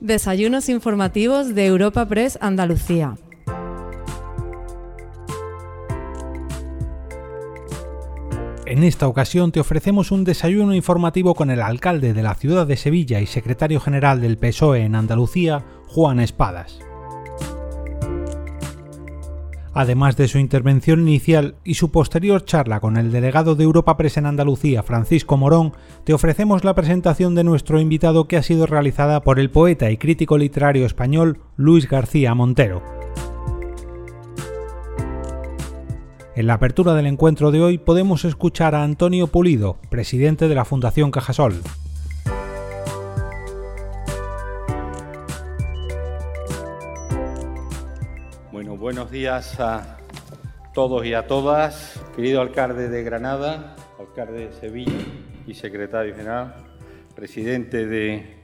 Desayunos 0.00 0.68
informativos 0.68 1.56
de 1.56 1.66
Europa 1.66 2.06
Press 2.06 2.38
Andalucía. 2.40 3.16
En 8.64 8.84
esta 8.84 9.08
ocasión 9.08 9.50
te 9.50 9.58
ofrecemos 9.58 10.12
un 10.12 10.22
desayuno 10.22 10.72
informativo 10.72 11.34
con 11.34 11.50
el 11.50 11.60
alcalde 11.60 12.14
de 12.14 12.22
la 12.22 12.36
ciudad 12.36 12.64
de 12.64 12.76
Sevilla 12.76 13.20
y 13.20 13.26
secretario 13.26 13.80
general 13.80 14.20
del 14.20 14.38
PSOE 14.38 14.82
en 14.82 14.94
Andalucía, 14.94 15.64
Juan 15.88 16.20
Espadas. 16.20 16.78
Además 19.78 20.16
de 20.16 20.26
su 20.26 20.38
intervención 20.38 21.02
inicial 21.02 21.54
y 21.62 21.74
su 21.74 21.92
posterior 21.92 22.44
charla 22.44 22.80
con 22.80 22.96
el 22.96 23.12
delegado 23.12 23.54
de 23.54 23.62
Europa 23.62 23.96
Press 23.96 24.16
en 24.16 24.26
Andalucía, 24.26 24.82
Francisco 24.82 25.36
Morón, 25.36 25.72
te 26.02 26.12
ofrecemos 26.12 26.64
la 26.64 26.74
presentación 26.74 27.36
de 27.36 27.44
nuestro 27.44 27.80
invitado 27.80 28.26
que 28.26 28.36
ha 28.36 28.42
sido 28.42 28.66
realizada 28.66 29.20
por 29.20 29.38
el 29.38 29.50
poeta 29.52 29.88
y 29.92 29.96
crítico 29.96 30.36
literario 30.36 30.84
español 30.84 31.38
Luis 31.54 31.88
García 31.88 32.34
Montero. 32.34 32.82
En 36.34 36.48
la 36.48 36.54
apertura 36.54 36.94
del 36.94 37.06
encuentro 37.06 37.52
de 37.52 37.60
hoy 37.60 37.78
podemos 37.78 38.24
escuchar 38.24 38.74
a 38.74 38.82
Antonio 38.82 39.28
Pulido, 39.28 39.76
presidente 39.90 40.48
de 40.48 40.56
la 40.56 40.64
Fundación 40.64 41.12
Cajasol. 41.12 41.54
Buenos 48.88 49.10
días 49.10 49.60
a 49.60 49.98
todos 50.72 51.04
y 51.04 51.12
a 51.12 51.26
todas. 51.26 52.00
Querido 52.16 52.40
alcalde 52.40 52.88
de 52.88 53.02
Granada, 53.02 53.76
alcalde 53.98 54.46
de 54.46 54.52
Sevilla 54.54 55.04
y 55.46 55.52
secretario 55.52 56.16
general, 56.16 56.54
presidente 57.14 57.84
de, 57.84 58.38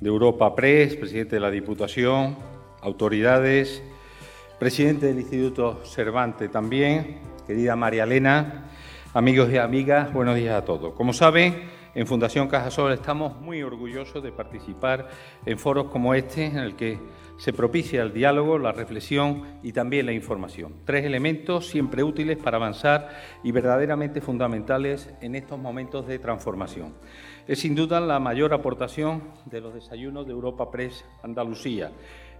Europa 0.00 0.56
Press, 0.56 0.96
presidente 0.96 1.36
de 1.36 1.40
la 1.40 1.52
Diputación, 1.52 2.36
autoridades, 2.80 3.84
presidente 4.58 5.06
del 5.06 5.20
Instituto 5.20 5.84
Cervantes 5.84 6.50
también, 6.50 7.20
querida 7.46 7.76
María 7.76 8.02
Elena, 8.02 8.64
amigos 9.14 9.48
y 9.52 9.58
amigas, 9.58 10.12
buenos 10.12 10.34
días 10.34 10.60
a 10.60 10.64
todos. 10.64 10.92
Como 10.94 11.12
saben, 11.12 11.70
en 11.94 12.08
Fundación 12.08 12.48
Cajasol 12.48 12.94
estamos 12.94 13.40
muy 13.40 13.62
orgullosos 13.62 14.24
de 14.24 14.32
participar 14.32 15.08
en 15.46 15.56
foros 15.56 15.86
como 15.86 16.14
este, 16.14 16.46
en 16.46 16.58
el 16.58 16.74
que 16.74 16.98
se 17.42 17.52
propicia 17.52 18.02
el 18.02 18.12
diálogo, 18.12 18.56
la 18.56 18.70
reflexión 18.70 19.58
y 19.64 19.72
también 19.72 20.06
la 20.06 20.12
información. 20.12 20.76
Tres 20.84 21.04
elementos 21.04 21.66
siempre 21.66 22.04
útiles 22.04 22.38
para 22.38 22.56
avanzar 22.56 23.08
y 23.42 23.50
verdaderamente 23.50 24.20
fundamentales 24.20 25.12
en 25.20 25.34
estos 25.34 25.58
momentos 25.58 26.06
de 26.06 26.20
transformación. 26.20 26.94
Es 27.48 27.58
sin 27.58 27.74
duda 27.74 28.00
la 28.00 28.20
mayor 28.20 28.54
aportación 28.54 29.24
de 29.46 29.60
los 29.60 29.74
desayunos 29.74 30.24
de 30.24 30.32
Europa 30.34 30.70
Press 30.70 31.04
Andalucía, 31.24 31.90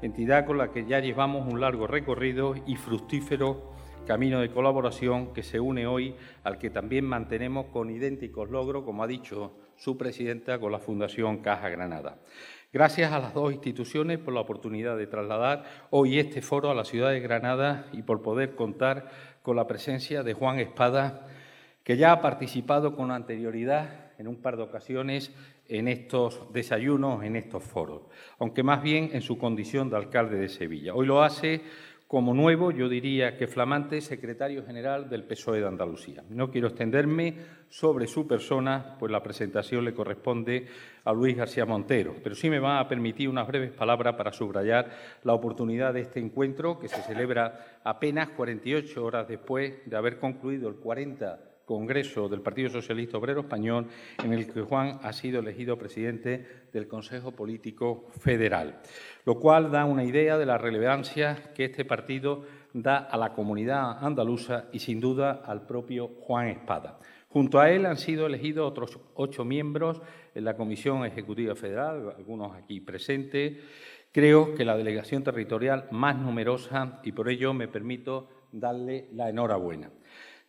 entidad 0.03 0.47
con 0.47 0.57
la 0.57 0.71
que 0.71 0.87
ya 0.87 1.01
llevamos 1.01 1.53
un 1.53 1.61
largo 1.61 1.89
recorrido 1.89 2.55
y 2.65 2.77
fructífero 2.77 3.73
camino 4.07 4.41
de 4.41 4.53
colaboración 4.53 5.33
que 5.33 5.43
se 5.43 5.59
une 5.59 5.85
hoy 5.85 6.15
al 6.45 6.59
que 6.59 6.71
también 6.71 7.07
mantenemos 7.07 7.67
con 7.73 7.91
idénticos 7.91 8.51
logros, 8.51 8.85
como 8.85 9.03
ha 9.03 9.09
dicho 9.09 9.53
su 9.77 9.97
presidenta, 9.97 10.61
con 10.61 10.71
la 10.71 10.79
Fundación 10.79 11.39
Caja 11.39 11.69
Granada. 11.69 12.19
Gracias 12.73 13.13
a 13.13 13.19
las 13.19 13.35
dos 13.35 13.53
instituciones 13.53 14.19
por 14.19 14.33
la 14.33 14.41
oportunidad 14.41 14.97
de 14.97 15.07
trasladar 15.07 15.65
hoy 15.91 16.19
este 16.19 16.41
foro 16.41 16.71
a 16.71 16.75
la 16.75 16.87
ciudad 16.87 17.11
de 17.11 17.21
Granada 17.21 17.85
y 17.93 18.01
por 18.01 18.23
poder 18.23 18.55
contar 18.55 19.11
con 19.43 19.57
la 19.57 19.67
presencia 19.67 20.23
de 20.23 20.33
Juan 20.33 20.59
Espada, 20.59 21.27
que 21.85 21.99
ya 21.99 22.13
ha 22.13 22.23
participado 22.23 22.97
con 22.97 23.11
anterioridad 23.11 24.13
en 24.17 24.27
un 24.27 24.37
par 24.37 24.57
de 24.57 24.63
ocasiones 24.63 25.35
en 25.69 25.87
estos 25.87 26.51
desayunos, 26.55 27.23
en 27.25 27.37
estos 27.37 27.63
foros, 27.63 28.05
aunque 28.39 28.63
más 28.63 28.83
bien 28.83 29.11
en 29.13 29.21
su 29.21 29.37
condición 29.37 29.91
de 29.91 29.97
alcalde 29.97 30.39
de 30.39 30.49
Sevilla. 30.49 30.95
Hoy 30.95 31.05
lo 31.05 31.23
hace 31.23 31.61
como 32.13 32.35
nuevo, 32.35 32.73
yo 32.73 32.91
diría 32.91 33.39
que 33.39 33.47
flamante 33.47 34.03
secretario 34.03 34.67
general 34.67 35.09
del 35.09 35.25
PSOE 35.25 35.61
de 35.61 35.67
Andalucía. 35.67 36.23
No 36.29 36.51
quiero 36.51 36.69
extenderme 36.69 37.37
sobre 37.71 38.07
su 38.07 38.29
persona, 38.29 38.97
pues 38.99 39.11
la 39.11 39.23
presentación 39.23 39.83
le 39.83 39.95
corresponde 39.95 40.67
a 41.07 41.13
Luis 41.15 41.35
García 41.35 41.65
Montero, 41.65 42.15
pero 42.23 42.35
sí 42.35 42.51
me 42.51 42.59
va 42.59 42.81
a 42.81 42.87
permitir 42.87 43.31
unas 43.31 43.49
breves 43.49 43.71
palabras 43.71 44.15
para 44.15 44.31
subrayar 44.31 44.91
la 45.25 45.33
oportunidad 45.33 45.95
de 45.95 46.03
este 46.03 46.21
encuentro 46.21 46.79
que 46.79 46.89
se 46.89 47.01
celebra 47.01 47.81
apenas 47.83 48.29
48 48.29 49.03
horas 49.03 49.27
después 49.27 49.73
de 49.87 49.97
haber 49.97 50.19
concluido 50.19 50.69
el 50.69 50.75
40 50.75 51.52
Congreso 51.73 52.29
del 52.29 52.43
Partido 52.43 52.69
Socialista 52.69 53.17
Obrero 53.17 53.41
Español, 53.41 53.87
en 54.23 54.35
el 54.35 54.53
que 54.53 54.61
Juan 54.61 54.99
ha 55.03 55.15
sido 55.15 55.41
elegido 55.41 55.79
presidente 55.79 56.67
del 56.71 56.87
Consejo 56.87 57.33
Político 57.33 58.09
Federal, 58.21 58.83
lo 59.25 59.41
cual 59.41 59.71
da 59.71 59.87
una 59.87 60.05
idea 60.05 60.37
de 60.37 60.45
la 60.45 60.59
relevancia 60.59 61.55
que 61.55 61.65
este 61.65 61.87
partido 61.87 62.45
da 62.75 62.99
a 62.99 63.17
la 63.17 63.33
comunidad 63.33 64.05
andaluza 64.05 64.67
y, 64.71 64.81
sin 64.81 65.01
duda, 65.01 65.43
al 65.47 65.65
propio 65.65 66.09
Juan 66.21 66.49
Espada. 66.49 66.99
Junto 67.29 67.59
a 67.59 67.71
él 67.71 67.87
han 67.87 67.97
sido 67.97 68.27
elegidos 68.27 68.71
otros 68.71 68.99
ocho 69.15 69.47
miembros 69.47 70.03
en 70.35 70.45
la 70.45 70.55
Comisión 70.55 71.07
Ejecutiva 71.07 71.55
Federal, 71.55 72.13
algunos 72.19 72.55
aquí 72.55 72.81
presentes. 72.81 73.57
Creo 74.13 74.55
que 74.55 74.67
la 74.67 74.77
delegación 74.77 75.25
territorial 75.25 75.89
más 75.91 76.19
numerosa 76.19 77.01
y 77.03 77.13
por 77.13 77.31
ello 77.31 77.55
me 77.55 77.69
permito 77.69 78.29
darle 78.53 79.09
la 79.15 79.31
enhorabuena. 79.31 79.91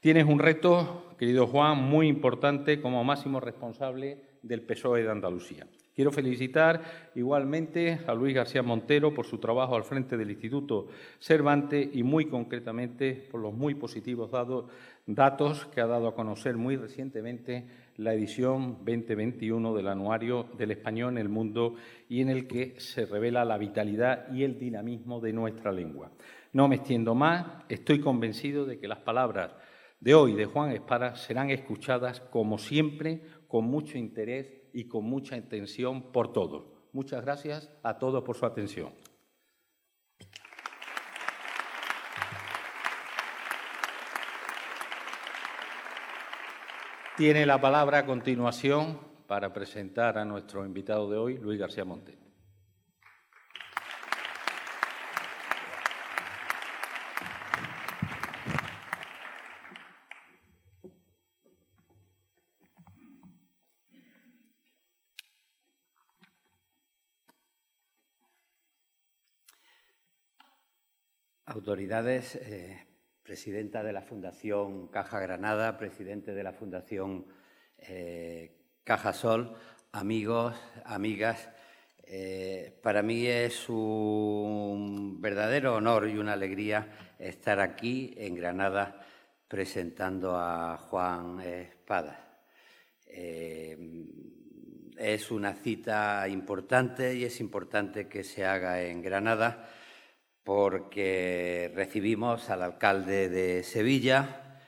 Tienes 0.04 0.26
un 0.26 0.40
reto, 0.40 1.16
querido 1.18 1.48
Juan, 1.48 1.82
muy 1.82 2.10
importante 2.10 2.82
como 2.82 3.06
máximo 3.06 3.40
responsable 3.40 4.18
del 4.42 4.62
PSOE 4.62 5.02
de 5.02 5.10
Andalucía. 5.10 5.66
Quiero 5.96 6.12
felicitar 6.12 6.82
igualmente 7.16 8.02
a 8.06 8.14
Luis 8.14 8.36
García 8.36 8.62
Montero 8.64 9.14
por 9.14 9.26
su 9.26 9.38
trabajo 9.38 9.78
al 9.78 9.86
frente 9.86 10.18
del 10.18 10.32
Instituto 10.32 10.88
Cervantes 11.22 11.88
y 11.94 12.04
muy 12.04 12.26
concretamente 12.26 13.14
por 13.32 13.40
los 13.40 13.54
muy 13.54 13.76
positivos 13.76 14.30
datos 15.06 15.68
que 15.68 15.80
ha 15.80 15.88
dado 15.88 16.10
a 16.10 16.16
conocer 16.16 16.58
muy 16.58 16.76
recientemente 16.76 17.66
la 17.96 18.14
edición 18.14 18.80
2021 18.80 19.74
del 19.74 19.88
Anuario 19.88 20.48
del 20.58 20.72
Español 20.72 21.14
en 21.14 21.20
el 21.20 21.30
Mundo 21.30 21.76
y 22.10 22.20
en 22.20 22.28
el 22.28 22.46
que 22.46 22.78
se 22.78 23.06
revela 23.06 23.46
la 23.46 23.58
vitalidad 23.58 24.30
y 24.34 24.44
el 24.44 24.60
dinamismo 24.60 25.22
de 25.22 25.32
nuestra 25.32 25.72
lengua. 25.72 26.12
No 26.52 26.68
me 26.68 26.76
extiendo 26.76 27.16
más, 27.16 27.64
estoy 27.70 28.02
convencido 28.02 28.66
de 28.66 28.80
que 28.80 28.90
las 28.90 29.00
palabras 29.00 29.52
de 30.04 30.14
hoy 30.14 30.34
de 30.34 30.46
Juan 30.46 30.72
Espada 30.72 31.16
serán 31.16 31.50
escuchadas 31.50 32.20
como 32.20 32.58
siempre, 32.58 33.22
con 33.48 33.64
mucho 33.64 33.98
interés 33.98 34.52
y 34.74 34.90
con 34.90 35.06
mucha 35.06 35.38
atención 35.38 36.12
por 36.12 36.34
todos. 36.34 36.66
Muchas 36.92 37.24
gracias 37.24 37.70
a 37.84 37.98
todos 37.98 38.22
por 38.22 38.36
su 38.36 38.46
atención. 38.46 38.92
Tiene 47.16 47.46
la 47.46 47.62
palabra 47.62 48.00
a 48.00 48.06
continuación 48.06 49.00
para 49.26 49.54
presentar 49.54 50.18
a 50.18 50.26
nuestro 50.26 50.66
invitado 50.66 51.10
de 51.10 51.18
hoy, 51.18 51.38
Luis 51.38 51.58
García 51.58 51.86
Monte. 51.86 52.23
Autoridades, 71.54 72.36
eh, 72.36 72.84
presidenta 73.22 73.84
de 73.84 73.94
la 73.94 74.02
Fundación 74.02 74.88
Caja 74.88 75.20
Granada, 75.20 75.78
presidente 75.78 76.34
de 76.34 76.44
la 76.44 76.52
Fundación 76.52 77.28
eh, 77.78 78.58
Caja 78.84 79.14
Sol, 79.14 79.54
amigos, 79.92 80.56
amigas, 80.84 81.50
eh, 82.06 82.80
para 82.82 83.04
mí 83.04 83.28
es 83.28 83.70
un 83.70 85.22
verdadero 85.22 85.76
honor 85.76 86.10
y 86.10 86.18
una 86.18 86.34
alegría 86.34 87.16
estar 87.20 87.60
aquí 87.60 88.16
en 88.18 88.36
Granada 88.36 89.06
presentando 89.48 90.36
a 90.36 90.78
Juan 90.78 91.40
Espada. 91.40 92.20
es 94.98 95.32
una 95.32 95.54
cita 95.54 96.28
importante 96.28 97.16
y 97.16 97.26
es 97.26 97.40
importante 97.40 98.08
que 98.08 98.24
se 98.24 98.44
haga 98.44 98.82
en 98.82 99.04
Granada 99.04 99.70
porque 100.44 101.72
recibimos 101.74 102.50
al 102.50 102.64
alcalde 102.64 103.30
de 103.30 103.64
Sevilla, 103.64 104.60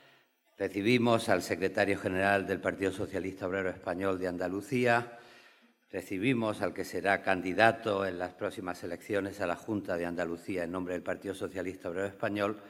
recibimos 0.58 1.28
al 1.28 1.42
secretario 1.42 1.98
general 1.98 2.46
del 2.46 2.60
Partido 2.60 2.92
Socialista 2.92 3.46
Obrero 3.46 3.68
Español 3.68 4.18
de 4.18 4.28
Andalucía, 4.28 5.18
recibimos 5.90 6.62
al 6.62 6.72
que 6.72 6.84
será 6.84 7.22
candidato 7.22 8.06
en 8.06 8.18
las 8.18 8.32
próximas 8.32 8.82
elecciones 8.84 9.40
a 9.40 9.46
la 9.46 9.56
Junta 9.56 9.96
de 9.96 10.06
Andalucía 10.06 10.64
en 10.64 10.72
nombre 10.72 10.94
del 10.94 11.02
Partido 11.02 11.34
Socialista 11.34 11.90
Obrero 11.90 12.06
Español 12.06 12.62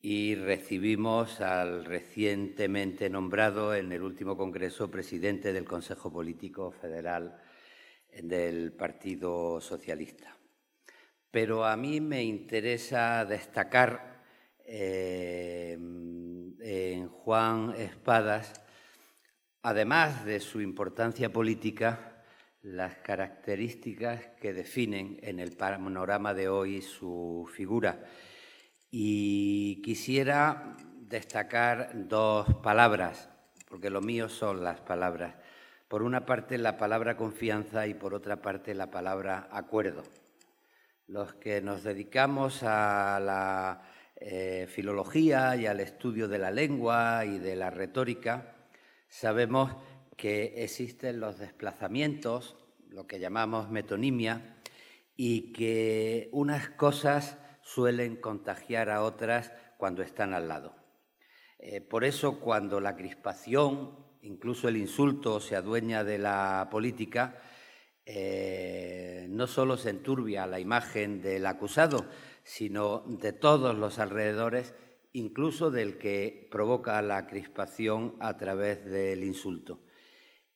y 0.00 0.36
recibimos 0.36 1.40
al 1.40 1.84
recientemente 1.84 3.10
nombrado 3.10 3.74
en 3.74 3.90
el 3.90 4.02
último 4.02 4.36
Congreso 4.36 4.88
presidente 4.88 5.52
del 5.52 5.64
Consejo 5.64 6.12
Político 6.12 6.70
Federal 6.70 7.40
del 8.22 8.72
Partido 8.72 9.60
Socialista. 9.60 10.35
Pero 11.30 11.64
a 11.64 11.76
mí 11.76 12.00
me 12.00 12.22
interesa 12.22 13.24
destacar 13.24 14.22
eh, 14.64 15.72
en 15.72 17.08
Juan 17.08 17.74
Espadas, 17.76 18.60
además 19.62 20.24
de 20.24 20.40
su 20.40 20.60
importancia 20.60 21.32
política, 21.32 22.24
las 22.62 22.96
características 22.96 24.26
que 24.40 24.52
definen 24.52 25.18
en 25.22 25.38
el 25.38 25.56
panorama 25.56 26.34
de 26.34 26.48
hoy 26.48 26.82
su 26.82 27.48
figura. 27.54 28.04
Y 28.90 29.80
quisiera 29.82 30.76
destacar 31.00 31.92
dos 32.08 32.52
palabras, 32.62 33.28
porque 33.68 33.90
lo 33.90 34.00
mío 34.00 34.28
son 34.28 34.64
las 34.64 34.80
palabras. 34.80 35.36
Por 35.86 36.02
una 36.02 36.26
parte 36.26 36.58
la 36.58 36.76
palabra 36.76 37.16
confianza 37.16 37.86
y 37.86 37.94
por 37.94 38.14
otra 38.14 38.42
parte 38.42 38.74
la 38.74 38.90
palabra 38.90 39.48
acuerdo. 39.52 40.02
Los 41.08 41.34
que 41.34 41.60
nos 41.60 41.84
dedicamos 41.84 42.64
a 42.64 43.20
la 43.20 43.82
eh, 44.16 44.66
filología 44.68 45.54
y 45.54 45.66
al 45.66 45.78
estudio 45.78 46.26
de 46.26 46.38
la 46.38 46.50
lengua 46.50 47.24
y 47.24 47.38
de 47.38 47.54
la 47.54 47.70
retórica, 47.70 48.56
sabemos 49.08 49.76
que 50.16 50.64
existen 50.64 51.20
los 51.20 51.38
desplazamientos, 51.38 52.56
lo 52.88 53.06
que 53.06 53.20
llamamos 53.20 53.70
metonimia, 53.70 54.56
y 55.14 55.52
que 55.52 56.28
unas 56.32 56.70
cosas 56.70 57.38
suelen 57.62 58.16
contagiar 58.16 58.90
a 58.90 59.04
otras 59.04 59.52
cuando 59.76 60.02
están 60.02 60.34
al 60.34 60.48
lado. 60.48 60.74
Eh, 61.60 61.80
por 61.80 62.04
eso, 62.04 62.40
cuando 62.40 62.80
la 62.80 62.96
crispación, 62.96 63.96
incluso 64.22 64.66
el 64.66 64.76
insulto, 64.76 65.38
se 65.38 65.54
adueña 65.54 66.02
de 66.02 66.18
la 66.18 66.66
política, 66.68 67.40
eh, 68.06 69.26
no 69.28 69.48
solo 69.48 69.76
se 69.76 69.90
enturbia 69.90 70.46
la 70.46 70.60
imagen 70.60 71.20
del 71.20 71.44
acusado, 71.44 72.06
sino 72.44 73.00
de 73.00 73.32
todos 73.32 73.76
los 73.76 73.98
alrededores, 73.98 74.74
incluso 75.12 75.72
del 75.72 75.98
que 75.98 76.48
provoca 76.50 77.02
la 77.02 77.26
crispación 77.26 78.14
a 78.20 78.36
través 78.36 78.84
del 78.84 79.24
insulto. 79.24 79.80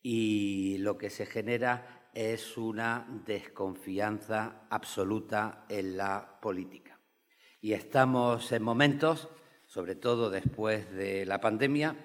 Y 0.01 0.79
lo 0.79 0.97
que 0.97 1.11
se 1.11 1.27
genera 1.27 2.09
es 2.15 2.57
una 2.57 3.07
desconfianza 3.27 4.67
absoluta 4.71 5.67
en 5.69 5.97
la 5.97 6.39
política. 6.41 7.01
Y 7.61 7.73
estamos 7.73 8.53
en 8.53 8.63
momentos, 8.63 9.29
sobre 9.67 9.97
todo 9.97 10.31
después 10.31 10.91
de 10.93 11.27
la 11.27 11.41
pandemia, 11.41 11.97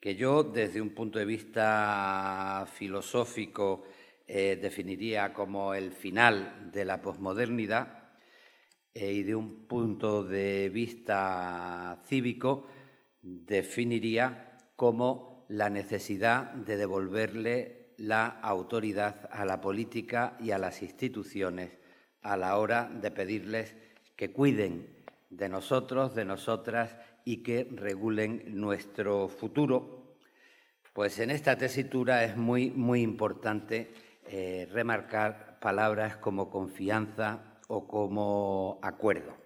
que 0.00 0.14
yo 0.16 0.44
desde 0.44 0.82
un 0.82 0.90
punto 0.90 1.18
de 1.18 1.24
vista 1.24 2.68
filosófico 2.74 3.84
eh, 4.26 4.58
definiría 4.60 5.32
como 5.32 5.74
el 5.74 5.92
final 5.92 6.70
de 6.72 6.84
la 6.84 7.00
posmodernidad, 7.00 8.06
eh, 8.94 9.12
y 9.12 9.22
de 9.22 9.34
un 9.34 9.66
punto 9.66 10.24
de 10.24 10.70
vista 10.70 12.02
cívico 12.06 12.66
definiría 13.20 14.58
como 14.74 15.44
la 15.48 15.68
necesidad 15.68 16.52
de 16.54 16.76
devolverle 16.76 17.94
la 17.98 18.26
autoridad 18.26 19.28
a 19.30 19.44
la 19.44 19.60
política 19.60 20.36
y 20.40 20.50
a 20.50 20.58
las 20.58 20.82
instituciones 20.82 21.78
a 22.22 22.36
la 22.36 22.56
hora 22.58 22.90
de 22.92 23.10
pedirles 23.10 23.76
que 24.16 24.32
cuiden 24.32 25.04
de 25.30 25.48
nosotros, 25.48 26.14
de 26.14 26.24
nosotras 26.24 26.96
y 27.24 27.42
que 27.42 27.68
regulen 27.70 28.44
nuestro 28.46 29.28
futuro. 29.28 30.16
Pues 30.92 31.18
en 31.18 31.30
esta 31.30 31.56
tesitura 31.56 32.24
es 32.24 32.36
muy, 32.36 32.70
muy 32.70 33.02
importante 33.02 33.90
eh, 34.28 34.68
remarcar 34.72 35.58
palabras 35.60 36.16
como 36.16 36.50
confianza, 36.50 37.56
o 37.68 37.88
como 37.88 38.78
acuerdo. 38.82 39.36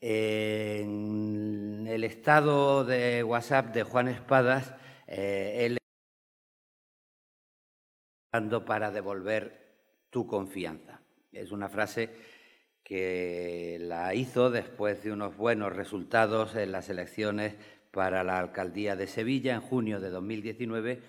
En 0.00 1.86
el 1.88 2.04
estado 2.04 2.84
de 2.84 3.24
WhatsApp 3.24 3.74
de 3.74 3.82
Juan 3.82 4.08
Espadas, 4.08 4.74
eh, 5.06 5.66
él 5.66 5.78
para 8.66 8.90
devolver 8.90 9.76
tu 10.10 10.26
confianza. 10.26 11.00
Es 11.30 11.52
una 11.52 11.68
frase 11.68 12.10
que 12.82 13.78
la 13.80 14.12
hizo 14.14 14.50
después 14.50 15.04
de 15.04 15.12
unos 15.12 15.36
buenos 15.36 15.74
resultados 15.74 16.56
en 16.56 16.72
las 16.72 16.90
elecciones 16.90 17.54
para 17.92 18.24
la 18.24 18.40
alcaldía 18.40 18.96
de 18.96 19.06
Sevilla 19.06 19.54
en 19.54 19.60
junio 19.60 20.00
de 20.00 20.10
2019, 20.10 21.00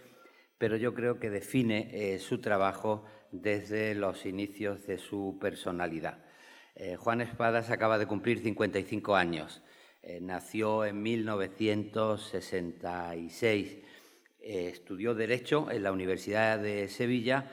pero 0.57 0.77
yo 0.77 0.93
creo 0.93 1.19
que 1.19 1.29
define 1.29 1.89
eh, 1.91 2.19
su 2.19 2.41
trabajo 2.41 3.05
desde 3.31 3.95
los 3.95 4.25
inicios 4.25 4.85
de 4.87 4.97
su 4.97 5.37
personalidad. 5.39 6.25
Eh, 6.75 6.97
Juan 6.97 7.21
Espadas 7.21 7.71
acaba 7.71 7.97
de 7.97 8.05
cumplir 8.05 8.39
55 8.39 9.15
años. 9.15 9.61
Eh, 10.01 10.19
nació 10.21 10.83
en 10.85 11.01
1966. 11.01 13.79
Eh, 14.39 14.67
estudió 14.67 15.15
Derecho 15.15 15.71
en 15.71 15.83
la 15.83 15.91
Universidad 15.91 16.59
de 16.59 16.87
Sevilla 16.89 17.51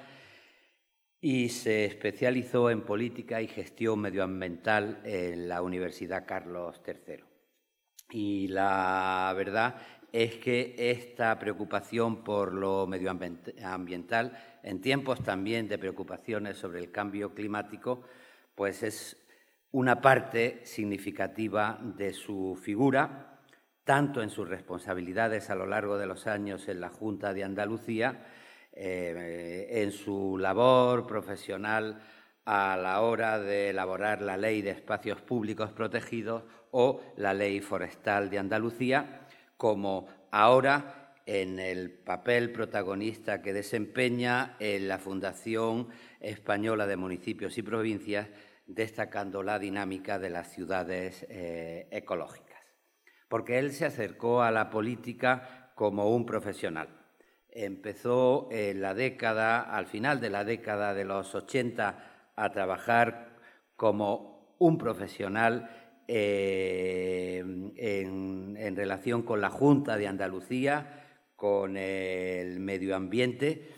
y 1.21 1.49
se 1.51 1.85
especializó 1.85 2.69
en 2.69 2.83
política 2.83 3.41
y 3.41 3.47
gestión 3.47 4.01
medioambiental 4.01 5.01
en 5.05 5.49
la 5.49 5.63
Universidad 5.63 6.27
Carlos 6.27 6.83
III. 6.87 7.23
Y 8.11 8.49
la 8.49 9.33
verdad 9.37 9.77
es 10.13 10.37
que 10.37 10.75
esta 10.77 11.39
preocupación 11.39 12.23
por 12.23 12.53
lo 12.53 12.87
medioambiental, 12.87 14.39
en 14.63 14.81
tiempos 14.83 15.23
también 15.25 15.69
de 15.69 15.79
preocupaciones 15.79 16.59
sobre 16.59 16.81
el 16.81 16.91
cambio 16.91 17.35
climático, 17.35 18.03
pues 18.55 18.83
es 18.83 19.17
una 19.71 20.03
parte 20.03 20.61
significativa 20.65 21.81
de 21.83 22.13
su 22.13 22.61
figura, 22.63 23.41
tanto 23.85 24.23
en 24.23 24.29
sus 24.29 24.49
responsabilidades 24.49 25.49
a 25.49 25.55
lo 25.55 25.67
largo 25.67 25.97
de 25.97 26.07
los 26.07 26.27
años 26.27 26.69
en 26.69 26.81
la 26.81 26.91
Junta 26.91 27.33
de 27.33 27.45
Andalucía, 27.45 28.27
eh, 28.75 29.69
en 29.71 29.93
su 29.93 30.37
labor 30.39 31.07
profesional 31.07 32.03
a 32.45 32.77
la 32.77 33.01
hora 33.01 33.39
de 33.39 33.71
elaborar 33.71 34.21
la 34.21 34.37
Ley 34.37 34.63
de 34.63 34.71
Espacios 34.71 35.23
Públicos 35.23 35.73
Protegidos 35.73 36.45
o 36.71 37.01
la 37.17 37.33
Ley 37.35 37.61
Forestal 37.61 38.31
de 38.31 38.39
Andalucía, 38.39 39.22
como 39.63 40.09
ahora 40.33 41.15
en 41.25 41.61
el 41.61 41.93
papel 41.93 42.51
protagonista 42.51 43.43
que 43.43 43.53
desempeña 43.53 44.57
en 44.59 44.89
la 44.89 44.99
Fundación 44.99 45.87
Española 46.19 46.89
de 46.89 46.97
Municipios 46.97 47.57
y 47.59 47.63
Provincias, 47.63 48.29
destacando 48.67 49.45
la 49.45 49.61
dinámica 49.61 50.19
de 50.19 50.31
las 50.31 50.51
ciudades 50.53 51.25
eh, 51.29 51.87
ecológicas. 51.93 52.61
Porque 53.29 53.61
él 53.61 53.71
se 53.71 53.85
acercó 53.85 54.43
a 54.43 54.51
la 54.51 54.69
política 54.69 55.71
como 55.77 56.11
un 56.11 56.27
profesional. 56.27 56.89
Empezó 57.49 58.49
en 58.51 58.83
la 58.83 58.95
década, 58.95 59.61
al 59.61 59.87
final 59.87 60.21
de 60.21 60.31
la 60.31 60.43
década 60.43 60.93
de 60.93 61.05
los 61.05 61.37
80, 61.37 62.33
a 62.35 62.51
trabajar 62.51 63.37
como 63.77 64.57
un 64.59 64.77
profesional 64.77 65.82
eh, 66.15 67.43
en, 67.77 68.77
relación 68.77 69.23
con 69.23 69.41
la 69.41 69.49
Junta 69.49 69.97
de 69.97 70.07
Andalucía, 70.07 71.07
con 71.37 71.79
el 71.79 72.61
medio 72.61 72.95
ambiente 72.97 73.71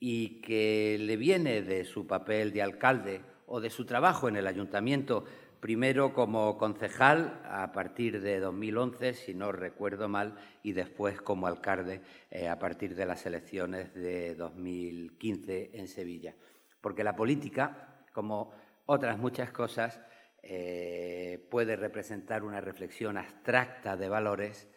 y 0.00 0.40
que 0.40 0.96
le 0.98 1.18
viene 1.18 1.60
de 1.60 1.84
su 1.84 2.06
papel 2.06 2.54
de 2.54 2.62
alcalde 2.62 3.20
o 3.48 3.60
de 3.60 3.70
su 3.70 3.84
trabajo 3.84 4.28
en 4.28 4.36
el 4.36 4.46
ayuntamiento 4.46 5.24
primero 5.60 6.12
como 6.12 6.56
concejal 6.56 7.40
a 7.44 7.72
partir 7.72 8.20
de 8.20 8.38
2011, 8.38 9.14
si 9.14 9.34
no 9.34 9.50
recuerdo 9.52 10.08
mal, 10.08 10.36
y 10.62 10.72
después 10.72 11.20
como 11.20 11.46
alcalde 11.46 12.00
eh, 12.30 12.48
a 12.48 12.58
partir 12.58 12.94
de 12.94 13.06
las 13.06 13.26
elecciones 13.26 13.92
de 13.94 14.34
2015 14.34 15.70
en 15.74 15.88
Sevilla. 15.88 16.34
Porque 16.80 17.02
la 17.02 17.16
política, 17.16 18.04
como 18.12 18.52
otras 18.86 19.18
muchas 19.18 19.50
cosas, 19.50 20.00
eh, 20.42 21.46
puede 21.50 21.74
representar 21.74 22.44
una 22.44 22.60
reflexión 22.60 23.18
abstracta 23.18 23.96
de 23.96 24.08
valores, 24.08 24.68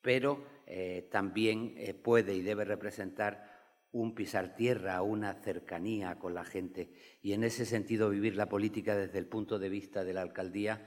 pero 0.00 0.44
eh, 0.66 1.08
también 1.10 1.74
puede 2.02 2.34
y 2.34 2.42
debe 2.42 2.64
representar 2.64 3.55
un 4.00 4.14
pisar 4.14 4.54
tierra, 4.54 5.00
una 5.00 5.32
cercanía 5.34 6.18
con 6.18 6.34
la 6.34 6.44
gente. 6.44 6.90
Y 7.22 7.32
en 7.32 7.44
ese 7.44 7.64
sentido, 7.64 8.10
vivir 8.10 8.36
la 8.36 8.48
política 8.48 8.94
desde 8.94 9.18
el 9.18 9.26
punto 9.26 9.58
de 9.58 9.70
vista 9.70 10.04
de 10.04 10.12
la 10.12 10.20
alcaldía 10.20 10.84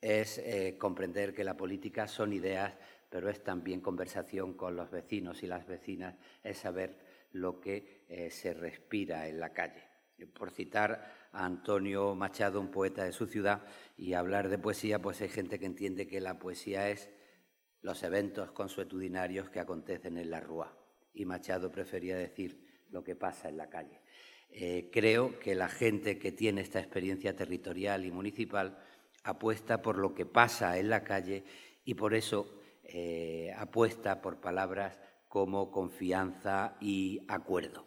es 0.00 0.36
eh, 0.38 0.76
comprender 0.78 1.32
que 1.32 1.42
la 1.42 1.56
política 1.56 2.06
son 2.06 2.34
ideas, 2.34 2.74
pero 3.08 3.30
es 3.30 3.42
también 3.42 3.80
conversación 3.80 4.54
con 4.54 4.76
los 4.76 4.90
vecinos 4.90 5.42
y 5.42 5.46
las 5.46 5.66
vecinas, 5.66 6.16
es 6.42 6.58
saber 6.58 6.98
lo 7.32 7.60
que 7.60 8.04
eh, 8.08 8.30
se 8.30 8.52
respira 8.52 9.26
en 9.26 9.40
la 9.40 9.54
calle. 9.54 9.82
Por 10.34 10.50
citar 10.50 11.30
a 11.32 11.46
Antonio 11.46 12.14
Machado, 12.14 12.60
un 12.60 12.70
poeta 12.70 13.04
de 13.04 13.12
su 13.12 13.26
ciudad, 13.26 13.62
y 13.96 14.12
hablar 14.12 14.50
de 14.50 14.58
poesía, 14.58 15.00
pues 15.00 15.22
hay 15.22 15.30
gente 15.30 15.58
que 15.58 15.64
entiende 15.64 16.06
que 16.06 16.20
la 16.20 16.38
poesía 16.38 16.90
es 16.90 17.08
los 17.80 18.02
eventos 18.02 18.50
consuetudinarios 18.52 19.48
que 19.48 19.60
acontecen 19.60 20.18
en 20.18 20.30
la 20.30 20.40
rúa 20.40 20.79
y 21.14 21.24
Machado 21.24 21.70
prefería 21.70 22.16
decir 22.16 22.58
lo 22.90 23.02
que 23.02 23.16
pasa 23.16 23.48
en 23.48 23.56
la 23.56 23.68
calle. 23.68 24.00
Eh, 24.50 24.90
creo 24.92 25.38
que 25.38 25.54
la 25.54 25.68
gente 25.68 26.18
que 26.18 26.32
tiene 26.32 26.60
esta 26.60 26.80
experiencia 26.80 27.36
territorial 27.36 28.04
y 28.04 28.10
municipal 28.10 28.78
apuesta 29.22 29.80
por 29.80 29.98
lo 29.98 30.14
que 30.14 30.26
pasa 30.26 30.78
en 30.78 30.90
la 30.90 31.04
calle 31.04 31.44
y 31.84 31.94
por 31.94 32.14
eso 32.14 32.60
eh, 32.84 33.54
apuesta 33.56 34.20
por 34.20 34.40
palabras 34.40 34.98
como 35.28 35.70
confianza 35.70 36.76
y 36.80 37.20
acuerdo. 37.28 37.86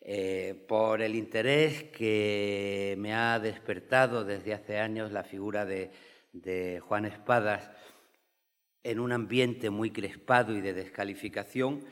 Eh, 0.00 0.64
por 0.66 1.02
el 1.02 1.14
interés 1.14 1.84
que 1.84 2.94
me 2.98 3.12
ha 3.12 3.38
despertado 3.38 4.24
desde 4.24 4.54
hace 4.54 4.78
años 4.78 5.12
la 5.12 5.24
figura 5.24 5.66
de 5.66 6.80
Juan 6.80 7.04
Espadas 7.04 7.70
en 8.82 9.00
un 9.00 9.12
ambiente 9.12 9.68
muy 9.68 9.90
crespado 9.90 10.56
y 10.56 10.62
de 10.62 10.72
descalificación, 10.72 11.84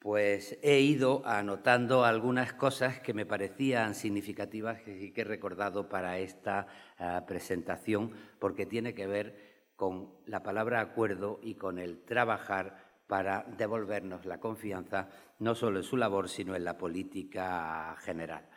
pues 0.00 0.58
he 0.62 0.80
ido 0.80 1.22
anotando 1.26 2.04
algunas 2.04 2.54
cosas 2.54 3.00
que 3.00 3.12
me 3.12 3.26
parecían 3.26 3.94
significativas 3.94 4.80
y 4.86 5.12
que 5.12 5.20
he 5.20 5.24
recordado 5.24 5.90
para 5.90 6.18
esta 6.18 6.66
ah, 6.98 7.24
presentación, 7.28 8.10
porque 8.38 8.64
tiene 8.64 8.94
que 8.94 9.06
ver 9.06 9.50
con 9.76 10.14
la 10.24 10.42
palabra 10.42 10.80
acuerdo 10.80 11.38
y 11.42 11.54
con 11.54 11.78
el 11.78 12.02
trabajar 12.04 12.90
para 13.06 13.44
devolvernos 13.58 14.24
la 14.24 14.40
confianza, 14.40 15.10
no 15.38 15.54
solo 15.54 15.80
en 15.80 15.84
su 15.84 15.98
labor, 15.98 16.30
sino 16.30 16.54
en 16.54 16.64
la 16.64 16.78
política 16.78 17.94
general. 18.00 18.48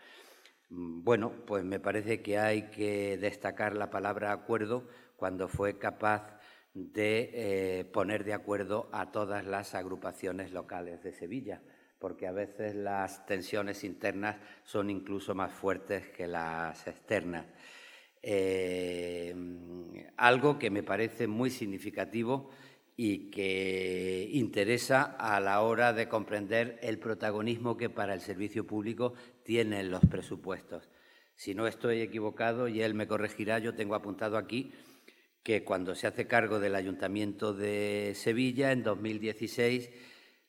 Mm, 0.70 1.04
bueno, 1.04 1.32
pues 1.46 1.66
me 1.66 1.82
parece 1.82 2.22
que 2.22 2.40
hay 2.40 2.70
que 2.70 3.18
destacar 3.18 3.76
la 3.76 3.90
palabra 3.90 4.32
acuerdo 4.32 4.88
cuando 5.18 5.50
fue 5.50 5.78
capaz 5.78 6.40
de 6.74 7.30
eh, 7.34 7.86
poner 7.86 8.24
de 8.24 8.34
acuerdo 8.34 8.90
a 8.92 9.12
todas 9.12 9.46
las 9.46 9.76
agrupaciones 9.76 10.52
locales 10.52 11.04
de 11.04 11.14
Sevilla, 11.14 11.62
porque 12.00 12.28
a 12.28 12.32
veces 12.32 12.76
las 12.76 13.26
tensiones 13.26 13.84
internas 13.84 14.38
son 14.64 14.90
incluso 14.90 15.36
más 15.36 15.54
fuertes 15.54 16.10
que 16.10 16.28
las 16.28 16.88
externas. 16.88 17.46
Eh, 18.22 19.36
algo 20.18 20.58
que 20.58 20.70
me 20.70 20.84
parece 20.84 21.28
muy 21.28 21.50
significativo 21.50 22.50
y 22.96 23.30
que 23.30 24.30
interesa 24.32 25.04
a 25.04 25.40
la 25.40 25.62
hora 25.62 25.94
de 25.94 26.08
comprender 26.08 26.80
el 26.82 27.00
protagonismo 27.00 27.76
que 27.76 27.90
para 27.90 28.14
el 28.14 28.22
servicio 28.22 28.66
público 28.66 29.14
tienen 29.44 29.92
los 29.92 30.06
presupuestos. 30.06 30.90
Si 31.36 31.56
no 31.56 31.68
estoy 31.68 32.02
equivocado, 32.02 32.68
y 32.68 32.82
él 32.82 32.94
me 32.94 33.08
corregirá, 33.08 33.60
yo 33.60 33.76
tengo 33.76 33.96
apuntado 33.96 34.38
aquí 34.38 34.72
que 35.44 35.66
cuando 35.66 35.94
se 35.94 36.08
hace 36.08 36.26
cargo 36.26 36.60
del 36.60 36.76
Ayuntamiento 36.76 37.54
de 37.54 38.14
Sevilla, 38.16 38.72
en 38.72 38.82
2016, 38.82 39.92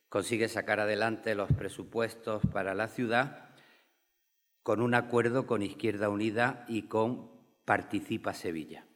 consigue 0.08 0.48
sacar 0.48 0.78
adelante 0.78 1.34
los 1.34 1.52
presupuestos 1.52 2.42
para 2.52 2.74
la 2.74 2.86
ciudad 2.86 3.50
con 4.62 4.80
un 4.80 4.94
acuerdo 4.94 5.46
con 5.46 5.62
Izquierda 5.62 6.08
Unida 6.08 6.64
y 6.68 6.82
con 6.82 7.30
Participa 7.64 8.32
Sevilla. 8.32 8.86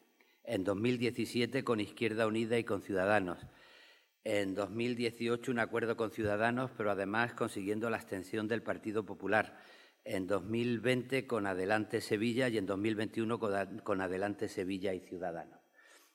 En 0.44 0.64
2017 0.64 1.64
con 1.64 1.80
Izquierda 1.80 2.26
Unida 2.26 2.56
y 2.58 2.64
con 2.64 2.80
Ciudadanos. 2.80 3.44
En 4.24 4.54
2018 4.54 5.50
un 5.50 5.58
acuerdo 5.58 5.96
con 5.96 6.10
Ciudadanos, 6.10 6.70
pero 6.76 6.90
además 6.92 7.34
consiguiendo 7.34 7.90
la 7.90 7.98
extensión 7.98 8.46
del 8.48 8.62
Partido 8.62 9.04
Popular. 9.04 9.58
En 10.04 10.26
2020 10.26 11.26
con 11.26 11.46
Adelante 11.46 12.00
Sevilla 12.00 12.48
y 12.48 12.56
en 12.56 12.66
2021 12.66 13.38
con 13.84 14.00
Adelante 14.00 14.48
Sevilla 14.48 14.94
y 14.94 15.00
Ciudadanos. 15.00 15.57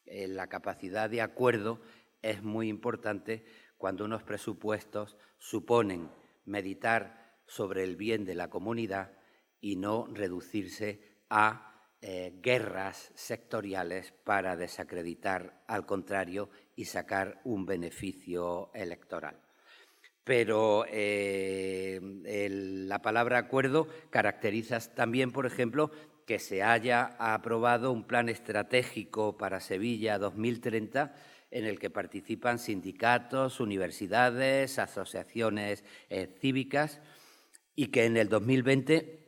Eh, 0.06 0.28
la 0.28 0.48
capacidad 0.48 1.08
de 1.08 1.22
acuerdo 1.22 1.80
es 2.22 2.42
muy 2.42 2.68
importante 2.68 3.44
cuando 3.78 4.04
unos 4.04 4.22
presupuestos 4.22 5.16
suponen 5.38 6.10
meditar 6.44 7.38
sobre 7.46 7.84
el 7.84 7.96
bien 7.96 8.24
de 8.24 8.34
la 8.34 8.48
comunidad 8.48 9.12
y 9.60 9.76
no 9.76 10.06
reducirse 10.12 11.00
a 11.30 11.74
eh, 12.00 12.38
guerras 12.42 13.12
sectoriales 13.14 14.12
para 14.24 14.56
desacreditar 14.56 15.64
al 15.66 15.86
contrario 15.86 16.50
y 16.76 16.84
sacar 16.84 17.40
un 17.44 17.64
beneficio 17.64 18.70
electoral. 18.74 19.40
Pero 20.22 20.84
eh, 20.88 21.98
la 22.88 23.00
palabra 23.00 23.38
acuerdo 23.38 23.88
caracteriza 24.10 24.78
también, 24.94 25.32
por 25.32 25.46
ejemplo, 25.46 25.90
que 26.26 26.38
se 26.38 26.62
haya 26.62 27.16
aprobado 27.18 27.92
un 27.92 28.04
plan 28.04 28.28
estratégico 28.28 29.36
para 29.36 29.60
Sevilla 29.60 30.18
2030 30.18 31.14
en 31.50 31.66
el 31.66 31.78
que 31.78 31.90
participan 31.90 32.58
sindicatos, 32.58 33.60
universidades, 33.60 34.78
asociaciones 34.78 35.84
eh, 36.08 36.34
cívicas 36.40 37.00
y 37.76 37.88
que 37.88 38.06
en 38.06 38.16
el 38.16 38.28
2020 38.28 39.20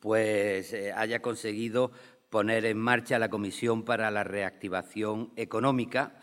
pues 0.00 0.72
eh, 0.72 0.92
haya 0.92 1.22
conseguido 1.22 1.92
poner 2.30 2.64
en 2.64 2.78
marcha 2.78 3.18
la 3.18 3.30
Comisión 3.30 3.84
para 3.84 4.10
la 4.10 4.24
Reactivación 4.24 5.32
Económica 5.36 6.18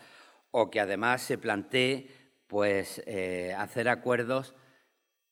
o 0.50 0.70
que 0.70 0.80
además 0.80 1.22
se 1.22 1.38
plantee 1.38 2.10
pues 2.46 3.00
eh, 3.06 3.54
hacer 3.56 3.88
acuerdos 3.88 4.54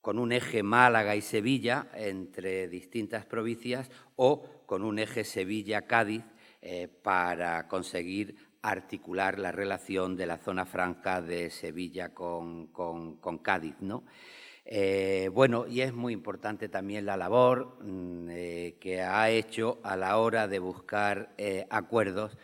con 0.01 0.19
un 0.19 0.33
eje 0.33 0.63
Málaga 0.63 1.17
y 1.17 1.21
Sevilla 1.21 1.89
entre 1.95 2.69
distintas 2.69 3.27
provincias 3.27 3.91
o 4.17 4.58
con 4.69 4.85
un 4.85 4.99
eje 4.99 5.25
Sevilla-Cádiz 5.25 6.23
eh, 6.61 6.89
para 7.03 7.67
conseguir 7.69 8.37
articular 8.61 9.39
la 9.39 9.51
relación 9.51 10.15
de 10.15 10.27
la 10.27 10.37
zona 10.37 10.67
franca 10.67 11.23
de 11.23 11.49
Sevilla 11.49 12.13
con, 12.13 12.69
Cádiz. 13.43 13.77
¿no? 13.81 14.05
Eh, 14.67 15.31
bueno, 15.33 15.67
y 15.67 15.81
es 15.81 15.95
muy 15.95 16.13
importante 16.13 16.69
también 16.69 17.07
la 17.07 17.17
labor 17.17 17.79
mm, 17.83 18.29
eh, 18.29 18.77
que 18.79 19.01
ha 19.01 19.31
hecho 19.31 19.79
a 19.83 19.97
la 19.97 20.19
hora 20.19 20.47
de 20.47 20.59
buscar 20.59 21.35
acuerdos, 21.71 22.37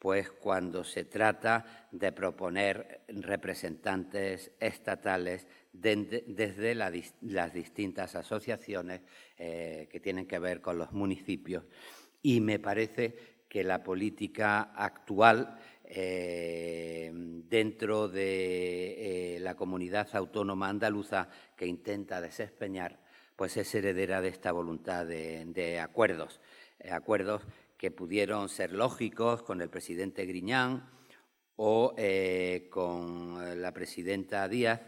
pues 0.00 0.32
cuando 0.32 0.82
se 0.82 1.04
trata 1.04 1.86
de 1.92 2.10
proponer 2.10 3.02
representantes 3.06 4.50
estatales 4.58 5.46
desde 5.72 6.74
las 6.74 7.52
distintas 7.52 8.14
asociaciones 8.14 9.02
eh, 9.36 9.88
que 9.90 10.00
tienen 10.00 10.26
que 10.26 10.38
ver 10.38 10.60
con 10.60 10.78
los 10.78 10.92
municipios. 10.92 11.64
Y 12.22 12.40
me 12.40 12.58
parece 12.58 13.38
que 13.48 13.62
la 13.64 13.82
política 13.82 14.72
actual 14.74 15.58
eh, 15.84 17.10
dentro 17.14 18.08
de 18.08 19.36
eh, 19.36 19.40
la 19.40 19.54
comunidad 19.54 20.08
autónoma 20.14 20.68
andaluza 20.68 21.28
que 21.56 21.66
intenta 21.66 22.20
desempeñar, 22.20 22.98
pues 23.36 23.56
es 23.56 23.74
heredera 23.74 24.20
de 24.20 24.28
esta 24.28 24.52
voluntad 24.52 25.06
de, 25.06 25.80
acuerdos, 25.80 26.40
acuerdos 26.90 27.42
que 27.78 27.90
pudieron 27.90 28.48
ser 28.48 28.72
lógicos 28.72 29.42
con 29.42 29.60
el 29.60 29.70
presidente 29.70 30.26
Griñán 30.26 30.90
o 31.56 31.94
con 32.70 33.62
la 33.62 33.72
presidenta 33.72 34.46
Díaz, 34.48 34.80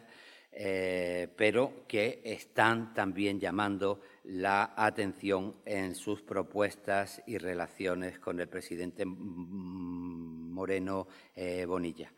pero 0.53 1.87
que 1.87 2.21
están 2.25 2.93
también 2.93 3.39
llamando 3.39 4.01
la 4.25 4.75
atención 4.77 5.57
en 5.65 5.95
sus 5.95 6.23
propuestas 6.23 7.23
y 7.27 7.39
relaciones 7.39 8.19
con 8.19 8.41
el 8.41 8.49
presidente 8.49 9.05
Moreno 9.07 11.09
eh, 11.35 11.65
Bonilla. 11.65 12.13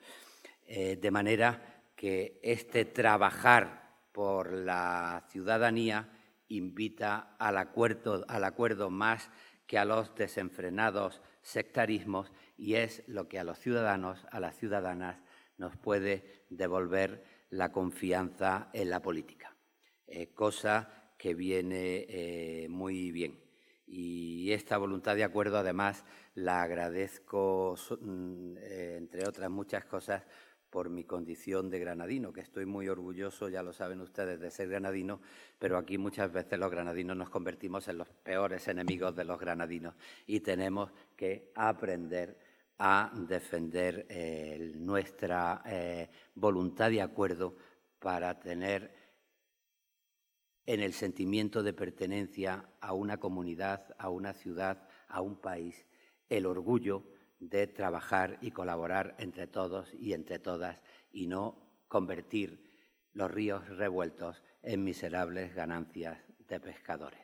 Eh, 0.67 0.97
de 0.97 1.11
manera 1.11 1.83
que 1.95 2.41
este 2.43 2.85
trabajar 2.85 3.83
por 4.13 4.53
la 4.53 5.25
ciudadanía 5.29 6.09
invita 6.49 7.37
al 7.39 7.57
acuerdo, 7.57 8.25
al 8.29 8.45
acuerdo 8.45 8.91
más 8.91 9.31
que 9.67 9.79
a 9.79 9.85
los 9.85 10.15
desenfrenados 10.15 11.23
sectarismos 11.41 12.33
y 12.59 12.75
es 12.75 13.03
lo 13.07 13.29
que 13.29 13.39
a 13.39 13.45
los 13.45 13.59
ciudadanos, 13.59 14.27
a 14.31 14.41
las 14.41 14.57
ciudadanas, 14.57 15.19
nos 15.57 15.77
puede 15.77 16.45
devolver 16.51 17.25
la 17.53 17.71
confianza 17.71 18.71
en 18.73 18.89
la 18.89 19.03
política, 19.03 19.55
eh, 20.07 20.29
cosa 20.33 21.13
que 21.19 21.35
viene 21.35 22.07
eh, 22.09 22.67
muy 22.69 23.13
bien. 23.13 23.39
Y 23.87 24.53
esta 24.53 24.79
voluntad 24.79 25.17
de 25.17 25.25
acuerdo, 25.25 25.59
además, 25.59 26.05
la 26.35 26.63
agradezco, 26.63 27.77
mm, 28.01 28.57
eh, 28.57 28.95
entre 28.97 29.29
otras 29.29 29.51
muchas 29.51 29.85
cosas, 29.85 30.25
por 30.71 30.89
mi 30.89 31.05
condición 31.05 31.69
de 31.69 31.79
granadino, 31.79 32.33
que 32.33 32.41
estoy 32.41 32.65
muy 32.65 32.89
orgulloso, 32.89 33.51
ya 33.51 33.63
lo 33.63 33.75
saben 33.75 34.01
ustedes, 34.01 34.41
de 34.41 34.51
ser 34.51 34.71
granadino, 34.71 35.21
pero 35.59 35.77
aquí 35.77 35.99
muchas 35.99 36.33
veces 36.33 36.59
los 36.59 36.71
granadinos 36.71 37.15
nos 37.15 37.29
convertimos 37.29 37.87
en 37.89 37.99
los 37.99 38.09
peores 38.09 38.67
enemigos 38.69 39.15
de 39.15 39.25
los 39.25 39.39
granadinos 39.39 39.95
y 40.27 40.41
tenemos 40.41 40.91
que 41.15 41.53
aprender 41.55 42.39
a 42.79 43.13
defender 43.29 44.07
eh, 44.09 44.73
nuestra 44.75 45.63
eh, 45.67 46.11
voluntad 46.35 46.91
de 46.91 47.03
acuerdo 47.03 47.57
para 47.99 48.39
tener 48.41 48.93
en 50.67 50.81
el 50.81 50.93
sentimiento 50.93 51.63
de 51.63 51.73
pertenencia 51.73 52.69
a 52.81 52.93
una 52.93 53.19
comunidad, 53.19 53.95
a 53.99 54.09
una 54.11 54.33
ciudad, 54.33 54.89
a 55.09 55.21
un 55.21 55.41
país, 55.41 55.87
el 56.29 56.47
orgullo 56.47 57.05
de 57.39 57.67
trabajar 57.67 58.39
y 58.41 58.53
colaborar 58.53 59.17
entre 59.19 59.47
todos 59.47 59.93
y 59.95 60.13
entre 60.13 60.39
todas 60.39 60.81
y 61.13 61.27
no 61.27 61.85
convertir 61.89 62.73
los 63.13 63.31
ríos 63.31 63.69
revueltos 63.69 64.43
en 64.63 64.85
miserables 64.85 65.55
ganancias 65.55 66.19
de 66.49 66.61
pescadores. 66.61 67.21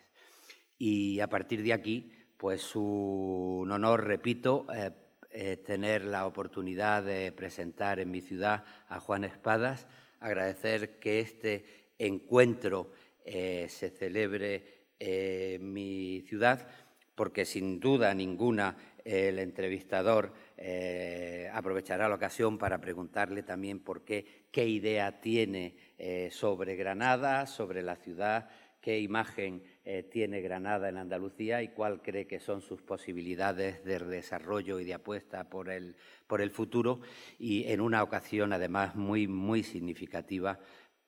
Y 0.77 1.21
a 1.21 1.29
partir 1.29 1.63
de 1.63 1.73
aquí, 1.73 2.13
pues 2.37 2.75
un 2.75 3.69
honor, 3.71 4.05
repito, 4.05 4.67
eh, 4.75 4.91
eh, 5.31 5.57
tener 5.57 6.05
la 6.05 6.27
oportunidad 6.27 7.03
de 7.03 7.33
presentar 7.33 8.01
en 8.01 8.11
mi 8.11 8.21
ciudad 8.21 8.65
a 8.89 9.01
Juan 9.01 9.25
Espadas, 9.25 9.87
agradecer 10.21 10.99
que 10.99 11.21
este 11.21 11.65
encuentro 11.99 12.91
eh, 13.25 13.67
se 13.69 13.91
celebre 13.91 14.87
en 14.99 15.73
mi 15.73 16.23
ciudad, 16.27 16.67
porque 17.15 17.45
sin 17.45 17.81
duda 17.81 18.15
ninguna 18.15 18.77
el 19.05 19.39
entrevistador 19.39 20.33
eh, 20.57 21.49
aprovechará 21.53 22.09
la 22.09 22.17
ocasión 22.17 22.59
para 22.59 22.79
preguntarle 22.79 23.43
también 23.43 23.81
por 23.81 24.05
qué, 24.05 24.47
qué 24.51 24.67
idea 24.67 25.21
tiene 25.21 25.75
eh, 25.97 26.29
sobre 26.31 26.77
Granada, 26.77 27.47
sobre 27.47 27.83
la 27.83 27.97
ciudad, 27.97 28.51
qué 28.81 29.01
imagen 29.01 29.63
eh, 29.91 30.03
tiene 30.03 30.43
Granada 30.43 30.91
en 30.91 30.99
Andalucía 30.99 31.63
y 31.63 31.69
cuál 31.69 32.03
cree 32.03 32.27
que 32.27 32.41
son 32.41 32.61
sus 32.61 32.83
posibilidades 32.83 33.83
de 33.87 33.99
desarrollo 33.99 34.79
y 34.81 34.85
de 34.85 34.93
apuesta 34.93 35.49
por 35.49 35.71
el, 35.71 35.97
por 36.27 36.43
el 36.43 36.51
futuro. 36.51 37.01
Y 37.39 37.65
en 37.73 37.81
una 37.81 38.03
ocasión, 38.03 38.53
además, 38.53 38.97
muy, 38.97 39.27
muy 39.27 39.63
significativa, 39.63 40.59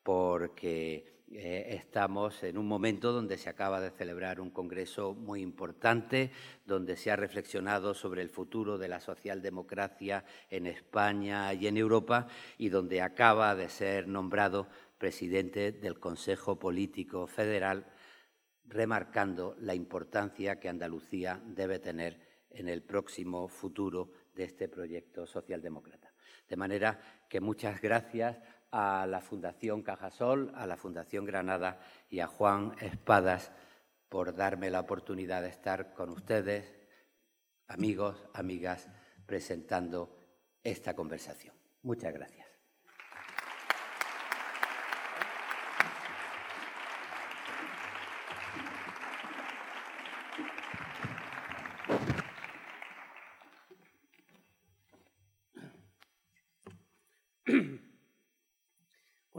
porque 0.01 1.21
eh, 1.31 1.75
estamos 1.75 2.41
en 2.41 2.57
un 2.57 2.67
momento 2.67 3.11
donde 3.11 3.37
se 3.37 3.51
acaba 3.51 3.79
de 3.79 3.91
celebrar 3.91 4.41
un 4.41 4.49
congreso 4.49 5.13
muy 5.13 5.41
importante, 5.41 6.31
donde 6.65 6.97
se 6.97 7.11
ha 7.11 7.15
reflexionado 7.15 7.93
sobre 7.93 8.23
el 8.23 8.29
futuro 8.29 8.79
de 8.79 8.87
la 8.87 8.99
socialdemocracia 8.99 10.25
en 10.49 10.65
España 10.65 11.53
y 11.53 11.67
en 11.67 11.77
Europa 11.77 12.25
y 12.57 12.69
donde 12.69 13.03
acaba 13.03 13.53
de 13.53 13.69
ser 13.69 14.07
nombrado 14.07 14.67
presidente 14.97 15.71
del 15.71 15.99
Consejo 15.99 16.57
Político 16.57 17.27
Federal, 17.27 17.85
remarcando 18.71 19.55
la 19.59 19.75
importancia 19.75 20.59
que 20.59 20.69
Andalucía 20.69 21.41
debe 21.45 21.79
tener 21.79 22.19
en 22.49 22.69
el 22.69 22.81
próximo 22.81 23.47
futuro 23.47 24.11
de 24.33 24.45
este 24.45 24.69
proyecto 24.69 25.27
socialdemócrata. 25.27 26.13
De 26.47 26.55
manera 26.55 26.99
que 27.29 27.41
muchas 27.41 27.81
gracias 27.81 28.39
a 28.71 29.05
la 29.07 29.21
Fundación 29.21 29.83
Cajasol, 29.83 30.51
a 30.55 30.65
la 30.65 30.77
Fundación 30.77 31.25
Granada 31.25 31.79
y 32.09 32.19
a 32.19 32.27
Juan 32.27 32.73
Espadas 32.79 33.51
por 34.07 34.35
darme 34.35 34.69
la 34.69 34.79
oportunidad 34.79 35.41
de 35.41 35.49
estar 35.49 35.93
con 35.93 36.09
ustedes, 36.09 36.73
amigos, 37.67 38.25
amigas, 38.33 38.87
presentando 39.25 40.17
esta 40.63 40.93
conversación. 40.95 41.55
Muchas 41.83 42.13
gracias. 42.13 42.51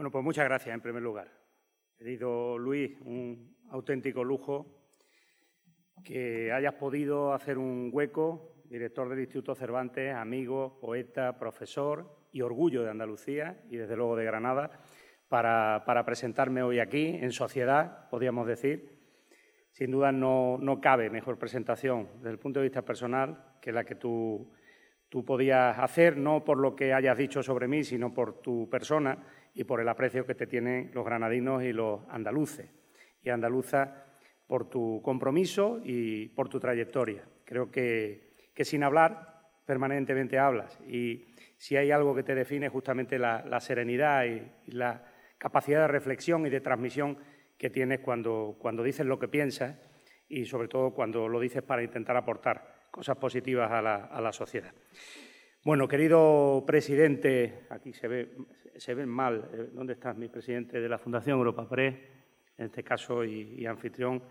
Bueno, 0.03 0.11
pues 0.23 0.37
muchas 0.37 0.45
gracias 0.45 0.73
en 0.73 0.79
primer 0.79 1.03
lugar. 1.03 1.27
Querido 1.97 2.57
Luis, 2.57 2.97
un 3.01 3.57
auténtico 3.71 4.23
lujo 4.23 4.85
que 6.01 6.49
hayas 6.49 6.75
podido 6.75 7.33
hacer 7.33 7.57
un 7.57 7.89
hueco, 7.91 8.55
director 8.69 9.09
del 9.09 9.19
Instituto 9.19 9.53
Cervantes, 9.53 10.15
amigo, 10.15 10.79
poeta, 10.79 11.37
profesor 11.37 12.29
y 12.31 12.39
orgullo 12.39 12.83
de 12.83 12.91
Andalucía 12.91 13.65
y 13.69 13.75
desde 13.75 13.97
luego 13.97 14.15
de 14.15 14.23
Granada, 14.23 14.79
para, 15.27 16.05
presentarme 16.05 16.63
hoy 16.63 16.79
aquí, 16.79 17.17
en 17.21 17.33
sociedad, 17.33 18.07
podríamos 18.09 18.47
decir. 18.47 18.97
Sin 19.73 19.91
duda 19.91 20.13
no, 20.13 20.57
no, 20.57 20.79
cabe 20.79 21.09
mejor 21.09 21.37
presentación 21.37 22.07
desde 22.19 22.29
el 22.29 22.39
punto 22.39 22.61
de 22.61 22.67
vista 22.67 22.83
personal 22.83 23.57
que 23.61 23.73
la 23.73 23.83
que 23.83 23.95
tú, 23.95 24.53
tú 25.09 25.25
podías 25.25 25.77
hacer, 25.79 26.15
no 26.15 26.45
por 26.45 26.59
lo 26.59 26.77
que 26.77 26.93
hayas 26.93 27.17
dicho 27.17 27.43
sobre 27.43 27.67
mí, 27.67 27.83
sino 27.83 28.13
por 28.13 28.39
tu 28.39 28.69
persona 28.69 29.17
y 29.53 29.63
por 29.63 29.79
el 29.79 29.89
aprecio 29.89 30.25
que 30.25 30.35
te 30.35 30.47
tienen 30.47 30.91
los 30.93 31.05
granadinos 31.05 31.63
y 31.63 31.73
los 31.73 32.01
andaluces 32.09 32.69
y 33.21 33.29
andaluzas 33.29 33.89
por 34.47 34.69
tu 34.69 35.01
compromiso 35.03 35.79
y 35.83 36.27
por 36.29 36.49
tu 36.49 36.59
trayectoria. 36.59 37.23
Creo 37.45 37.71
que, 37.71 38.33
sin 38.55 38.83
hablar 38.83 39.31
permanentemente 39.65 40.37
hablas 40.37 40.77
y 40.87 41.25
si 41.57 41.77
hay 41.77 41.91
algo 41.91 42.13
que 42.13 42.23
te 42.23 42.35
define 42.35 42.67
justamente 42.67 43.17
la, 43.17 43.59
serenidad 43.61 44.25
y, 44.25 44.71
la 44.71 45.05
capacidad 45.37 45.81
de 45.81 45.87
reflexión 45.87 46.45
y 46.45 46.49
de 46.49 46.61
transmisión 46.61 47.17
que 47.57 47.69
tienes 47.69 47.99
cuando, 47.99 48.57
cuando 48.59 48.83
dices 48.83 49.05
lo 49.05 49.19
que 49.19 49.27
piensas 49.27 49.77
y 50.27 50.45
sobre 50.45 50.67
todo 50.67 50.93
cuando 50.93 51.27
lo 51.29 51.39
dices 51.39 51.63
para 51.63 51.83
intentar 51.83 52.17
aportar 52.17 52.87
cosas 52.91 53.17
positivas 53.17 53.71
a 53.71 53.81
la, 53.81 53.95
a 54.05 54.21
la 54.21 54.33
sociedad. 54.33 54.73
Bueno, 55.65 55.87
querido 55.87 56.61
presidente, 56.67 57.63
aquí 57.69 57.93
se 57.93 58.09
ve, 58.09 58.35
se 58.75 58.93
ven 58.93 59.07
mal. 59.07 59.49
Eh, 59.53 59.69
¿Dónde 59.71 59.93
está 59.93 60.13
mi 60.13 60.27
presidente 60.27 60.81
de 60.81 60.89
la 60.89 60.97
Fundación 60.97 61.37
Europa 61.37 61.69
Press, 61.69 61.95
en 62.57 62.65
este 62.65 62.83
caso, 62.83 63.23
y, 63.23 63.65
anfitrión? 63.65 64.21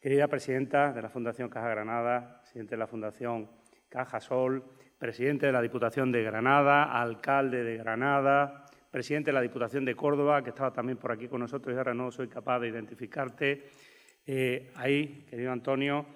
Querida 0.00 0.28
presidenta 0.28 0.92
de 0.92 1.02
la 1.02 1.08
Fundación 1.08 1.48
Caja 1.48 1.70
Granada, 1.70 2.38
presidente 2.40 2.76
de 2.76 2.78
la 2.78 2.86
Fundación 2.86 3.50
Caja 3.88 4.20
Sol, 4.20 4.62
presidente 4.96 5.46
de 5.46 5.52
la 5.52 5.60
Diputación 5.60 6.12
de 6.12 6.22
Granada, 6.22 6.84
alcalde 6.84 7.64
de 7.64 7.78
Granada, 7.78 8.66
presidente 8.88 9.30
de 9.30 9.34
la 9.34 9.42
Diputación 9.42 9.84
de 9.84 9.96
Córdoba, 9.96 10.44
que 10.44 10.50
estaba 10.50 10.72
también 10.72 10.98
por 10.98 11.10
aquí 11.10 11.26
con 11.26 11.40
nosotros 11.40 11.74
y 11.74 11.78
ahora 11.78 11.94
no 11.94 12.12
soy 12.12 12.28
capaz 12.28 12.60
de 12.60 12.68
identificarte. 12.68 13.64
Eh, 14.24 14.70
ahí, 14.76 15.26
querido 15.28 15.50
Antonio. 15.50 16.06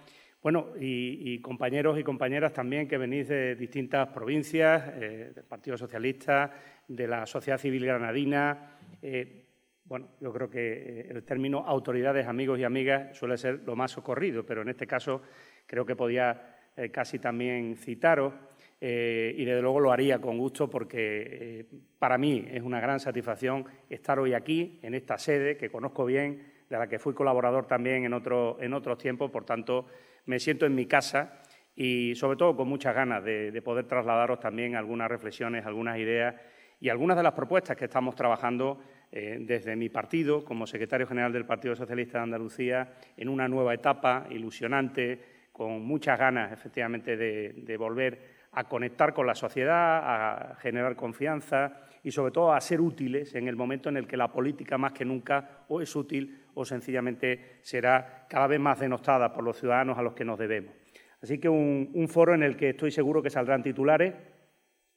Bueno, 0.43 0.69
y, 0.81 1.39
compañeros 1.41 1.99
y 1.99 2.03
compañeras 2.03 2.55
también 2.55 2.89
que 2.89 2.97
venís 2.97 3.29
de 3.29 3.55
distintas 3.57 4.09
provincias, 4.09 4.91
eh, 4.97 5.33
del 5.35 5.45
Partido 5.45 5.77
Socialista, 5.77 6.51
de 6.89 7.07
la 7.07 7.27
sociedad 7.27 7.59
civil 7.59 7.85
granadina. 7.85 8.79
Eh, 9.03 9.45
bueno, 9.85 10.09
yo 10.19 10.33
creo 10.33 10.49
que 10.49 10.73
eh, 10.73 11.07
el 11.11 11.25
término 11.25 11.59
autoridades, 11.67 12.27
amigos 12.27 12.59
y 12.59 12.65
amigas 12.65 13.15
suele 13.19 13.37
ser 13.37 13.61
lo 13.67 13.77
más 13.77 13.91
socorrido, 13.91 14.47
pero 14.47 14.63
en 14.63 14.71
este 14.71 14.87
caso 14.87 15.21
creo 15.67 15.85
que 15.85 15.95
podía 15.95 16.57
casi 16.93 17.19
también 17.19 17.77
citaros 17.77 18.33
y 18.81 19.45
desde 19.45 19.61
luego 19.61 19.81
lo 19.81 19.93
haría 19.93 20.19
con 20.19 20.39
gusto 20.39 20.71
porque 20.71 21.67
para 21.99 22.17
mí 22.17 22.47
es 22.51 22.63
una 22.63 22.81
gran 22.81 23.01
satisfacción 23.01 23.67
estar 23.91 24.19
hoy 24.19 24.33
aquí, 24.33 24.79
en 24.83 24.95
esta 24.95 25.19
sede 25.19 25.59
que 25.59 25.69
conozco 25.69 26.07
bien, 26.07 26.43
de 26.71 26.79
la 26.79 26.89
que 26.89 26.99
fui 26.99 27.13
colaborador 27.13 27.67
también 27.67 28.05
en, 28.05 28.15
otro, 28.15 28.57
en 28.61 28.73
otros 28.73 28.97
tiempos, 28.97 29.31
por 29.31 29.45
tanto 29.45 29.87
me 30.27 30.39
siento 30.39 30.67
en 30.67 30.75
mi 30.75 30.87
casa 30.87 31.43
y 31.75 32.15
sobre 32.15 32.37
todo 32.37 32.57
con 32.57 32.69
muchas 32.69 32.95
ganas 32.95 33.25
de, 33.25 33.51
de 33.51 33.63
poder 33.63 33.87
trasladaros 33.87 34.41
también 34.41 34.77
algunas 34.77 35.09
reflexiones, 35.09 35.65
algunas 35.67 35.99
ideas 35.99 36.35
y 36.81 36.89
algunas 36.89 37.17
de 37.17 37.23
las 37.23 37.35
propuestas 37.35 37.77
que 37.77 37.85
estamos 37.85 38.15
trabajando 38.15 38.81
eh, 39.13 39.39
desde 39.41 39.75
mi 39.75 39.89
partido, 39.89 40.45
como 40.45 40.67
secretario 40.67 41.07
general 41.07 41.33
del 41.33 41.45
Partido 41.45 41.75
Socialista 41.75 42.19
de 42.19 42.25
Andalucía, 42.25 42.93
en 43.17 43.29
una 43.29 43.49
nueva 43.49 43.75
etapa 43.75 44.27
ilusionante, 44.31 45.49
con 45.53 45.83
muchas 45.83 46.19
ganas, 46.19 46.53
efectivamente, 46.53 47.17
de, 47.17 47.77
volver 47.77 48.41
a 48.53 48.65
conectar 48.65 49.13
con 49.13 49.27
la 49.27 49.35
sociedad, 49.35 50.53
a 50.53 50.57
generar 50.57 50.95
confianza 50.97 51.83
y, 52.03 52.11
sobre 52.11 52.33
todo, 52.33 52.53
a 52.53 52.61
ser 52.61 52.81
útiles 52.81 53.35
en 53.35 53.49
el 53.49 53.57
momento 53.57 53.89
en 53.89 53.97
el 53.97 54.07
que 54.07 54.17
la 54.17 54.33
política, 54.33 54.79
más 54.79 54.93
que 54.93 55.05
nunca, 55.05 55.65
o 55.69 55.81
es 55.81 55.95
útil 55.95 56.45
o 56.55 56.65
sencillamente 56.65 57.59
será 57.63 58.27
cada 58.29 58.47
vez 58.47 58.61
más 58.61 58.81
denostada 58.81 59.33
por 59.33 59.45
los 59.45 59.59
ciudadanos 59.59 59.99
a 59.99 60.03
los 60.03 60.15
que 60.15 60.25
nos 60.25 60.39
debemos. 60.39 60.75
Así 61.23 61.39
que 61.39 61.49
un, 61.49 62.09
foro 62.09 62.35
en 62.35 62.43
el 62.43 62.57
que 62.57 62.71
estoy 62.71 62.91
seguro 62.91 63.23
que 63.23 63.31
saldrán 63.31 63.63
titulares, 63.63 64.15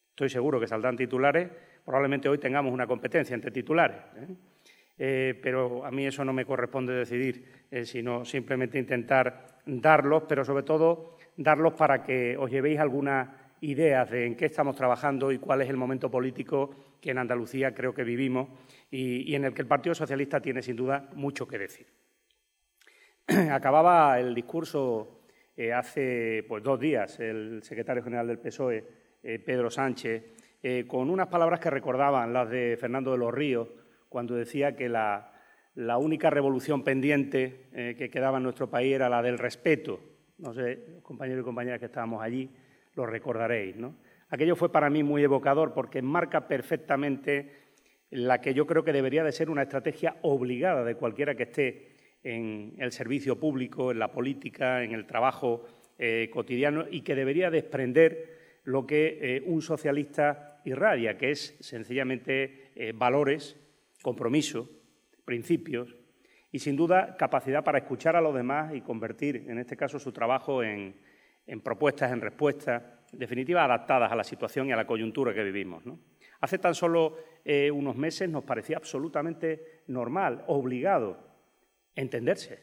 estoy 0.10 0.30
seguro 0.30 0.60
que 0.60 0.68
saldrán 0.68 0.96
titulares, 0.96 1.50
probablemente 1.84 2.30
hoy 2.30 2.38
tengamos 2.38 2.72
una 2.72 2.88
competencia 2.88 3.34
entre 3.34 3.52
titulares, 3.52 3.98
¿eh? 4.16 4.36
Eh, 4.98 5.39
pero 5.42 5.84
a 5.86 5.92
mí 5.92 6.06
eso 6.06 6.24
no 6.24 6.34
me 6.34 6.46
corresponde 6.46 6.94
decidir, 6.94 7.66
eh, 7.72 7.84
sino 7.84 8.24
simplemente 8.24 8.78
intentar 8.78 9.48
darlos, 9.66 10.24
pero 10.30 10.46
sobre 10.46 10.63
todo 10.63 11.18
darlos 11.36 11.74
para 11.74 12.04
que 12.04 12.38
os 12.38 12.52
llevéis 12.52 12.80
algunas 12.80 13.30
ideas 13.62 14.12
de 14.12 14.28
en 14.28 14.36
qué 14.36 14.46
estamos 14.46 14.76
trabajando 14.76 15.32
y 15.32 15.39
cuál 15.39 15.62
es 15.62 15.70
el 15.70 15.78
momento 15.78 16.12
político 16.12 16.92
que 17.04 17.12
en 17.12 17.18
Andalucía 17.18 17.76
creo 17.76 17.94
que 17.94 18.06
vivimos 18.06 18.48
y, 18.89 19.36
en 19.36 19.44
el 19.44 19.54
que 19.54 19.62
el 19.62 19.68
Partido 19.68 19.94
Socialista 19.94 20.39
tiene 20.39 20.62
sin 20.62 20.78
duda 20.78 21.10
mucho 21.13 21.46
que 21.46 21.58
decir. 21.60 21.86
Acababa 23.52 24.18
el 24.20 24.34
discurso 24.34 25.26
eh, 25.58 25.74
hace 25.74 26.46
pues, 26.48 26.63
dos 26.63 26.80
días 26.80 27.20
el 27.20 27.62
secretario 27.62 28.04
general 28.04 28.28
del 28.28 28.39
PSOE, 28.39 29.04
Pedro 29.46 29.70
Sánchez, 29.70 30.22
con 30.88 31.10
unas 31.10 31.28
palabras 31.28 31.62
que 31.62 31.70
recordaban 31.70 32.34
las 32.34 32.50
de 32.50 32.78
Fernando 32.78 33.13
de 33.13 33.18
los 33.18 33.34
Ríos, 33.34 33.70
cuando 34.13 34.36
decía 34.36 34.76
que 34.76 34.88
la, 34.88 35.32
única 35.98 36.30
revolución 36.30 36.84
pendiente 36.84 37.66
eh, 37.74 37.96
que 37.98 38.12
quedaba 38.12 38.38
en 38.38 38.44
nuestro 38.44 38.70
país 38.70 38.94
era 38.94 39.10
la 39.10 39.24
del 39.24 39.39
respeto. 39.39 40.00
No 40.38 40.54
sé, 40.54 41.00
compañeros 41.02 41.42
y 41.42 41.46
compañeras 41.46 41.80
que 41.80 41.88
estábamos 41.88 42.22
allí, 42.22 42.48
lo 42.94 43.08
recordaréis. 43.08 43.76
¿no? 43.76 43.96
Aquello 44.34 44.56
fue 44.56 44.72
para 44.72 44.89
mí 44.89 45.04
muy 45.04 45.22
evocador 45.22 45.76
porque 45.76 46.00
enmarca 46.00 46.48
perfectamente 46.48 47.52
la 48.10 48.41
que 48.41 48.56
yo 48.56 48.65
creo 48.65 48.84
que 48.84 48.91
debería 48.91 49.24
de 49.24 49.32
ser 49.32 49.48
una 49.48 49.62
estrategia 49.62 50.15
obligada 50.24 50.84
de 50.84 50.96
cualquiera 50.96 51.36
que 51.36 51.43
esté 51.43 51.91
en 52.24 52.74
el 52.80 52.91
servicio 52.91 53.39
público, 53.39 53.91
en 53.91 54.00
la 54.00 54.12
política, 54.12 54.84
en 54.84 54.93
el 54.93 55.06
trabajo 55.06 55.67
eh, 56.00 56.32
cotidiano 56.34 56.86
y 56.89 57.02
que 57.02 57.13
debería 57.13 57.52
desprender 57.52 58.62
lo 58.63 58.88
que 58.88 59.19
eh, 59.22 59.43
un 59.46 59.62
socialista 59.62 60.62
irradia, 60.65 61.15
que 61.15 61.30
es 61.30 61.56
sencillamente 61.60 62.72
valores 62.96 63.56
compromiso, 64.02 64.67
principios 65.26 65.96
y, 66.52 66.58
sin 66.58 66.76
duda, 66.76 67.17
capacidad 67.17 67.63
para 67.63 67.78
escuchar 67.78 68.15
a 68.15 68.22
los 68.22 68.34
demás 68.34 68.74
y 68.74 68.82
convertir, 68.82 69.46
en 69.48 69.60
este 69.60 69.78
caso, 69.78 70.00
su 70.00 70.12
trabajo 70.12 70.63
en, 70.63 70.96
propuestas, 71.63 72.12
en 72.12 72.19
respuestas, 72.19 72.82
en 72.82 73.03
definitiva, 73.13 73.63
adaptadas 73.63 74.12
a 74.12 74.15
la 74.15 74.23
situación 74.23 74.67
y 74.67 74.71
a 74.71 74.76
la 74.76 74.88
coyuntura 74.88 75.34
que 75.34 75.43
vivimos. 75.43 75.84
Hace 76.41 76.58
tan 76.58 76.76
solo 76.76 77.17
eh, 77.45 77.71
unos 77.71 77.95
meses 77.95 78.30
nos 78.30 78.43
parecía 78.43 78.78
absolutamente 78.78 79.84
normal, 79.88 80.43
obligado, 80.47 81.17
entenderse. 81.95 82.60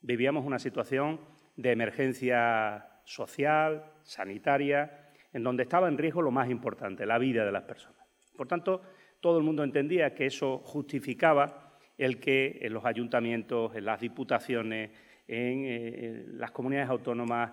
Vivíamos 0.00 0.44
una 0.44 0.58
situación 0.58 1.20
de 1.56 1.72
emergencia 1.72 2.86
social, 3.04 3.92
sanitaria, 4.02 5.10
en 5.32 5.42
donde 5.42 5.64
estaba 5.64 5.88
en 5.88 5.98
riesgo 5.98 6.22
lo 6.22 6.30
más 6.30 6.48
importante, 6.48 7.06
la 7.06 7.18
vida 7.18 7.44
de 7.44 7.52
las 7.52 7.64
personas. 7.64 8.06
Por 8.36 8.48
tanto, 8.48 8.82
todo 9.20 9.38
el 9.38 9.44
mundo 9.44 9.62
entendía 9.62 10.14
que 10.14 10.26
eso 10.26 10.58
justificaba 10.58 11.78
el 11.98 12.18
que 12.18 12.58
en 12.62 12.72
los 12.72 12.84
ayuntamientos, 12.84 13.74
en 13.76 13.84
las 13.84 14.00
diputaciones, 14.00 14.90
en, 15.28 15.64
eh, 15.66 16.24
las 16.28 16.50
comunidades 16.50 16.88
autónomas, 16.88 17.52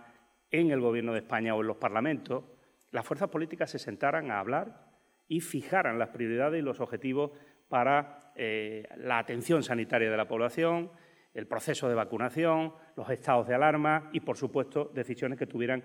en 0.51 0.71
el 0.71 0.81
Gobierno 0.81 1.13
de 1.13 1.19
España 1.19 1.55
o 1.55 1.61
en 1.61 1.67
los 1.67 1.77
parlamentos, 1.77 2.43
las 2.91 3.05
fuerzas 3.05 3.29
políticas 3.29 3.69
se 3.69 3.79
sentaran 3.79 4.31
a 4.31 4.39
hablar 4.39 4.87
y 5.27 5.41
fijaran 5.41 5.99
las 5.99 6.09
prioridades 6.09 6.59
y 6.59 6.63
los 6.63 6.79
objetivos 6.79 7.31
para 7.67 8.31
eh, 8.35 8.87
la 8.97 9.19
atención 9.19 9.63
sanitaria 9.63 10.09
de 10.09 10.17
la 10.17 10.27
población, 10.27 10.91
el 11.33 11.47
proceso 11.47 11.89
de 11.89 11.95
vacunación, 11.95 12.73
los 12.95 13.09
estados 13.09 13.47
de 13.47 13.55
alarma 13.55 14.09
y, 14.13 14.21
por 14.21 14.37
supuesto, 14.37 14.91
decisiones 14.93 15.37
que 15.37 15.45
tuvieran 15.45 15.83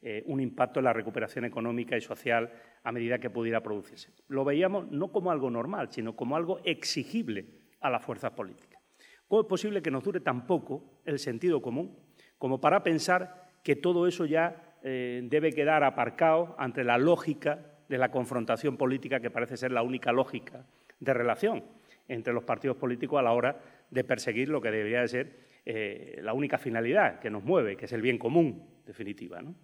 eh, 0.00 0.22
un 0.26 0.40
impacto 0.40 0.80
en 0.80 0.84
la 0.84 0.92
recuperación 0.92 1.44
económica 1.44 1.96
y 1.96 2.00
social 2.00 2.52
a 2.82 2.92
medida 2.92 3.18
que 3.18 3.30
pudiera 3.30 3.62
producirse. 3.62 4.12
Lo 4.28 4.44
veíamos 4.44 4.90
no 4.90 5.10
como 5.10 5.30
algo 5.30 5.50
normal, 5.50 5.88
sino 5.90 6.14
como 6.14 6.36
algo 6.36 6.60
exigible 6.64 7.46
a 7.80 7.90
las 7.90 8.04
fuerzas 8.04 8.32
políticas. 8.32 8.82
¿Cómo 9.26 9.42
es 9.42 9.48
posible 9.48 9.82
que 9.82 9.90
nos 9.90 10.04
dure 10.04 10.20
tan 10.20 10.46
poco 10.46 11.00
el 11.04 11.18
sentido 11.18 11.60
común 11.60 11.98
como 12.38 12.60
para 12.60 12.82
pensar 12.82 13.43
que 13.64 13.74
todo 13.74 14.06
eso 14.06 14.26
ya 14.26 14.76
eh, 14.84 15.22
debe 15.24 15.52
quedar 15.52 15.82
aparcado 15.82 16.54
ante 16.58 16.84
la 16.84 16.98
lógica 16.98 17.58
de 17.88 17.98
la 17.98 18.10
confrontación 18.10 18.76
política, 18.76 19.18
que 19.18 19.30
parece 19.30 19.56
ser 19.56 19.72
la 19.72 19.82
única 19.82 20.12
lógica 20.12 20.64
de 21.00 21.14
relación 21.14 21.64
entre 22.06 22.34
los 22.34 22.44
partidos 22.44 22.76
políticos 22.76 23.18
a 23.18 23.22
la 23.22 23.32
hora 23.32 23.58
de 23.90 24.04
perseguir 24.04 24.50
lo 24.50 24.60
que 24.60 24.70
debería 24.70 25.00
de 25.00 25.08
ser 25.08 25.32
eh, 25.64 26.20
la 26.22 26.34
única 26.34 26.58
finalidad 26.58 27.18
que 27.18 27.30
nos 27.30 27.42
mueve, 27.42 27.76
que 27.76 27.86
es 27.86 27.92
el 27.92 28.02
bien 28.02 28.18
común, 28.18 28.68
definitiva. 28.86 29.40
¿no? 29.40 29.54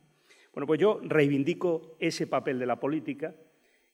Bueno, 0.54 0.66
pues 0.66 0.80
yo 0.80 1.00
reivindico 1.02 1.96
ese 2.00 2.26
papel 2.26 2.58
de 2.58 2.66
la 2.66 2.80
política, 2.80 3.34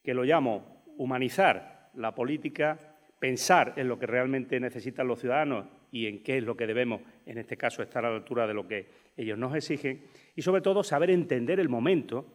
que 0.02 0.14
lo 0.14 0.22
llamo 0.22 0.84
humanizar 0.96 1.90
la 1.94 2.14
política, 2.14 2.78
pensar 3.18 3.74
en 3.76 3.88
lo 3.88 3.98
que 3.98 4.06
realmente 4.06 4.60
necesitan 4.60 5.08
los 5.08 5.18
ciudadanos 5.18 5.66
y 5.90 6.06
en 6.06 6.22
qué 6.22 6.38
es 6.38 6.44
lo 6.44 6.56
que 6.56 6.66
debemos, 6.66 7.00
en 7.24 7.38
este 7.38 7.56
caso, 7.56 7.82
estar 7.82 8.04
a 8.04 8.10
la 8.10 8.16
altura 8.16 8.46
de 8.46 8.54
lo 8.54 8.68
que 8.68 9.05
ellos 9.16 9.38
nos 9.38 9.54
exigen, 9.54 10.04
y 10.34 10.42
sobre 10.42 10.60
todo 10.60 10.82
saber 10.82 11.10
entender 11.10 11.60
el 11.60 11.68
momento 11.68 12.26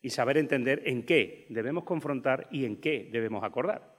y 0.00 0.10
saber 0.10 0.38
entender 0.38 0.82
en 0.86 1.04
qué 1.04 1.46
debemos 1.48 1.84
confrontar 1.84 2.48
y 2.50 2.64
en 2.64 2.76
qué 2.76 3.08
debemos 3.12 3.44
acordar. 3.44 3.94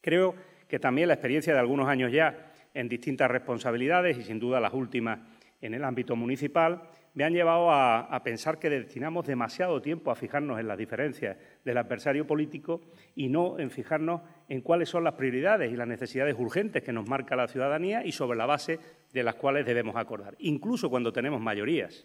Creo 0.00 0.34
que 0.68 0.78
también 0.78 1.08
la 1.08 1.14
experiencia 1.14 1.52
de 1.52 1.60
algunos 1.60 1.88
años 1.88 2.12
ya 2.12 2.52
en 2.74 2.88
distintas 2.88 3.30
responsabilidades 3.30 4.18
y 4.18 4.22
sin 4.22 4.38
duda 4.38 4.60
las 4.60 4.74
últimas 4.74 5.20
en 5.60 5.74
el 5.74 5.84
ámbito 5.84 6.16
municipal 6.16 6.82
me 7.14 7.22
han 7.22 7.32
llevado 7.32 7.70
a, 7.70 8.20
pensar 8.24 8.58
que 8.58 8.68
destinamos 8.68 9.26
demasiado 9.26 9.80
tiempo 9.80 10.10
a 10.10 10.16
fijarnos 10.16 10.58
en 10.58 10.66
las 10.66 10.76
diferencias 10.76 11.36
del 11.64 11.78
adversario 11.78 12.26
político 12.26 12.80
y 13.14 13.28
no 13.28 13.58
en 13.58 13.70
fijarnos 13.70 14.22
en 14.48 14.60
cuáles 14.62 14.88
son 14.88 15.04
las 15.04 15.14
prioridades 15.14 15.72
y 15.72 15.76
las 15.76 15.86
necesidades 15.86 16.34
urgentes 16.36 16.82
que 16.82 16.92
nos 16.92 17.08
marca 17.08 17.36
la 17.36 17.46
ciudadanía 17.46 18.04
y 18.04 18.12
sobre 18.12 18.36
la 18.36 18.46
base 18.46 18.80
de 19.12 19.22
las 19.22 19.36
cuales 19.36 19.64
debemos 19.64 19.94
acordar, 19.96 20.34
incluso 20.40 20.90
cuando 20.90 21.12
tenemos 21.12 21.40
mayorías. 21.40 22.04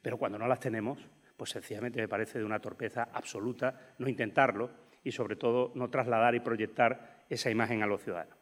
Pero 0.00 0.16
cuando 0.18 0.38
no 0.38 0.48
las 0.48 0.60
tenemos, 0.60 0.98
pues 1.36 1.50
sencillamente 1.50 2.00
me 2.00 2.08
parece 2.08 2.38
de 2.38 2.44
una 2.44 2.60
torpeza 2.60 3.08
absoluta 3.12 3.94
no 3.98 4.08
intentarlo 4.08 4.70
y 5.02 5.12
sobre 5.12 5.36
todo 5.36 5.72
no 5.74 5.90
trasladar 5.90 6.34
y 6.34 6.40
proyectar 6.40 7.24
esa 7.28 7.50
imagen 7.50 7.82
a 7.82 7.86
los 7.86 8.02
ciudadanos. 8.02 8.38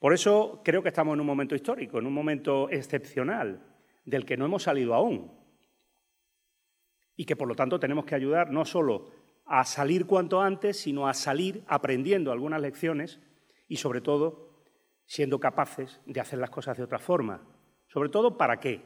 Por 0.00 0.14
eso 0.14 0.62
creo 0.64 0.82
que 0.82 0.88
estamos 0.88 1.14
en 1.14 1.20
un 1.20 1.26
momento 1.26 1.54
histórico, 1.54 1.98
en 1.98 2.06
un 2.06 2.14
momento 2.14 2.68
excepcional 2.70 3.69
del 4.04 4.24
que 4.24 4.36
no 4.36 4.44
hemos 4.44 4.62
salido 4.62 4.94
aún. 4.94 5.32
Y 7.16 7.24
que 7.24 7.36
por 7.36 7.48
lo 7.48 7.54
tanto 7.54 7.78
tenemos 7.78 8.04
que 8.04 8.14
ayudar 8.14 8.50
no 8.50 8.64
solo 8.64 9.10
a 9.44 9.64
salir 9.64 10.06
cuanto 10.06 10.40
antes, 10.40 10.80
sino 10.80 11.08
a 11.08 11.14
salir 11.14 11.64
aprendiendo 11.66 12.32
algunas 12.32 12.60
lecciones 12.60 13.20
y 13.68 13.76
sobre 13.76 14.00
todo 14.00 14.50
siendo 15.06 15.40
capaces 15.40 16.00
de 16.06 16.20
hacer 16.20 16.38
las 16.38 16.50
cosas 16.50 16.76
de 16.76 16.84
otra 16.84 16.98
forma. 16.98 17.42
Sobre 17.88 18.10
todo 18.10 18.36
para 18.36 18.60
qué? 18.60 18.80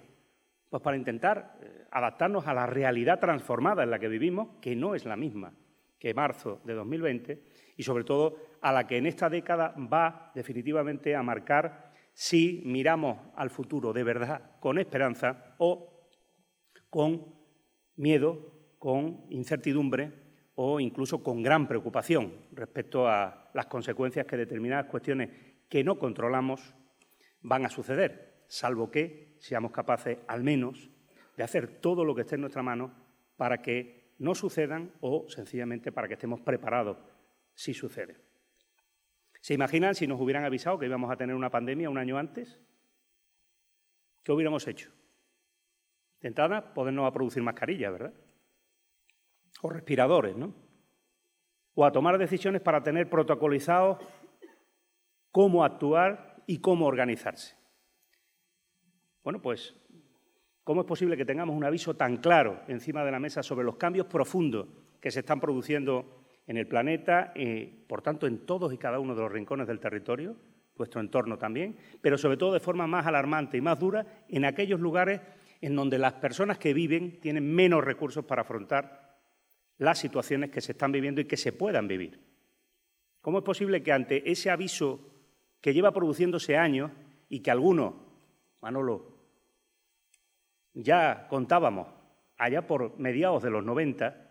Pues 0.71 0.83
para 0.83 0.97
intentar 0.97 1.59
eh, 1.61 1.87
adaptarnos 1.91 2.47
a 2.47 2.55
la 2.55 2.67
realidad 2.67 3.21
transformada 3.21 3.83
en 3.83 3.91
la 3.91 3.99
que 3.99 4.09
vivimos, 4.09 4.49
que 4.63 4.75
no 4.75 4.95
es 4.95 5.05
la 5.05 5.17
misma 5.17 5.53
que 5.99 6.15
marzo 6.15 6.61
de 6.65 6.75
2020, 6.75 7.43
y 7.77 7.83
sobre 7.83 8.05
todo 8.05 8.37
a 8.61 8.73
la 8.73 8.87
que 8.87 8.97
en 8.99 9.07
esta 9.07 9.31
década 9.31 9.75
va 9.77 10.33
definitivamente 10.35 11.15
a 11.17 11.23
marcar 11.23 11.84
si 12.15 12.63
miramos 12.65 13.19
al 13.35 13.51
futuro 13.51 13.93
de 13.93 14.05
verdad 14.05 14.53
con 14.61 14.79
esperanza 14.79 15.57
o 15.59 16.09
con 16.89 17.35
miedo, 17.97 18.53
con 18.79 19.27
incertidumbre 19.31 20.13
o 20.55 20.79
incluso 20.79 21.23
con 21.23 21.43
gran 21.43 21.67
preocupación 21.67 22.33
respecto 22.53 23.09
a 23.09 23.51
las 23.53 23.67
consecuencias 23.67 24.27
que 24.27 24.37
determinadas 24.37 24.87
cuestiones 24.87 25.31
que 25.69 25.83
no 25.83 25.99
controlamos 25.99 26.75
van 27.43 27.67
a 27.67 27.71
suceder, 27.71 28.45
salvo 28.47 28.91
que 28.91 29.37
seamos 29.41 29.73
capaces 29.73 30.19
al 30.29 30.45
menos 30.45 30.89
de 31.37 31.43
hacer 31.43 31.81
todo 31.81 32.05
lo 32.05 32.15
que 32.15 32.23
esté 32.23 32.37
en 32.37 32.43
nuestra 32.43 32.63
mano 32.63 32.95
para 33.37 33.61
que 33.61 34.15
no 34.19 34.37
sucedan 34.37 34.93
o 35.01 35.27
sencillamente 35.29 35.91
para 35.91 36.07
que 36.07 36.15
estemos 36.15 36.41
preparados 36.41 36.99
si 37.55 37.75
sucede. 37.75 38.24
¿Se 39.45 39.53
imaginan 39.53 39.95
si 39.95 40.07
nos 40.07 40.19
hubieran 40.19 40.47
avisado 40.47 40.79
que 40.79 40.87
íbamos 40.87 41.11
a 41.11 41.19
tener 41.19 41.37
una 41.37 41.51
pandemia 41.51 41.91
un 41.91 41.99
año 41.99 42.17
antes? 42.17 42.59
¿Qué 44.23 44.33
hubiéramos 44.33 44.67
hecho? 44.67 44.91
De 46.23 46.29
entrada, 46.29 46.73
podernos 46.73 47.07
a 47.07 47.13
producir 47.13 47.43
mascarillas, 47.43 47.93
¿verdad? 47.93 48.15
O 49.61 49.69
respiradores, 49.69 50.35
¿no? 50.35 50.55
O 51.75 51.85
a 51.85 51.93
tomar 51.93 52.17
decisiones 52.17 52.63
para 52.63 52.83
tener 52.83 53.11
protocolizados 53.11 53.99
cómo 55.31 55.63
actuar 55.63 56.43
y 56.47 56.61
cómo 56.63 56.87
organizarse. 56.87 57.55
Bueno, 59.23 59.43
pues, 59.43 59.77
¿cómo 60.63 60.81
es 60.81 60.87
posible 60.87 61.19
que 61.19 61.27
tengamos 61.27 61.55
un 61.55 61.65
aviso 61.65 61.95
tan 61.97 62.17
claro 62.17 62.63
encima 62.67 63.05
de 63.05 63.11
la 63.11 63.21
mesa 63.21 63.43
sobre 63.43 63.67
los 63.67 63.77
cambios 63.77 64.07
profundos 64.07 64.69
que 65.03 65.11
se 65.11 65.21
están 65.21 65.39
produciendo 65.39 66.24
en 66.47 66.57
el 66.57 66.67
planeta, 66.67 67.33
eh, 67.35 67.85
por 67.89 68.03
tanto, 68.03 68.27
en 68.27 68.47
todos 68.47 68.73
y 68.73 68.79
cada 68.79 68.99
uno 68.99 69.15
de 69.15 69.23
los 69.23 69.33
rincones 69.33 69.67
del 69.67 69.81
territorio, 69.81 70.37
vuestro 70.77 71.01
entorno 71.01 71.39
también, 71.39 71.77
pero 72.01 72.19
sobre 72.19 72.37
todo 72.37 72.53
de 72.53 72.61
forma 72.61 72.87
más 72.87 73.07
alarmante 73.07 73.57
y 73.57 73.61
más 73.61 73.79
dura 73.79 74.25
en 74.29 74.45
aquellos 74.45 74.81
lugares 74.81 75.21
en 75.61 75.77
donde 75.77 75.99
las 75.99 76.15
personas 76.15 76.59
que 76.59 76.75
viven 76.75 77.21
tienen 77.21 77.55
menos 77.55 77.85
recursos 77.85 78.25
para 78.25 78.43
afrontar 78.43 79.19
las 79.79 79.99
situaciones 79.99 80.51
que 80.51 80.61
se 80.61 80.73
están 80.73 80.93
viviendo 80.93 81.21
y 81.21 81.25
que 81.25 81.37
se 81.37 81.53
puedan 81.53 81.89
vivir. 81.89 82.21
¿Cómo 83.21 83.39
es 83.39 83.45
posible 83.45 83.83
que 83.83 83.93
ante 83.93 84.31
ese 84.31 84.51
aviso 84.51 85.01
que 85.61 85.73
lleva 85.73 85.93
produciéndose 85.93 86.57
años 86.57 86.91
y 87.29 87.41
que 87.41 87.51
algunos, 87.51 87.95
Manolo, 88.61 89.15
ya 90.75 91.27
contábamos 91.29 91.89
allá 92.37 92.67
por 92.67 92.99
mediados 92.99 93.43
de 93.43 93.51
los 93.51 93.65
90, 93.65 94.24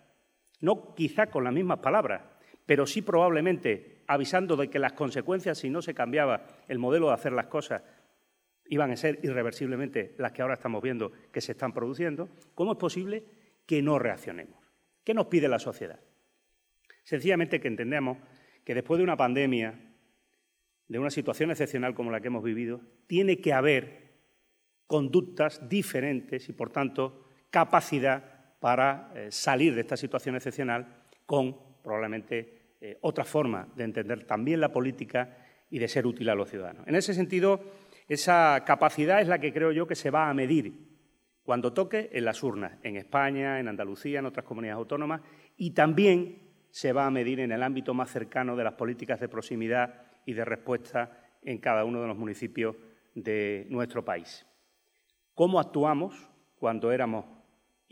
no 0.64 0.96
quizá 0.96 1.28
con 1.28 1.44
las 1.44 1.52
mismas 1.52 1.80
palabras, 1.80 2.22
pero 2.66 2.88
sí 2.88 3.02
probablemente 3.02 4.02
avisando 4.08 4.56
de 4.56 4.70
que 4.70 4.80
las 4.80 4.94
consecuencias, 4.94 5.58
si 5.58 5.70
no 5.70 5.82
se 5.82 5.94
cambiaba 5.94 6.48
el 6.70 6.80
modelo 6.80 7.08
de 7.08 7.16
hacer 7.16 7.34
las 7.34 7.48
cosas, 7.48 7.84
iban 8.70 8.90
a 8.90 8.96
ser 8.96 9.20
irreversiblemente 9.24 10.16
las 10.18 10.32
que 10.32 10.42
ahora 10.42 10.54
estamos 10.54 10.82
viendo 10.82 11.12
que 11.34 11.42
se 11.42 11.52
están 11.52 11.74
produciendo, 11.74 12.30
¿cómo 12.56 12.72
es 12.72 12.78
posible 12.78 13.26
que 13.66 13.82
no 13.82 14.00
reaccionemos? 14.00 14.58
¿Qué 15.04 15.14
nos 15.14 15.26
pide 15.28 15.50
la 15.50 15.60
sociedad? 15.60 16.00
Sencillamente 17.04 17.60
que 17.60 17.68
entendemos 17.68 18.20
que 18.64 18.74
después 18.74 19.00
de 19.00 19.04
una 19.04 19.18
pandemia, 19.18 19.78
de 20.88 20.98
una 20.98 21.10
situación 21.10 21.52
excepcional 21.52 21.94
como 21.94 22.10
la 22.10 22.22
que 22.22 22.28
hemos 22.28 22.44
vivido, 22.44 22.80
tiene 23.08 23.42
que 23.42 23.52
haber 23.52 24.14
conductas 24.88 25.68
diferentes 25.68 26.48
y, 26.48 26.54
por 26.54 26.70
tanto, 26.70 27.28
capacidad 27.50 28.33
para 28.64 29.12
eh, 29.14 29.28
salir 29.30 29.76
de 29.76 29.82
esta 29.82 29.98
situación 29.98 30.36
excepcional 30.36 30.88
con 31.26 31.58
probablemente 31.84 32.78
eh, 32.80 32.98
otra 33.02 33.26
forma 33.26 33.68
de 33.76 33.84
entender 33.84 34.24
también 34.24 34.62
la 34.62 34.72
política 34.72 35.36
y 35.70 35.80
de 35.80 35.90
ser 35.90 36.08
útil 36.08 36.30
a 36.30 36.34
los 36.34 36.50
ciudadanos. 36.50 36.88
En 36.88 36.96
ese 36.96 37.14
sentido, 37.14 37.60
esa 38.08 38.64
capacidad 38.66 39.20
es 39.20 39.28
la 39.28 39.40
que 39.40 39.52
creo 39.52 39.74
yo 39.74 39.86
que 39.86 39.96
se 39.96 40.12
va 40.12 40.30
a 40.30 40.34
medir 40.34 40.76
cuando 41.44 41.74
toque 41.74 42.10
en 42.14 42.24
las 42.24 42.42
urnas, 42.42 42.78
en 42.84 42.96
España, 42.96 43.60
en 43.60 43.68
Andalucía, 43.68 44.20
en 44.20 44.28
otras 44.28 44.46
comunidades 44.46 44.78
autónomas, 44.78 45.20
y 45.58 45.72
también 45.72 46.38
se 46.70 46.94
va 46.94 47.06
a 47.06 47.12
medir 47.12 47.42
en 47.42 47.52
el 47.52 47.64
ámbito 47.64 47.94
más 47.94 48.12
cercano 48.12 48.56
de 48.56 48.64
las 48.64 48.76
políticas 48.76 49.20
de 49.20 49.28
proximidad 49.28 50.06
y 50.26 50.32
de 50.32 50.46
respuesta 50.46 51.20
en 51.42 51.58
cada 51.58 51.84
uno 51.84 52.00
de 52.02 52.08
los 52.08 52.18
municipios 52.18 52.78
de 53.14 53.68
nuestro 53.70 54.06
país. 54.06 54.46
¿Cómo 55.34 55.60
actuamos 55.60 56.30
cuando 56.56 56.94
éramos 56.94 57.43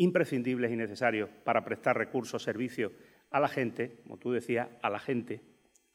imprescindibles 0.02 0.72
y 0.72 0.76
necesarios 0.76 1.30
para 1.44 1.64
prestar 1.64 1.96
recursos, 1.96 2.42
servicios 2.42 2.92
a 3.30 3.40
la 3.40 3.48
gente, 3.48 4.00
como 4.04 4.18
tú 4.18 4.32
decías, 4.32 4.68
a 4.82 4.90
la 4.90 5.00
gente, 5.00 5.42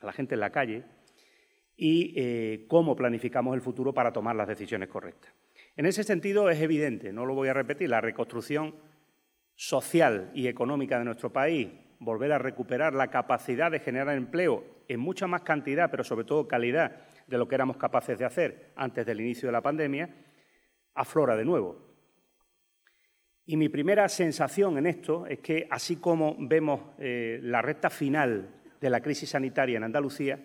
a 0.01 0.07
la 0.07 0.13
gente 0.13 0.35
en 0.35 0.41
la 0.41 0.51
calle, 0.51 0.85
y 1.77 2.15
eh, 2.17 2.67
cómo 2.69 2.95
planificamos 2.95 3.55
el 3.55 3.61
futuro 3.61 3.93
para 3.93 4.13
tomar 4.13 4.37
las 4.37 4.47
decisiones 4.47 4.89
correctas. 4.89 5.35
En 5.77 5.87
ese 5.87 6.05
sentido 6.05 6.49
es 6.49 6.61
evidente, 6.61 7.13
no 7.13 7.27
lo 7.27 7.35
voy 7.35 7.49
a 7.49 7.53
repetir, 7.53 7.91
la 7.91 8.01
reconstrucción 8.01 8.77
social 9.57 10.31
y 10.35 10.47
económica 10.47 10.99
de 10.99 11.05
nuestro 11.05 11.33
país, 11.33 11.69
volver 11.99 12.31
a 12.33 12.39
recuperar 12.39 12.95
la 12.95 13.09
capacidad 13.09 13.73
de 13.73 13.81
generar 13.81 14.17
empleo 14.17 14.65
en 14.87 15.01
mucha 15.01 15.27
más 15.27 15.43
cantidad, 15.43 15.91
pero 15.91 16.05
sobre 16.05 16.25
todo 16.25 16.47
calidad 16.47 17.09
de 17.27 17.39
lo 17.39 17.49
que 17.49 17.57
éramos 17.57 17.77
capaces 17.77 18.19
de 18.19 18.25
hacer 18.25 18.73
antes 18.77 19.05
del 19.05 19.21
inicio 19.21 19.49
de 19.49 19.53
la 19.53 19.63
pandemia, 19.63 20.15
aflora 20.95 21.35
de 21.35 21.45
nuevo. 21.45 21.86
Y 23.47 23.57
mi 23.57 23.69
primera 23.69 24.09
sensación 24.09 24.77
en 24.77 24.87
esto 24.87 25.27
es 25.27 25.39
que, 25.39 25.67
así 25.71 25.97
como 25.97 26.37
vemos 26.39 26.81
eh, 26.99 27.39
la 27.43 27.63
recta 27.63 27.91
final 27.91 28.51
de 28.81 28.91
la 28.91 29.01
crisis 29.01 29.31
sanitaria 29.31 29.77
en 29.77 29.85
Andalucía, 29.85 30.39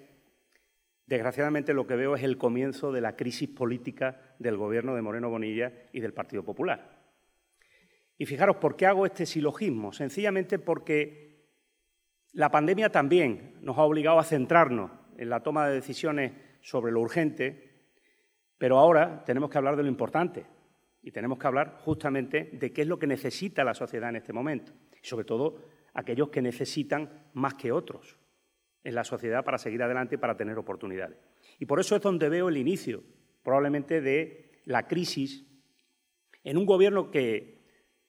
Desgraciadamente 1.12 1.74
lo 1.74 1.86
que 1.86 1.98
veo 1.98 2.16
es 2.16 2.24
el 2.24 2.38
comienzo 2.38 2.94
de 2.94 3.02
la 3.02 3.18
crisis 3.18 3.50
política 3.50 4.34
del 4.40 4.56
gobierno 4.56 4.96
de 4.96 5.02
Moreno 5.02 5.30
Bonilla 5.30 5.74
y 5.92 6.00
del 6.00 6.14
Partido 6.14 6.42
Popular. 6.42 7.02
Y 8.18 8.26
fijaros, 8.26 8.56
¿por 8.56 8.78
qué 8.78 8.86
hago 8.86 9.06
este 9.06 9.26
silogismo? 9.26 9.92
Sencillamente 9.92 10.58
porque 10.58 11.50
la 12.32 12.50
pandemia 12.50 12.94
también 12.94 13.56
nos 13.60 13.78
ha 13.78 13.82
obligado 13.82 14.20
a 14.20 14.24
centrarnos 14.24 14.90
en 15.18 15.30
la 15.30 15.44
toma 15.44 15.68
de 15.68 15.74
decisiones 15.74 16.32
sobre 16.62 16.94
lo 16.94 17.02
urgente, 17.02 17.90
pero 18.58 18.80
ahora 18.80 19.26
tenemos 19.26 19.50
que 19.50 19.58
hablar 19.58 19.76
de 19.76 19.84
lo 19.84 19.90
importante 19.90 20.46
y 21.04 21.12
tenemos 21.12 21.40
que 21.40 21.48
hablar 21.48 21.78
justamente 21.80 22.50
de 22.54 22.72
qué 22.72 22.84
es 22.84 22.88
lo 22.88 23.00
que 23.00 23.08
necesita 23.08 23.64
la 23.64 23.74
sociedad 23.74 24.10
en 24.10 24.18
este 24.18 24.34
momento, 24.34 24.74
y 25.02 25.06
sobre 25.06 25.26
todo 25.26 25.62
aquellos 25.94 26.30
que 26.30 26.42
necesitan 26.42 27.28
más 27.34 27.56
que 27.56 27.72
otros 27.72 28.18
en 28.84 28.96
la 28.96 29.04
sociedad 29.04 29.44
para 29.44 29.58
seguir 29.58 29.84
adelante 29.84 30.16
y 30.16 30.18
para 30.18 30.38
tener 30.38 30.58
oportunidades. 30.58 31.18
Y 31.60 31.66
por 31.66 31.80
eso 31.80 31.96
es 31.96 32.02
donde 32.02 32.30
veo 32.30 32.50
el 32.50 32.58
inicio, 32.58 33.04
probablemente, 33.44 34.02
de 34.02 34.52
la 34.66 34.88
crisis 34.88 35.46
en 36.44 36.58
un 36.58 36.66
gobierno 36.66 37.12
que, 37.12 37.60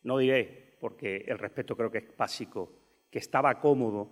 no 0.03 0.19
diré, 0.19 0.77
porque 0.81 1.25
el 1.29 1.39
respeto 1.39 1.77
creo 1.77 1.91
que 1.91 1.99
es 1.99 2.17
básico, 2.17 2.73
que 3.11 3.19
estaba 3.19 3.61
cómodo, 3.61 4.11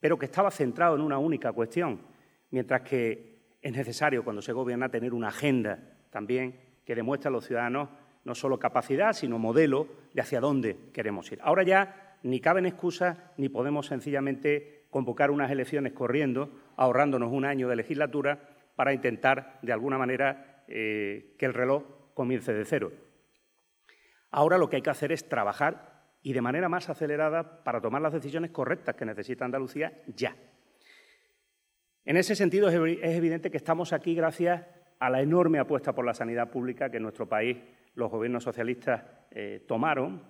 pero 0.00 0.18
que 0.18 0.26
estaba 0.26 0.50
centrado 0.50 0.96
en 0.96 1.02
una 1.02 1.18
única 1.18 1.52
cuestión, 1.52 2.02
mientras 2.50 2.82
que 2.82 3.56
es 3.60 3.72
necesario 3.72 4.22
cuando 4.22 4.42
se 4.42 4.52
gobierna 4.52 4.90
tener 4.90 5.14
una 5.14 5.28
agenda 5.28 5.98
también 6.10 6.60
que 6.84 6.94
demuestre 6.94 7.28
a 7.28 7.32
los 7.32 7.46
ciudadanos 7.46 7.88
no 8.24 8.34
solo 8.34 8.58
capacidad, 8.58 9.12
sino 9.12 9.38
modelo 9.38 9.88
de 10.12 10.22
hacia 10.22 10.40
dónde 10.40 10.76
queremos 10.92 11.30
ir. 11.30 11.38
Ahora 11.42 11.62
ya 11.62 12.18
ni 12.22 12.40
caben 12.40 12.66
excusas 12.66 13.18
ni 13.36 13.48
podemos 13.48 13.86
sencillamente 13.86 14.86
convocar 14.90 15.30
unas 15.30 15.50
elecciones 15.50 15.92
corriendo, 15.92 16.50
ahorrándonos 16.76 17.32
un 17.32 17.44
año 17.44 17.68
de 17.68 17.76
legislatura 17.76 18.48
para 18.76 18.92
intentar, 18.92 19.58
de 19.62 19.72
alguna 19.72 19.98
manera, 19.98 20.64
eh, 20.68 21.34
que 21.38 21.46
el 21.46 21.54
reloj 21.54 21.84
comience 22.14 22.52
de 22.52 22.64
cero. 22.64 22.92
Ahora 24.30 24.58
lo 24.58 24.68
que 24.68 24.76
hay 24.76 24.82
que 24.82 24.90
hacer 24.90 25.12
es 25.12 25.28
trabajar 25.28 25.94
y 26.22 26.32
de 26.32 26.40
manera 26.40 26.68
más 26.68 26.88
acelerada 26.88 27.62
para 27.62 27.80
tomar 27.80 28.00
las 28.00 28.12
decisiones 28.12 28.50
correctas 28.50 28.96
que 28.96 29.04
necesita 29.04 29.44
Andalucía 29.44 30.00
ya. 30.06 30.34
En 32.04 32.16
ese 32.16 32.34
sentido, 32.34 32.68
es 32.68 33.16
evidente 33.16 33.50
que 33.50 33.56
estamos 33.56 33.92
aquí 33.92 34.14
gracias 34.14 34.66
a 34.98 35.10
la 35.10 35.22
enorme 35.22 35.58
apuesta 35.58 35.94
por 35.94 36.04
la 36.04 36.14
sanidad 36.14 36.50
pública 36.50 36.90
que 36.90 37.00
nuestro 37.00 37.28
país 37.28 37.58
los 37.94 38.10
gobiernos 38.10 38.44
socialistas 38.44 39.04
eh, 39.30 39.64
tomaron 39.66 40.22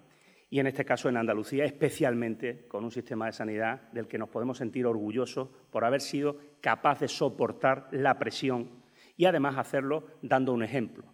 y 0.50 0.60
en 0.60 0.66
este 0.66 0.84
caso 0.84 1.08
en 1.08 1.16
Andalucía, 1.16 1.64
especialmente 1.64 2.68
con 2.68 2.84
un 2.84 2.90
sistema 2.90 3.26
de 3.26 3.32
sanidad 3.32 3.90
del 3.92 4.06
que 4.06 4.18
nos 4.18 4.28
podemos 4.28 4.58
sentir 4.58 4.86
orgullosos 4.86 5.48
por 5.70 5.84
haber 5.84 6.00
sido 6.00 6.38
capaz 6.60 7.00
de 7.00 7.08
soportar 7.08 7.88
la 7.90 8.18
presión 8.18 8.70
y 9.16 9.24
además 9.24 9.58
hacerlo 9.58 10.06
dando 10.22 10.52
un 10.52 10.62
ejemplo. 10.62 11.04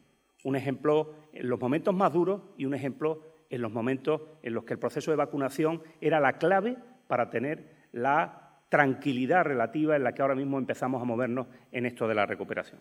Un 0.45 0.57
ejemplo 0.57 1.15
en 1.33 1.49
los 1.49 1.61
momentos 1.61 1.95
más 1.95 2.13
duros 2.13 2.43
y 2.57 2.65
un 2.65 2.75
ejemplo 2.75 3.23
en 3.49 3.63
los 3.63 3.73
momentos 3.73 4.23
en 4.43 4.55
los 4.55 4.65
que 4.65 4.75
el 4.75 4.79
proceso 4.79 5.11
de 5.11 5.17
vacunación 5.17 5.83
era 6.01 6.21
la 6.21 6.35
clave 6.35 6.77
para 7.07 7.31
tener 7.31 7.89
la 7.93 8.59
tranquilidad 8.69 9.45
relativa 9.45 9.97
en 9.97 10.05
la 10.05 10.13
que 10.13 10.23
ahora 10.23 10.35
mismo 10.35 10.59
empezamos 10.59 11.03
a 11.03 11.05
movernos 11.05 11.47
en 11.73 11.87
esto 11.87 12.07
de 12.07 12.15
la 12.15 12.27
recuperación. 12.27 12.81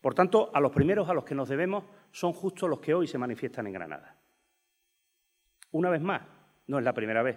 Por 0.00 0.14
tanto, 0.14 0.50
a 0.54 0.60
los 0.60 0.72
primeros 0.72 1.08
a 1.08 1.14
los 1.14 1.24
que 1.24 1.34
nos 1.34 1.48
debemos 1.48 1.84
son 2.10 2.32
justo 2.32 2.68
los 2.68 2.80
que 2.80 2.94
hoy 2.94 3.06
se 3.06 3.18
manifiestan 3.18 3.66
en 3.66 3.72
Granada. 3.72 4.16
Una 5.72 5.90
vez 5.90 6.00
más, 6.00 6.22
no 6.66 6.78
es 6.78 6.84
la 6.84 6.92
primera 6.92 7.22
vez. 7.22 7.36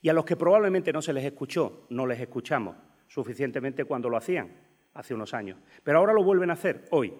Y 0.00 0.08
a 0.08 0.12
los 0.12 0.24
que 0.24 0.36
probablemente 0.36 0.92
no 0.92 1.02
se 1.02 1.12
les 1.12 1.24
escuchó, 1.24 1.86
no 1.90 2.06
les 2.06 2.20
escuchamos 2.20 2.76
suficientemente 3.06 3.84
cuando 3.84 4.08
lo 4.08 4.16
hacían 4.16 4.52
hace 4.94 5.14
unos 5.14 5.34
años. 5.34 5.58
Pero 5.82 5.98
ahora 5.98 6.12
lo 6.12 6.24
vuelven 6.24 6.50
a 6.50 6.54
hacer 6.54 6.86
hoy. 6.90 7.14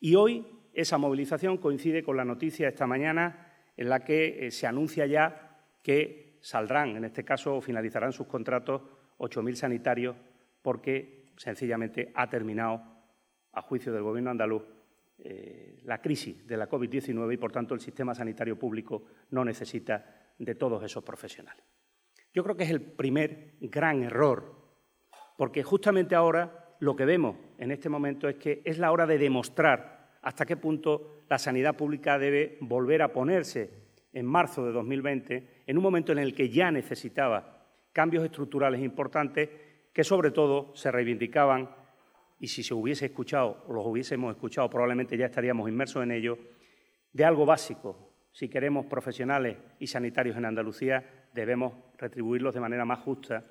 Y 0.00 0.14
hoy 0.14 0.46
esa 0.72 0.98
movilización 0.98 1.58
coincide 1.58 2.02
con 2.02 2.16
la 2.16 2.24
noticia 2.24 2.68
esta 2.68 2.86
mañana 2.86 3.52
en 3.76 3.88
la 3.88 4.00
que 4.00 4.46
eh, 4.46 4.50
se 4.50 4.66
anuncia 4.66 5.06
ya 5.06 5.60
que 5.82 6.38
saldrán, 6.40 6.96
en 6.96 7.04
este 7.04 7.24
caso, 7.24 7.56
o 7.56 7.60
finalizarán 7.60 8.12
sus 8.12 8.26
contratos 8.26 8.82
8.000 9.18 9.54
sanitarios 9.54 10.16
porque 10.60 11.32
sencillamente 11.36 12.12
ha 12.14 12.28
terminado, 12.28 12.82
a 13.52 13.62
juicio 13.62 13.92
del 13.92 14.02
Gobierno 14.02 14.30
andaluz, 14.30 14.62
eh, 15.18 15.78
la 15.84 16.00
crisis 16.00 16.46
de 16.46 16.56
la 16.56 16.68
COVID-19 16.68 17.34
y, 17.34 17.36
por 17.36 17.52
tanto, 17.52 17.74
el 17.74 17.80
sistema 17.80 18.14
sanitario 18.14 18.58
público 18.58 19.04
no 19.30 19.44
necesita 19.44 20.32
de 20.38 20.54
todos 20.54 20.82
esos 20.82 21.04
profesionales. 21.04 21.64
Yo 22.34 22.42
creo 22.42 22.56
que 22.56 22.64
es 22.64 22.70
el 22.70 22.80
primer 22.80 23.54
gran 23.60 24.02
error, 24.02 24.54
porque 25.36 25.62
justamente 25.62 26.14
ahora 26.14 26.76
lo 26.80 26.96
que 26.96 27.04
vemos 27.04 27.36
en 27.58 27.70
este 27.70 27.88
momento 27.88 28.28
es 28.28 28.36
que 28.36 28.62
es 28.64 28.78
la 28.78 28.90
hora 28.90 29.06
de 29.06 29.18
demostrar 29.18 30.10
hasta 30.22 30.46
qué 30.46 30.56
punto 30.56 31.20
la 31.28 31.38
sanidad 31.38 31.76
pública 31.76 32.18
debe 32.18 32.58
volver 32.60 33.02
a 33.02 33.12
ponerse 33.12 33.70
en 34.12 34.26
marzo 34.26 34.64
de 34.66 34.72
2020, 34.72 35.62
en 35.66 35.76
un 35.76 35.82
momento 35.82 36.12
en 36.12 36.18
el 36.18 36.34
que 36.34 36.48
ya 36.48 36.70
necesitaba 36.70 37.66
cambios 37.92 38.24
estructurales 38.24 38.80
importantes 38.80 39.48
que 39.92 40.04
sobre 40.04 40.30
todo 40.30 40.74
se 40.74 40.90
reivindicaban 40.90 41.70
y 42.42 42.48
si 42.48 42.64
se 42.64 42.74
hubiese 42.74 43.06
escuchado 43.06 43.62
o 43.68 43.72
los 43.72 43.86
hubiésemos 43.86 44.34
escuchado, 44.34 44.68
probablemente 44.68 45.16
ya 45.16 45.26
estaríamos 45.26 45.68
inmersos 45.68 46.02
en 46.02 46.10
ello, 46.10 46.36
de 47.12 47.24
algo 47.24 47.46
básico. 47.46 48.16
Si 48.32 48.48
queremos 48.48 48.86
profesionales 48.86 49.58
y 49.78 49.86
sanitarios 49.86 50.36
en 50.36 50.46
Andalucía, 50.46 51.28
debemos 51.32 51.72
retribuirlos 51.98 52.52
de 52.52 52.58
manera 52.58 52.84
más 52.84 52.98
justa 52.98 53.44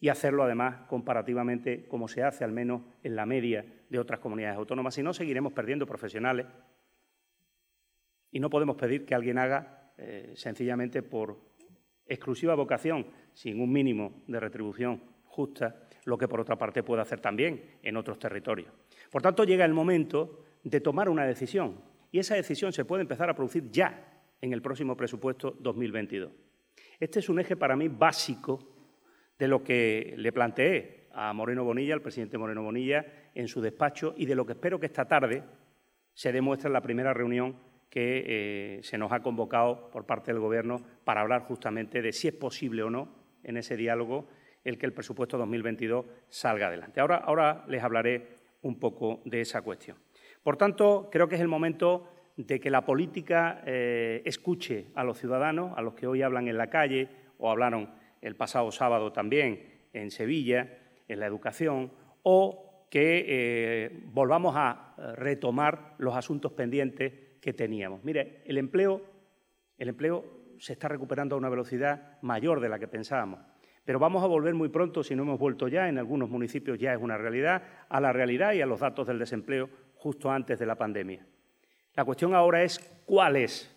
y 0.00 0.08
hacerlo 0.08 0.42
además 0.42 0.88
comparativamente 0.88 1.86
como 1.86 2.08
se 2.08 2.24
hace 2.24 2.42
al 2.42 2.50
menos 2.50 2.82
en 3.04 3.14
la 3.14 3.26
media 3.26 3.64
de 3.88 3.98
otras 4.00 4.18
comunidades 4.18 4.56
autónomas. 4.56 4.96
Si 4.96 5.02
no, 5.04 5.14
seguiremos 5.14 5.52
perdiendo 5.52 5.86
profesionales 5.86 6.46
y 8.32 8.40
no 8.40 8.50
podemos 8.50 8.74
pedir 8.74 9.06
que 9.06 9.14
alguien 9.14 9.38
haga 9.38 9.92
eh, 9.98 10.32
sencillamente 10.34 11.04
por 11.04 11.38
exclusiva 12.06 12.56
vocación, 12.56 13.06
sin 13.34 13.60
un 13.60 13.70
mínimo 13.70 14.24
de 14.26 14.40
retribución 14.40 15.00
justa, 15.26 15.83
lo 16.04 16.18
que 16.18 16.28
por 16.28 16.40
otra 16.40 16.56
parte 16.56 16.82
puede 16.82 17.02
hacer 17.02 17.20
también 17.20 17.78
en 17.82 17.96
otros 17.96 18.18
territorios. 18.18 18.72
Por 19.10 19.22
tanto, 19.22 19.44
llega 19.44 19.64
el 19.64 19.74
momento 19.74 20.44
de 20.62 20.80
tomar 20.80 21.08
una 21.08 21.24
decisión 21.24 21.80
y 22.10 22.18
esa 22.18 22.34
decisión 22.34 22.72
se 22.72 22.84
puede 22.84 23.02
empezar 23.02 23.28
a 23.28 23.34
producir 23.34 23.70
ya 23.70 24.22
en 24.40 24.52
el 24.52 24.62
próximo 24.62 24.96
presupuesto 24.96 25.56
2022. 25.58 26.32
Este 27.00 27.18
es 27.18 27.28
un 27.28 27.40
eje 27.40 27.56
para 27.56 27.76
mí 27.76 27.88
básico 27.88 28.60
de 29.38 29.48
lo 29.48 29.64
que 29.64 30.14
le 30.16 30.32
planteé 30.32 31.08
a 31.12 31.32
Moreno 31.32 31.64
Bonilla, 31.64 31.94
al 31.94 32.02
presidente 32.02 32.38
Moreno 32.38 32.62
Bonilla, 32.62 33.04
en 33.34 33.48
su 33.48 33.60
despacho 33.60 34.14
y 34.16 34.26
de 34.26 34.34
lo 34.34 34.46
que 34.46 34.52
espero 34.52 34.78
que 34.78 34.86
esta 34.86 35.06
tarde 35.06 35.42
se 36.12 36.32
demuestre 36.32 36.68
en 36.68 36.74
la 36.74 36.80
primera 36.82 37.12
reunión 37.12 37.56
que 37.90 38.24
eh, 38.26 38.80
se 38.82 38.98
nos 38.98 39.12
ha 39.12 39.20
convocado 39.20 39.90
por 39.90 40.04
parte 40.04 40.32
del 40.32 40.40
Gobierno 40.40 40.76
para 41.04 41.20
hablar 41.20 41.42
justamente 41.42 42.02
de 42.02 42.12
si 42.12 42.28
es 42.28 42.34
posible 42.34 42.82
o 42.82 42.90
no 42.90 43.08
en 43.42 43.56
ese 43.56 43.76
diálogo 43.76 44.28
el 44.64 44.78
que 44.78 44.86
el 44.86 44.92
presupuesto 44.92 45.38
2022 45.38 46.06
salga 46.28 46.68
adelante. 46.68 47.00
Ahora, 47.00 47.16
ahora 47.16 47.64
les 47.68 47.82
hablaré 47.82 48.38
un 48.62 48.78
poco 48.78 49.20
de 49.24 49.42
esa 49.42 49.62
cuestión. 49.62 49.98
Por 50.42 50.56
tanto, 50.56 51.08
creo 51.12 51.28
que 51.28 51.36
es 51.36 51.40
el 51.40 51.48
momento 51.48 52.08
de 52.36 52.58
que 52.58 52.70
la 52.70 52.84
política 52.84 53.62
eh, 53.64 54.22
escuche 54.24 54.86
a 54.94 55.04
los 55.04 55.18
ciudadanos, 55.18 55.76
a 55.76 55.82
los 55.82 55.94
que 55.94 56.06
hoy 56.06 56.22
hablan 56.22 56.48
en 56.48 56.58
la 56.58 56.68
calle 56.68 57.08
o 57.38 57.50
hablaron 57.50 57.90
el 58.20 58.36
pasado 58.36 58.72
sábado 58.72 59.12
también 59.12 59.86
en 59.92 60.10
Sevilla, 60.10 60.78
en 61.06 61.20
la 61.20 61.26
educación, 61.26 61.92
o 62.22 62.86
que 62.90 63.24
eh, 63.28 64.00
volvamos 64.06 64.54
a 64.56 64.94
retomar 65.16 65.94
los 65.98 66.16
asuntos 66.16 66.52
pendientes 66.52 67.12
que 67.40 67.52
teníamos. 67.52 68.02
Mire, 68.04 68.42
el 68.46 68.56
empleo, 68.56 69.02
el 69.76 69.88
empleo 69.88 70.24
se 70.58 70.72
está 70.72 70.88
recuperando 70.88 71.34
a 71.34 71.38
una 71.38 71.48
velocidad 71.48 72.18
mayor 72.22 72.60
de 72.60 72.68
la 72.68 72.78
que 72.78 72.88
pensábamos. 72.88 73.40
Pero 73.84 73.98
vamos 73.98 74.22
a 74.22 74.26
volver 74.26 74.54
muy 74.54 74.68
pronto, 74.68 75.02
si 75.02 75.14
no 75.14 75.24
hemos 75.24 75.38
vuelto 75.38 75.68
ya, 75.68 75.88
en 75.88 75.98
algunos 75.98 76.30
municipios 76.30 76.78
ya 76.78 76.94
es 76.94 77.00
una 77.00 77.18
realidad, 77.18 77.62
a 77.88 78.00
la 78.00 78.12
realidad 78.12 78.54
y 78.54 78.62
a 78.62 78.66
los 78.66 78.80
datos 78.80 79.06
del 79.06 79.18
desempleo 79.18 79.68
justo 79.96 80.30
antes 80.30 80.58
de 80.58 80.66
la 80.66 80.76
pandemia. 80.76 81.26
La 81.94 82.04
cuestión 82.04 82.34
ahora 82.34 82.62
es 82.62 82.78
cuál 83.06 83.36
es 83.36 83.70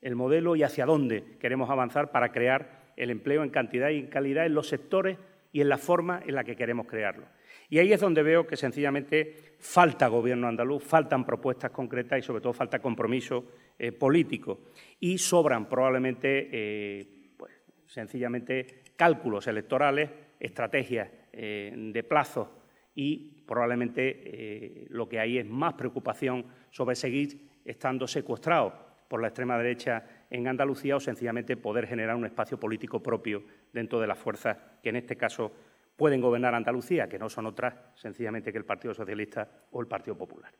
el 0.00 0.16
modelo 0.16 0.54
y 0.54 0.62
hacia 0.62 0.86
dónde 0.86 1.24
queremos 1.40 1.70
avanzar 1.70 2.10
para 2.10 2.30
crear 2.30 2.92
el 2.96 3.10
empleo 3.10 3.42
en 3.42 3.50
cantidad 3.50 3.88
y 3.88 3.98
en 3.98 4.06
calidad 4.06 4.46
en 4.46 4.54
los 4.54 4.68
sectores 4.68 5.18
y 5.50 5.60
en 5.60 5.68
la 5.68 5.78
forma 5.78 6.20
en 6.24 6.34
la 6.34 6.44
que 6.44 6.56
queremos 6.56 6.86
crearlo. 6.86 7.26
Y 7.70 7.78
ahí 7.78 7.92
es 7.92 8.00
donde 8.00 8.22
veo 8.22 8.46
que 8.46 8.56
sencillamente 8.56 9.56
falta 9.58 10.08
gobierno 10.08 10.46
andaluz, 10.46 10.84
faltan 10.84 11.24
propuestas 11.24 11.70
concretas 11.70 12.18
y 12.18 12.22
sobre 12.22 12.42
todo 12.42 12.52
falta 12.52 12.78
compromiso 12.78 13.44
eh, 13.78 13.92
político. 13.92 14.60
Y 15.00 15.18
sobran 15.18 15.68
probablemente, 15.68 16.50
eh, 16.52 17.32
pues, 17.36 17.52
sencillamente, 17.86 18.83
cálculos 18.96 19.46
electorales, 19.46 20.10
estrategias 20.40 21.08
eh, 21.32 21.72
de 21.76 22.02
plazo 22.02 22.62
y 22.94 23.42
probablemente 23.46 24.86
lo 24.88 25.08
que 25.08 25.18
hay 25.18 25.38
es 25.38 25.46
más 25.46 25.74
preocupación 25.74 26.46
sobre 26.70 26.94
seguir 26.94 27.50
estando 27.64 28.06
secuestrados 28.06 28.72
por 29.08 29.20
la 29.20 29.28
extrema 29.28 29.58
derecha 29.58 30.04
en 30.30 30.48
Andalucía 30.48 30.96
o 30.96 31.00
sencillamente 31.00 31.56
poder 31.56 31.86
generar 31.86 32.16
un 32.16 32.24
espacio 32.24 32.58
político 32.58 33.02
propio 33.02 33.44
dentro 33.72 34.00
de 34.00 34.06
las 34.06 34.18
fuerzas 34.18 34.56
que 34.82 34.88
en 34.88 34.96
este 34.96 35.16
caso 35.16 35.52
pueden 35.96 36.20
gobernar 36.20 36.54
Andalucía, 36.54 37.08
que 37.08 37.18
no 37.18 37.28
son 37.28 37.46
otras 37.46 37.74
sencillamente 37.94 38.52
que 38.52 38.58
el 38.58 38.64
Partido 38.64 38.94
Socialista 38.94 39.48
o 39.70 39.80
el 39.80 39.86
Partido 39.86 40.16
Popular. 40.16 40.52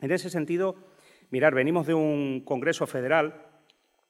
En 0.00 0.10
ese 0.10 0.30
sentido, 0.30 0.76
mirar, 1.30 1.54
venimos 1.54 1.86
de 1.86 1.94
un 1.94 2.42
Congreso 2.44 2.86
federal 2.86 3.46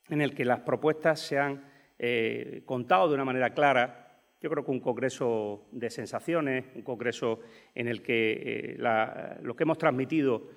en 0.09 0.21
el 0.21 0.35
que 0.35 0.45
las 0.45 0.61
propuestas 0.61 1.21
se 1.21 1.39
han 1.39 1.70
eh, 2.03 2.63
contado 2.65 3.09
de 3.09 3.15
una 3.15 3.27
manera 3.27 3.53
clara. 3.53 4.09
Yo 4.41 4.49
creo 4.49 4.65
que 4.65 4.71
un 4.71 4.81
congreso 4.81 5.67
de 5.71 5.91
sensaciones, 5.91 6.65
un 6.75 6.81
congreso 6.81 7.41
en 7.75 7.89
el 7.89 8.01
que 8.01 8.77
eh, 8.79 9.39
lo 9.43 9.55
que 9.55 9.65
hemos 9.65 9.77
transmitido, 9.77 10.49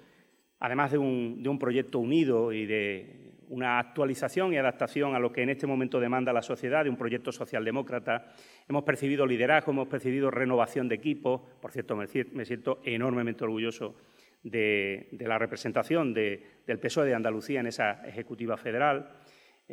además 0.59 0.91
de 0.93 0.97
un 0.97 1.59
proyecto 1.59 1.99
unido 1.99 2.53
y 2.53 2.65
de 2.65 3.33
una 3.49 3.77
actualización 3.77 4.53
y 4.53 4.57
adaptación 4.57 5.15
a 5.15 5.19
lo 5.19 5.33
que 5.33 5.43
en 5.43 5.49
este 5.49 5.67
momento 5.67 5.99
demanda 5.99 6.31
la 6.31 6.41
sociedad 6.41 6.85
de 6.85 6.89
un 6.89 6.95
proyecto 6.95 7.33
socialdemócrata. 7.33 8.33
Hemos 8.69 8.85
percibido 8.85 9.25
liderazgo, 9.25 9.73
hemos 9.73 9.89
percibido 9.89 10.31
renovación 10.31 10.87
de 10.87 10.95
equipos. 10.95 11.41
Por 11.61 11.71
cierto, 11.71 11.97
me 11.97 12.45
siento 12.45 12.79
enormemente 12.85 13.43
orgulloso 13.43 13.95
de, 14.43 15.07
la 15.19 15.37
representación 15.37 16.13
del 16.13 16.79
PSOE 16.79 17.07
de 17.07 17.15
Andalucía 17.15 17.59
en 17.59 17.67
esa 17.67 18.05
Ejecutiva 18.07 18.57
Federal, 18.57 19.09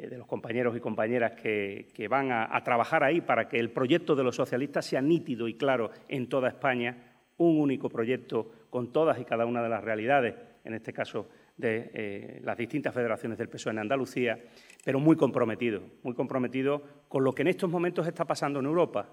de 0.09 0.19
los 0.19 0.27
compañeros 0.27 0.77
y 0.77 0.81
compañeras 0.81 1.33
que, 1.33 2.07
van 2.09 2.33
a, 2.33 2.55
a 2.55 2.63
trabajar 2.65 3.05
ahí 3.05 3.21
para 3.21 3.49
que 3.49 3.59
el 3.59 3.71
proyecto 3.71 4.15
de 4.15 4.25
los 4.25 4.37
socialistas 4.37 4.87
sea 4.87 5.01
nítido 5.01 5.49
y 5.49 5.55
claro 5.55 5.91
en 6.09 6.29
toda 6.29 6.49
España, 6.49 7.11
un 7.39 7.59
único 7.59 7.89
proyecto 7.89 8.51
con 8.71 8.93
todas 8.93 9.19
y 9.19 9.25
cada 9.25 9.47
una 9.47 9.63
de 9.63 9.69
las 9.69 9.83
realidades, 9.83 10.35
en 10.65 10.75
este 10.75 10.93
caso 10.93 11.29
de 11.57 11.91
eh, 11.95 12.41
las 12.43 12.57
distintas 12.57 12.95
federaciones 12.95 13.39
del 13.39 13.49
PSOE 13.49 13.73
en 13.73 13.79
Andalucía, 13.79 14.39
pero 14.85 14.99
muy 14.99 15.17
comprometido, 15.17 15.83
muy 16.03 16.15
comprometido 16.15 16.83
con 17.09 17.23
lo 17.23 17.33
que 17.33 17.43
en 17.43 17.49
estos 17.49 17.71
momentos 17.71 18.07
está 18.07 18.25
pasando 18.25 18.61
en 18.61 18.67
Europa. 18.67 19.09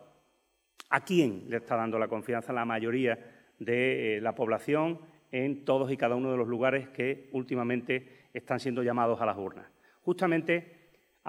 ¿A 0.90 1.04
quién 1.04 1.46
le 1.50 1.58
está 1.58 1.76
dando 1.76 2.00
la 2.00 2.08
confianza 2.08 2.54
la 2.54 2.66
mayoría 2.66 3.20
de 3.60 4.18
eh, 4.18 4.22
la 4.22 4.34
población 4.34 5.00
en 5.32 5.66
todos 5.66 5.92
y 5.92 5.98
cada 5.98 6.16
uno 6.16 6.32
de 6.32 6.38
los 6.38 6.48
lugares 6.48 6.88
que 6.90 7.30
últimamente 7.34 8.28
están 8.34 8.60
siendo 8.60 8.84
llamados 8.84 9.20
a 9.20 9.26
las 9.26 9.38
urnas? 9.38 9.66
Justamente 10.02 10.77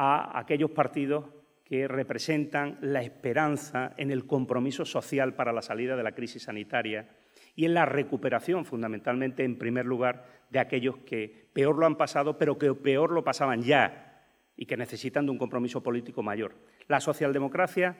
a 0.01 0.39
aquellos 0.39 0.71
partidos 0.71 1.25
que 1.65 1.89
representan 1.89 2.79
la 2.81 3.03
esperanza 3.03 3.95
en 3.97 4.13
el 4.13 4.27
compromiso 4.27 4.85
social 4.85 5.35
para 5.35 5.53
la 5.53 5.61
salida 5.61 5.97
de 5.97 6.05
la 6.05 6.13
crisis 6.13 6.45
sanitaria 6.45 7.09
y 7.57 7.65
en 7.65 7.75
la 7.75 7.85
recuperación, 7.85 8.65
fundamentalmente, 8.65 9.43
en 9.43 9.59
primer 9.59 9.87
lugar, 9.87 10.25
de 10.51 10.61
aquellos 10.61 10.99
que 10.99 11.51
peor 11.53 11.77
lo 11.77 11.85
han 11.85 11.97
pasado, 11.97 12.39
pero 12.39 12.57
que 12.57 12.73
peor 12.75 13.11
lo 13.11 13.25
pasaban 13.25 13.63
ya 13.63 14.25
y 14.57 14.67
que 14.67 14.77
necesitan 14.77 15.27
de 15.27 15.33
un 15.33 15.39
compromiso 15.39 15.83
político 15.83 16.23
mayor. 16.23 16.55
La 16.87 17.01
socialdemocracia 17.01 17.97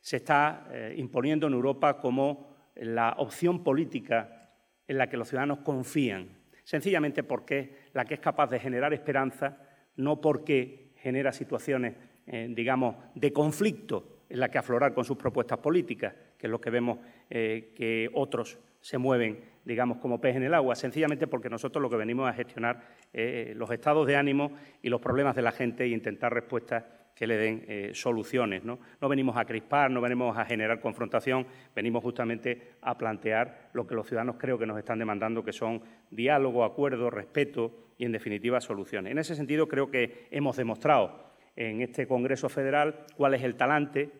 se 0.00 0.18
está 0.18 0.68
eh, 0.70 0.94
imponiendo 0.96 1.48
en 1.48 1.54
Europa 1.54 1.98
como 1.98 2.70
la 2.76 3.16
opción 3.18 3.64
política 3.64 4.52
en 4.86 4.98
la 4.98 5.08
que 5.08 5.16
los 5.16 5.28
ciudadanos 5.28 5.58
confían, 5.58 6.38
sencillamente 6.62 7.24
porque 7.24 7.58
es 7.58 7.70
la 7.92 8.04
que 8.04 8.14
es 8.14 8.20
capaz 8.20 8.48
de 8.50 8.60
generar 8.60 8.94
esperanza, 8.94 9.58
no 9.96 10.20
porque 10.20 10.89
genera 11.02 11.32
situaciones, 11.32 11.94
eh, 12.26 12.48
digamos, 12.50 12.96
de 13.14 13.32
conflicto 13.32 14.20
en 14.28 14.40
la 14.40 14.48
que 14.50 14.58
aflorar 14.58 14.94
con 14.94 15.04
sus 15.04 15.16
propuestas 15.16 15.58
políticas, 15.58 16.14
que 16.38 16.46
es 16.46 16.50
lo 16.50 16.60
que 16.60 16.70
vemos 16.70 16.98
eh, 17.28 17.72
que 17.74 18.08
otros 18.14 18.58
se 18.80 18.96
mueven, 18.96 19.40
digamos, 19.64 19.98
como 19.98 20.20
pez 20.20 20.36
en 20.36 20.44
el 20.44 20.54
agua, 20.54 20.74
sencillamente 20.74 21.26
porque 21.26 21.50
nosotros 21.50 21.82
lo 21.82 21.90
que 21.90 21.96
venimos 21.96 22.28
a 22.28 22.32
gestionar 22.32 22.80
eh, 23.12 23.52
los 23.56 23.70
estados 23.70 24.06
de 24.06 24.16
ánimo 24.16 24.52
y 24.82 24.88
los 24.88 25.00
problemas 25.00 25.34
de 25.36 25.42
la 25.42 25.52
gente 25.52 25.84
e 25.84 25.88
intentar 25.88 26.32
respuestas 26.32 26.84
que 27.14 27.26
le 27.26 27.36
den 27.36 27.64
eh, 27.68 27.90
soluciones. 27.94 28.64
¿no? 28.64 28.78
no 29.00 29.08
venimos 29.08 29.36
a 29.36 29.44
crispar, 29.44 29.90
no 29.90 30.00
venimos 30.00 30.36
a 30.36 30.44
generar 30.44 30.80
confrontación, 30.80 31.46
venimos 31.74 32.02
justamente 32.02 32.74
a 32.80 32.96
plantear 32.96 33.70
lo 33.72 33.86
que 33.86 33.94
los 33.94 34.06
ciudadanos 34.06 34.36
creo 34.38 34.58
que 34.58 34.66
nos 34.66 34.78
están 34.78 34.98
demandando, 34.98 35.44
que 35.44 35.52
son 35.52 35.82
diálogo, 36.10 36.64
acuerdo, 36.64 37.10
respeto 37.10 37.92
y, 37.98 38.04
en 38.04 38.12
definitiva, 38.12 38.60
soluciones. 38.60 39.12
En 39.12 39.18
ese 39.18 39.34
sentido, 39.34 39.68
creo 39.68 39.90
que 39.90 40.28
hemos 40.30 40.56
demostrado 40.56 41.30
en 41.56 41.82
este 41.82 42.06
Congreso 42.06 42.48
Federal 42.48 43.04
cuál 43.16 43.34
es 43.34 43.42
el 43.42 43.56
talante, 43.56 44.10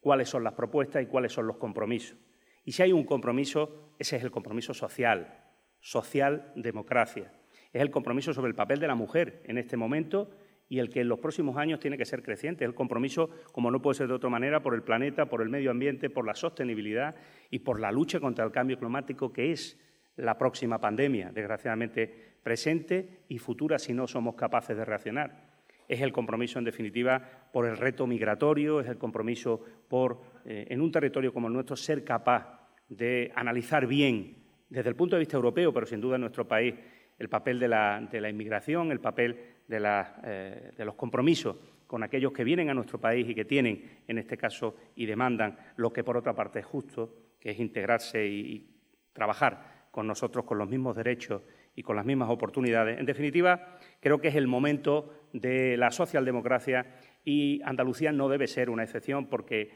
cuáles 0.00 0.28
son 0.28 0.44
las 0.44 0.54
propuestas 0.54 1.02
y 1.02 1.06
cuáles 1.06 1.32
son 1.32 1.46
los 1.46 1.56
compromisos. 1.56 2.16
Y 2.64 2.72
si 2.72 2.82
hay 2.82 2.92
un 2.92 3.04
compromiso, 3.04 3.92
ese 3.98 4.16
es 4.16 4.24
el 4.24 4.30
compromiso 4.30 4.74
social, 4.74 5.44
social-democracia. 5.80 7.32
Es 7.72 7.82
el 7.82 7.90
compromiso 7.90 8.32
sobre 8.32 8.48
el 8.48 8.54
papel 8.54 8.80
de 8.80 8.86
la 8.86 8.94
mujer 8.94 9.42
en 9.44 9.58
este 9.58 9.76
momento 9.76 10.30
y 10.68 10.78
el 10.78 10.90
que 10.90 11.00
en 11.00 11.08
los 11.08 11.18
próximos 11.18 11.56
años 11.56 11.80
tiene 11.80 11.96
que 11.96 12.04
ser 12.04 12.22
creciente. 12.22 12.64
Es 12.64 12.68
el 12.68 12.74
compromiso, 12.74 13.30
como 13.52 13.70
no 13.70 13.80
puede 13.80 13.96
ser 13.96 14.08
de 14.08 14.14
otra 14.14 14.30
manera, 14.30 14.60
por 14.60 14.74
el 14.74 14.82
planeta, 14.82 15.26
por 15.26 15.42
el 15.42 15.48
medio 15.48 15.70
ambiente, 15.70 16.10
por 16.10 16.26
la 16.26 16.34
sostenibilidad 16.34 17.14
y 17.50 17.60
por 17.60 17.80
la 17.80 17.92
lucha 17.92 18.20
contra 18.20 18.44
el 18.44 18.50
cambio 18.50 18.78
climático, 18.78 19.32
que 19.32 19.52
es 19.52 19.78
la 20.16 20.38
próxima 20.38 20.80
pandemia, 20.80 21.30
desgraciadamente 21.30 22.36
presente 22.42 23.22
y 23.28 23.38
futura 23.38 23.78
si 23.78 23.92
no 23.92 24.06
somos 24.06 24.34
capaces 24.34 24.76
de 24.76 24.84
reaccionar. 24.84 25.46
Es 25.88 26.00
el 26.00 26.12
compromiso, 26.12 26.58
en 26.58 26.64
definitiva, 26.64 27.22
por 27.52 27.66
el 27.66 27.76
reto 27.76 28.06
migratorio, 28.06 28.80
es 28.80 28.88
el 28.88 28.98
compromiso 28.98 29.62
por, 29.88 30.20
eh, 30.44 30.66
en 30.68 30.80
un 30.80 30.90
territorio 30.90 31.32
como 31.32 31.46
el 31.46 31.54
nuestro, 31.54 31.76
ser 31.76 32.02
capaz 32.02 32.68
de 32.88 33.30
analizar 33.34 33.86
bien, 33.86 34.36
desde 34.68 34.88
el 34.88 34.96
punto 34.96 35.16
de 35.16 35.20
vista 35.20 35.36
europeo, 35.36 35.72
pero 35.72 35.86
sin 35.86 36.00
duda 36.00 36.16
en 36.16 36.22
nuestro 36.22 36.46
país, 36.46 36.74
el 37.18 37.28
papel 37.28 37.58
de 37.58 37.68
la, 37.68 38.28
inmigración, 38.30 38.90
el 38.90 39.00
papel 39.00 39.55
eh, 39.68 40.72
de, 40.76 40.84
los 40.84 40.94
compromisos 40.94 41.56
con 41.86 42.02
aquellos 42.02 42.32
que 42.32 42.44
vienen 42.44 42.70
a 42.70 42.74
nuestro 42.74 43.00
país 43.00 43.28
y 43.28 43.34
que 43.34 43.44
tienen, 43.44 44.00
en 44.06 44.18
este 44.18 44.36
caso, 44.36 44.76
y 44.94 45.06
demandan 45.06 45.56
lo 45.76 45.92
que 45.92 46.04
por 46.04 46.16
otra 46.16 46.34
parte 46.34 46.60
es 46.60 46.66
justo, 46.66 47.14
que 47.40 47.50
es 47.50 47.58
integrarse 47.58 48.26
y, 48.26 48.72
trabajar 49.12 49.86
con 49.90 50.06
nosotros 50.06 50.44
con 50.44 50.58
los 50.58 50.68
mismos 50.68 50.94
derechos 50.94 51.40
y 51.74 51.82
con 51.82 51.96
las 51.96 52.04
mismas 52.04 52.28
oportunidades. 52.28 52.98
En 52.98 53.06
definitiva, 53.06 53.78
creo 53.98 54.20
que 54.20 54.28
es 54.28 54.34
el 54.34 54.46
momento 54.46 55.28
de 55.32 55.78
la 55.78 55.90
socialdemocracia 55.90 56.84
y 57.24 57.62
Andalucía 57.64 58.12
no 58.12 58.28
debe 58.28 58.46
ser 58.46 58.68
una 58.68 58.82
excepción 58.82 59.24
porque 59.24 59.70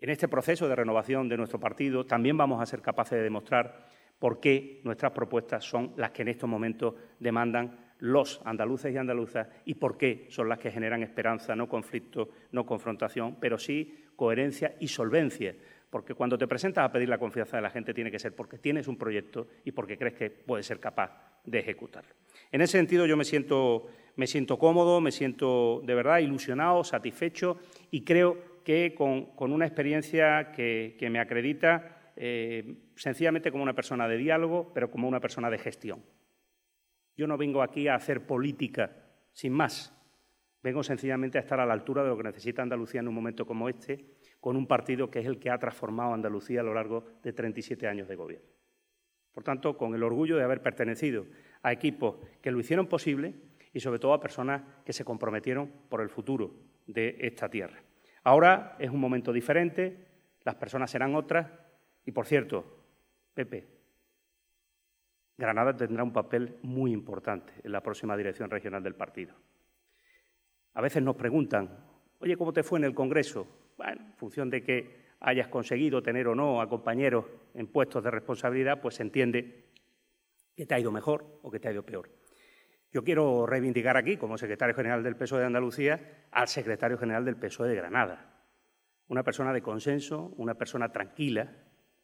en 0.00 0.08
este 0.08 0.28
proceso 0.28 0.66
de 0.66 0.76
renovación 0.76 1.28
de 1.28 1.36
nuestro 1.36 1.60
partido 1.60 2.06
también 2.06 2.38
vamos 2.38 2.62
a 2.62 2.64
ser 2.64 2.80
capaces 2.80 3.18
de 3.18 3.24
demostrar 3.24 3.86
por 4.18 4.40
qué 4.40 4.80
nuestras 4.84 5.12
propuestas 5.12 5.62
son 5.62 5.92
las 5.96 6.12
que 6.12 6.22
en 6.22 6.28
estos 6.28 6.48
momentos 6.48 6.94
demandan 7.18 7.89
los 8.00 8.40
andaluces 8.44 8.92
y 8.92 8.96
andaluzas 8.96 9.48
y 9.64 9.74
por 9.74 9.96
qué 9.96 10.26
son 10.28 10.48
las 10.48 10.58
que 10.58 10.70
generan 10.70 11.02
esperanza, 11.02 11.54
no 11.54 11.68
conflicto, 11.68 12.30
no 12.52 12.66
confrontación, 12.66 13.36
pero 13.40 13.58
sí 13.58 14.04
coherencia 14.16 14.74
y 14.80 14.88
solvencia. 14.88 15.54
Porque 15.90 16.14
cuando 16.14 16.38
te 16.38 16.46
presentas 16.46 16.84
a 16.84 16.92
pedir 16.92 17.08
la 17.08 17.18
confianza 17.18 17.56
de 17.56 17.62
la 17.62 17.70
gente 17.70 17.92
tiene 17.92 18.10
que 18.10 18.18
ser 18.18 18.34
porque 18.34 18.58
tienes 18.58 18.86
un 18.86 18.96
proyecto 18.96 19.48
y 19.64 19.72
porque 19.72 19.98
crees 19.98 20.14
que 20.14 20.30
puedes 20.30 20.66
ser 20.66 20.78
capaz 20.78 21.10
de 21.44 21.58
ejecutarlo. 21.58 22.14
En 22.52 22.60
ese 22.60 22.78
sentido 22.78 23.06
yo 23.06 23.16
me 23.16 23.24
siento, 23.24 23.88
me 24.16 24.26
siento 24.26 24.58
cómodo, 24.58 25.00
me 25.00 25.10
siento 25.10 25.82
de 25.84 25.94
verdad 25.94 26.18
ilusionado, 26.18 26.84
satisfecho 26.84 27.58
y 27.90 28.04
creo 28.04 28.50
que 28.64 28.94
con, 28.94 29.52
una 29.52 29.66
experiencia 29.66 30.52
que, 30.52 31.08
me 31.10 31.18
acredita 31.18 32.12
eh, 32.16 32.76
sencillamente 32.94 33.50
como 33.50 33.62
una 33.62 33.74
persona 33.74 34.06
de 34.06 34.16
diálogo, 34.16 34.70
pero 34.74 34.90
como 34.90 35.08
una 35.08 35.20
persona 35.20 35.50
de 35.50 35.58
gestión. 35.58 36.02
Yo 37.20 37.26
no 37.26 37.36
vengo 37.36 37.60
aquí 37.60 37.86
a 37.86 37.96
hacer 37.96 38.24
política 38.24 38.96
sin 39.30 39.52
más. 39.52 39.94
Vengo 40.62 40.82
sencillamente 40.82 41.36
a 41.36 41.42
estar 41.42 41.60
a 41.60 41.66
la 41.66 41.74
altura 41.74 42.02
de 42.02 42.08
lo 42.08 42.16
que 42.16 42.22
necesita 42.22 42.62
Andalucía 42.62 43.00
en 43.00 43.08
un 43.08 43.14
momento 43.14 43.44
como 43.44 43.68
este, 43.68 44.06
con 44.40 44.56
un 44.56 44.66
partido 44.66 45.10
que 45.10 45.18
es 45.18 45.26
el 45.26 45.38
que 45.38 45.50
ha 45.50 45.58
transformado 45.58 46.14
Andalucía 46.14 46.60
a 46.60 46.62
lo 46.62 46.72
largo 46.72 47.04
de 47.22 47.34
37 47.34 47.86
años 47.86 48.08
de 48.08 48.16
gobierno. 48.16 48.48
Por 49.34 49.44
tanto, 49.44 49.76
con 49.76 49.94
el 49.94 50.02
orgullo 50.02 50.38
de 50.38 50.44
haber 50.44 50.62
pertenecido 50.62 51.26
a 51.62 51.72
equipos 51.72 52.16
que 52.40 52.50
lo 52.50 52.58
hicieron 52.58 52.86
posible 52.86 53.34
y 53.74 53.80
sobre 53.80 53.98
todo 53.98 54.14
a 54.14 54.20
personas 54.20 54.62
que 54.86 54.94
se 54.94 55.04
comprometieron 55.04 55.70
por 55.90 56.00
el 56.00 56.08
futuro 56.08 56.54
de 56.86 57.18
esta 57.20 57.50
tierra. 57.50 57.82
Ahora 58.24 58.76
es 58.78 58.88
un 58.88 58.98
momento 58.98 59.30
diferente, 59.30 60.06
las 60.42 60.54
personas 60.54 60.90
serán 60.90 61.14
otras 61.14 61.48
y, 62.06 62.12
por 62.12 62.24
cierto, 62.24 62.78
Pepe, 63.34 63.79
Granada 65.40 65.74
tendrá 65.74 66.04
un 66.04 66.12
papel 66.12 66.58
muy 66.62 66.92
importante 66.92 67.54
en 67.64 67.72
la 67.72 67.82
próxima 67.82 68.16
dirección 68.16 68.50
regional 68.50 68.82
del 68.82 68.94
partido. 68.94 69.34
A 70.74 70.82
veces 70.82 71.02
nos 71.02 71.16
preguntan, 71.16 71.84
oye, 72.18 72.36
¿cómo 72.36 72.52
te 72.52 72.62
fue 72.62 72.78
en 72.78 72.84
el 72.84 72.94
Congreso? 72.94 73.46
Bueno, 73.76 74.02
en 74.02 74.12
función 74.14 74.50
de 74.50 74.62
que 74.62 75.10
hayas 75.20 75.48
conseguido 75.48 76.02
tener 76.02 76.28
o 76.28 76.34
no 76.34 76.60
a 76.60 76.68
compañeros 76.68 77.24
en 77.54 77.66
puestos 77.66 78.04
de 78.04 78.10
responsabilidad, 78.10 78.80
pues 78.80 78.96
se 78.96 79.02
entiende 79.02 79.64
que 80.54 80.66
te 80.66 80.74
ha 80.74 80.78
ido 80.78 80.92
mejor 80.92 81.40
o 81.42 81.50
que 81.50 81.58
te 81.58 81.68
ha 81.68 81.72
ido 81.72 81.84
peor. 81.84 82.10
Yo 82.92 83.02
quiero 83.02 83.46
reivindicar 83.46 83.96
aquí, 83.96 84.16
como 84.16 84.36
secretario 84.36 84.74
general 84.74 85.02
del 85.02 85.16
PSOE 85.16 85.40
de 85.40 85.46
Andalucía, 85.46 86.26
al 86.30 86.48
secretario 86.48 86.98
general 86.98 87.24
del 87.24 87.36
PSOE 87.36 87.68
de 87.68 87.76
Granada. 87.76 88.44
Una 89.08 89.22
persona 89.22 89.52
de 89.52 89.62
consenso, 89.62 90.34
una 90.36 90.54
persona 90.54 90.92
tranquila, 90.92 91.50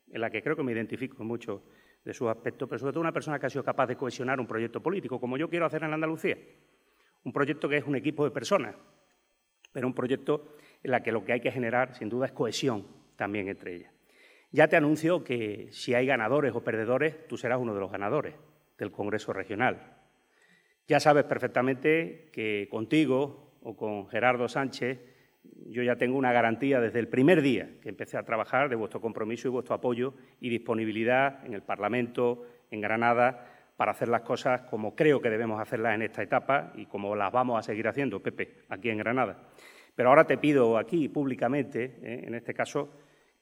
en 0.09 0.21
la 0.21 0.31
que 0.31 0.43
creo 0.43 0.57
que 0.57 0.63
me 0.63 0.73
identifico 0.73 1.23
mucho 1.25 1.65
de 2.07 2.15
sus 2.15 2.29
aspectos, 2.29 2.69
pero 2.69 2.79
sobre 2.79 2.93
todo 2.93 3.01
una 3.01 3.13
persona 3.13 3.37
que 3.41 3.47
ha 3.47 3.51
sido 3.51 3.65
capaz 3.65 3.89
de 3.89 3.97
cohesionar 3.97 4.39
un 4.39 4.47
proyecto 4.47 4.81
político, 4.81 5.19
como 5.19 5.37
yo 5.37 5.51
quiero 5.51 5.67
hacer 5.67 5.83
en 5.83 5.93
Andalucía. 5.93 6.39
Un 7.25 7.33
proyecto 7.33 7.69
que 7.69 7.79
es 7.79 7.85
un 7.85 7.97
equipo 7.97 8.25
de 8.25 8.31
personas, 8.31 8.77
pero 9.73 9.89
un 9.89 9.93
proyecto 9.93 10.55
en 10.85 10.95
el 10.95 11.03
que 11.03 11.11
lo 11.11 11.25
que 11.25 11.33
hay 11.33 11.41
que 11.41 11.51
generar, 11.51 11.97
sin 11.97 12.09
duda, 12.09 12.27
es 12.27 12.33
cohesión 12.33 12.87
también 13.17 13.49
entre 13.49 13.75
ellas. 13.75 13.93
Ya 14.53 14.69
te 14.69 14.77
anuncio 14.77 15.25
que 15.25 15.67
si 15.73 15.95
hay 15.95 16.07
ganadores 16.07 16.55
o 16.55 16.63
perdedores, 16.63 17.27
tú 17.27 17.37
serás 17.37 17.59
uno 17.59 17.75
de 17.75 17.81
los 17.81 17.91
ganadores 17.91 18.35
del 18.79 18.93
Congreso 18.93 19.33
Regional. 19.33 19.97
Ya 20.87 21.01
sabes 21.01 21.25
perfectamente 21.25 22.31
que 22.33 22.69
contigo 22.71 23.59
o 23.63 23.77
con 23.77 24.09
Gerardo 24.09 24.49
Sánchez 24.49 25.01
yo 25.67 25.83
ya 25.83 25.97
tengo 25.97 26.17
una 26.17 26.33
garantía 26.33 26.81
desde 26.81 26.99
el 26.99 27.09
primer 27.09 27.43
día 27.43 27.69
que 27.81 27.89
empecé 27.89 28.17
a 28.17 28.25
trabajar 28.25 28.69
de 28.69 28.77
vuestro 28.77 29.01
compromiso 29.01 29.49
y 29.49 29.51
vuestro 29.51 29.75
apoyo 29.75 30.15
y 30.41 30.49
disponibilidad 30.49 31.45
en 31.45 31.55
el 31.55 31.63
Parlamento, 31.63 32.45
en 32.71 32.81
Granada, 32.81 33.47
para 33.77 33.93
hacer 33.93 34.09
las 34.09 34.23
cosas 34.23 34.63
como 34.63 34.95
creo 34.95 35.21
que 35.21 35.31
debemos 35.31 35.61
hacerlas 35.61 35.95
en 35.95 36.03
esta 36.03 36.23
etapa 36.23 36.73
y 36.77 36.87
como 36.87 37.15
las 37.15 37.33
vamos 37.33 37.59
a 37.59 37.63
seguir 37.63 37.87
haciendo, 37.89 38.23
Pepe, 38.23 38.65
aquí 38.69 38.89
en 38.91 38.99
Granada. 38.99 39.49
Pero 39.95 40.09
ahora 40.11 40.27
te 40.27 40.39
pido 40.39 40.79
aquí 40.79 41.09
públicamente, 41.09 41.99
¿eh? 42.03 42.25
en 42.27 42.35
este 42.35 42.55
caso, 42.55 42.91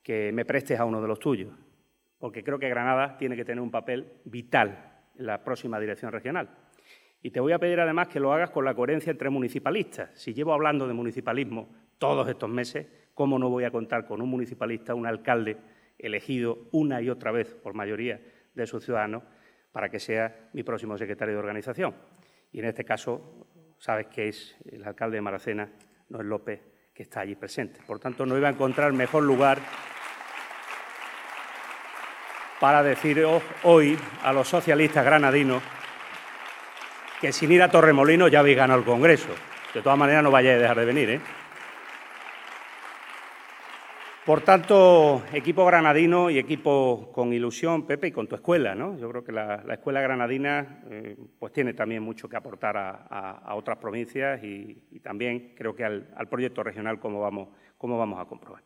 que 0.01 0.31
me 0.31 0.45
prestes 0.45 0.79
a 0.79 0.85
uno 0.85 1.01
de 1.01 1.07
los 1.07 1.19
tuyos, 1.19 1.53
porque 2.17 2.43
creo 2.43 2.59
que 2.59 2.69
Granada 2.69 3.17
tiene 3.17 3.35
que 3.35 3.45
tener 3.45 3.61
un 3.61 3.71
papel 3.71 4.13
vital 4.25 5.03
en 5.17 5.25
la 5.25 5.43
próxima 5.43 5.79
dirección 5.79 6.11
regional. 6.11 6.49
Y 7.21 7.31
te 7.31 7.39
voy 7.39 7.53
a 7.53 7.59
pedir 7.59 7.79
además 7.79 8.07
que 8.07 8.19
lo 8.19 8.31
hagas 8.31 8.51
con 8.51 8.65
la 8.65 8.75
coherencia 8.75 9.09
entre 9.09 9.31
municipalistas. 9.31 10.11
Si 10.13 10.33
llevo 10.33 10.53
hablando 10.53 10.87
de 10.87 10.93
municipalismo 10.93 11.69
todos 11.97 12.27
estos 12.27 12.49
meses, 12.49 12.87
¿cómo 13.13 13.39
no 13.39 13.49
voy 13.49 13.63
a 13.63 13.71
contar 13.71 14.05
con 14.05 14.21
un 14.21 14.29
municipalista, 14.29 14.95
un 14.95 15.05
alcalde 15.05 15.57
elegido 15.97 16.67
una 16.71 17.01
y 17.01 17.09
otra 17.09 17.31
vez 17.31 17.55
por 17.55 17.73
mayoría 17.73 18.21
de 18.53 18.67
sus 18.67 18.83
ciudadanos 18.83 19.23
para 19.71 19.89
que 19.89 19.99
sea 19.99 20.49
mi 20.53 20.63
próximo 20.63 20.97
secretario 20.97 21.33
de 21.33 21.39
organización? 21.39 21.95
Y 22.51 22.59
en 22.59 22.65
este 22.65 22.85
caso, 22.85 23.47
sabes 23.77 24.07
que 24.07 24.29
es 24.29 24.55
el 24.71 24.83
alcalde 24.83 25.17
de 25.17 25.21
Maracena, 25.21 25.69
no 26.09 26.19
es 26.19 26.25
López, 26.25 26.61
que 26.93 27.03
está 27.03 27.21
allí 27.21 27.35
presente. 27.35 27.81
Por 27.85 27.99
tanto, 27.99 28.25
no 28.25 28.37
iba 28.37 28.47
a 28.47 28.51
encontrar 28.51 28.93
mejor 28.93 29.23
lugar 29.23 29.59
para 32.59 32.81
deciros 32.83 33.43
hoy 33.63 33.97
a 34.23 34.31
los 34.31 34.47
socialistas 34.47 35.03
granadinos 35.03 35.61
que 37.19 37.31
sin 37.31 37.51
ir 37.51 37.61
a 37.61 37.69
Torremolinos 37.69 38.31
ya 38.31 38.39
habéis 38.39 38.57
ganado 38.57 38.79
el 38.79 38.85
Congreso. 38.85 39.29
De 39.73 39.81
todas 39.81 39.97
maneras, 39.97 40.23
no 40.23 40.31
vayáis 40.31 40.57
a 40.57 40.61
dejar 40.61 40.79
de 40.79 40.85
venir. 40.85 41.09
¿eh? 41.09 41.21
Por 44.25 44.41
tanto, 44.41 45.23
equipo 45.33 45.63
granadino 45.67 46.31
y 46.31 46.39
equipo 46.39 47.11
con 47.13 47.31
ilusión, 47.31 47.85
Pepe, 47.85 48.07
y 48.07 48.11
con 48.11 48.27
tu 48.27 48.33
escuela, 48.33 48.73
¿no? 48.73 48.97
Yo 48.97 49.07
creo 49.07 49.23
que 49.23 49.31
la, 49.31 49.63
escuela 49.71 50.01
granadina 50.01 50.81
eh, 50.89 51.15
pues 51.37 51.53
tiene 51.53 51.75
también 51.75 52.01
mucho 52.01 52.27
que 52.27 52.35
aportar 52.35 52.75
a, 52.75 53.53
otras 53.53 53.77
provincias 53.77 54.43
y, 54.43 54.99
también 55.03 55.53
creo 55.55 55.75
que 55.75 55.85
al, 55.85 56.27
proyecto 56.27 56.63
regional, 56.63 56.99
como 56.99 57.21
vamos, 57.21 57.49
vamos 57.79 58.19
a 58.19 58.25
comprobar. 58.25 58.63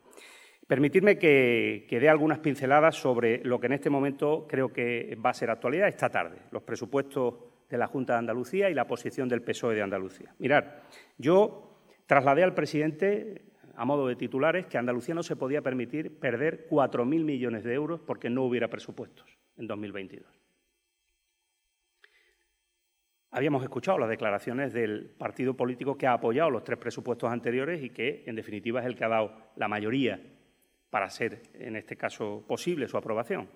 Permitidme 0.66 1.18
que, 1.18 1.86
que, 1.90 2.00
dé 2.00 2.08
algunas 2.08 2.40
pinceladas 2.40 2.96
sobre 2.96 3.44
lo 3.44 3.60
que 3.60 3.68
en 3.68 3.74
este 3.74 3.90
momento 3.90 4.46
creo 4.48 4.72
que 4.72 5.18
va 5.24 5.32
a 5.32 5.34
ser 5.34 5.50
actualidad 5.50 5.90
esta 5.90 6.08
tarde, 6.10 6.38
los 6.52 6.64
presupuestos 6.64 7.34
de 7.70 7.78
la 7.78 7.88
Junta 7.88 8.14
de 8.14 8.20
Andalucía 8.20 8.70
y 8.70 8.74
la 8.74 8.88
posición 8.88 9.28
del 9.28 9.42
PSOE 9.42 9.76
de 9.76 9.82
Andalucía. 9.82 10.34
Mirar, 10.40 10.84
yo 11.18 11.82
trasladé 12.06 12.44
al 12.44 12.54
presidente 12.54 13.49
a 13.80 13.86
modo 13.86 14.08
de 14.08 14.18
titulares, 14.18 14.66
que 14.66 14.78
Andalucía 14.78 15.16
no 15.16 15.24
se 15.24 15.38
podía 15.38 15.62
permitir 15.62 16.20
perder 16.20 16.68
4.000 16.70 17.24
millones 17.24 17.64
de 17.64 17.74
euros 17.74 18.02
porque 18.02 18.30
no 18.30 18.44
hubiera 18.44 18.68
presupuestos 18.68 19.26
en 19.56 19.68
2022. 19.68 20.28
Habíamos 23.32 23.64
escuchado 23.64 23.98
las 23.98 24.10
declaraciones 24.10 24.74
del 24.74 25.10
partido 25.18 25.54
político 25.54 25.98
que 25.98 26.08
ha 26.08 26.14
apoyado 26.14 26.50
los 26.50 26.66
tres 26.66 26.78
presupuestos 26.78 27.32
anteriores 27.32 27.82
y 27.82 27.92
que, 27.92 28.26
en 28.28 28.36
definitiva, 28.36 28.82
es 28.82 28.86
el 28.86 28.98
que 28.98 29.06
ha 29.06 29.08
dado 29.08 29.34
la 29.56 29.70
mayoría 29.70 30.22
para 30.90 31.10
ser, 31.10 31.44
en 31.54 31.78
este 31.78 31.96
caso, 31.96 32.44
posible 32.46 32.86
su 32.90 32.98
aprobación. 32.98 33.48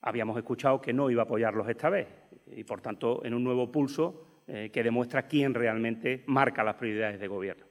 Habíamos 0.00 0.38
escuchado 0.38 0.80
que 0.80 0.94
no 0.94 1.10
iba 1.10 1.20
a 1.20 1.26
apoyarlos 1.26 1.68
esta 1.68 1.90
vez 1.90 2.08
y, 2.46 2.64
por 2.64 2.80
tanto, 2.80 3.22
en 3.26 3.34
un 3.34 3.44
nuevo 3.44 3.70
pulso 3.70 4.42
eh, 4.46 4.70
que 4.72 4.82
demuestra 4.82 5.26
quién 5.26 5.52
realmente 5.52 6.24
marca 6.28 6.64
las 6.64 6.76
prioridades 6.76 7.20
de 7.20 7.28
gobierno. 7.28 7.65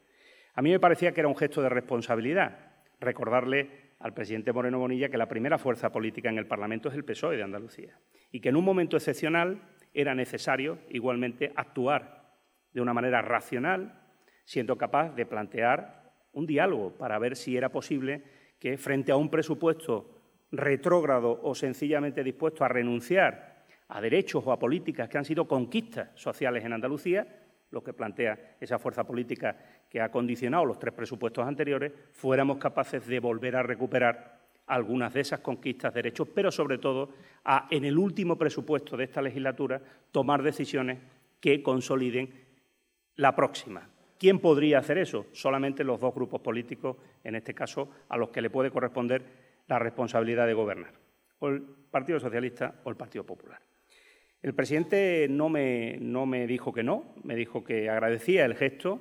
A 0.55 0.61
mí 0.61 0.71
me 0.71 0.79
parecía 0.79 1.11
que 1.11 1.19
era 1.19 1.27
un 1.27 1.35
gesto 1.35 1.61
de 1.61 1.69
responsabilidad 1.69 2.57
recordarle 3.01 3.93
al 3.99 4.13
presidente 4.13 4.53
Moreno 4.53 4.79
Bonilla 4.79 5.09
que 5.09 5.17
la 5.17 5.27
primera 5.27 5.57
fuerza 5.57 5.91
política 5.91 6.29
en 6.29 6.37
el 6.37 6.47
Parlamento 6.47 6.87
es 6.87 6.95
el 6.95 7.03
PSOE 7.03 7.35
de 7.35 7.43
Andalucía 7.43 7.99
y 8.31 8.39
que 8.39 8.49
en 8.49 8.55
un 8.55 8.63
momento 8.63 8.95
excepcional 8.95 9.61
era 9.93 10.15
necesario 10.15 10.79
igualmente 10.89 11.51
actuar 11.55 12.35
de 12.71 12.81
una 12.81 12.93
manera 12.93 13.21
racional, 13.21 14.01
siendo 14.45 14.77
capaz 14.77 15.13
de 15.13 15.25
plantear 15.25 16.13
un 16.31 16.45
diálogo 16.45 16.91
para 16.91 17.19
ver 17.19 17.35
si 17.35 17.57
era 17.57 17.69
posible 17.69 18.23
que 18.59 18.77
frente 18.77 19.11
a 19.11 19.17
un 19.17 19.29
presupuesto 19.29 20.21
retrógrado 20.51 21.39
o 21.43 21.53
sencillamente 21.53 22.23
dispuesto 22.23 22.63
a 22.63 22.69
renunciar 22.69 23.63
a 23.89 23.99
derechos 23.99 24.43
o 24.45 24.51
a 24.51 24.59
políticas 24.59 25.09
que 25.09 25.17
han 25.17 25.25
sido 25.25 25.47
conquistas 25.47 26.09
sociales 26.15 26.63
en 26.63 26.73
Andalucía, 26.73 27.27
lo 27.71 27.83
que 27.83 27.93
plantea 27.93 28.55
esa 28.59 28.79
fuerza 28.79 29.03
política 29.03 29.57
que 29.95 30.01
ha 30.01 30.11
condicionado 30.11 30.65
los 30.65 30.77
tres 30.77 30.93
presupuestos 30.93 31.47
anteriores, 31.47 31.93
fuéramos 32.11 32.57
capaces 32.57 33.07
de 33.07 33.17
volver 33.17 33.55
a 33.55 33.63
recuperar 33.63 34.41
algunas 34.67 35.13
de 35.13 35.21
esas 35.21 35.39
conquistas 35.39 35.93
de 35.93 35.99
derechos, 35.99 36.27
pero 36.35 36.51
sobre 36.51 36.79
todo 36.79 37.11
a, 37.45 37.69
en 37.71 37.85
el 37.85 37.97
último 37.97 38.37
presupuesto 38.37 38.97
de 38.97 39.05
esta 39.05 39.21
legislatura, 39.21 39.81
tomar 40.11 40.43
decisiones 40.43 40.99
que 41.39 41.63
consoliden 41.63 42.29
la 43.15 43.33
próxima. 43.37 43.87
¿Quién 44.19 44.39
podría 44.39 44.79
hacer 44.79 44.97
eso? 44.97 45.27
Solamente 45.31 45.85
los 45.85 46.01
dos 46.01 46.13
grupos 46.13 46.41
políticos, 46.41 46.97
en 47.23 47.35
este 47.35 47.53
caso, 47.53 47.89
a 48.09 48.17
los 48.17 48.31
que 48.31 48.41
le 48.41 48.49
puede 48.49 48.71
corresponder 48.71 49.23
la 49.69 49.79
responsabilidad 49.79 50.45
de 50.45 50.55
gobernar, 50.55 50.91
o 51.39 51.47
el 51.47 51.61
Partido 51.61 52.19
Socialista 52.19 52.81
o 52.83 52.89
el 52.89 52.97
Partido 52.97 53.25
Popular. 53.25 53.61
El 54.41 54.53
presidente 54.53 55.27
no 55.29 55.47
me, 55.47 55.95
no 56.01 56.25
me 56.25 56.47
dijo 56.47 56.73
que 56.73 56.83
no, 56.83 57.15
me 57.23 57.37
dijo 57.37 57.63
que 57.63 57.89
agradecía 57.89 58.43
el 58.43 58.55
gesto, 58.55 58.99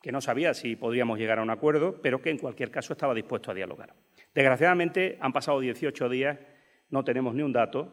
que 0.00 0.12
no 0.12 0.20
sabía 0.20 0.54
si 0.54 0.76
podríamos 0.76 1.18
llegar 1.18 1.38
a 1.38 1.42
un 1.42 1.50
acuerdo, 1.50 2.00
pero 2.02 2.22
que 2.22 2.30
en 2.30 2.38
cualquier 2.38 2.70
caso 2.70 2.92
estaba 2.92 3.14
dispuesto 3.14 3.50
a 3.50 3.54
dialogar. 3.54 3.94
Desgraciadamente 4.34 5.18
han 5.20 5.32
pasado 5.32 5.60
18 5.60 6.08
días, 6.08 6.38
no 6.88 7.04
tenemos 7.04 7.34
ni 7.34 7.42
un 7.42 7.52
dato 7.52 7.92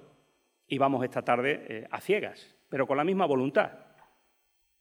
y 0.67 0.77
vamos 0.77 1.03
esta 1.03 1.23
tarde 1.23 1.65
eh, 1.67 1.87
a 1.91 1.99
ciegas, 1.99 2.55
pero 2.69 2.87
con 2.87 2.97
la 2.97 3.03
misma 3.03 3.25
voluntad. 3.25 3.71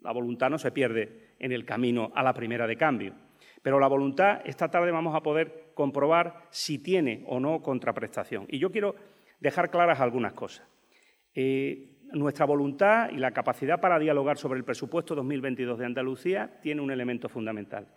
La 0.00 0.12
voluntad 0.12 0.50
no 0.50 0.58
se 0.58 0.70
pierde 0.70 1.34
en 1.38 1.52
el 1.52 1.64
camino 1.64 2.12
a 2.14 2.22
la 2.22 2.34
primera 2.34 2.66
de 2.66 2.76
cambio, 2.76 3.14
pero 3.62 3.80
la 3.80 3.88
voluntad 3.88 4.42
esta 4.44 4.70
tarde 4.70 4.90
vamos 4.90 5.14
a 5.14 5.22
poder 5.22 5.72
comprobar 5.74 6.46
si 6.50 6.78
tiene 6.78 7.24
o 7.26 7.40
no 7.40 7.62
contraprestación. 7.62 8.46
Y 8.48 8.58
yo 8.58 8.70
quiero 8.70 8.94
dejar 9.40 9.70
claras 9.70 10.00
algunas 10.00 10.32
cosas. 10.32 10.66
Eh, 11.34 11.95
nuestra 12.12 12.46
voluntad 12.46 13.10
y 13.10 13.16
la 13.16 13.32
capacidad 13.32 13.80
para 13.80 13.98
dialogar 13.98 14.38
sobre 14.38 14.58
el 14.58 14.64
presupuesto 14.64 15.14
2022 15.14 15.78
de 15.78 15.86
Andalucía 15.86 16.60
tiene 16.60 16.80
un 16.80 16.90
elemento 16.90 17.28
fundamental. 17.28 17.88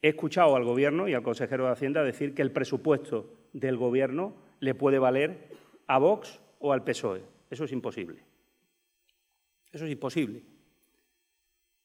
He 0.00 0.08
escuchado 0.08 0.56
al 0.56 0.64
Gobierno 0.64 1.08
y 1.08 1.14
al 1.14 1.22
consejero 1.22 1.66
de 1.66 1.72
Hacienda 1.72 2.02
decir 2.02 2.34
que 2.34 2.42
el 2.42 2.52
presupuesto 2.52 3.48
del 3.52 3.76
Gobierno 3.76 4.34
le 4.60 4.74
puede 4.74 4.98
valer 4.98 5.48
a 5.86 5.98
Vox 5.98 6.40
o 6.58 6.72
al 6.72 6.84
PSOE. 6.84 7.22
Eso 7.50 7.64
es 7.64 7.72
imposible. 7.72 8.22
Eso 9.72 9.86
es 9.86 9.92
imposible. 9.92 10.42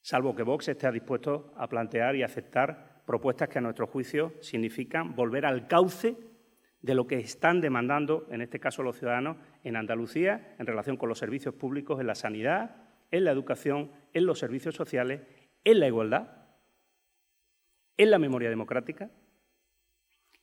Salvo 0.01 0.35
que 0.35 0.43
Vox 0.43 0.67
esté 0.67 0.91
dispuesto 0.91 1.53
a 1.55 1.67
plantear 1.67 2.15
y 2.15 2.23
aceptar 2.23 3.03
propuestas 3.05 3.49
que 3.49 3.59
a 3.59 3.61
nuestro 3.61 3.87
juicio 3.87 4.33
significan 4.39 5.15
volver 5.15 5.45
al 5.45 5.67
cauce 5.67 6.15
de 6.81 6.95
lo 6.95 7.07
que 7.07 7.17
están 7.19 7.61
demandando, 7.61 8.27
en 8.31 8.41
este 8.41 8.59
caso 8.59 8.83
los 8.83 8.97
ciudadanos, 8.97 9.37
en 9.63 9.75
Andalucía 9.75 10.55
en 10.59 10.65
relación 10.65 10.97
con 10.97 11.09
los 11.09 11.19
servicios 11.19 11.53
públicos, 11.53 11.99
en 11.99 12.07
la 12.07 12.15
sanidad, 12.15 12.75
en 13.11 13.25
la 13.25 13.31
educación, 13.31 13.91
en 14.13 14.25
los 14.25 14.39
servicios 14.39 14.75
sociales, 14.75 15.21
en 15.63 15.79
la 15.79 15.87
igualdad, 15.87 16.39
en 17.97 18.11
la 18.11 18.19
memoria 18.19 18.49
democrática 18.49 19.09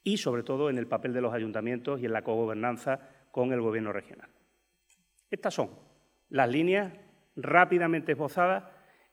y, 0.03 0.18
sobre 0.18 0.43
todo, 0.43 0.68
en 0.68 0.78
el 0.78 0.87
papel 0.87 1.14
de 1.14 1.22
los 1.22 1.32
ayuntamientos 1.32 2.01
y 2.01 2.07
en 2.07 2.12
la 2.12 2.22
cogobernanza 2.22 3.01
con 3.30 3.53
el 3.53 3.61
Gobierno 3.61 3.93
regional. 3.93 4.28
Estas 5.30 5.55
son 5.55 5.70
las 6.28 6.49
líneas 6.49 6.93
rápidamente 7.34 8.12
esbozadas 8.12 8.64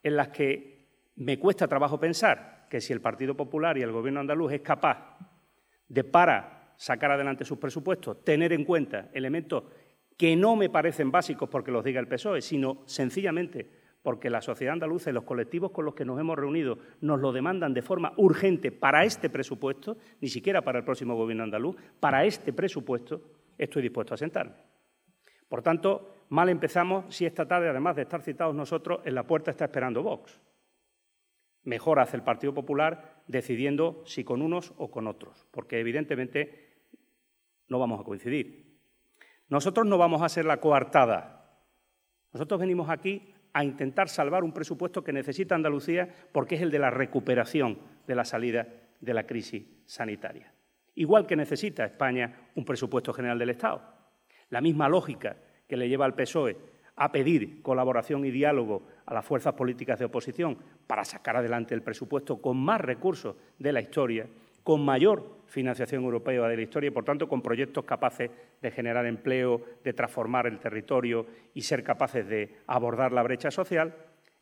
en 0.02 0.18
las 0.18 0.30
que 0.30 0.88
me 1.16 1.40
cuesta 1.40 1.68
trabajo 1.68 2.00
pensar 2.00 2.68
que 2.70 2.82
si 2.82 2.92
el 2.92 3.02
Partido 3.02 3.36
Popular 3.36 3.78
y 3.78 3.82
el 3.82 3.92
Gobierno 3.92 4.20
andaluz 4.20 4.52
es 4.54 4.62
capaz 4.62 5.18
de, 5.88 6.04
para 6.04 6.53
sacar 6.78 7.12
adelante 7.12 7.46
sus 7.46 7.58
presupuestos, 7.58 8.24
tener 8.24 8.54
en 8.54 8.66
cuenta 8.66 9.10
elementos 9.14 9.64
que 10.18 10.36
no 10.36 10.56
me 10.56 10.70
parecen 10.70 11.12
básicos 11.12 11.50
porque 11.50 11.72
los 11.72 11.84
diga 11.84 12.00
el 12.00 12.08
PSOE, 12.08 12.42
sino 12.42 12.84
sencillamente 12.86 13.70
porque 14.04 14.30
la 14.30 14.42
sociedad 14.42 14.74
andaluza 14.74 15.10
y 15.10 15.14
los 15.14 15.24
colectivos 15.24 15.72
con 15.72 15.86
los 15.86 15.96
que 15.96 16.06
nos 16.06 16.20
hemos 16.20 16.38
reunido 16.38 16.78
nos 17.02 17.22
lo 17.22 17.32
demandan 17.32 17.74
de 17.74 17.82
forma 17.82 18.14
urgente 18.18 18.72
para 18.72 19.06
este 19.06 19.30
presupuesto, 19.30 19.98
ni 20.20 20.28
siquiera 20.28 20.62
para 20.62 20.80
el 20.80 20.86
próximo 20.86 21.16
gobierno 21.16 21.44
andaluz, 21.44 21.78
para 22.00 22.26
este 22.26 22.52
presupuesto 22.52 23.22
estoy 23.58 23.82
dispuesto 23.82 24.14
a 24.14 24.18
sentarme. 24.18 24.56
Por 25.48 25.62
tanto, 25.62 26.26
mal 26.30 26.50
empezamos 26.50 27.16
si 27.16 27.26
esta 27.26 27.48
tarde, 27.48 27.70
además 27.70 27.96
de 27.96 28.02
estar 28.02 28.22
citados 28.22 28.54
nosotros, 28.54 29.00
en 29.06 29.16
la 29.16 29.26
puerta 29.26 29.52
está 29.52 29.66
esperando 29.66 30.04
Vox. 30.04 30.42
Mejor 31.64 32.00
hace 32.00 32.18
el 32.18 32.24
Partido 32.24 32.54
Popular 32.54 33.24
decidiendo 33.28 34.04
si 34.06 34.26
con 34.26 34.42
unos 34.42 34.74
o 34.78 34.92
con 34.92 35.08
otros, 35.08 35.48
porque 35.52 35.80
evidentemente 35.80 36.63
no 37.74 37.80
vamos 37.80 38.00
a 38.00 38.04
coincidir. 38.04 38.78
Nosotros 39.50 39.88
no 39.88 39.98
vamos 39.98 40.22
a 40.22 40.30
ser 40.30 40.46
la 40.46 40.58
coartada. 40.58 41.58
Nosotros 42.32 42.60
venimos 42.60 42.88
aquí 42.88 43.34
a 43.52 43.64
intentar 43.64 44.10
salvar 44.10 44.44
un 44.44 44.54
presupuesto 44.54 45.04
que 45.04 45.12
necesita 45.12 45.56
Andalucía 45.56 46.08
porque 46.32 46.54
es 46.54 46.62
el 46.62 46.70
de 46.70 46.78
la 46.78 46.92
recuperación 46.92 47.80
de 48.06 48.14
la 48.14 48.26
salida 48.26 48.68
de 49.02 49.14
la 49.16 49.26
crisis 49.26 49.66
sanitaria. 49.86 50.54
Igual 50.94 51.26
que 51.26 51.36
necesita 51.36 51.84
España 51.84 52.52
un 52.54 52.64
presupuesto 52.64 53.12
general 53.12 53.40
del 53.40 53.50
Estado. 53.50 53.82
La 54.52 54.62
misma 54.62 54.88
lógica 54.88 55.36
que 55.68 55.76
le 55.76 55.90
lleva 55.90 56.06
al 56.06 56.14
PSOE 56.14 56.56
a 56.96 57.12
pedir 57.12 57.64
colaboración 57.64 58.24
y 58.24 58.30
diálogo 58.30 58.84
a 59.08 59.16
las 59.16 59.26
fuerzas 59.26 59.56
políticas 59.56 59.98
de 59.98 60.06
oposición 60.06 60.60
para 60.86 61.04
sacar 61.04 61.38
adelante 61.38 61.74
el 61.74 61.82
presupuesto 61.82 62.40
con 62.40 62.56
más 62.58 62.80
recursos 62.82 63.36
de 63.58 63.74
la 63.74 63.82
historia, 63.82 64.28
con 64.64 64.84
mayor 64.84 65.44
financiación 65.46 66.04
europea 66.04 66.48
de 66.48 66.56
la 66.56 66.62
historia 66.62 66.88
y, 66.88 66.92
por 66.92 67.04
tanto, 67.04 67.28
con 67.28 67.42
proyectos 67.42 67.86
capaces 67.86 68.32
de 68.62 68.72
generar 68.72 69.06
empleo, 69.06 69.62
de 69.84 69.94
transformar 69.94 70.48
el 70.48 70.60
territorio 70.60 71.28
y 71.54 71.62
ser 71.62 71.84
capaces 71.84 72.28
de 72.28 72.58
abordar 72.66 73.12
la 73.12 73.24
brecha 73.24 73.52
social, 73.52 73.96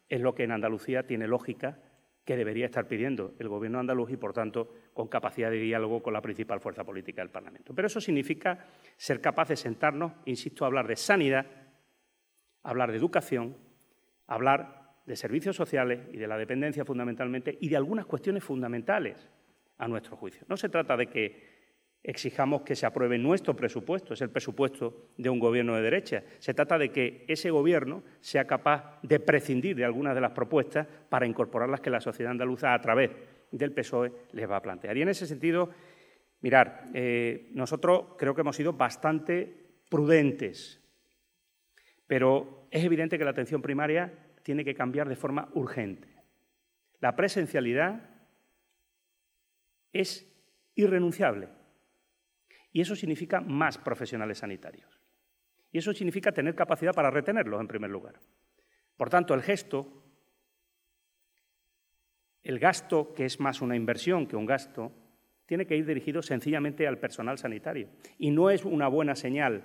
es 0.08 0.22
lo 0.22 0.36
que 0.36 0.44
en 0.44 0.52
Andalucía 0.52 1.04
tiene 1.04 1.28
lógica 1.28 1.80
que 2.24 2.38
debería 2.38 2.66
estar 2.66 2.88
pidiendo 2.88 3.34
el 3.40 3.50
Gobierno 3.50 3.80
andaluz 3.80 4.12
y, 4.12 4.18
por 4.18 4.32
tanto, 4.32 4.72
con 4.94 5.08
capacidad 5.08 5.50
de 5.50 5.58
diálogo 5.58 6.04
con 6.04 6.14
la 6.14 6.22
principal 6.22 6.60
fuerza 6.60 6.84
política 6.84 7.22
del 7.22 7.32
Parlamento. 7.32 7.74
Pero 7.74 7.88
eso 7.88 8.00
significa 8.00 8.68
ser 8.96 9.20
capaces 9.20 9.60
de 9.60 9.64
sentarnos, 9.64 10.14
insisto, 10.26 10.64
a 10.64 10.68
hablar 10.68 10.88
de 10.88 10.96
sanidad, 10.96 11.46
hablar 12.62 12.92
de 12.92 12.98
educación, 12.98 13.58
hablar 14.28 14.82
de 15.06 15.16
servicios 15.16 15.56
sociales 15.56 16.08
y 16.12 16.18
de 16.18 16.28
la 16.28 16.38
dependencia 16.38 16.86
fundamentalmente 16.86 17.58
y 17.60 17.70
de 17.70 17.78
algunas 17.78 18.06
cuestiones 18.06 18.44
fundamentales 18.44 19.30
a 19.82 19.88
nuestro 19.88 20.16
juicio. 20.16 20.46
No 20.48 20.56
se 20.56 20.70
trata 20.70 20.96
de 20.96 21.08
que 21.08 21.62
exijamos 22.04 22.62
que 22.62 22.76
se 22.76 22.86
apruebe 22.86 23.18
nuestro 23.18 23.56
presupuesto, 23.56 24.14
es 24.14 24.22
el 24.22 24.30
presupuesto 24.30 25.10
de 25.18 25.30
un 25.30 25.40
gobierno 25.40 25.76
de 25.76 25.82
derecha. 25.82 26.24
Se 26.40 26.54
trata 26.54 26.78
de 26.78 26.92
que 26.92 27.26
ese 27.28 27.50
gobierno 27.50 28.04
sea 28.20 28.46
capaz 28.46 29.00
de 29.02 29.20
prescindir 29.20 29.76
de 29.76 29.86
algunas 29.86 30.16
de 30.16 30.22
las 30.22 30.32
propuestas 30.32 30.88
para 31.10 31.26
incorporarlas 31.26 31.82
que 31.82 31.90
la 31.90 32.00
sociedad 32.00 32.32
andaluza 32.32 32.74
a 32.74 32.82
través 32.82 33.12
del 33.52 33.74
PSOE 33.74 34.12
les 34.32 34.50
va 34.50 34.58
a 34.58 34.62
plantear. 34.62 34.96
Y 34.98 35.02
en 35.02 35.10
ese 35.10 35.26
sentido, 35.26 35.70
mirar, 36.42 36.86
eh, 36.94 37.50
nosotros 37.54 38.16
creo 38.18 38.36
que 38.36 38.42
hemos 38.42 38.56
sido 38.56 38.74
bastante 38.74 39.52
prudentes, 39.90 40.80
pero 42.06 42.68
es 42.70 42.84
evidente 42.84 43.18
que 43.18 43.26
la 43.26 43.32
atención 43.32 43.62
primaria 43.62 44.14
tiene 44.44 44.64
que 44.64 44.76
cambiar 44.76 45.10
de 45.10 45.16
forma 45.16 45.50
urgente. 45.54 46.08
La 47.00 47.16
presencialidad 47.16 48.11
es 49.94 50.28
irrenunciable. 50.76 51.50
Y 52.72 52.82
eso 52.82 52.96
significa 52.96 53.42
más 53.42 53.78
profesionales 53.78 54.40
sanitarios. 54.40 55.00
Y 55.72 55.78
eso 55.78 55.94
significa 55.94 56.32
tener 56.32 56.56
capacidad 56.56 56.94
para 56.94 57.12
retenerlos, 57.12 57.60
en 57.60 57.68
primer 57.68 57.90
lugar. 57.90 58.20
Por 58.98 59.10
tanto, 59.10 59.34
el 59.34 59.42
gesto, 59.42 59.88
el 62.44 62.60
gasto, 62.60 63.14
que 63.14 63.26
es 63.26 63.40
más 63.40 63.62
una 63.62 63.76
inversión 63.76 64.28
que 64.28 64.36
un 64.36 64.46
gasto, 64.46 64.92
tiene 65.46 65.66
que 65.66 65.76
ir 65.76 65.86
dirigido 65.86 66.22
sencillamente 66.22 66.88
al 66.88 66.98
personal 66.98 67.38
sanitario. 67.38 67.90
Y 68.18 68.32
no 68.32 68.50
es 68.50 68.64
una 68.64 68.88
buena 68.88 69.16
señal 69.16 69.64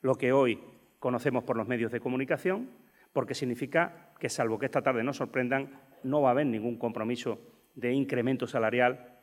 lo 0.00 0.14
que 0.14 0.32
hoy 0.32 0.60
conocemos 0.98 1.44
por 1.44 1.56
los 1.56 1.68
medios 1.68 1.92
de 1.92 2.00
comunicación, 2.00 2.70
porque 3.12 3.34
significa 3.34 4.12
que, 4.18 4.28
salvo 4.28 4.58
que 4.58 4.66
esta 4.66 4.82
tarde 4.82 5.04
nos 5.04 5.16
sorprendan, 5.16 5.80
no 6.02 6.22
va 6.22 6.30
a 6.30 6.32
haber 6.32 6.46
ningún 6.46 6.78
compromiso 6.78 7.40
de 7.74 7.92
incremento 7.92 8.46
salarial 8.46 9.17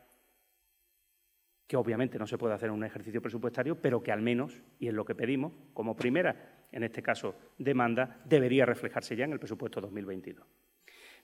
que 1.66 1.76
obviamente 1.76 2.18
no 2.18 2.26
se 2.26 2.38
puede 2.38 2.54
hacer 2.54 2.68
en 2.68 2.76
un 2.76 2.84
ejercicio 2.84 3.20
presupuestario, 3.20 3.80
pero 3.80 4.02
que 4.02 4.12
al 4.12 4.22
menos, 4.22 4.62
y 4.78 4.88
es 4.88 4.94
lo 4.94 5.04
que 5.04 5.14
pedimos, 5.14 5.52
como 5.74 5.96
primera, 5.96 6.66
en 6.70 6.84
este 6.84 7.02
caso, 7.02 7.34
demanda, 7.58 8.20
debería 8.24 8.64
reflejarse 8.64 9.16
ya 9.16 9.24
en 9.24 9.32
el 9.32 9.40
presupuesto 9.40 9.80
2022. 9.80 10.46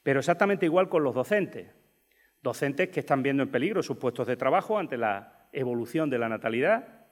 Pero 0.03 0.19
exactamente 0.19 0.67
igual 0.67 0.89
con 0.89 1.05
los 1.05 1.15
docentes. 1.15 1.69
Docentes 2.43 2.89
que 2.89 3.01
están 3.01 3.23
viendo 3.23 3.45
en 3.45 3.51
peligro 3.51 3.83
sus 3.85 3.99
puestos 3.99 4.27
de 4.27 4.37
trabajo 4.37 4.79
ante 4.79 4.97
la 4.97 5.49
evolución 5.53 6.11
de 6.11 6.19
la 6.19 6.29
natalidad, 6.29 7.07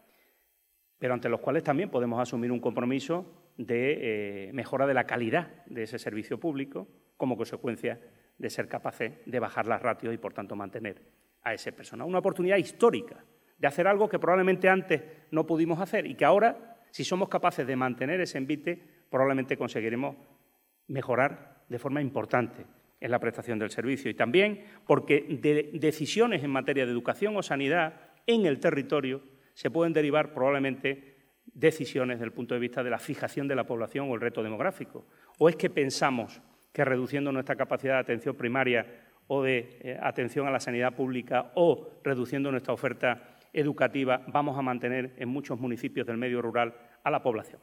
pero 0.98 1.14
ante 1.14 1.28
los 1.28 1.40
cuales 1.40 1.62
también 1.62 1.88
podemos 1.88 2.20
asumir 2.20 2.50
un 2.50 2.60
compromiso 2.60 3.52
de 3.56 4.48
eh, 4.48 4.52
mejora 4.52 4.86
de 4.86 4.94
la 4.94 5.04
calidad 5.04 5.64
de 5.66 5.84
ese 5.84 5.98
servicio 5.98 6.40
público 6.40 6.88
como 7.16 7.36
consecuencia 7.36 8.00
de 8.38 8.50
ser 8.50 8.66
capaces 8.66 9.12
de 9.24 9.38
bajar 9.38 9.66
las 9.68 9.82
ratios 9.82 10.12
y, 10.14 10.18
por 10.18 10.32
tanto, 10.32 10.56
mantener 10.56 11.19
a 11.42 11.54
ese 11.54 11.72
personal. 11.72 12.06
Una 12.06 12.18
oportunidad 12.18 12.56
histórica 12.56 13.24
de 13.58 13.66
hacer 13.66 13.86
algo 13.86 14.08
que 14.08 14.18
probablemente 14.18 14.68
antes 14.68 15.02
no 15.30 15.46
pudimos 15.46 15.80
hacer 15.80 16.06
y 16.06 16.14
que 16.14 16.24
ahora, 16.24 16.78
si 16.90 17.04
somos 17.04 17.28
capaces 17.28 17.66
de 17.66 17.76
mantener 17.76 18.20
ese 18.20 18.38
envite, 18.38 18.82
probablemente 19.10 19.56
conseguiremos 19.56 20.16
mejorar 20.88 21.62
de 21.68 21.78
forma 21.78 22.00
importante 22.00 22.66
en 23.00 23.10
la 23.10 23.18
prestación 23.18 23.58
del 23.58 23.70
servicio. 23.70 24.10
Y 24.10 24.14
también 24.14 24.64
porque 24.86 25.24
de 25.40 25.70
decisiones 25.74 26.42
en 26.42 26.50
materia 26.50 26.84
de 26.84 26.92
educación 26.92 27.36
o 27.36 27.42
sanidad 27.42 28.00
en 28.26 28.46
el 28.46 28.60
territorio 28.60 29.22
se 29.54 29.70
pueden 29.70 29.92
derivar 29.92 30.32
probablemente 30.32 31.16
decisiones 31.52 32.18
desde 32.18 32.26
el 32.26 32.32
punto 32.32 32.54
de 32.54 32.60
vista 32.60 32.82
de 32.82 32.90
la 32.90 32.98
fijación 32.98 33.48
de 33.48 33.56
la 33.56 33.66
población 33.66 34.10
o 34.10 34.14
el 34.14 34.20
reto 34.20 34.42
demográfico. 34.42 35.06
¿O 35.38 35.48
es 35.48 35.56
que 35.56 35.70
pensamos 35.70 36.40
que 36.72 36.84
reduciendo 36.84 37.32
nuestra 37.32 37.56
capacidad 37.56 37.94
de 37.94 38.00
atención 38.00 38.36
primaria 38.36 38.86
o 39.32 39.44
de 39.44 39.78
eh, 39.80 39.98
atención 40.02 40.48
a 40.48 40.50
la 40.50 40.58
sanidad 40.58 40.96
pública 40.96 41.52
o 41.54 42.00
reduciendo 42.02 42.50
nuestra 42.50 42.74
oferta 42.74 43.36
educativa, 43.52 44.22
vamos 44.26 44.58
a 44.58 44.62
mantener 44.62 45.14
en 45.18 45.28
muchos 45.28 45.60
municipios 45.60 46.04
del 46.04 46.16
medio 46.16 46.42
rural 46.42 46.74
a 47.04 47.10
la 47.12 47.22
población. 47.22 47.60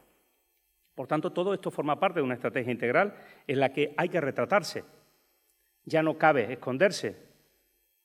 Por 0.94 1.06
tanto, 1.06 1.30
todo 1.30 1.52
esto 1.52 1.70
forma 1.70 2.00
parte 2.00 2.20
de 2.20 2.24
una 2.24 2.34
estrategia 2.34 2.72
integral 2.72 3.14
en 3.46 3.60
la 3.60 3.70
que 3.70 3.92
hay 3.98 4.08
que 4.08 4.18
retratarse. 4.18 4.82
Ya 5.84 6.02
no 6.02 6.16
cabe 6.16 6.50
esconderse 6.50 7.16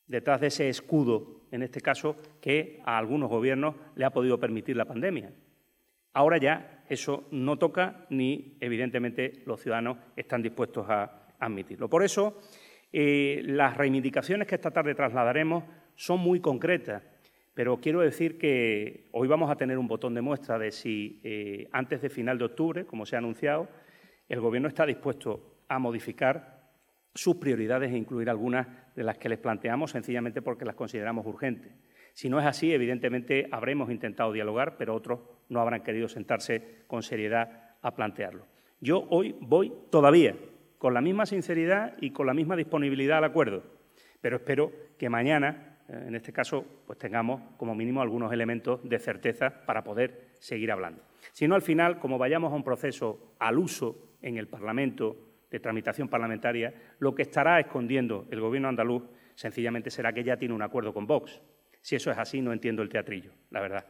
detrás 0.07 0.41
de 0.41 0.47
ese 0.47 0.67
escudo, 0.67 1.43
en 1.49 1.63
este 1.63 1.79
caso, 1.79 2.17
que 2.41 2.81
a 2.83 2.97
algunos 2.97 3.29
gobiernos 3.29 3.75
le 3.95 4.03
ha 4.03 4.09
podido 4.09 4.41
permitir 4.41 4.75
la 4.75 4.83
pandemia. 4.83 5.31
Ahora 6.11 6.37
ya 6.37 6.83
eso 6.89 7.29
no 7.31 7.57
toca 7.57 8.07
ni, 8.09 8.57
evidentemente, 8.59 9.41
los 9.45 9.61
ciudadanos 9.61 9.99
están 10.17 10.41
dispuestos 10.41 10.89
a 10.89 11.29
admitirlo. 11.39 11.89
Por 11.89 12.03
eso, 12.03 12.41
eh, 12.95 13.41
las 13.45 13.75
reivindicaciones 13.75 14.47
que 14.47 14.53
esta 14.53 14.69
tarde 14.69 14.93
trasladaremos 14.93 15.63
son 15.95 16.19
muy 16.19 16.39
concretas, 16.39 17.01
pero 17.55 17.77
quiero 17.77 18.01
decir 18.01 18.37
que 18.37 19.07
hoy 19.11 19.27
vamos 19.27 19.49
a 19.49 19.55
tener 19.55 19.79
un 19.79 19.87
botón 19.87 20.13
de 20.13 20.21
muestra 20.21 20.59
de 20.59 20.71
si 20.71 21.19
eh, 21.23 21.67
antes 21.71 22.03
de 22.03 22.09
final 22.11 22.37
de 22.37 22.45
octubre, 22.45 22.85
como 22.85 23.07
se 23.07 23.15
ha 23.15 23.19
anunciado, 23.19 23.67
el 24.29 24.39
Gobierno 24.39 24.67
está 24.67 24.85
dispuesto 24.85 25.63
a 25.67 25.79
modificar 25.79 26.69
sus 27.15 27.37
prioridades 27.37 27.91
e 27.91 27.97
incluir 27.97 28.29
algunas 28.29 28.67
de 28.95 29.03
las 29.03 29.17
que 29.17 29.29
les 29.29 29.39
planteamos 29.39 29.89
sencillamente 29.89 30.43
porque 30.43 30.65
las 30.65 30.75
consideramos 30.75 31.25
urgentes. 31.25 31.73
Si 32.13 32.29
no 32.29 32.39
es 32.39 32.45
así, 32.45 32.71
evidentemente 32.73 33.47
habremos 33.51 33.89
intentado 33.89 34.31
dialogar, 34.31 34.77
pero 34.77 34.93
otros 34.93 35.19
no 35.49 35.59
habrán 35.59 35.81
querido 35.81 36.07
sentarse 36.07 36.83
con 36.85 37.01
seriedad 37.01 37.75
a 37.81 37.95
plantearlo. 37.95 38.45
Yo 38.79 39.07
hoy 39.09 39.35
voy 39.39 39.73
todavía 39.89 40.35
con 40.83 40.93
la 40.93 40.99
misma 40.99 41.25
sinceridad 41.25 41.95
y 42.01 42.09
con 42.09 42.27
la 42.27 42.33
misma 42.33 42.57
disponibilidad 42.57 43.19
al 43.19 43.23
acuerdo, 43.23 43.63
pero 44.19 44.35
espero 44.35 44.69
que 44.97 45.07
mañana, 45.07 45.77
eh, 45.87 46.03
en 46.07 46.13
este 46.13 46.33
caso, 46.33 46.65
pues 46.85 46.99
tengamos 46.99 47.41
como 47.55 47.73
mínimo 47.73 48.01
algunos 48.01 48.33
elementos 48.33 48.81
de 48.83 48.99
certeza 48.99 49.65
para 49.65 49.85
poder 49.85 50.31
seguir 50.39 50.73
hablando. 50.73 51.01
Si 51.31 51.47
no, 51.47 51.55
al 51.55 51.61
final, 51.61 51.99
como 51.99 52.17
vayamos 52.17 52.51
a 52.51 52.57
un 52.57 52.65
proceso 52.65 53.33
al 53.39 53.59
uso 53.59 54.17
en 54.21 54.35
el 54.35 54.49
Parlamento 54.49 55.15
de 55.49 55.61
tramitación 55.61 56.09
parlamentaria, 56.09 56.73
lo 56.99 57.15
que 57.15 57.21
estará 57.21 57.61
escondiendo 57.61 58.27
el 58.29 58.41
Gobierno 58.41 58.67
andaluz 58.67 59.03
sencillamente 59.35 59.89
será 59.89 60.11
que 60.11 60.25
ya 60.25 60.35
tiene 60.35 60.53
un 60.53 60.63
acuerdo 60.63 60.93
con 60.93 61.07
Vox. 61.07 61.41
Si 61.79 61.95
eso 61.95 62.11
es 62.11 62.17
así, 62.17 62.41
no 62.41 62.51
entiendo 62.51 62.81
el 62.81 62.89
teatrillo, 62.89 63.31
la 63.51 63.61
verdad. 63.61 63.85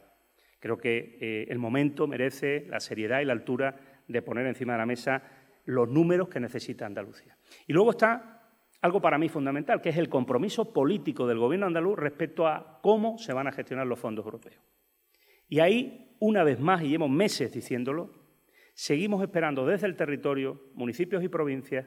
Creo 0.60 0.78
que 0.78 1.18
eh, 1.20 1.46
el 1.48 1.58
momento 1.58 2.06
merece 2.06 2.66
la 2.68 2.78
seriedad 2.78 3.20
y 3.20 3.24
la 3.24 3.32
altura 3.32 3.80
de 4.06 4.22
poner 4.22 4.46
encima 4.46 4.74
de 4.74 4.78
la 4.78 4.86
mesa 4.86 5.22
los 5.64 5.88
números 5.88 6.28
que 6.28 6.40
necesita 6.40 6.86
Andalucía. 6.86 7.36
Y 7.66 7.72
luego 7.72 7.90
está 7.90 8.34
algo 8.80 9.00
para 9.00 9.18
mí 9.18 9.28
fundamental, 9.28 9.80
que 9.80 9.88
es 9.88 9.96
el 9.96 10.08
compromiso 10.08 10.72
político 10.72 11.26
del 11.26 11.38
Gobierno 11.38 11.66
andaluz 11.66 11.98
respecto 11.98 12.46
a 12.46 12.80
cómo 12.82 13.16
se 13.18 13.32
van 13.32 13.46
a 13.46 13.52
gestionar 13.52 13.86
los 13.86 13.98
fondos 13.98 14.24
europeos. 14.26 14.60
Y 15.48 15.60
ahí, 15.60 16.16
una 16.20 16.44
vez 16.44 16.60
más, 16.60 16.82
y 16.82 16.88
llevamos 16.88 17.16
meses 17.16 17.52
diciéndolo, 17.52 18.10
seguimos 18.74 19.22
esperando 19.22 19.64
desde 19.64 19.86
el 19.86 19.96
territorio, 19.96 20.60
municipios 20.74 21.24
y 21.24 21.28
provincias, 21.28 21.86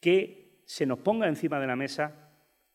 que 0.00 0.62
se 0.64 0.86
nos 0.86 1.00
ponga 1.00 1.28
encima 1.28 1.60
de 1.60 1.66
la 1.66 1.76
mesa 1.76 2.30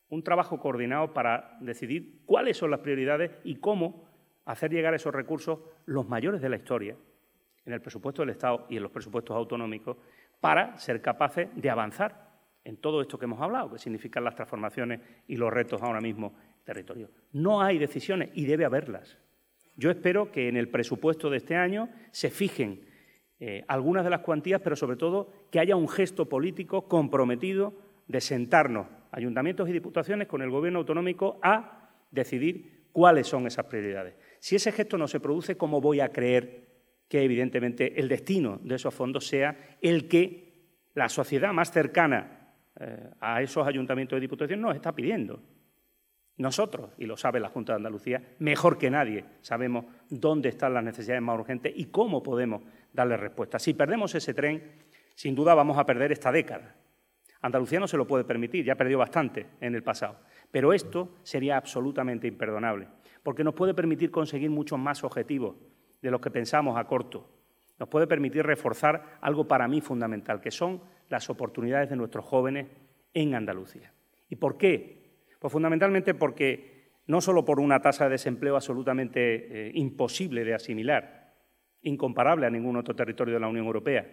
un 0.08 0.22
trabajo 0.22 0.60
coordinado 0.60 1.12
para 1.12 1.58
decidir 1.60 2.22
cuáles 2.26 2.56
son 2.56 2.70
las 2.70 2.80
prioridades 2.80 3.32
y 3.42 3.56
cómo 3.56 4.08
hacer 4.44 4.70
llegar 4.70 4.94
esos 4.94 5.12
recursos 5.12 5.58
los 5.84 6.08
mayores 6.08 6.40
de 6.40 6.48
la 6.48 6.56
historia 6.56 6.96
en 7.66 7.72
el 7.72 7.80
presupuesto 7.80 8.22
del 8.22 8.30
Estado 8.30 8.66
y 8.70 8.76
en 8.76 8.82
los 8.84 8.92
presupuestos 8.92 9.36
autonómicos 9.36 9.96
para 10.40 10.78
ser 10.78 11.02
capaces 11.02 11.48
de 11.54 11.68
avanzar 11.68 12.26
en 12.64 12.76
todo 12.78 13.00
esto 13.00 13.18
que 13.18 13.26
hemos 13.26 13.40
hablado, 13.40 13.72
que 13.72 13.78
significan 13.78 14.24
las 14.24 14.34
transformaciones 14.34 15.00
y 15.28 15.36
los 15.36 15.52
retos 15.52 15.82
ahora 15.82 16.00
mismo 16.00 16.34
territorio. 16.64 17.10
No 17.32 17.62
hay 17.62 17.78
decisiones 17.78 18.30
y 18.34 18.44
debe 18.44 18.64
haberlas. 18.64 19.18
Yo 19.76 19.90
espero 19.90 20.32
que 20.32 20.48
en 20.48 20.56
el 20.56 20.68
presupuesto 20.68 21.28
de 21.28 21.36
este 21.36 21.54
año 21.54 21.88
se 22.10 22.30
fijen 22.30 22.80
eh, 23.38 23.64
algunas 23.68 24.04
de 24.04 24.10
las 24.10 24.20
cuantías, 24.20 24.60
pero 24.62 24.74
sobre 24.74 24.96
todo 24.96 25.30
que 25.50 25.60
haya 25.60 25.76
un 25.76 25.88
gesto 25.88 26.28
político 26.28 26.88
comprometido 26.88 27.74
de 28.08 28.20
sentarnos 28.20 28.86
ayuntamientos 29.12 29.68
y 29.68 29.72
diputaciones 29.72 30.28
con 30.28 30.42
el 30.42 30.50
Gobierno 30.50 30.78
autonómico 30.78 31.38
a 31.42 31.90
decidir 32.10 32.88
cuáles 32.92 33.26
son 33.26 33.46
esas 33.46 33.66
prioridades. 33.66 34.14
Si 34.38 34.56
ese 34.56 34.72
gesto 34.72 34.96
no 34.96 35.06
se 35.06 35.20
produce, 35.20 35.56
¿cómo 35.56 35.80
voy 35.80 36.00
a 36.00 36.10
creer 36.10 36.65
que 37.08 37.22
evidentemente 37.22 37.98
el 37.98 38.08
destino 38.08 38.58
de 38.62 38.74
esos 38.74 38.94
fondos 38.94 39.26
sea 39.26 39.76
el 39.80 40.08
que 40.08 40.46
la 40.94 41.08
sociedad 41.08 41.52
más 41.52 41.70
cercana 41.70 42.54
eh, 42.78 43.10
a 43.20 43.42
esos 43.42 43.66
ayuntamientos 43.66 44.16
y 44.16 44.20
diputaciones 44.20 44.62
nos 44.62 44.74
está 44.74 44.92
pidiendo? 44.92 45.40
Nosotros, 46.38 46.90
y 46.98 47.06
lo 47.06 47.16
sabe 47.16 47.40
la 47.40 47.48
Junta 47.48 47.72
de 47.72 47.76
Andalucía, 47.76 48.22
mejor 48.40 48.76
que 48.76 48.90
nadie 48.90 49.24
sabemos 49.40 49.86
dónde 50.10 50.50
están 50.50 50.74
las 50.74 50.84
necesidades 50.84 51.22
más 51.22 51.38
urgentes 51.38 51.72
y 51.74 51.86
cómo 51.86 52.22
podemos 52.22 52.62
darle 52.92 53.16
respuesta. 53.16 53.58
Si 53.58 53.72
perdemos 53.72 54.14
ese 54.14 54.34
tren, 54.34 54.62
sin 55.14 55.34
duda 55.34 55.54
vamos 55.54 55.78
a 55.78 55.86
perder 55.86 56.12
esta 56.12 56.30
década. 56.30 56.76
Andalucía 57.40 57.80
no 57.80 57.88
se 57.88 57.96
lo 57.96 58.06
puede 58.06 58.24
permitir, 58.24 58.64
ya 58.64 58.74
perdió 58.74 58.98
bastante 58.98 59.46
en 59.60 59.74
el 59.74 59.82
pasado. 59.82 60.18
Pero 60.50 60.72
esto 60.74 61.16
sería 61.22 61.56
absolutamente 61.56 62.26
imperdonable, 62.26 62.88
porque 63.22 63.44
nos 63.44 63.54
puede 63.54 63.72
permitir 63.72 64.10
conseguir 64.10 64.50
muchos 64.50 64.78
más 64.78 65.04
objetivos 65.04 65.56
de 66.06 66.12
los 66.12 66.20
que 66.20 66.30
pensamos 66.30 66.78
a 66.78 66.84
corto. 66.84 67.28
Nos 67.78 67.88
puede 67.88 68.06
permitir 68.06 68.46
reforzar 68.46 69.18
algo 69.20 69.48
para 69.48 69.66
mí 69.66 69.80
fundamental, 69.80 70.40
que 70.40 70.52
son 70.52 70.80
las 71.08 71.28
oportunidades 71.28 71.90
de 71.90 71.96
nuestros 71.96 72.24
jóvenes 72.24 72.68
en 73.12 73.34
Andalucía. 73.34 73.92
¿Y 74.28 74.36
por 74.36 74.56
qué? 74.56 75.24
Pues 75.40 75.52
fundamentalmente 75.52 76.14
porque 76.14 76.92
no 77.08 77.20
solo 77.20 77.44
por 77.44 77.58
una 77.58 77.80
tasa 77.80 78.04
de 78.04 78.10
desempleo 78.10 78.54
absolutamente 78.54 79.68
eh, 79.68 79.72
imposible 79.74 80.44
de 80.44 80.54
asimilar, 80.54 81.34
incomparable 81.82 82.46
a 82.46 82.50
ningún 82.50 82.76
otro 82.76 82.94
territorio 82.94 83.34
de 83.34 83.40
la 83.40 83.48
Unión 83.48 83.66
Europea, 83.66 84.06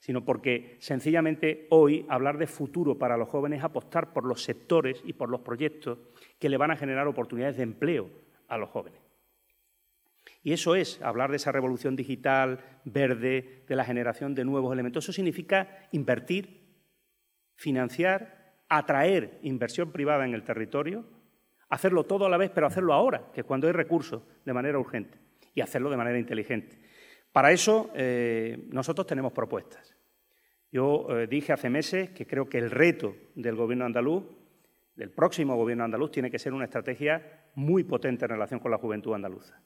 sino 0.00 0.24
porque 0.24 0.76
sencillamente 0.80 1.68
hoy 1.70 2.04
hablar 2.08 2.36
de 2.36 2.48
futuro 2.48 2.98
para 2.98 3.16
los 3.16 3.28
jóvenes 3.28 3.60
es 3.60 3.64
apostar 3.64 4.12
por 4.12 4.24
los 4.24 4.42
sectores 4.42 5.02
y 5.04 5.12
por 5.12 5.30
los 5.30 5.40
proyectos 5.40 5.98
que 6.38 6.48
le 6.48 6.56
van 6.56 6.72
a 6.72 6.76
generar 6.76 7.06
oportunidades 7.06 7.56
de 7.56 7.62
empleo 7.62 8.10
a 8.48 8.58
los 8.58 8.70
jóvenes. 8.70 9.07
Y 10.42 10.52
eso 10.52 10.74
es 10.74 11.02
hablar 11.02 11.30
de 11.30 11.36
esa 11.36 11.52
revolución 11.52 11.96
digital, 11.96 12.60
verde, 12.84 13.64
de 13.66 13.76
la 13.76 13.84
generación 13.84 14.34
de 14.34 14.44
nuevos 14.44 14.72
elementos. 14.72 15.04
Eso 15.04 15.12
significa 15.12 15.88
invertir, 15.92 16.68
financiar, 17.54 18.62
atraer 18.68 19.38
inversión 19.42 19.92
privada 19.92 20.24
en 20.24 20.34
el 20.34 20.44
territorio, 20.44 21.04
hacerlo 21.68 22.04
todo 22.04 22.26
a 22.26 22.28
la 22.28 22.36
vez, 22.36 22.50
pero 22.54 22.66
hacerlo 22.66 22.94
ahora, 22.94 23.30
que 23.32 23.40
es 23.40 23.46
cuando 23.46 23.66
hay 23.66 23.72
recursos, 23.72 24.22
de 24.44 24.52
manera 24.52 24.78
urgente, 24.78 25.18
y 25.54 25.60
hacerlo 25.60 25.90
de 25.90 25.96
manera 25.96 26.18
inteligente. 26.18 26.78
Para 27.32 27.52
eso 27.52 27.90
eh, 27.94 28.68
nosotros 28.70 29.06
tenemos 29.06 29.32
propuestas. 29.32 29.94
Yo 30.70 31.06
eh, 31.10 31.26
dije 31.26 31.52
hace 31.52 31.70
meses 31.70 32.10
que 32.10 32.26
creo 32.26 32.48
que 32.48 32.58
el 32.58 32.70
reto 32.70 33.14
del 33.34 33.56
Gobierno 33.56 33.84
andaluz, 33.84 34.24
del 34.94 35.10
próximo 35.10 35.56
Gobierno 35.56 35.84
andaluz, 35.84 36.10
tiene 36.10 36.30
que 36.30 36.38
ser 36.38 36.52
una 36.52 36.64
estrategia 36.64 37.50
muy 37.54 37.84
potente 37.84 38.24
en 38.24 38.30
relación 38.30 38.60
con 38.60 38.70
la 38.70 38.78
juventud 38.78 39.14
andaluza, 39.14 39.60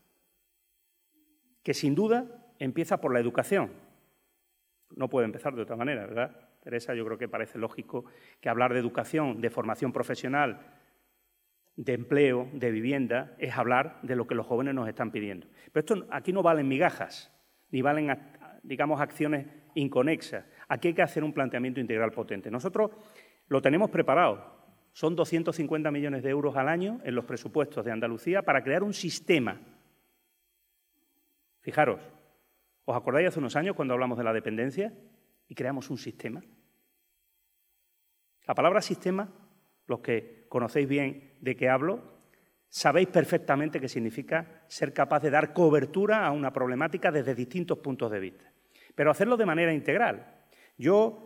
que 1.63 1.75
sin 1.75 1.95
duda 1.95 2.27
empieza 2.59 3.01
por 3.01 3.13
la 3.13 3.21
educación. 3.21 3.73
No 4.95 5.09
puede 5.09 5.27
empezar 5.27 5.55
de 5.55 5.63
otra 5.63 5.77
manera, 5.77 6.07
¿verdad? 6.07 6.49
Teresa, 6.63 6.95
yo 6.95 7.05
creo 7.05 7.19
que 7.19 7.29
parece 7.29 7.59
lógico 7.59 8.05
que 8.41 8.49
hablar 8.49 8.73
de 8.73 8.79
educación, 8.79 9.41
de 9.41 9.51
formación 9.51 9.93
profesional, 9.93 10.61
de 11.77 11.95
empleo, 11.95 12.49
de 12.53 12.71
vivienda, 12.71 13.35
es 13.39 13.57
hablar 13.57 13.99
de 14.03 14.15
lo 14.15 14.27
que 14.27 14.35
los 14.35 14.47
jóvenes 14.47 14.75
nos 14.75 14.89
están 14.89 15.11
pidiendo. 15.11 15.49
Pero 15.73 15.81
esto 15.81 16.07
aquí 16.11 16.33
no 16.33 16.43
valen 16.43 16.69
migajas 16.69 17.33
ni 17.71 17.83
valen, 17.83 18.17
digamos, 18.63 19.01
acciones 19.01 19.47
inconexas. 19.75 20.45
Aquí 20.69 20.89
hay 20.89 20.95
que 20.95 21.03
hacer 21.03 21.25
un 21.25 21.33
planteamiento 21.33 21.81
integral 21.81 22.13
potente. 22.13 22.51
Nosotros 22.51 22.91
lo 23.49 23.61
tenemos 23.63 23.91
preparado. 23.91 24.63
Son 24.93 25.17
250 25.17 25.91
millones 25.91 26.23
de 26.23 26.31
euros 26.31 26.55
al 26.57 26.69
año 26.69 27.01
en 27.03 27.15
los 27.15 27.25
presupuestos 27.25 27.85
de 27.85 27.91
Andalucía 27.91 28.43
para 28.43 28.63
crear 28.63 28.83
un 28.83 28.93
sistema. 28.93 29.59
Fijaros, 31.63 32.01
¿os 32.85 32.97
acordáis 32.97 33.29
hace 33.29 33.39
unos 33.39 33.57
años 33.57 33.77
cuando 33.77 33.95
hablamos 33.95 34.19
de 34.19 34.25
la 34.25 34.33
dependencia 34.33 34.93
y 35.49 35.55
creamos 35.55 35.89
un 35.91 35.99
sistema? 35.99 36.43
La 38.47 38.55
palabra 38.55 38.83
sistema, 38.83 39.33
los 39.87 40.01
que 40.01 40.47
conocéis 40.49 40.89
bien 40.89 41.35
de 41.41 41.57
qué 41.57 41.69
hablo, 41.69 42.03
sabéis 42.69 43.09
perfectamente 43.09 43.81
qué 43.81 43.89
significa 43.89 44.65
ser 44.67 44.93
capaz 44.93 45.21
de 45.21 45.31
dar 45.31 45.53
cobertura 45.53 46.27
a 46.27 46.33
una 46.33 46.53
problemática 46.53 47.13
desde 47.13 47.35
distintos 47.35 47.79
puntos 47.79 48.11
de 48.11 48.19
vista, 48.19 48.53
pero 48.97 49.13
hacerlo 49.13 49.37
de 49.37 49.47
manera 49.47 49.73
integral. 49.73 50.43
Yo, 50.77 51.23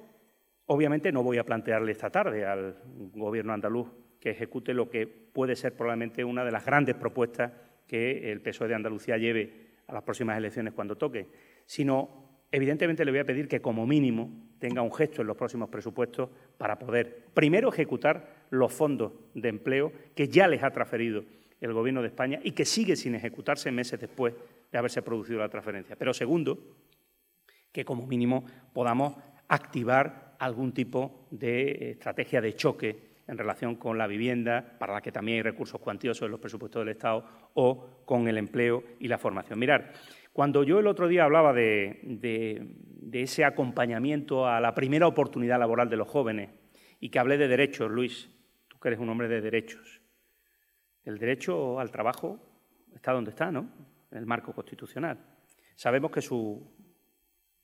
obviamente, 0.67 1.13
no 1.13 1.23
voy 1.23 1.39
a 1.39 1.45
plantearle 1.45 1.93
esta 1.93 2.11
tarde 2.11 2.45
al 2.45 2.77
Gobierno 3.15 3.55
andaluz 3.55 3.89
que 4.21 4.31
ejecute 4.31 4.75
lo 4.75 4.91
que 4.91 5.07
puede 5.07 5.57
ser 5.57 5.75
probablemente 5.75 6.25
una 6.25 6.45
de 6.45 6.53
las 6.53 6.67
grandes 6.67 6.95
propuestas 6.95 7.53
que 7.87 8.31
el 8.33 8.43
PSOE 8.43 8.69
de 8.69 8.75
Andalucía 8.75 9.17
lleve 9.17 9.66
a 9.87 9.95
las 9.95 10.03
próximas 10.03 10.37
elecciones 10.37 10.75
cuando 10.75 10.97
toque, 10.97 11.29
sino, 11.65 12.41
evidentemente, 12.51 13.05
le 13.05 13.11
voy 13.11 13.21
a 13.21 13.25
pedir 13.25 13.49
que, 13.49 13.61
como 13.61 13.87
mínimo, 13.87 14.31
tenga 14.59 14.83
un 14.83 14.93
gesto 14.93 15.21
en 15.21 15.29
los 15.29 15.37
próximos 15.37 15.69
presupuestos 15.69 16.31
para 16.59 16.79
poder, 16.79 17.27
primero, 17.35 17.69
ejecutar 17.69 18.47
los 18.51 18.73
fondos 18.73 19.13
de 19.35 19.49
empleo 19.49 19.93
que 20.15 20.29
ya 20.29 20.49
les 20.49 20.63
ha 20.63 20.71
transferido 20.71 21.25
el 21.61 21.73
Gobierno 21.73 22.03
de 22.03 22.09
España 22.09 22.41
y 22.43 22.53
que 22.53 22.65
sigue 22.65 22.97
sin 22.97 23.15
ejecutarse 23.15 23.71
meses 23.71 24.01
después 24.01 24.35
de 24.71 24.79
haberse 24.79 25.03
producido 25.03 25.39
la 25.39 25.49
transferencia. 25.49 25.97
Pero 25.97 26.13
segundo, 26.13 26.59
que 27.73 27.85
como 27.85 28.07
mínimo 28.07 28.45
podamos 28.73 29.17
activar 29.49 30.37
algún 30.39 30.73
tipo 30.73 31.27
de 31.31 31.93
estrategia 31.93 32.41
de 32.41 32.55
choque 32.55 33.06
en 33.29 33.39
relación 33.39 33.77
con 33.77 33.99
la 33.99 34.07
vivienda, 34.07 34.77
para 34.79 34.95
la 34.95 35.01
que 35.01 35.13
también 35.13 35.39
hay 35.39 35.43
recursos 35.43 35.81
cuantiosos 35.81 36.27
en 36.27 36.31
los 36.31 36.41
presupuestos 36.41 36.81
del 36.81 36.91
Estado, 36.91 37.25
o 37.55 38.03
con 38.05 38.29
el 38.29 38.39
empleo 38.39 38.85
y 39.01 39.09
la 39.09 39.19
formación. 39.19 39.59
Mirar, 39.59 39.93
cuando 40.33 40.63
yo 40.63 40.79
el 40.79 40.87
otro 40.87 41.09
día 41.09 41.25
hablaba 41.25 41.53
de, 41.53 42.69
ese 43.13 43.45
acompañamiento 43.45 44.47
a 44.47 44.61
la 44.61 44.75
primera 44.75 45.07
oportunidad 45.07 45.59
laboral 45.59 45.89
de 45.89 45.97
los 45.97 46.09
jóvenes 46.09 46.51
y 47.01 47.09
que 47.09 47.19
hablé 47.19 47.39
de 47.39 47.49
derechos, 47.49 47.91
Luis, 47.91 48.31
tú 48.69 48.79
que 48.79 48.89
eres 48.89 49.01
un 49.01 49.09
hombre 49.09 49.29
de 49.29 49.41
derechos, 49.41 50.03
el 51.05 51.19
derecho 51.19 51.81
al 51.81 51.91
trabajo 51.91 52.39
está 52.95 53.13
donde 53.13 53.31
está, 53.31 53.51
¿no? 53.51 53.71
En 54.11 54.19
el 54.19 54.27
marco 54.27 54.53
constitucional. 54.53 55.19
Sabemos 55.75 56.11
que 56.11 56.21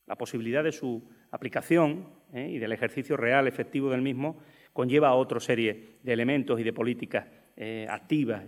la 0.07 0.17
posibilidad 0.17 0.65
de 0.65 0.73
su 0.73 1.09
aplicación 1.31 2.09
¿eh? 2.33 2.49
y 2.51 2.59
del 2.59 2.73
ejercicio 2.73 3.17
real, 3.17 3.47
efectivo 3.49 3.91
del 3.91 4.03
mismo, 4.03 4.39
conlleva 4.73 5.09
a 5.09 5.14
otra 5.14 5.41
serie 5.41 5.99
de 6.03 6.12
elementos 6.12 6.59
y 6.59 6.62
de 6.62 6.73
políticas 6.73 7.27
eh, 7.57 7.87
activas. 7.89 8.43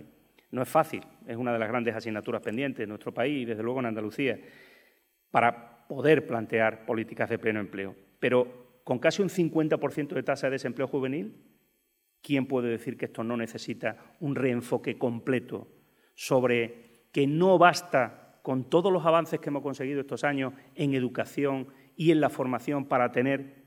No 0.51 0.61
es 0.61 0.69
fácil, 0.69 1.01
es 1.27 1.37
una 1.37 1.53
de 1.53 1.59
las 1.59 1.67
grandes 1.67 1.95
asignaturas 1.95 2.41
pendientes 2.41 2.83
en 2.83 2.89
nuestro 2.89 3.13
país 3.13 3.41
y 3.41 3.45
desde 3.45 3.63
luego 3.63 3.79
en 3.79 3.87
Andalucía, 3.87 4.39
para 5.31 5.87
poder 5.87 6.25
plantear 6.25 6.85
políticas 6.85 7.29
de 7.29 7.37
pleno 7.37 7.59
empleo. 7.59 7.95
Pero 8.19 8.79
con 8.83 8.99
casi 8.99 9.21
un 9.21 9.29
50% 9.29 10.13
de 10.13 10.23
tasa 10.23 10.47
de 10.47 10.51
desempleo 10.51 10.87
juvenil, 10.87 11.35
¿quién 12.21 12.47
puede 12.47 12.69
decir 12.69 12.97
que 12.97 13.05
esto 13.05 13.23
no 13.23 13.35
necesita 13.37 13.97
un 14.19 14.35
reenfoque 14.35 14.97
completo 14.97 15.67
sobre 16.15 17.07
que 17.11 17.27
no 17.27 17.57
basta 17.57 18.39
con 18.41 18.69
todos 18.69 18.91
los 18.91 19.05
avances 19.05 19.39
que 19.39 19.49
hemos 19.49 19.63
conseguido 19.63 20.01
estos 20.01 20.23
años 20.23 20.53
en 20.75 20.93
educación 20.93 21.67
y 21.95 22.11
en 22.11 22.21
la 22.21 22.29
formación 22.29 22.85
para 22.85 23.11
tener 23.11 23.64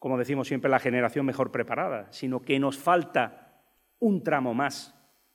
como 0.00 0.16
decimos 0.16 0.48
siempre, 0.48 0.70
la 0.70 0.78
generación 0.78 1.26
mejor 1.26 1.52
preparada, 1.52 2.08
sino 2.10 2.40
que 2.40 2.58
nos 2.58 2.78
falta 2.78 3.52
un 3.98 4.24
tramo 4.24 4.54
más, 4.54 4.94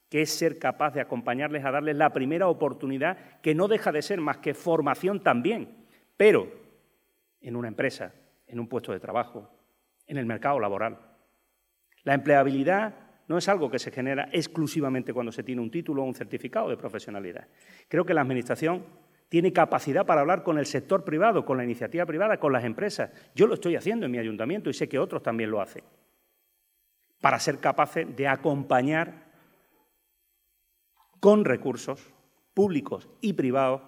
que 0.10 0.24
es 0.24 0.32
ser 0.32 0.58
capaz 0.58 0.96
de 0.96 1.02
acompañarles 1.02 1.64
a 1.64 1.72
darles 1.72 1.96
la 1.96 2.12
primera 2.12 2.48
oportunidad, 2.48 3.40
que 3.42 3.54
no 3.54 3.68
deja 3.68 3.92
de 3.92 4.02
ser 4.02 4.20
más 4.20 4.38
que 4.38 4.56
formación 4.56 5.22
también, 5.22 5.86
pero 6.18 6.52
en 7.42 7.56
una 7.56 7.68
empresa, 7.68 8.16
en 8.48 8.60
un 8.60 8.68
puesto 8.68 8.92
de 8.92 9.00
trabajo, 9.00 9.48
en 10.08 10.18
el 10.18 10.26
mercado 10.26 10.60
laboral. 10.60 10.98
La 12.04 12.16
empleabilidad 12.16 12.96
no 13.28 13.38
es 13.38 13.48
algo 13.48 13.70
que 13.70 13.78
se 13.78 13.92
genera 13.92 14.30
exclusivamente 14.32 15.14
cuando 15.14 15.32
se 15.32 15.44
tiene 15.44 15.62
un 15.62 15.70
título 15.70 16.02
o 16.02 16.06
un 16.06 16.16
certificado 16.16 16.70
de 16.70 16.78
profesionalidad. 16.78 17.48
Creo 17.88 18.04
que 18.04 18.16
la 18.16 18.22
Administración 18.22 18.84
tiene 19.30 19.52
capacidad 19.52 20.06
para 20.06 20.22
hablar 20.22 20.44
con 20.44 20.58
el 20.58 20.66
sector 20.66 21.04
privado, 21.04 21.46
con 21.46 21.58
la 21.58 21.64
iniciativa 21.64 22.06
privada, 22.06 22.40
con 22.40 22.54
las 22.54 22.64
empresas. 22.64 23.12
Yo 23.34 23.48
lo 23.48 23.56
estoy 23.56 23.76
haciendo 23.76 24.06
en 24.06 24.12
mi 24.12 24.20
ayuntamiento 24.20 24.70
y 24.70 24.74
sé 24.74 24.88
que 24.88 25.00
otros 25.00 25.24
también 25.24 25.52
lo 25.52 25.62
hacen, 25.62 25.84
para 27.22 27.40
ser 27.40 27.60
capaces 27.60 28.16
de 28.16 28.28
acompañar 28.28 29.26
con 31.20 31.44
recursos 31.44 32.14
públicos 32.54 33.10
y 33.22 33.34
privados 33.34 33.82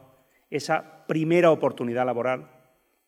esa 0.49 1.05
primera 1.07 1.51
oportunidad 1.51 2.05
laboral 2.05 2.49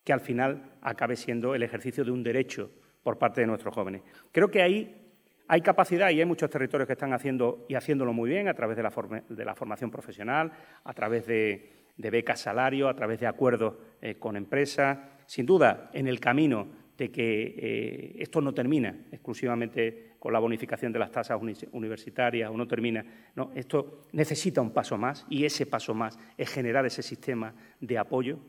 que 0.04 0.14
al 0.14 0.20
final 0.20 0.74
acabe 0.82 1.16
siendo 1.16 1.56
el 1.56 1.64
ejercicio 1.64 2.04
de 2.04 2.12
un 2.12 2.24
derecho 2.24 2.72
por 3.04 3.18
parte 3.18 3.42
de 3.42 3.48
nuestros 3.48 3.74
jóvenes. 3.74 4.04
Creo 4.32 4.50
que 4.50 4.62
ahí 4.62 5.00
hay 5.48 5.62
capacidad 5.62 6.12
y 6.12 6.20
hay 6.20 6.26
muchos 6.26 6.50
territorios 6.50 6.86
que 6.86 6.94
están 6.94 7.12
haciendo 7.12 7.66
y 7.68 7.76
haciéndolo 7.76 8.14
muy 8.14 8.30
bien 8.30 8.48
a 8.48 8.54
través 8.54 8.78
de 8.78 8.84
la, 8.84 9.56
formación 9.56 9.90
profesional, 9.90 10.52
a 10.84 10.94
través 10.94 11.26
de, 11.26 11.79
de 12.00 12.10
becas 12.10 12.40
salario, 12.40 12.88
a 12.88 12.96
través 12.96 13.20
de 13.20 13.28
acuerdos 13.28 13.76
eh, 14.02 14.16
con 14.16 14.38
empresas. 14.38 14.98
Sin 15.26 15.46
duda, 15.46 15.92
en 15.94 16.08
el 16.08 16.20
camino 16.20 16.68
de 16.98 17.12
que 17.12 17.56
eh, 17.58 18.16
esto 18.20 18.40
no 18.40 18.54
termina 18.54 18.96
exclusivamente 19.12 20.14
con 20.18 20.32
la 20.32 20.40
bonificación 20.40 20.94
de 20.94 21.00
las 21.00 21.12
tasas 21.12 21.40
universitarias 21.72 22.50
o 22.50 22.58
no 22.58 22.68
termina. 22.68 23.06
No, 23.36 23.52
esto 23.54 24.08
necesita 24.14 24.62
un 24.62 24.72
paso 24.72 24.98
más 24.98 25.26
y 25.30 25.44
ese 25.44 25.66
paso 25.66 25.94
más 25.94 26.18
es 26.38 26.50
generar 26.50 26.86
ese 26.86 27.04
sistema 27.04 27.54
de 27.82 27.98
apoyo. 27.98 28.40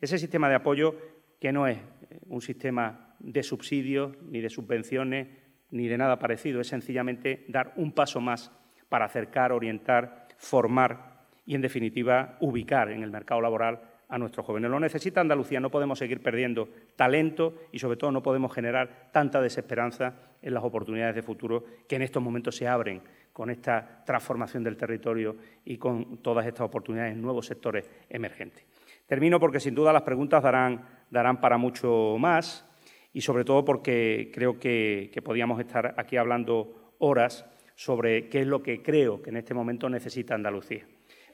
Ese 0.00 0.18
sistema 0.18 0.48
de 0.48 0.56
apoyo 0.56 0.96
que 1.40 1.52
no 1.52 1.68
es 1.68 1.78
eh, 1.78 2.18
un 2.28 2.42
sistema 2.42 3.14
de 3.20 3.44
subsidios, 3.44 4.16
ni 4.22 4.40
de 4.40 4.50
subvenciones, 4.50 5.28
ni 5.70 5.86
de 5.86 5.96
nada 5.96 6.18
parecido, 6.18 6.60
es 6.60 6.66
sencillamente 6.66 7.44
dar 7.46 7.72
un 7.76 7.92
paso 7.92 8.20
más 8.20 8.50
para 8.88 9.04
acercar, 9.04 9.52
orientar, 9.52 10.26
formar 10.38 11.15
y, 11.46 11.54
en 11.54 11.62
definitiva, 11.62 12.36
ubicar 12.40 12.90
en 12.90 13.02
el 13.02 13.10
mercado 13.10 13.40
laboral 13.40 13.80
a 14.08 14.18
nuestros 14.18 14.46
jóvenes. 14.46 14.70
Lo 14.70 14.78
necesita 14.78 15.20
Andalucía, 15.20 15.60
no 15.60 15.70
podemos 15.70 15.98
seguir 15.98 16.22
perdiendo 16.22 16.68
talento 16.94 17.54
y, 17.72 17.78
sobre 17.78 17.96
todo, 17.96 18.12
no 18.12 18.22
podemos 18.22 18.52
generar 18.52 19.08
tanta 19.12 19.40
desesperanza 19.40 20.14
en 20.42 20.54
las 20.54 20.64
oportunidades 20.64 21.14
de 21.14 21.22
futuro 21.22 21.64
que 21.88 21.96
en 21.96 22.02
estos 22.02 22.22
momentos 22.22 22.56
se 22.56 22.68
abren 22.68 23.02
con 23.32 23.50
esta 23.50 24.04
transformación 24.04 24.64
del 24.64 24.76
territorio 24.76 25.36
y 25.64 25.76
con 25.76 26.18
todas 26.18 26.46
estas 26.46 26.66
oportunidades 26.66 27.14
en 27.14 27.22
nuevos 27.22 27.46
sectores 27.46 27.90
emergentes. 28.08 28.64
Termino 29.06 29.38
porque, 29.40 29.60
sin 29.60 29.74
duda, 29.74 29.92
las 29.92 30.02
preguntas 30.02 30.42
darán, 30.42 30.84
darán 31.10 31.40
para 31.40 31.58
mucho 31.58 32.16
más 32.18 32.68
y, 33.12 33.20
sobre 33.20 33.44
todo, 33.44 33.64
porque 33.64 34.30
creo 34.32 34.58
que, 34.58 35.10
que 35.12 35.22
podíamos 35.22 35.60
estar 35.60 35.94
aquí 35.96 36.16
hablando 36.16 36.94
horas 36.98 37.44
sobre 37.74 38.28
qué 38.28 38.40
es 38.40 38.46
lo 38.46 38.62
que 38.62 38.82
creo 38.82 39.20
que 39.20 39.30
en 39.30 39.36
este 39.36 39.52
momento 39.52 39.88
necesita 39.90 40.34
Andalucía 40.34 40.86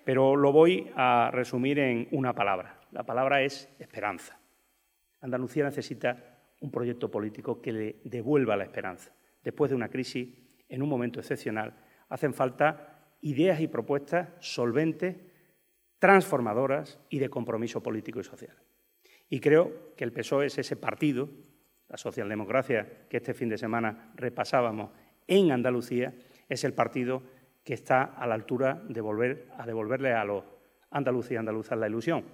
pero 0.04 0.36
lo 0.36 0.52
voy 0.52 0.90
a 0.96 1.30
resumir 1.32 1.78
en 1.78 2.08
una 2.10 2.34
palabra. 2.34 2.80
La 2.90 3.04
palabra 3.04 3.42
es 3.42 3.68
esperanza. 3.78 4.38
Andalucía 5.20 5.64
necesita 5.64 6.38
un 6.60 6.70
proyecto 6.70 7.10
político 7.10 7.60
que 7.60 7.72
le 7.72 7.96
devuelva 8.04 8.56
la 8.56 8.64
esperanza. 8.64 9.12
Después 9.42 9.70
de 9.70 9.76
una 9.76 9.88
crisis, 9.88 10.28
en 10.68 10.82
un 10.82 10.88
momento 10.88 11.20
excepcional, 11.20 11.74
hacen 12.08 12.34
falta 12.34 13.16
ideas 13.20 13.60
y 13.60 13.68
propuestas 13.68 14.30
solventes, 14.40 15.16
transformadoras 15.98 17.00
y 17.08 17.18
de 17.18 17.30
compromiso 17.30 17.82
político 17.82 18.20
y 18.20 18.24
social. 18.24 18.56
Y 19.28 19.40
creo 19.40 19.94
que 19.96 20.04
el 20.04 20.12
PSOE 20.12 20.46
es 20.46 20.58
ese 20.58 20.76
partido, 20.76 21.28
la 21.88 21.96
socialdemocracia 21.96 23.06
que 23.08 23.18
este 23.18 23.34
fin 23.34 23.48
de 23.48 23.58
semana 23.58 24.12
repasábamos 24.16 24.90
en 25.26 25.52
Andalucía, 25.52 26.14
es 26.48 26.64
el 26.64 26.74
partido 26.74 27.22
que 27.64 27.74
está 27.74 28.02
a 28.02 28.26
la 28.26 28.34
altura 28.34 28.82
de 28.88 29.00
volver 29.00 29.48
a 29.56 29.66
devolverle 29.66 30.12
a 30.12 30.24
los 30.24 30.44
andaluces 30.90 31.32
y 31.32 31.36
andaluzas 31.36 31.78
la 31.78 31.88
ilusión. 31.88 32.24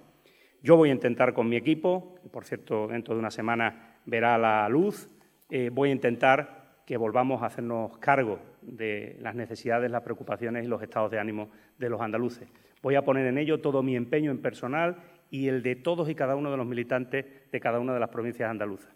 Yo 0.61 0.75
voy 0.75 0.89
a 0.89 0.93
intentar 0.93 1.33
con 1.33 1.47
mi 1.47 1.55
equipo, 1.55 2.15
que 2.21 2.29
por 2.29 2.45
cierto 2.45 2.87
dentro 2.87 3.13
de 3.13 3.19
una 3.19 3.31
semana 3.31 3.99
verá 4.05 4.37
la 4.37 4.67
luz, 4.67 5.09
eh, 5.49 5.69
voy 5.71 5.89
a 5.89 5.93
intentar 5.93 6.83
que 6.85 6.97
volvamos 6.97 7.41
a 7.43 7.45
hacernos 7.45 7.97
cargo 7.99 8.39
de 8.61 9.17
las 9.21 9.35
necesidades, 9.35 9.91
las 9.91 10.01
preocupaciones 10.01 10.65
y 10.65 10.67
los 10.67 10.81
estados 10.81 11.11
de 11.11 11.19
ánimo 11.19 11.49
de 11.77 11.89
los 11.89 12.01
andaluces. 12.01 12.49
Voy 12.81 12.95
a 12.95 13.03
poner 13.03 13.27
en 13.27 13.37
ello 13.37 13.61
todo 13.61 13.83
mi 13.83 13.95
empeño 13.95 14.31
en 14.31 14.41
personal 14.41 14.97
y 15.29 15.47
el 15.47 15.61
de 15.61 15.75
todos 15.75 16.09
y 16.09 16.15
cada 16.15 16.35
uno 16.35 16.49
de 16.51 16.57
los 16.57 16.65
militantes 16.65 17.25
de 17.51 17.59
cada 17.59 17.79
una 17.79 17.93
de 17.93 17.99
las 17.99 18.09
provincias 18.09 18.49
andaluzas. 18.49 18.91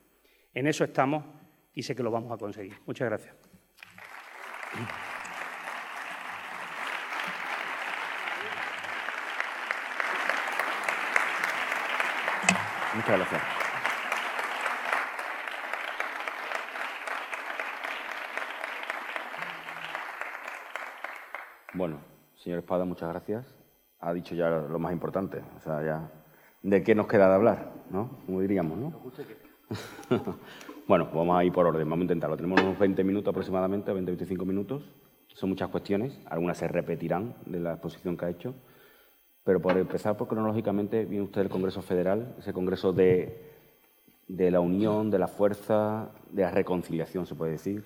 En 0.53 0.67
eso 0.67 0.83
estamos 0.83 1.23
y 1.73 1.83
sé 1.83 1.95
que 1.95 2.03
lo 2.03 2.11
vamos 2.11 2.31
a 2.31 2.37
conseguir. 2.37 2.73
Muchas 2.85 3.07
gracias. 3.07 3.35
Muchas 12.95 13.17
gracias. 13.17 13.41
Bueno, 21.73 21.97
señor 22.35 22.59
Espada, 22.59 22.85
muchas 22.85 23.09
gracias. 23.09 23.55
Ha 23.99 24.13
dicho 24.13 24.35
ya 24.35 24.49
lo 24.49 24.77
más 24.77 24.93
importante, 24.93 25.41
o 25.57 25.59
sea, 25.61 25.83
ya 25.83 26.11
de 26.61 26.83
qué 26.83 26.93
nos 26.93 27.07
queda 27.07 27.27
de 27.29 27.33
hablar, 27.33 27.71
¿no? 27.89 28.19
Como 28.27 28.41
diríamos, 28.41 28.77
¿no? 28.77 28.93
bueno, 30.87 31.09
vamos 31.13 31.35
a 31.35 31.43
ir 31.43 31.51
por 31.51 31.65
orden, 31.65 31.89
vamos 31.89 32.01
a 32.01 32.03
intentarlo. 32.03 32.37
Tenemos 32.37 32.61
unos 32.61 32.77
20 32.77 33.03
minutos 33.03 33.31
aproximadamente, 33.31 33.91
20-25 33.91 34.45
minutos. 34.45 34.83
Son 35.33 35.49
muchas 35.49 35.69
cuestiones, 35.69 36.19
algunas 36.27 36.57
se 36.59 36.67
repetirán 36.67 37.35
de 37.47 37.59
la 37.59 37.71
exposición 37.71 38.15
que 38.17 38.25
ha 38.25 38.29
hecho. 38.29 38.53
Pero 39.43 39.61
por 39.61 39.77
empezar, 39.77 40.15
por 40.15 40.27
cronológicamente, 40.27 41.05
viene 41.05 41.25
usted 41.25 41.41
del 41.41 41.49
Congreso 41.49 41.81
Federal, 41.81 42.35
ese 42.39 42.53
Congreso 42.53 42.93
de, 42.93 43.51
de 44.27 44.51
la 44.51 44.61
unión, 44.61 45.11
de 45.11 45.19
la 45.19 45.27
fuerza, 45.27 46.11
de 46.31 46.43
la 46.43 46.51
reconciliación, 46.51 47.25
se 47.25 47.35
puede 47.35 47.53
decir. 47.53 47.83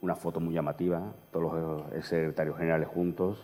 Una 0.00 0.14
foto 0.14 0.40
muy 0.40 0.54
llamativa, 0.54 1.14
todos 1.32 1.90
los 1.92 2.04
secretarios 2.04 2.56
generales 2.58 2.88
juntos. 2.88 3.38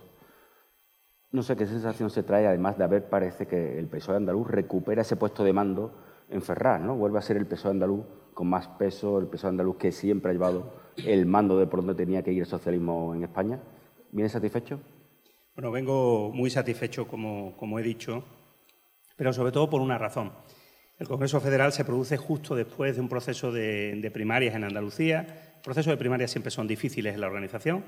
No 1.31 1.43
sé 1.43 1.57
qué 1.57 1.67
sensación 1.67 2.11
se 2.11 2.23
trae, 2.23 2.47
además 2.47 2.77
de 2.77 2.85
haber, 2.85 3.09
parece 3.09 3.47
que 3.47 3.79
el 3.79 3.87
PSOE 3.87 4.17
andaluz 4.17 4.51
recupera 4.51 5.01
ese 5.01 5.17
puesto 5.17 5.45
de 5.45 5.53
mando 5.53 5.95
en 6.29 6.43
Ferraz, 6.43 6.81
¿no? 6.81 6.95
Vuelve 6.95 7.19
a 7.19 7.23
ser 7.23 7.39
el 7.39 7.47
PSOE 7.47 7.71
andaluz 7.71 8.05
con 8.35 8.49
más 8.49 8.69
peso, 8.69 9.19
el 9.19 9.29
PSOE 9.29 9.51
andaluz 9.51 9.77
que 9.77 9.93
siempre 9.93 10.31
ha 10.31 10.35
llevado 10.35 10.75
el 10.97 11.25
mando 11.25 11.59
de 11.59 11.67
por 11.67 11.81
donde 11.81 11.95
tenía 11.95 12.23
que 12.23 12.33
ir 12.33 12.41
el 12.41 12.47
socialismo 12.47 13.15
en 13.15 13.23
España. 13.23 13.61
¿Viene 14.11 14.29
satisfecho? 14.29 14.79
Bueno, 15.55 15.71
vengo 15.71 16.31
muy 16.33 16.49
satisfecho, 16.49 17.07
como, 17.07 17.79
he 17.79 17.83
dicho, 17.83 18.25
pero 19.17 19.35
sobre 19.35 19.53
todo 19.53 19.69
por 19.69 19.83
una 19.83 19.99
razón. 19.99 20.33
El 20.99 21.07
Congreso 21.07 21.43
Federal 21.43 21.75
se 21.75 21.85
produce 21.85 22.17
justo 22.17 22.55
después 22.55 22.95
de 22.95 23.03
un 23.03 23.11
proceso 23.11 23.53
de, 23.53 24.11
primarias 24.15 24.55
en 24.55 24.65
Andalucía. 24.65 25.59
Procesos 25.63 25.91
de 25.91 25.99
primarias 25.99 26.31
siempre 26.31 26.51
son 26.51 26.67
difíciles 26.67 27.15
en 27.15 27.21
la 27.21 27.27
organización. 27.27 27.85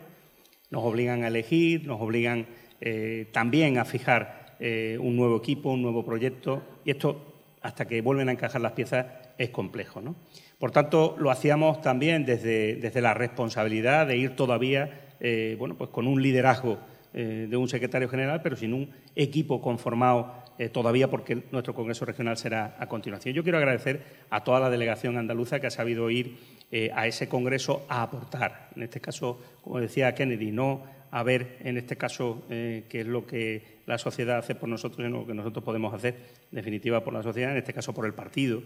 Nos 0.68 0.84
obligan 0.84 1.24
a 1.24 1.28
elegir, 1.28 1.86
nos 1.86 2.02
obligan 2.02 2.48
eh, 2.82 3.30
también 3.32 3.78
a 3.78 3.86
fijar 3.86 4.56
eh, 4.60 4.98
un 5.00 5.16
nuevo 5.16 5.38
equipo, 5.38 5.70
un 5.70 5.80
nuevo 5.80 6.04
proyecto. 6.04 6.62
Y 6.84 6.90
esto, 6.90 7.56
hasta 7.62 7.88
que 7.88 8.02
vuelven 8.02 8.28
a 8.28 8.32
encajar 8.32 8.60
las 8.60 8.72
piezas, 8.72 9.06
es 9.38 9.48
complejo. 9.48 10.02
Por 10.58 10.70
tanto, 10.70 11.16
lo 11.18 11.30
hacíamos 11.30 11.80
también 11.80 12.26
desde, 12.26 12.76
desde 12.76 13.00
la 13.00 13.14
responsabilidad 13.14 14.06
de 14.06 14.18
ir 14.18 14.36
todavía 14.36 15.04
eh, 15.26 15.56
bueno, 15.58 15.76
pues 15.76 15.88
con 15.90 16.06
un 16.06 16.20
liderazgo 16.20 16.78
de 17.14 17.56
un 17.56 17.68
secretario 17.68 18.08
general, 18.08 18.40
pero 18.42 18.56
sin 18.56 18.74
un 18.74 18.90
equipo 19.14 19.62
conformado 19.62 20.44
eh, 20.56 20.68
todavía 20.68 21.10
porque 21.10 21.42
nuestro 21.50 21.74
Congreso 21.74 22.04
Regional 22.04 22.36
será 22.36 22.76
a 22.78 22.86
continuación. 22.86 23.34
Yo 23.34 23.42
quiero 23.42 23.58
agradecer 23.58 24.02
a 24.30 24.44
toda 24.44 24.60
la 24.60 24.70
delegación 24.70 25.18
andaluza 25.18 25.58
que 25.58 25.66
ha 25.66 25.70
sabido 25.70 26.10
ir 26.10 26.36
eh, 26.70 26.90
a 26.94 27.08
ese 27.08 27.28
Congreso 27.28 27.84
a 27.88 28.02
aportar. 28.02 28.70
En 28.76 28.84
este 28.84 29.00
caso, 29.00 29.40
como 29.62 29.80
decía 29.80 30.14
Kennedy, 30.14 30.52
no 30.52 30.82
a 31.10 31.22
ver 31.24 31.58
en 31.60 31.76
este 31.76 31.96
caso 31.96 32.44
eh, 32.50 32.84
qué 32.88 33.00
es 33.00 33.06
lo 33.06 33.26
que 33.26 33.80
la 33.86 33.98
sociedad 33.98 34.38
hace 34.38 34.54
por 34.54 34.68
nosotros, 34.68 35.04
sino 35.04 35.20
lo 35.20 35.26
que 35.26 35.34
nosotros 35.34 35.64
podemos 35.64 35.92
hacer, 35.92 36.14
en 36.52 36.56
definitiva, 36.56 37.02
por 37.02 37.14
la 37.14 37.22
sociedad, 37.22 37.50
en 37.50 37.58
este 37.58 37.72
caso 37.72 37.92
por 37.92 38.06
el 38.06 38.14
partido. 38.14 38.62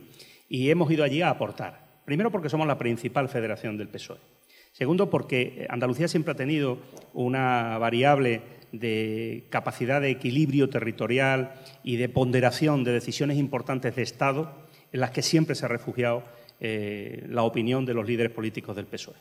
Y 0.49 0.69
hemos 0.71 0.91
ido 0.91 1.05
allí 1.05 1.23
a 1.23 1.31
aportar. 1.31 1.89
Primero 2.05 2.31
porque 2.31 2.51
somos 2.51 2.67
la 2.67 2.77
principal 2.77 3.31
federación 3.31 3.79
del 3.79 3.89
PSOE. 3.89 4.38
Segundo 4.79 5.11
porque 5.11 5.67
Andalucía 5.71 6.07
siempre 6.07 6.31
ha 6.31 6.37
tenido 6.37 6.79
una 7.13 7.79
variable 7.79 8.43
de 8.71 9.49
capacidad 9.51 10.01
de 10.01 10.11
equilibrio 10.11 10.71
territorial 10.71 11.53
y 11.83 11.97
de 11.97 12.09
ponderación 12.09 12.85
de 12.85 12.93
decisiones 12.93 13.39
importantes 13.39 13.97
de 13.97 14.03
Estado 14.03 14.55
en 14.93 15.01
las 15.01 15.11
que 15.11 15.23
siempre 15.23 15.57
se 15.57 15.65
ha 15.65 15.69
refugiado 15.69 16.23
eh, 16.61 17.27
la 17.29 17.43
opinión 17.43 17.87
de 17.87 17.95
los 17.95 18.07
líderes 18.07 18.31
políticos 18.31 18.77
del 18.77 18.87
PSOE. 18.87 19.17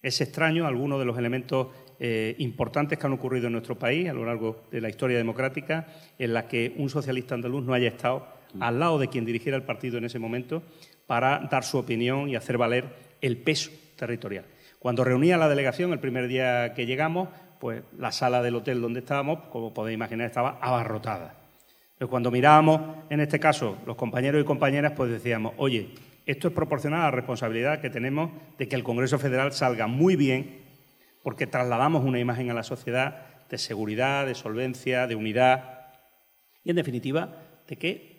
Es 0.00 0.22
extraño 0.22 0.66
algunos 0.66 0.98
de 0.98 1.04
los 1.04 1.18
elementos 1.18 1.66
eh, 2.00 2.34
importantes 2.38 2.98
que 2.98 3.06
han 3.06 3.12
ocurrido 3.12 3.48
en 3.48 3.52
nuestro 3.52 3.78
país 3.78 4.08
a 4.08 4.14
lo 4.14 4.24
largo 4.24 4.64
de 4.70 4.80
la 4.80 4.88
historia 4.88 5.18
democrática 5.18 5.86
en 6.18 6.32
la 6.32 6.48
que 6.48 6.72
un 6.78 6.88
socialista 6.88 7.34
andaluz 7.34 7.62
no 7.62 7.74
haya 7.74 7.88
estado 7.88 8.26
al 8.58 8.80
lado 8.80 8.98
de 8.98 9.08
quien 9.08 9.26
dirigiera 9.26 9.58
el 9.58 9.64
partido 9.64 9.98
en 9.98 10.06
ese 10.06 10.18
momento 10.18 10.62
para 11.06 11.46
dar 11.50 11.62
su 11.62 11.76
opinión 11.76 12.30
y 12.30 12.36
hacer 12.36 12.56
valer 12.56 12.86
el 13.20 13.36
peso 13.36 13.70
territorial. 13.94 14.46
Cuando 14.78 15.04
reunía 15.04 15.36
la 15.36 15.48
delegación 15.48 15.92
el 15.92 15.98
primer 15.98 16.28
día 16.28 16.72
que 16.74 16.86
llegamos, 16.86 17.28
pues 17.58 17.82
la 17.96 18.12
sala 18.12 18.42
del 18.42 18.54
hotel 18.54 18.80
donde 18.80 19.00
estábamos, 19.00 19.40
como 19.50 19.74
podéis 19.74 19.96
imaginar, 19.96 20.26
estaba 20.26 20.58
abarrotada. 20.60 21.34
Pero 21.98 22.08
cuando 22.08 22.30
mirábamos, 22.30 22.80
en 23.10 23.20
este 23.20 23.40
caso, 23.40 23.76
los 23.84 23.96
compañeros 23.96 24.40
y 24.40 24.44
compañeras, 24.44 24.92
pues 24.96 25.10
decíamos, 25.10 25.54
oye, 25.56 25.94
esto 26.26 26.48
es 26.48 26.54
proporcional 26.54 27.00
a 27.00 27.04
la 27.04 27.10
responsabilidad 27.10 27.80
que 27.80 27.90
tenemos 27.90 28.30
de 28.56 28.68
que 28.68 28.76
el 28.76 28.84
Congreso 28.84 29.18
Federal 29.18 29.52
salga 29.52 29.88
muy 29.88 30.14
bien, 30.14 30.60
porque 31.24 31.48
trasladamos 31.48 32.04
una 32.04 32.20
imagen 32.20 32.50
a 32.50 32.54
la 32.54 32.62
sociedad 32.62 33.26
de 33.50 33.58
seguridad, 33.58 34.26
de 34.26 34.34
solvencia, 34.34 35.06
de 35.08 35.16
unidad 35.16 35.88
y, 36.62 36.70
en 36.70 36.76
definitiva, 36.76 37.34
de 37.66 37.76
que 37.76 38.18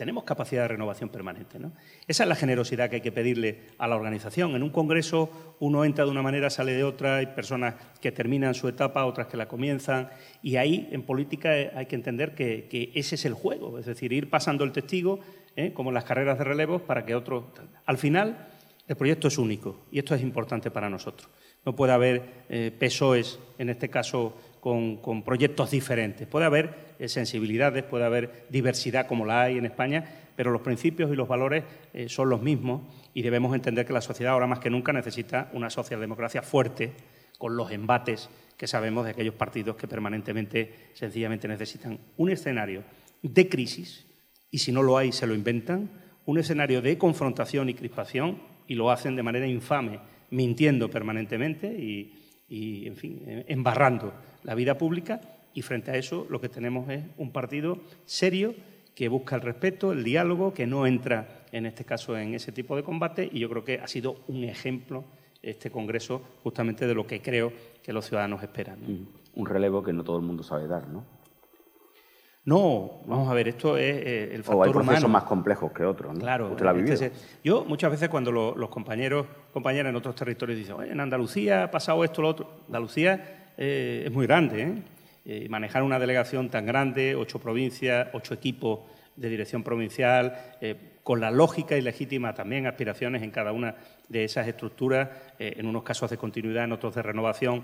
tenemos 0.00 0.24
capacidad 0.24 0.62
de 0.62 0.68
renovación 0.68 1.10
permanente. 1.10 1.58
¿no? 1.58 1.72
Esa 2.08 2.22
es 2.22 2.28
la 2.30 2.34
generosidad 2.34 2.88
que 2.88 2.96
hay 2.96 3.02
que 3.02 3.12
pedirle 3.12 3.66
a 3.76 3.86
la 3.86 3.96
organización. 3.96 4.56
En 4.56 4.62
un 4.62 4.70
congreso 4.70 5.56
uno 5.60 5.84
entra 5.84 6.06
de 6.06 6.10
una 6.10 6.22
manera, 6.22 6.48
sale 6.48 6.72
de 6.72 6.84
otra, 6.84 7.16
hay 7.16 7.26
personas 7.26 7.74
que 8.00 8.10
terminan 8.10 8.54
su 8.54 8.66
etapa, 8.66 9.04
otras 9.04 9.26
que 9.26 9.36
la 9.36 9.46
comienzan, 9.46 10.08
y 10.42 10.56
ahí 10.56 10.88
en 10.90 11.02
política 11.02 11.50
hay 11.50 11.84
que 11.84 11.96
entender 11.96 12.34
que, 12.34 12.90
ese 12.94 13.16
es 13.16 13.26
el 13.26 13.34
juego, 13.34 13.78
es 13.78 13.84
decir, 13.84 14.14
ir 14.14 14.30
pasando 14.30 14.64
el 14.64 14.72
testigo, 14.72 15.20
¿eh? 15.54 15.74
como 15.74 15.90
en 15.90 15.94
las 15.96 16.04
carreras 16.04 16.38
de 16.38 16.44
relevos, 16.44 16.80
para 16.80 17.04
que 17.04 17.14
otros... 17.14 17.44
Al 17.84 17.98
final, 17.98 18.48
el 18.88 18.96
proyecto 18.96 19.28
es 19.28 19.36
único, 19.36 19.84
y 19.92 19.98
esto 19.98 20.14
es 20.14 20.22
importante 20.22 20.70
para 20.70 20.88
nosotros. 20.88 21.28
No 21.66 21.76
puede 21.76 21.92
haber 21.92 22.22
eh, 22.48 22.72
PSOEs, 22.80 23.38
en 23.58 23.68
este 23.68 23.90
caso, 23.90 24.34
con, 24.60 25.22
proyectos 25.24 25.70
diferentes. 25.70 26.28
Puede 26.28 26.46
haber 26.46 26.94
eh, 26.98 27.08
sensibilidades, 27.08 27.82
puede 27.82 28.04
haber 28.04 28.46
diversidad 28.50 29.06
como 29.06 29.24
la 29.24 29.42
hay 29.42 29.58
en 29.58 29.64
España, 29.64 30.04
pero 30.36 30.50
los 30.50 30.62
principios 30.62 31.10
y 31.10 31.16
los 31.16 31.28
valores 31.28 31.64
eh, 31.92 32.08
son 32.08 32.28
los 32.28 32.42
mismos 32.42 32.82
y 33.14 33.22
debemos 33.22 33.54
entender 33.54 33.86
que 33.86 33.92
la 33.92 34.00
sociedad 34.00 34.34
ahora 34.34 34.46
más 34.46 34.58
que 34.58 34.70
nunca 34.70 34.92
necesita 34.92 35.50
una 35.52 35.70
socialdemocracia 35.70 36.42
fuerte 36.42 36.92
con 37.38 37.56
los 37.56 37.70
embates 37.72 38.28
que 38.56 38.66
sabemos 38.66 39.06
de 39.06 39.12
aquellos 39.12 39.34
partidos 39.34 39.76
que 39.76 39.88
permanentemente, 39.88 40.90
sencillamente 40.92 41.48
necesitan 41.48 41.98
un 42.18 42.30
escenario 42.30 42.84
de 43.22 43.48
crisis 43.48 44.06
y 44.50 44.58
si 44.58 44.72
no 44.72 44.82
lo 44.82 44.98
hay 44.98 45.12
se 45.12 45.26
lo 45.26 45.34
inventan, 45.34 45.90
un 46.26 46.38
escenario 46.38 46.82
de 46.82 46.98
confrontación 46.98 47.70
y 47.70 47.74
crispación 47.74 48.42
y 48.66 48.74
lo 48.74 48.90
hacen 48.90 49.16
de 49.16 49.22
manera 49.22 49.46
infame, 49.46 50.00
mintiendo 50.30 50.90
permanentemente 50.90 51.66
y, 51.66 52.16
y 52.50 52.86
en 52.86 52.96
fin, 52.96 53.22
eh, 53.26 53.44
embarrando 53.48 54.12
la 54.42 54.54
vida 54.54 54.76
pública 54.76 55.20
y 55.54 55.62
frente 55.62 55.92
a 55.92 55.96
eso 55.96 56.26
lo 56.28 56.40
que 56.40 56.48
tenemos 56.48 56.90
es 56.90 57.04
un 57.16 57.30
partido 57.30 57.78
serio 58.04 58.54
que 58.94 59.08
busca 59.08 59.36
el 59.36 59.42
respeto, 59.42 59.92
el 59.92 60.04
diálogo, 60.04 60.52
que 60.52 60.66
no 60.66 60.86
entra 60.86 61.44
en 61.52 61.64
este 61.64 61.84
caso 61.84 62.18
en 62.18 62.34
ese 62.34 62.52
tipo 62.52 62.76
de 62.76 62.82
combate 62.82 63.28
y 63.32 63.38
yo 63.38 63.48
creo 63.48 63.64
que 63.64 63.78
ha 63.78 63.86
sido 63.86 64.16
un 64.28 64.44
ejemplo 64.44 65.04
este 65.42 65.70
Congreso 65.70 66.20
justamente 66.42 66.86
de 66.86 66.94
lo 66.94 67.06
que 67.06 67.22
creo 67.22 67.52
que 67.82 67.92
los 67.92 68.06
ciudadanos 68.06 68.42
esperan. 68.42 68.78
Mm. 68.80 69.06
Un 69.36 69.46
relevo 69.46 69.82
que 69.82 69.92
no 69.92 70.04
todo 70.04 70.18
el 70.18 70.24
mundo 70.24 70.42
sabe 70.42 70.66
dar, 70.66 70.88
¿no? 70.88 71.04
No, 72.50 72.98
vamos 73.06 73.30
a 73.30 73.34
ver, 73.34 73.46
esto 73.46 73.76
es 73.76 73.94
eh, 74.04 74.34
el 74.34 74.42
factor 74.42 74.56
o 74.56 74.62
hay 74.64 74.72
procesos 74.72 75.08
más 75.08 75.22
complejos 75.22 75.70
que 75.70 75.84
otros, 75.84 76.14
¿no? 76.14 76.18
Claro. 76.18 76.50
Usted 76.50 76.64
la 76.64 76.70
ha 76.70 76.74
vivido. 76.74 76.98
yo 77.44 77.64
muchas 77.64 77.92
veces 77.92 78.08
cuando 78.08 78.32
los 78.32 78.68
compañeros, 78.70 79.26
compañeras 79.52 79.90
en 79.90 79.94
otros 79.94 80.16
territorios 80.16 80.58
dicen, 80.58 80.74
en 80.82 80.98
Andalucía 80.98 81.62
ha 81.62 81.70
pasado 81.70 82.02
esto, 82.02 82.22
lo 82.22 82.28
otro. 82.30 82.62
Andalucía 82.66 83.52
eh, 83.56 84.02
es 84.04 84.12
muy 84.12 84.26
grande, 84.26 84.62
¿eh? 84.62 84.82
¿eh? 85.26 85.48
Manejar 85.48 85.84
una 85.84 86.00
delegación 86.00 86.50
tan 86.50 86.66
grande, 86.66 87.14
ocho 87.14 87.38
provincias, 87.38 88.08
ocho 88.14 88.34
equipos 88.34 88.80
de 89.14 89.28
dirección 89.28 89.62
provincial, 89.62 90.34
con 91.04 91.20
la 91.20 91.30
lógica 91.30 91.76
y 91.76 91.82
legítima 91.82 92.34
también 92.34 92.66
aspiraciones 92.66 93.22
en 93.22 93.30
cada 93.30 93.52
una 93.52 93.76
de 94.08 94.24
esas 94.24 94.48
estructuras, 94.48 95.08
en 95.38 95.66
unos 95.66 95.84
casos 95.84 96.10
de 96.10 96.16
continuidad, 96.16 96.64
en 96.64 96.72
otros 96.72 96.96
de 96.96 97.02
renovación. 97.02 97.62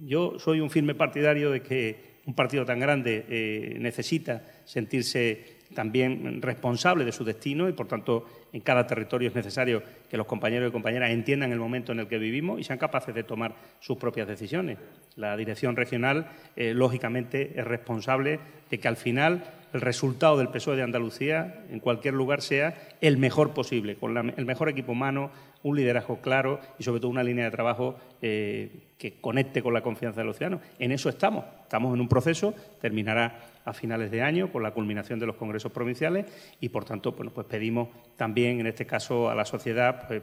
Yo 0.00 0.38
soy 0.38 0.60
un 0.60 0.70
firme 0.70 0.94
partidario 0.94 1.50
de 1.50 1.60
que 1.60 2.15
un 2.26 2.34
partido 2.34 2.64
tan 2.64 2.80
grande 2.80 3.24
eh, 3.28 3.76
necesita 3.78 4.42
sentirse 4.64 5.56
también 5.74 6.40
responsable 6.42 7.04
de 7.04 7.12
su 7.12 7.24
destino 7.24 7.68
y, 7.68 7.72
por 7.72 7.88
tanto, 7.88 8.26
en 8.52 8.60
cada 8.60 8.86
territorio 8.86 9.28
es 9.28 9.34
necesario 9.34 9.82
que 10.08 10.16
los 10.16 10.26
compañeros 10.26 10.68
y 10.68 10.72
compañeras 10.72 11.10
entiendan 11.10 11.52
el 11.52 11.58
momento 11.58 11.92
en 11.92 12.00
el 12.00 12.08
que 12.08 12.18
vivimos 12.18 12.60
y 12.60 12.64
sean 12.64 12.78
capaces 12.78 13.14
de 13.14 13.24
tomar 13.24 13.54
sus 13.80 13.96
propias 13.96 14.28
decisiones. 14.28 14.78
La 15.16 15.36
dirección 15.36 15.76
regional, 15.76 16.28
eh, 16.56 16.72
lógicamente, 16.74 17.52
es 17.58 17.64
responsable 17.64 18.38
de 18.70 18.78
que 18.78 18.88
al 18.88 18.96
final 18.96 19.44
el 19.72 19.80
resultado 19.80 20.38
del 20.38 20.48
PSOE 20.48 20.76
de 20.76 20.82
Andalucía, 20.82 21.64
en 21.70 21.80
cualquier 21.80 22.14
lugar, 22.14 22.42
sea 22.42 22.74
el 23.00 23.18
mejor 23.18 23.52
posible, 23.52 23.96
con 23.96 24.16
el 24.16 24.46
mejor 24.46 24.68
equipo 24.68 24.92
humano, 24.92 25.30
un 25.62 25.76
liderazgo 25.76 26.20
claro 26.20 26.60
y, 26.78 26.84
sobre 26.84 27.00
todo, 27.00 27.10
una 27.10 27.24
línea 27.24 27.44
de 27.44 27.50
trabajo 27.50 27.98
eh, 28.22 28.70
que 28.98 29.20
conecte 29.20 29.62
con 29.62 29.74
la 29.74 29.82
confianza 29.82 30.20
de 30.20 30.26
los 30.26 30.36
ciudadanos. 30.36 30.64
En 30.78 30.92
eso 30.92 31.08
estamos. 31.08 31.44
Estamos 31.62 31.94
en 31.94 32.00
un 32.00 32.08
proceso, 32.08 32.54
terminará 32.80 33.40
a 33.64 33.72
finales 33.72 34.10
de 34.10 34.22
año 34.22 34.50
con 34.50 34.62
la 34.62 34.70
culminación 34.70 35.18
de 35.18 35.26
los 35.26 35.36
congresos 35.36 35.72
provinciales 35.72 36.26
y, 36.60 36.68
por 36.68 36.84
tanto, 36.84 37.12
bueno, 37.12 37.32
pues 37.32 37.46
pedimos 37.46 37.88
también, 38.16 38.60
en 38.60 38.66
este 38.66 38.86
caso, 38.86 39.28
a 39.28 39.34
la 39.34 39.44
sociedad, 39.44 40.06
pues, 40.06 40.22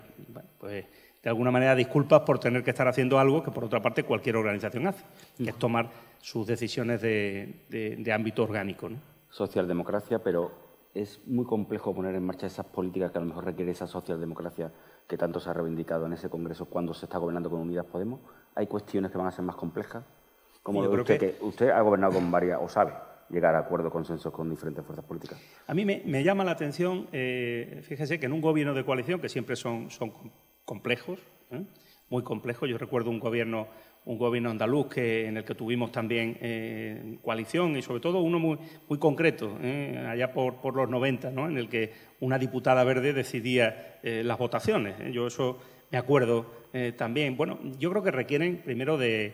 pues, 0.59 0.86
de 1.21 1.30
alguna 1.30 1.51
manera, 1.51 1.76
disculpas 1.76 2.21
por 2.21 2.39
tener 2.39 2.63
que 2.63 2.71
estar 2.71 2.88
haciendo 2.88 3.19
algo 3.19 3.43
que, 3.43 3.51
por 3.51 3.63
otra 3.63 3.82
parte, 3.82 4.03
cualquier 4.03 4.36
organización 4.36 4.88
hace, 4.88 5.03
que 5.38 5.49
es 5.49 5.55
tomar 5.57 5.89
sus 6.19 6.47
decisiones 6.47 7.01
de, 7.01 8.11
ámbito 8.13 8.43
orgánico. 8.43 8.89
Socialdemocracia, 9.30 10.19
pero 10.19 10.51
es 10.93 11.21
muy 11.26 11.45
complejo 11.45 11.93
poner 11.93 12.15
en 12.15 12.26
marcha 12.26 12.47
esas 12.47 12.65
políticas 12.65 13.11
que 13.11 13.17
a 13.17 13.21
lo 13.21 13.28
mejor 13.28 13.45
requiere 13.45 13.71
esa 13.71 13.88
socialdemocracia 13.88 14.71
que 15.07 15.17
tanto 15.17 15.39
se 15.39 15.49
ha 15.49 15.53
reivindicado 15.53 16.05
en 16.05 16.13
ese 16.13 16.30
Congreso 16.30 16.65
cuando 16.65 16.93
se 16.93 17.05
está 17.05 17.17
gobernando 17.17 17.49
con 17.49 17.59
Unidas 17.61 17.86
Podemos. 17.86 18.19
¿Hay 18.56 18.68
cuestiones 18.68 19.12
que 19.12 19.18
van 19.18 19.28
a 19.28 19.32
ser 19.32 19.43
más 19.43 19.56
complejas? 19.56 20.04
Como 20.62 20.82
usted, 20.82 21.20
que... 21.20 21.36
usted 21.41 21.70
ha 21.70 21.82
gobernado 21.82 22.14
con 22.14 22.32
varias, 22.32 22.60
o 22.62 22.70
sabe, 22.70 22.93
llegar 23.30 23.56
a 23.56 23.60
acuerdos, 23.60 23.91
consensos 23.91 24.32
con 24.32 24.49
diferentes 24.49 24.86
fuerzas 24.86 25.06
políticas. 25.06 25.39
A 25.68 25.74
mí 25.74 25.86
me, 25.86 26.24
llama 26.24 26.43
la 26.43 26.51
atención, 26.51 27.08
eh, 27.12 27.82
fíjese 27.84 28.20
que 28.20 28.28
en 28.28 28.34
un 28.34 28.41
gobierno 28.41 28.74
de 28.74 28.86
coalición, 28.86 29.20
que 29.20 29.28
siempre 29.28 29.56
son, 29.56 29.89
son 29.89 30.14
complejos, 30.64 31.20
¿eh? 31.51 31.66
muy 32.10 32.24
complejos, 32.24 32.70
yo 32.70 32.78
recuerdo 32.78 33.10
un 33.10 33.20
gobierno 33.20 33.68
un 34.06 34.18
gobierno 34.18 34.49
andaluz 34.49 34.88
que, 34.88 35.28
en 35.28 35.38
el 35.38 35.45
que 35.45 35.56
tuvimos 35.56 35.89
también 35.89 36.38
eh, 36.41 37.20
coalición 37.22 37.78
y 37.78 37.82
sobre 37.82 38.01
todo 38.01 38.20
uno 38.20 38.38
muy, 38.38 38.60
muy 38.89 38.99
concreto, 38.99 39.58
allá 40.10 40.34
por, 40.34 40.56
por, 40.56 40.76
los 40.76 40.89
90, 40.89 41.32
¿no? 41.32 41.47
en 41.47 41.58
el 41.58 41.70
que 41.70 41.93
una 42.20 42.38
diputada 42.38 42.84
verde 42.84 43.14
decidía 43.14 44.01
las 44.04 44.38
votaciones. 44.38 44.95
Yo 45.14 45.28
eso 45.28 45.58
me 45.93 45.99
acuerdo 45.99 46.63
también. 46.97 47.37
Bueno, 47.37 47.59
yo 47.77 47.91
creo 47.91 48.01
que 48.01 48.09
requieren 48.09 48.57
primero 48.65 48.97
de, 48.97 49.31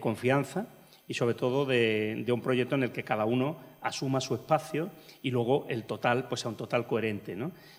confianza 0.00 0.68
y 1.08 1.14
sobre 1.14 1.34
todo 1.34 1.66
de, 1.66 2.24
un 2.32 2.40
proyecto 2.40 2.76
en 2.76 2.84
el 2.84 2.92
que 2.92 3.02
cada 3.02 3.24
uno 3.24 3.56
asuma 3.82 4.20
su 4.20 4.36
espacio 4.36 4.90
y 5.22 5.32
luego 5.32 5.66
el 5.68 5.82
total 5.82 6.28
pues 6.28 6.42
sea 6.42 6.50
un 6.50 6.56
total 6.56 6.86
coherente. 6.86 7.36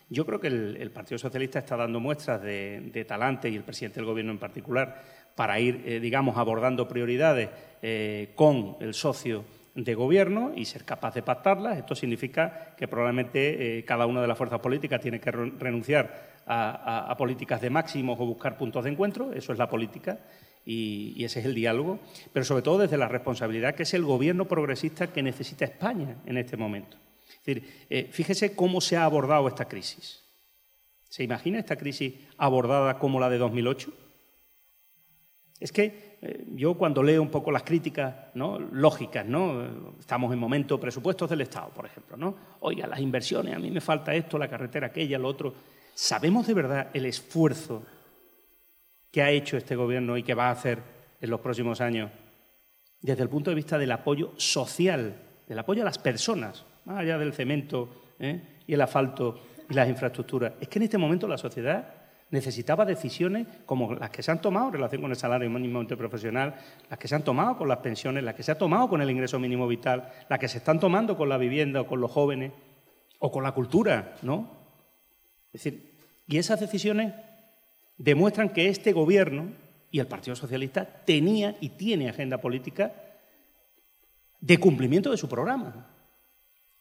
Yo 0.09 0.25
creo 0.25 0.41
que 0.41 0.47
el, 0.47 0.91
Partido 0.91 1.17
Socialista 1.17 1.59
está 1.59 1.77
dando 1.77 2.01
muestras 2.01 2.41
de, 2.41 3.05
talante 3.07 3.49
y 3.49 3.55
el 3.55 3.63
presidente 3.63 4.01
del 4.01 4.05
Gobierno 4.07 4.33
en 4.33 4.39
particular 4.39 5.03
para 5.33 5.57
ir, 5.59 5.83
eh, 5.85 6.01
digamos, 6.01 6.35
abordando 6.35 6.85
prioridades 6.85 7.49
eh, 7.81 8.33
con 8.35 8.75
el 8.81 8.93
socio 8.93 9.45
de 9.75 9.93
gobierno 9.93 10.51
y 10.55 10.65
ser 10.65 10.83
capaz 10.83 11.13
de 11.13 11.21
pactarlas. 11.21 11.77
Esto 11.77 11.95
significa 11.95 12.73
que 12.75 12.87
probablemente 12.87 13.77
eh, 13.77 13.85
cada 13.85 14.07
una 14.07 14.19
de 14.19 14.27
las 14.27 14.37
fuerzas 14.37 14.59
políticas 14.59 14.99
tiene 14.99 15.21
que 15.21 15.31
renunciar 15.31 16.36
a, 16.47 17.15
políticas 17.17 17.61
de 17.61 17.69
máximos 17.69 18.17
o 18.19 18.25
buscar 18.25 18.57
puntos 18.57 18.83
de 18.83 18.91
encuentro. 18.91 19.33
Eso 19.33 19.51
es 19.51 19.59
la 19.59 19.69
política 19.69 20.19
y, 20.65 21.23
ese 21.23 21.39
es 21.39 21.45
el 21.45 21.55
diálogo. 21.55 21.99
Pero 22.31 22.45
sobre 22.45 22.63
todo 22.63 22.79
desde 22.79 22.97
la 22.97 23.07
responsabilidad 23.07 23.75
que 23.75 23.83
es 23.83 23.93
el 23.93 24.03
gobierno 24.03 24.45
progresista 24.45 25.07
que 25.07 25.23
necesita 25.23 25.65
España 25.65 26.17
en 26.25 26.37
este 26.37 26.57
momento. 26.57 26.97
Es 27.27 27.45
decir, 27.45 27.85
eh, 27.89 28.09
fíjese 28.11 28.55
cómo 28.55 28.81
se 28.81 28.97
ha 28.97 29.03
abordado 29.03 29.47
esta 29.47 29.67
crisis. 29.67 30.23
¿Se 31.09 31.23
imagina 31.23 31.59
esta 31.59 31.77
crisis 31.77 32.13
abordada 32.37 32.99
como 32.99 33.19
la 33.19 33.29
de 33.29 33.37
2008? 33.37 33.91
Es 35.59 35.71
que 35.71 36.17
eh, 36.21 36.45
yo 36.55 36.75
cuando 36.75 37.01
leo 37.01 37.21
un 37.21 37.29
poco 37.29 37.51
las 37.51 37.63
críticas 37.63 38.15
¿no? 38.33 38.59
lógicas, 38.59 39.25
¿no? 39.25 39.95
estamos 39.99 40.31
en 40.33 40.39
momento 40.39 40.79
presupuestos 40.79 41.29
del 41.29 41.41
Estado, 41.41 41.69
por 41.69 41.85
ejemplo, 41.85 42.17
¿no? 42.17 42.35
oiga, 42.61 42.87
las 42.87 42.99
inversiones, 42.99 43.55
a 43.55 43.59
mí 43.59 43.71
me 43.71 43.81
falta 43.81 44.13
esto, 44.13 44.37
la 44.37 44.47
carretera 44.47 44.87
aquella, 44.87 45.17
lo 45.17 45.27
otro. 45.27 45.53
¿Sabemos 45.99 46.45
de 46.45 46.53
verdad 46.53 46.89
el 46.93 47.07
esfuerzo 47.07 47.81
que 49.11 49.23
ha 49.23 49.31
hecho 49.31 49.57
este 49.57 49.75
Gobierno 49.75 50.15
y 50.15 50.21
que 50.21 50.35
va 50.35 50.49
a 50.49 50.51
hacer 50.51 50.77
en 51.19 51.27
los 51.27 51.39
próximos 51.39 51.81
años 51.81 52.11
desde 53.01 53.23
el 53.23 53.29
punto 53.29 53.49
de 53.49 53.55
vista 53.55 53.79
del 53.79 53.91
apoyo 53.91 54.31
social, 54.37 55.15
del 55.47 55.57
apoyo 55.57 55.81
a 55.81 55.85
las 55.85 55.97
personas, 55.97 56.63
más 56.85 56.99
allá 56.99 57.17
del 57.17 57.33
cemento 57.33 58.13
¿eh? 58.19 58.59
y 58.67 58.75
el 58.75 58.81
asfalto 58.81 59.39
y 59.67 59.73
las 59.73 59.89
infraestructuras? 59.89 60.53
Es 60.61 60.67
que 60.67 60.77
en 60.77 60.83
este 60.83 60.99
momento 60.99 61.27
la 61.27 61.39
sociedad 61.39 61.91
necesitaba 62.29 62.85
decisiones 62.85 63.47
como 63.65 63.95
las 63.95 64.11
que 64.11 64.21
se 64.21 64.29
han 64.29 64.39
tomado 64.39 64.67
en 64.67 64.73
relación 64.73 65.01
con 65.01 65.09
el 65.09 65.17
salario 65.17 65.49
mínimo 65.49 65.81
interprofesional, 65.81 66.53
las 66.91 66.99
que 66.99 67.07
se 67.07 67.15
han 67.15 67.23
tomado 67.23 67.57
con 67.57 67.67
las 67.67 67.79
pensiones, 67.79 68.23
las 68.23 68.35
que 68.35 68.43
se 68.43 68.51
han 68.51 68.59
tomado 68.59 68.87
con 68.87 69.01
el 69.01 69.09
ingreso 69.09 69.39
mínimo 69.39 69.67
vital, 69.67 70.11
las 70.29 70.37
que 70.37 70.47
se 70.47 70.59
están 70.59 70.79
tomando 70.79 71.17
con 71.17 71.27
la 71.27 71.39
vivienda 71.39 71.81
o 71.81 71.87
con 71.87 71.99
los 71.99 72.11
jóvenes 72.11 72.51
o 73.17 73.31
con 73.31 73.41
la 73.41 73.51
cultura, 73.53 74.13
¿no? 74.21 74.66
Es 75.53 75.63
decir, 75.63 75.97
y 76.27 76.37
esas 76.37 76.59
decisiones 76.59 77.13
demuestran 77.97 78.49
que 78.49 78.67
este 78.67 78.93
gobierno 78.93 79.51
y 79.91 79.99
el 79.99 80.07
Partido 80.07 80.35
Socialista 80.35 80.85
tenía 80.85 81.55
y 81.61 81.69
tiene 81.69 82.09
agenda 82.09 82.39
política 82.39 82.93
de 84.39 84.57
cumplimiento 84.59 85.09
de 85.09 85.17
su 85.17 85.27
programa. 85.27 85.87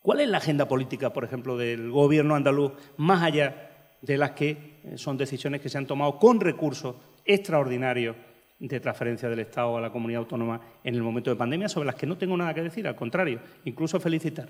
¿Cuál 0.01 0.21
es 0.21 0.29
la 0.29 0.39
agenda 0.39 0.69
política, 0.69 1.13
por 1.13 1.25
ejemplo, 1.25 1.57
del 1.57 1.91
gobierno 1.91 2.35
andaluz, 2.35 2.73
más 2.97 3.23
allá 3.23 3.71
de 4.03 4.17
las 4.17 4.33
que 4.33 4.81
eh, 4.85 4.99
son 4.99 5.17
decisiones 5.17 5.61
que 5.61 5.69
se 5.69 5.79
han 5.79 5.87
tomado 5.87 6.19
con 6.19 6.41
recursos 6.41 6.97
extraordinarios 7.25 8.17
de 8.59 8.81
transferencia 8.81 9.29
del 9.29 9.41
Estado 9.41 9.77
a 9.77 9.81
la 9.81 9.91
comunidad 9.91 10.21
autónoma 10.21 10.61
en 10.83 10.95
el 10.95 11.03
momento 11.03 11.31
de 11.31 11.37
pandemia, 11.37 11.69
sobre 11.69 11.87
las 11.87 11.97
que 11.97 12.07
no 12.07 12.17
tengo 12.17 12.37
nada 12.37 12.55
que 12.55 12.63
decir, 12.63 12.87
al 12.87 12.97
contrario, 12.97 13.41
incluso 13.65 14.01
felicitar. 14.01 14.49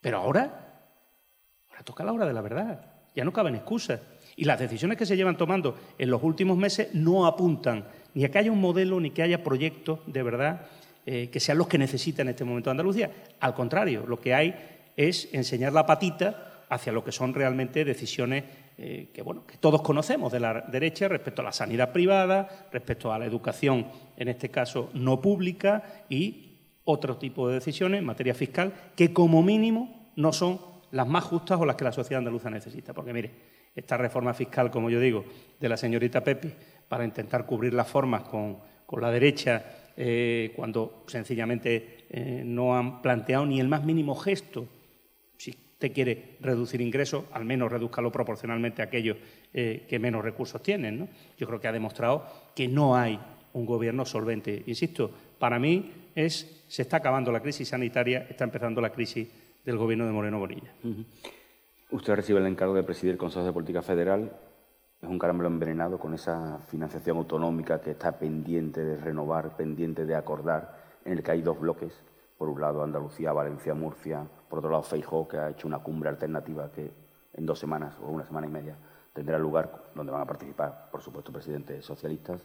Pero 0.00 0.18
ahora, 0.18 0.63
ahora 1.74 1.84
toca 1.84 2.04
la 2.04 2.12
hora 2.12 2.26
de 2.26 2.32
la 2.32 2.40
verdad, 2.40 2.80
ya 3.14 3.24
no 3.24 3.32
caben 3.32 3.56
excusas. 3.56 4.00
Y 4.36 4.44
las 4.44 4.58
decisiones 4.58 4.96
que 4.98 5.06
se 5.06 5.16
llevan 5.16 5.36
tomando 5.36 5.76
en 5.98 6.10
los 6.10 6.22
últimos 6.22 6.56
meses 6.56 6.88
no 6.94 7.26
apuntan 7.26 7.84
ni 8.14 8.24
a 8.24 8.30
que 8.30 8.38
haya 8.38 8.52
un 8.52 8.60
modelo 8.60 8.98
ni 9.00 9.10
que 9.10 9.22
haya 9.22 9.42
proyectos 9.44 10.00
de 10.06 10.22
verdad 10.22 10.66
eh, 11.06 11.28
que 11.30 11.40
sean 11.40 11.58
los 11.58 11.68
que 11.68 11.78
necesita 11.78 12.22
en 12.22 12.28
este 12.28 12.44
momento 12.44 12.70
Andalucía. 12.70 13.10
Al 13.40 13.54
contrario, 13.54 14.04
lo 14.06 14.20
que 14.20 14.34
hay 14.34 14.54
es 14.96 15.28
enseñar 15.32 15.72
la 15.72 15.86
patita 15.86 16.64
hacia 16.68 16.92
lo 16.92 17.04
que 17.04 17.12
son 17.12 17.34
realmente 17.34 17.84
decisiones 17.84 18.44
eh, 18.76 19.10
que, 19.12 19.22
bueno, 19.22 19.46
que 19.46 19.56
todos 19.58 19.82
conocemos 19.82 20.32
de 20.32 20.40
la 20.40 20.62
derecha 20.62 21.06
respecto 21.06 21.42
a 21.42 21.44
la 21.44 21.52
sanidad 21.52 21.92
privada, 21.92 22.68
respecto 22.72 23.12
a 23.12 23.18
la 23.18 23.26
educación, 23.26 23.86
en 24.16 24.28
este 24.28 24.50
caso 24.50 24.90
no 24.94 25.20
pública, 25.20 26.04
y 26.08 26.54
otro 26.84 27.16
tipo 27.16 27.48
de 27.48 27.54
decisiones 27.54 28.00
en 28.00 28.04
materia 28.04 28.34
fiscal 28.34 28.72
que 28.96 29.12
como 29.12 29.42
mínimo 29.42 30.10
no 30.16 30.32
son 30.32 30.73
las 30.94 31.06
más 31.06 31.24
justas 31.24 31.60
o 31.60 31.66
las 31.66 31.76
que 31.76 31.84
la 31.84 31.92
sociedad 31.92 32.18
andaluza 32.18 32.50
necesita. 32.50 32.92
Porque 32.92 33.12
mire, 33.12 33.30
esta 33.74 33.96
reforma 33.96 34.32
fiscal, 34.32 34.70
como 34.70 34.90
yo 34.90 35.00
digo, 35.00 35.24
de 35.60 35.68
la 35.68 35.76
señorita 35.76 36.22
Pepe, 36.22 36.54
para 36.88 37.04
intentar 37.04 37.46
cubrir 37.46 37.74
las 37.74 37.88
formas 37.88 38.22
con, 38.22 38.58
la 39.00 39.10
derecha, 39.10 39.92
eh, 39.96 40.52
cuando 40.54 41.02
sencillamente 41.08 42.06
eh, 42.08 42.42
no 42.44 42.76
han 42.76 43.02
planteado 43.02 43.44
ni 43.44 43.58
el 43.58 43.68
más 43.68 43.84
mínimo 43.84 44.14
gesto 44.14 44.68
quiere 45.92 46.36
reducir 46.40 46.80
ingresos, 46.80 47.24
al 47.32 47.44
menos 47.44 47.70
reduzcalo 47.70 48.10
proporcionalmente 48.10 48.82
a 48.82 48.86
aquellos 48.86 49.16
eh, 49.52 49.84
que 49.88 49.98
menos 49.98 50.24
recursos 50.24 50.62
tienen. 50.62 51.08
Yo 51.38 51.46
creo 51.46 51.60
que 51.60 51.68
ha 51.68 51.72
demostrado 51.72 52.26
que 52.54 52.68
no 52.68 52.96
hay 52.96 53.18
un 53.52 53.66
gobierno 53.66 54.04
solvente. 54.04 54.62
Insisto, 54.66 55.10
para 55.38 55.58
mí 55.58 55.90
es, 56.14 56.64
se 56.68 56.82
está 56.82 56.98
acabando 56.98 57.32
la 57.32 57.40
crisis 57.40 57.68
sanitaria, 57.68 58.26
está 58.28 58.44
empezando 58.44 58.80
la 58.80 58.90
crisis 58.90 59.28
del 59.64 59.78
gobierno 59.78 60.06
de 60.06 60.12
Moreno 60.12 60.38
Bonilla. 60.38 60.72
Usted 61.90 62.14
recibe 62.14 62.40
el 62.40 62.46
encargo 62.46 62.74
de 62.74 62.82
presidir 62.82 63.12
el 63.12 63.18
Consejo 63.18 63.44
de 63.44 63.52
Política 63.52 63.82
Federal. 63.82 64.30
Es 65.00 65.08
un 65.08 65.18
caramelo 65.18 65.48
envenenado 65.48 65.98
con 65.98 66.14
esa 66.14 66.58
financiación 66.68 67.18
autonómica 67.18 67.80
que 67.80 67.92
está 67.92 68.18
pendiente 68.18 68.82
de 68.84 68.96
renovar, 68.96 69.56
pendiente 69.56 70.04
de 70.04 70.14
acordar, 70.14 70.76
en 71.04 71.12
el 71.12 71.22
que 71.22 71.30
hay 71.30 71.42
dos 71.42 71.58
bloques. 71.58 71.92
Por 72.38 72.48
un 72.48 72.60
lado, 72.60 72.82
Andalucía, 72.82 73.32
Valencia, 73.32 73.74
Murcia, 73.74 74.26
por 74.48 74.58
otro 74.58 74.70
lado, 74.70 74.82
Feijóo, 74.82 75.28
que 75.28 75.36
ha 75.38 75.50
hecho 75.50 75.68
una 75.68 75.78
cumbre 75.78 76.08
alternativa 76.08 76.70
que 76.70 76.90
en 77.32 77.46
dos 77.46 77.58
semanas 77.58 77.94
o 78.02 78.08
una 78.08 78.24
semana 78.24 78.46
y 78.46 78.50
media 78.50 78.76
tendrá 79.12 79.38
lugar, 79.38 79.84
donde 79.94 80.10
van 80.10 80.22
a 80.22 80.26
participar, 80.26 80.88
por 80.90 81.00
supuesto, 81.00 81.32
presidentes 81.32 81.84
socialistas. 81.84 82.42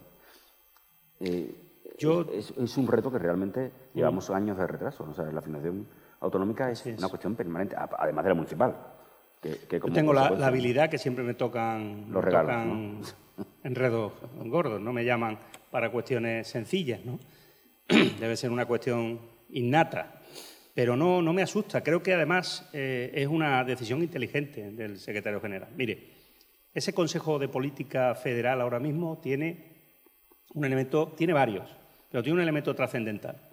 Eh, 1.19 1.55
Yo... 1.97 2.25
es, 2.31 2.77
un 2.77 2.87
reto 2.87 3.11
que 3.11 3.17
realmente 3.17 3.71
llevamos 3.93 4.29
años 4.29 4.57
de 4.57 4.67
retraso. 4.67 5.03
O 5.09 5.13
sea, 5.13 5.25
la 5.25 5.41
financiación 5.41 5.87
autonómica 6.19 6.71
es, 6.71 6.85
una 6.85 7.09
cuestión 7.09 7.35
permanente, 7.35 7.75
además 7.77 8.23
de 8.23 8.29
la 8.29 8.35
municipal. 8.35 8.77
Que, 9.41 9.57
Yo 9.71 9.93
tengo 9.93 10.13
la, 10.13 10.27
habilidad 10.27 10.89
que 10.89 10.97
siempre 10.97 11.23
me 11.23 11.33
tocan, 11.33 12.07
Los 12.11 12.23
regalos, 12.23 13.15
enredos 13.63 14.13
gordos, 14.45 14.81
no 14.81 14.91
me 14.91 15.05
llaman 15.05 15.39
para 15.71 15.91
cuestiones 15.91 16.47
sencillas. 16.47 16.99
¿no? 17.05 17.19
Debe 18.19 18.35
ser 18.35 18.51
una 18.51 18.65
cuestión 18.65 19.19
innata 19.49 20.19
pero 20.79 20.95
no, 20.95 21.21
no 21.21 21.33
me 21.33 21.41
asusta. 21.41 21.83
Creo 21.83 22.01
que 22.01 22.13
además 22.13 22.69
eh, 22.71 23.11
es 23.13 23.27
una 23.27 23.65
decisión 23.65 24.01
inteligente 24.01 24.71
del 24.71 24.97
secretario 24.97 25.41
general. 25.41 25.67
Mire, 25.75 26.07
ese 26.73 26.93
Consejo 26.93 27.37
de 27.37 27.49
Política 27.49 28.15
Federal 28.15 28.61
ahora 28.61 28.79
mismo 28.79 29.19
tiene 29.21 29.73
un 30.53 30.63
elemento, 30.63 31.13
tiene 31.17 31.33
varios, 31.33 31.69
pero 32.09 32.23
tiene 32.23 32.35
un 32.37 32.43
elemento 32.43 32.73
trascendental, 32.73 33.48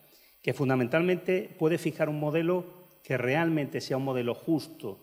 que 0.47 0.55
fundamentalmente 0.55 1.51
puede 1.59 1.77
fijar 1.77 2.09
un 2.09 2.21
modelo 2.21 2.65
que 3.03 3.19
realmente 3.19 3.81
sea 3.81 3.97
un 3.97 4.05
modelo 4.05 4.33
justo 4.33 5.01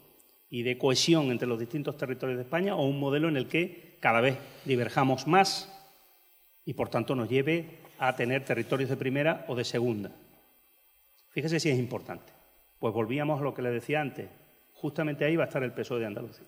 y 0.50 0.64
de 0.64 0.78
cohesión 0.78 1.32
entre 1.32 1.50
los 1.50 1.60
distintos 1.60 1.98
territorios 1.98 2.38
de 2.38 2.44
España 2.44 2.78
o 2.78 2.88
un 2.88 2.98
modelo 2.98 3.28
en 3.28 3.36
el 3.36 3.50
que 3.50 3.98
cada 4.00 4.22
vez 4.22 4.38
diverjamos 4.64 5.28
más 5.28 5.70
y 6.64 6.76
por 6.76 6.88
tanto 6.88 7.14
nos 7.14 7.28
lleve 7.28 7.80
a 8.00 8.16
tener 8.16 8.46
territorios 8.46 8.90
de 8.90 8.96
primera 8.96 9.44
o 9.50 9.54
de 9.54 9.66
segunda. 9.66 10.12
Fíjese 11.28 11.60
si 11.60 11.70
es 11.70 11.78
importante. 11.78 12.32
Pues 12.80 12.94
volvíamos 12.94 13.42
a 13.42 13.44
lo 13.44 13.54
que 13.54 13.64
le 13.64 13.72
decía 13.72 14.00
antes. 14.00 14.30
Justamente 14.72 15.26
ahí 15.26 15.36
va 15.36 15.44
a 15.44 15.48
estar 15.48 15.62
el 15.62 15.74
peso 15.74 16.00
de 16.00 16.06
Andalucía. 16.06 16.48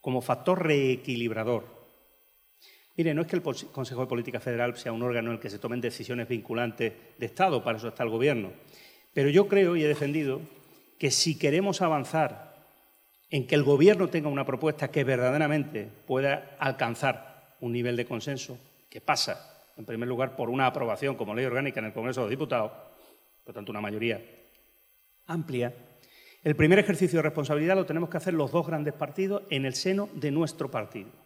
Como 0.00 0.22
factor 0.22 0.64
reequilibrador. 0.64 1.83
Mire, 2.96 3.12
no 3.12 3.22
es 3.22 3.26
que 3.26 3.36
el 3.36 3.42
Consejo 3.42 4.02
de 4.02 4.06
Política 4.06 4.38
Federal 4.38 4.76
sea 4.76 4.92
un 4.92 5.02
órgano 5.02 5.30
en 5.30 5.36
el 5.36 5.40
que 5.40 5.50
se 5.50 5.58
tomen 5.58 5.80
decisiones 5.80 6.28
vinculantes 6.28 6.92
de 7.18 7.26
Estado, 7.26 7.62
para 7.64 7.78
eso 7.78 7.88
está 7.88 8.04
el 8.04 8.10
Gobierno. 8.10 8.52
Pero 9.12 9.30
yo 9.30 9.48
creo 9.48 9.74
y 9.74 9.82
he 9.82 9.88
defendido 9.88 10.40
que 10.98 11.10
si 11.10 11.36
queremos 11.36 11.82
avanzar 11.82 12.54
en 13.30 13.48
que 13.48 13.56
el 13.56 13.64
Gobierno 13.64 14.08
tenga 14.08 14.28
una 14.28 14.46
propuesta 14.46 14.92
que 14.92 15.02
verdaderamente 15.02 15.88
pueda 16.06 16.56
alcanzar 16.60 17.56
un 17.60 17.72
nivel 17.72 17.96
de 17.96 18.06
consenso, 18.06 18.58
que 18.88 19.00
pasa, 19.00 19.64
en 19.76 19.84
primer 19.84 20.08
lugar, 20.08 20.36
por 20.36 20.48
una 20.48 20.66
aprobación 20.66 21.16
como 21.16 21.34
ley 21.34 21.44
orgánica 21.44 21.80
en 21.80 21.86
el 21.86 21.92
Congreso 21.92 22.20
de 22.20 22.26
los 22.26 22.30
Diputados, 22.30 22.70
por 23.42 23.54
tanto 23.54 23.72
una 23.72 23.80
mayoría 23.80 24.22
amplia, 25.26 25.74
el 26.44 26.54
primer 26.54 26.78
ejercicio 26.78 27.18
de 27.18 27.22
responsabilidad 27.22 27.74
lo 27.74 27.86
tenemos 27.86 28.08
que 28.08 28.18
hacer 28.18 28.34
los 28.34 28.52
dos 28.52 28.66
grandes 28.66 28.94
partidos 28.94 29.42
en 29.50 29.64
el 29.64 29.74
seno 29.74 30.08
de 30.14 30.30
nuestro 30.30 30.70
partido. 30.70 31.23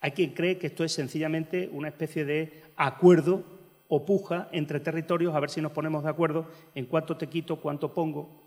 Hay 0.00 0.12
quien 0.12 0.30
cree 0.30 0.58
que 0.58 0.68
esto 0.68 0.84
es 0.84 0.92
sencillamente 0.92 1.68
una 1.72 1.88
especie 1.88 2.24
de 2.24 2.62
acuerdo 2.76 3.44
o 3.88 4.06
puja 4.06 4.48
entre 4.52 4.80
territorios 4.80 5.34
a 5.34 5.40
ver 5.40 5.50
si 5.50 5.60
nos 5.60 5.72
ponemos 5.72 6.04
de 6.04 6.10
acuerdo 6.10 6.46
en 6.74 6.86
cuánto 6.86 7.16
te 7.16 7.28
quito, 7.28 7.56
cuánto 7.56 7.92
pongo. 7.92 8.40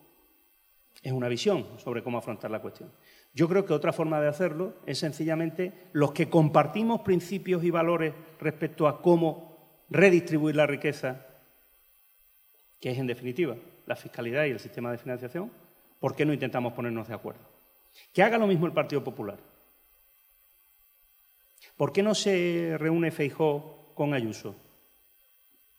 Es 1.02 1.12
una 1.12 1.28
visión 1.28 1.66
sobre 1.78 2.02
cómo 2.02 2.18
afrontar 2.18 2.50
la 2.50 2.62
cuestión. 2.62 2.92
Yo 3.34 3.48
creo 3.50 3.66
que 3.66 3.74
otra 3.74 3.94
forma 3.94 4.22
de 4.22 4.30
hacerlo 4.30 4.74
es 4.86 5.00
sencillamente 5.00 5.74
los 5.92 6.12
que 6.12 6.30
compartimos 6.30 7.02
principios 7.02 7.64
y 7.64 7.72
valores 7.72 8.14
respecto 8.40 8.88
a 8.88 9.02
cómo 9.02 9.84
redistribuir 9.90 10.56
la 10.56 10.66
riqueza, 10.66 11.26
que 12.80 12.92
es 12.92 12.98
en 12.98 13.08
definitiva 13.08 13.56
la 13.86 13.96
fiscalidad 13.96 14.46
y 14.46 14.52
el 14.52 14.60
sistema 14.60 14.92
de 14.92 14.98
financiación, 14.98 15.52
¿por 16.00 16.16
qué 16.16 16.26
no 16.26 16.34
intentamos 16.34 16.74
ponernos 16.74 17.08
de 17.08 17.14
acuerdo? 17.14 17.42
Que 18.12 18.24
haga 18.24 18.38
lo 18.38 18.48
mismo 18.48 18.66
el 18.66 18.72
Partido 18.72 19.04
Popular. 19.04 19.38
¿Por 21.76 21.92
qué 21.92 22.04
no 22.04 22.14
se 22.16 22.76
reúne 22.78 23.12
Feijó 23.12 23.92
con 23.96 24.14
Ayuso? 24.14 24.56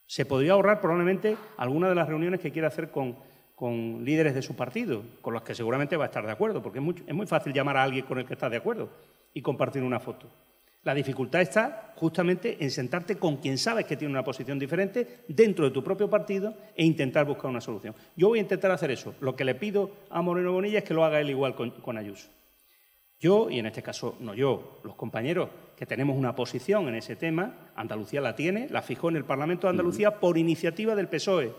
Se 0.07 0.27
podría 0.27 0.53
ahorrar 0.53 0.81
probablemente 0.81 1.37
alguna 1.57 1.89
de 1.89 1.95
las 1.95 2.09
reuniones 2.09 2.41
que 2.41 2.51
quiera 2.51 2.69
hacer 2.69 2.91
con, 2.91 3.17
con 3.55 4.05
líderes 4.05 4.35
de 4.35 4.43
su 4.43 4.57
partido, 4.57 5.03
con 5.23 5.33
los 5.33 5.43
que 5.43 5.55
seguramente 5.55 5.97
va 5.97 6.05
a 6.05 6.09
estar 6.09 6.27
de 6.27 6.33
acuerdo, 6.33 6.63
porque 6.63 6.79
es 6.79 7.15
muy, 7.15 7.27
fácil 7.27 7.53
llamar 7.53 7.77
a 7.77 7.85
alguien 7.85 8.05
con 8.05 8.19
el 8.19 8.27
que 8.27 8.35
está 8.35 8.51
de 8.51 8.57
acuerdo 8.57 8.91
y 9.33 9.43
compartir 9.43 9.83
una 9.83 10.01
foto. 10.01 10.29
La 10.83 10.95
dificultad 10.95 11.41
está 11.41 11.95
justamente 11.97 12.59
en 12.61 12.71
sentarte 12.71 13.17
con 13.17 13.39
quien 13.39 13.57
sabes 13.57 13.87
que 13.87 13.97
tiene 13.97 14.13
una 14.13 14.23
posición 14.25 14.59
diferente 14.59 15.21
dentro 15.29 15.65
de 15.65 15.71
tu 15.71 15.83
propio 15.83 16.11
partido 16.11 16.55
e 16.77 16.85
intentar 16.85 17.25
buscar 17.25 17.51
una 17.51 17.63
solución. 17.63 17.95
Yo 18.17 18.29
voy 18.29 18.39
a 18.39 18.43
intentar 18.43 18.71
hacer 18.71 18.91
eso. 18.91 19.15
Lo 19.21 19.35
que 19.35 19.45
le 19.45 19.55
pido 19.55 19.93
a 20.11 20.21
Moreno 20.21 20.53
Bonilla 20.53 20.81
es 20.81 20.85
que 20.85 20.93
lo 20.93 21.05
haga 21.05 21.21
él 21.21 21.31
igual 21.31 21.55
con, 21.55 21.97
Ayuso. 21.97 22.29
Yo, 23.21 23.49
y 23.49 23.59
en 23.59 23.67
este 23.67 23.83
caso 23.83 24.17
no 24.21 24.35
yo, 24.35 24.81
los 24.85 24.97
compañeros 24.97 25.49
que 25.77 25.87
tenemos 25.87 26.17
una 26.17 26.35
posición 26.35 26.89
en 26.89 26.95
ese 26.95 27.17
tema, 27.17 27.71
Andalucía 27.75 28.21
la 28.21 28.37
tiene, 28.37 28.69
la 28.69 28.83
fijó 28.83 29.09
en 29.09 29.17
el 29.17 29.25
Parlamento 29.25 29.67
de 29.67 29.73
Andalucía 29.73 30.21
por 30.21 30.39
iniciativa 30.39 30.95
del 30.95 31.09
PSOE. 31.09 31.53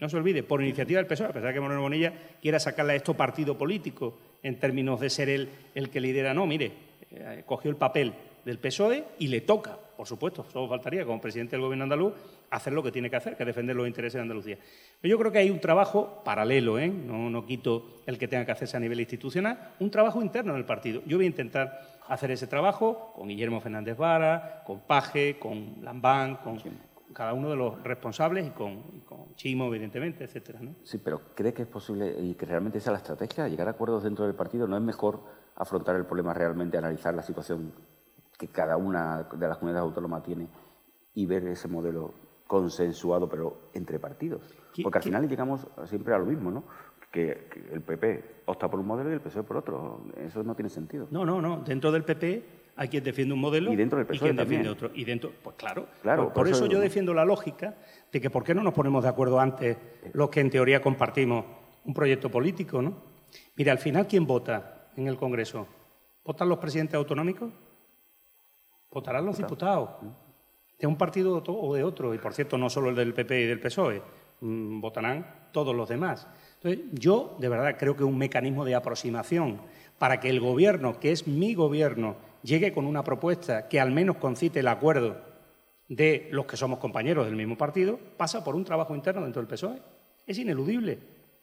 No 0.00 0.08
se 0.08 0.16
olvide, 0.16 0.42
por 0.42 0.62
iniciativa 0.62 0.98
del 0.98 1.06
PSOE, 1.06 1.28
a 1.28 1.32
pesar 1.32 1.48
de 1.48 1.54
que 1.54 1.60
Moreno 1.60 1.82
Bonilla 1.82 2.12
quiera 2.40 2.58
sacarle 2.58 2.94
a 2.94 2.96
esto 2.96 3.14
partido 3.14 3.56
político 3.56 4.18
en 4.42 4.58
términos 4.58 5.00
de 5.00 5.10
ser 5.10 5.28
él 5.28 5.50
el 5.74 5.90
que 5.90 6.00
lidera. 6.00 6.34
No, 6.34 6.46
mire, 6.46 6.72
eh, 7.10 7.42
cogió 7.46 7.70
el 7.70 7.76
papel 7.76 8.12
del 8.44 8.58
PSOE 8.58 9.04
y 9.18 9.28
le 9.28 9.42
toca, 9.42 9.78
por 9.96 10.06
supuesto, 10.06 10.44
solo 10.52 10.68
faltaría 10.68 11.04
como 11.04 11.20
presidente 11.20 11.56
del 11.56 11.62
Gobierno 11.62 11.84
andaluz, 11.84 12.14
hacer 12.50 12.72
lo 12.72 12.82
que 12.82 12.92
tiene 12.92 13.08
que 13.08 13.16
hacer, 13.16 13.36
que 13.36 13.42
es 13.42 13.46
defender 13.46 13.74
los 13.74 13.86
intereses 13.86 14.14
de 14.14 14.22
Andalucía. 14.22 14.58
Pero 15.00 15.10
yo 15.10 15.18
creo 15.18 15.32
que 15.32 15.38
hay 15.38 15.50
un 15.50 15.60
trabajo 15.60 16.22
paralelo, 16.24 16.78
¿eh? 16.78 16.88
no, 16.88 17.30
no 17.30 17.46
quito 17.46 18.02
el 18.06 18.18
que 18.18 18.28
tenga 18.28 18.44
que 18.44 18.52
hacerse 18.52 18.76
a 18.76 18.80
nivel 18.80 19.00
institucional, 19.00 19.74
un 19.80 19.90
trabajo 19.90 20.22
interno 20.22 20.52
en 20.52 20.58
el 20.58 20.64
partido. 20.64 21.02
Yo 21.06 21.16
voy 21.16 21.26
a 21.26 21.28
intentar 21.28 21.80
hacer 22.08 22.30
ese 22.30 22.46
trabajo 22.46 23.12
con 23.16 23.28
Guillermo 23.28 23.60
Fernández 23.60 23.96
Vara, 23.96 24.62
con 24.66 24.80
Paje, 24.80 25.38
con 25.38 25.76
Lambán, 25.82 26.36
con, 26.36 26.58
cada 27.12 27.32
uno 27.32 27.50
de 27.50 27.56
los 27.56 27.82
responsables 27.82 28.46
y 28.46 28.50
con, 28.50 29.02
Chimo, 29.34 29.66
evidentemente, 29.66 30.24
etcétera. 30.24 30.60
¿no? 30.60 30.74
Sí, 30.82 30.98
pero 30.98 31.34
¿cree 31.34 31.54
que 31.54 31.62
es 31.62 31.68
posible 31.68 32.14
y 32.20 32.34
que 32.34 32.44
realmente 32.44 32.78
esa 32.78 32.90
es 32.90 32.92
la 32.92 32.98
estrategia? 32.98 33.48
¿Llegar 33.48 33.66
a 33.66 33.70
acuerdos 33.70 34.04
dentro 34.04 34.26
del 34.26 34.34
partido 34.34 34.66
no 34.66 34.76
es 34.76 34.82
mejor 34.82 35.22
afrontar 35.56 35.96
el 35.96 36.04
problema 36.04 36.34
realmente, 36.34 36.76
analizar 36.76 37.14
la 37.14 37.22
situación 37.22 37.72
que 38.42 38.48
cada 38.48 38.76
una 38.76 39.28
de 39.32 39.46
las 39.46 39.56
comunidades 39.56 39.86
autónomas 39.86 40.24
tiene 40.24 40.48
y 41.14 41.26
ver 41.26 41.46
ese 41.46 41.68
modelo 41.68 42.12
consensuado, 42.48 43.28
pero 43.28 43.70
entre 43.72 44.00
partidos. 44.00 44.42
Porque 44.82 44.98
al 44.98 45.04
final 45.04 45.28
llegamos 45.28 45.64
siempre 45.84 46.12
a 46.12 46.18
lo 46.18 46.26
mismo, 46.26 46.50
¿no? 46.50 46.64
Que, 47.12 47.48
el 47.70 47.82
PP 47.82 48.42
opta 48.46 48.68
por 48.68 48.80
un 48.80 48.86
modelo 48.88 49.10
y 49.10 49.12
el 49.12 49.20
PSOE 49.20 49.44
por 49.44 49.58
otro. 49.58 50.06
Eso 50.16 50.42
no 50.42 50.56
tiene 50.56 50.70
sentido. 50.70 51.06
No, 51.12 51.24
no, 51.24 51.40
no. 51.40 51.58
Dentro 51.58 51.92
del 51.92 52.02
PP 52.02 52.72
hay 52.74 52.88
quien 52.88 53.04
defiende 53.04 53.32
un 53.32 53.40
modelo 53.40 53.72
y, 53.72 53.76
dentro 53.76 53.98
del 53.98 54.08
PSOE 54.08 54.30
quien 54.30 54.36
defiende 54.36 54.68
otro. 54.68 54.90
Y 54.92 55.04
dentro, 55.04 55.30
pues 55.40 55.54
claro. 55.54 55.86
claro 56.02 56.32
por, 56.32 56.48
eso, 56.48 56.66
yo 56.66 56.80
defiendo 56.80 57.14
la 57.14 57.24
lógica 57.24 57.76
de 58.10 58.20
que 58.20 58.28
por 58.28 58.42
qué 58.42 58.56
no 58.56 58.64
nos 58.64 58.74
ponemos 58.74 59.04
de 59.04 59.10
acuerdo 59.10 59.38
antes 59.38 59.76
los 60.14 60.30
que 60.30 60.40
en 60.40 60.50
teoría 60.50 60.82
compartimos 60.82 61.44
un 61.84 61.94
proyecto 61.94 62.28
político, 62.28 62.82
¿no? 62.82 62.96
Mire, 63.56 63.70
al 63.70 63.78
final, 63.78 64.08
¿quién 64.08 64.26
vota? 64.26 64.88
en 64.96 65.06
el 65.06 65.16
Congreso? 65.16 65.68
¿Votan 66.24 66.48
los 66.48 66.58
presidentes 66.58 66.96
autonómicos? 66.96 67.52
¿Votarán 68.92 69.24
los 69.24 69.38
diputados? 69.38 69.90
¿De 70.78 70.86
un 70.86 70.96
partido 70.96 71.42
o 71.46 71.74
de 71.74 71.84
otro? 71.84 72.14
Y 72.14 72.18
por 72.18 72.34
cierto, 72.34 72.58
no 72.58 72.68
solo 72.68 72.90
el 72.90 72.96
del 72.96 73.14
PP 73.14 73.40
y 73.40 73.46
del 73.46 73.60
PSOE, 73.60 74.02
mm, 74.40 74.80
votarán 74.80 75.48
todos 75.52 75.74
los 75.74 75.88
demás. 75.88 76.26
Entonces, 76.56 76.80
yo 76.92 77.36
de 77.38 77.48
verdad 77.48 77.76
creo 77.78 77.96
que 77.96 78.04
un 78.04 78.18
mecanismo 78.18 78.64
de 78.64 78.74
aproximación 78.74 79.60
para 79.98 80.20
que 80.20 80.28
el 80.28 80.40
gobierno, 80.40 80.98
que 80.98 81.12
es 81.12 81.26
mi 81.26 81.54
gobierno, 81.54 82.16
llegue 82.42 82.72
con 82.72 82.86
una 82.86 83.04
propuesta 83.04 83.68
que 83.68 83.80
al 83.80 83.92
menos 83.92 84.16
concite 84.16 84.60
el 84.60 84.68
acuerdo 84.68 85.16
de 85.88 86.28
los 86.32 86.46
que 86.46 86.56
somos 86.56 86.78
compañeros 86.78 87.26
del 87.26 87.36
mismo 87.36 87.56
partido, 87.56 87.98
pasa 88.16 88.42
por 88.42 88.56
un 88.56 88.64
trabajo 88.64 88.94
interno 88.94 89.22
dentro 89.22 89.40
del 89.40 89.48
PSOE. 89.48 89.80
Es 90.26 90.38
ineludible, 90.38 90.98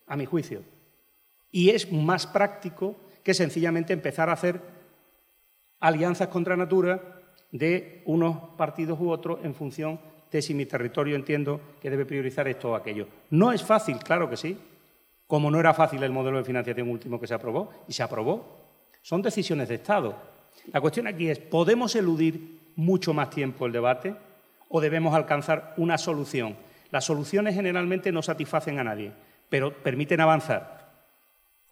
a 0.07 0.15
mi 0.15 0.25
juicio. 0.25 0.61
Y 1.51 1.69
es 1.69 1.91
más 1.91 2.27
práctico 2.27 2.95
que 3.23 3.33
sencillamente 3.33 3.93
empezar 3.93 4.29
a 4.29 4.33
hacer 4.33 4.59
alianzas 5.79 6.27
contra 6.27 6.57
natura 6.57 7.18
de 7.51 8.03
unos 8.05 8.37
partidos 8.57 8.99
u 8.99 9.09
otros 9.09 9.39
en 9.43 9.55
función 9.55 9.99
de 10.31 10.41
si 10.41 10.53
mi 10.53 10.65
territorio 10.65 11.15
entiendo 11.15 11.59
que 11.81 11.89
debe 11.89 12.05
priorizar 12.05 12.47
esto 12.47 12.71
o 12.71 12.75
aquello. 12.75 13.07
No 13.31 13.51
es 13.51 13.63
fácil, 13.63 13.97
claro 13.97 14.29
que 14.29 14.37
sí, 14.37 14.57
como 15.27 15.49
no 15.51 15.59
era 15.59 15.73
fácil 15.73 16.01
el 16.03 16.11
modelo 16.11 16.37
de 16.37 16.43
financiación 16.43 16.89
último 16.89 17.19
que 17.19 17.27
se 17.27 17.33
aprobó, 17.33 17.71
y 17.87 17.93
se 17.93 18.03
aprobó. 18.03 18.57
Son 19.01 19.21
decisiones 19.21 19.69
de 19.69 19.75
Estado. 19.75 20.15
La 20.71 20.81
cuestión 20.81 21.07
aquí 21.07 21.29
es, 21.29 21.39
¿podemos 21.39 21.95
eludir 21.95 22.71
mucho 22.75 23.13
más 23.13 23.29
tiempo 23.29 23.65
el 23.65 23.71
debate 23.71 24.15
o 24.69 24.81
debemos 24.81 25.15
alcanzar 25.15 25.73
una 25.77 25.97
solución? 25.97 26.55
Las 26.91 27.05
soluciones 27.05 27.55
generalmente 27.55 28.11
no 28.11 28.21
satisfacen 28.21 28.79
a 28.79 28.83
nadie, 28.83 29.11
pero 29.49 29.73
permiten 29.73 30.21
avanzar. 30.21 30.79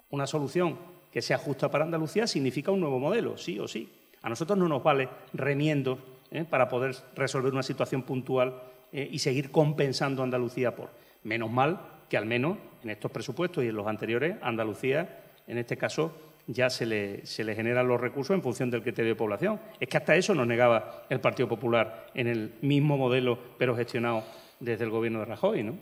Una 0.09 0.27
solución 0.27 0.77
que 1.11 1.21
sea 1.21 1.37
justa 1.37 1.69
para 1.69 1.83
Andalucía 1.83 2.27
significa 2.27 2.71
un 2.71 2.79
nuevo 2.79 2.99
modelo, 2.99 3.37
sí 3.37 3.59
o 3.59 3.67
sí. 3.67 3.91
A 4.21 4.29
nosotros 4.29 4.57
no 4.57 4.67
nos 4.67 4.83
vale 4.83 5.09
remiendo 5.33 5.99
¿eh? 6.31 6.43
para 6.43 6.67
poder 6.67 6.95
resolver 7.15 7.53
una 7.53 7.63
situación 7.63 8.03
puntual 8.03 8.61
eh, 8.91 9.07
y 9.11 9.19
seguir 9.19 9.51
compensando 9.51 10.21
a 10.21 10.25
Andalucía 10.25 10.75
por. 10.75 10.89
Menos 11.23 11.51
mal 11.51 11.79
que 12.09 12.17
al 12.17 12.25
menos 12.25 12.57
en 12.83 12.89
estos 12.89 13.11
presupuestos 13.11 13.63
y 13.63 13.67
en 13.67 13.75
los 13.75 13.87
anteriores, 13.87 14.37
Andalucía, 14.41 15.19
en 15.45 15.57
este 15.57 15.77
caso, 15.77 16.13
ya 16.47 16.69
se 16.69 16.85
le, 16.85 17.25
se 17.25 17.43
le 17.43 17.55
generan 17.55 17.87
los 17.87 17.99
recursos 17.99 18.33
en 18.33 18.41
función 18.41 18.71
del 18.71 18.81
criterio 18.81 19.11
de 19.11 19.15
población. 19.15 19.59
Es 19.79 19.89
que 19.89 19.97
hasta 19.97 20.15
eso 20.15 20.33
nos 20.33 20.47
negaba 20.47 21.03
el 21.09 21.19
Partido 21.19 21.49
Popular 21.49 22.07
en 22.13 22.27
el 22.27 22.53
mismo 22.61 22.97
modelo, 22.97 23.37
pero 23.57 23.75
gestionado 23.75 24.23
desde 24.59 24.85
el 24.85 24.89
gobierno 24.89 25.19
de 25.19 25.25
Rajoy, 25.25 25.63
¿no? 25.63 25.77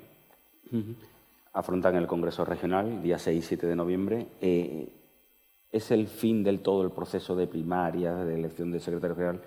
Afrontan 1.53 1.95
el 1.95 2.07
Congreso 2.07 2.43
Regional, 2.43 3.01
día 3.03 3.19
6 3.19 3.38
y 3.38 3.47
7 3.47 3.67
de 3.67 3.75
noviembre. 3.75 4.27
Eh, 4.41 4.89
es 5.76 5.91
el 5.91 6.07
fin 6.07 6.41
del 6.41 6.61
todo 6.61 6.84
el 6.84 6.91
proceso 6.91 7.36
de 7.36 7.47
primaria, 7.47 8.13
de 8.13 8.36
elección 8.36 8.71
del 8.71 8.80
secretario 8.80 9.13
general. 9.13 9.41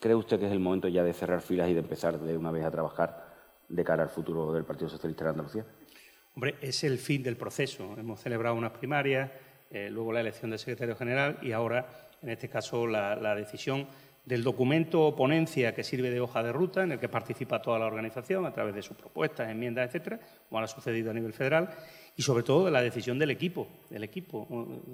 ¿Cree 0.00 0.16
usted 0.16 0.40
que 0.40 0.46
es 0.46 0.52
el 0.52 0.58
momento 0.58 0.88
ya 0.88 1.04
de 1.04 1.12
cerrar 1.12 1.40
filas 1.40 1.68
y 1.68 1.72
de 1.72 1.78
empezar 1.78 2.18
de 2.18 2.36
una 2.36 2.50
vez 2.50 2.64
a 2.64 2.70
trabajar 2.72 3.32
de 3.68 3.84
cara 3.84 4.02
al 4.02 4.08
futuro 4.08 4.52
del 4.52 4.64
Partido 4.64 4.88
Socialista 4.88 5.22
de 5.22 5.30
Andalucía? 5.30 5.64
Hombre, 6.34 6.56
es 6.60 6.82
el 6.82 6.98
fin 6.98 7.22
del 7.22 7.36
proceso. 7.36 7.94
Hemos 7.96 8.20
celebrado 8.20 8.56
unas 8.56 8.72
primarias, 8.72 9.30
eh, 9.70 9.88
luego 9.88 10.12
la 10.12 10.20
elección 10.20 10.50
del 10.50 10.58
secretario 10.58 10.96
general 10.96 11.38
y 11.42 11.52
ahora, 11.52 12.08
en 12.20 12.30
este 12.30 12.48
caso, 12.48 12.84
la, 12.84 13.14
la 13.14 13.36
decisión 13.36 13.86
del 14.24 14.42
documento 14.42 15.06
o 15.06 15.14
ponencia 15.14 15.74
que 15.74 15.84
sirve 15.84 16.10
de 16.10 16.20
hoja 16.20 16.42
de 16.42 16.52
ruta 16.52 16.82
en 16.82 16.92
el 16.92 16.98
que 16.98 17.08
participa 17.08 17.62
toda 17.62 17.78
la 17.78 17.86
organización 17.86 18.46
a 18.46 18.52
través 18.52 18.74
de 18.74 18.82
sus 18.82 18.96
propuestas, 18.96 19.48
enmiendas, 19.48 19.86
etcétera, 19.86 20.18
como 20.48 20.60
ha 20.60 20.66
sucedido 20.66 21.10
a 21.10 21.14
nivel 21.14 21.32
federal, 21.32 21.70
y 22.16 22.22
sobre 22.22 22.42
todo 22.42 22.64
de 22.66 22.70
la 22.70 22.82
decisión 22.82 23.18
del 23.18 23.30
equipo. 23.30 23.66
Del 23.90 24.04
equipo. 24.04 24.46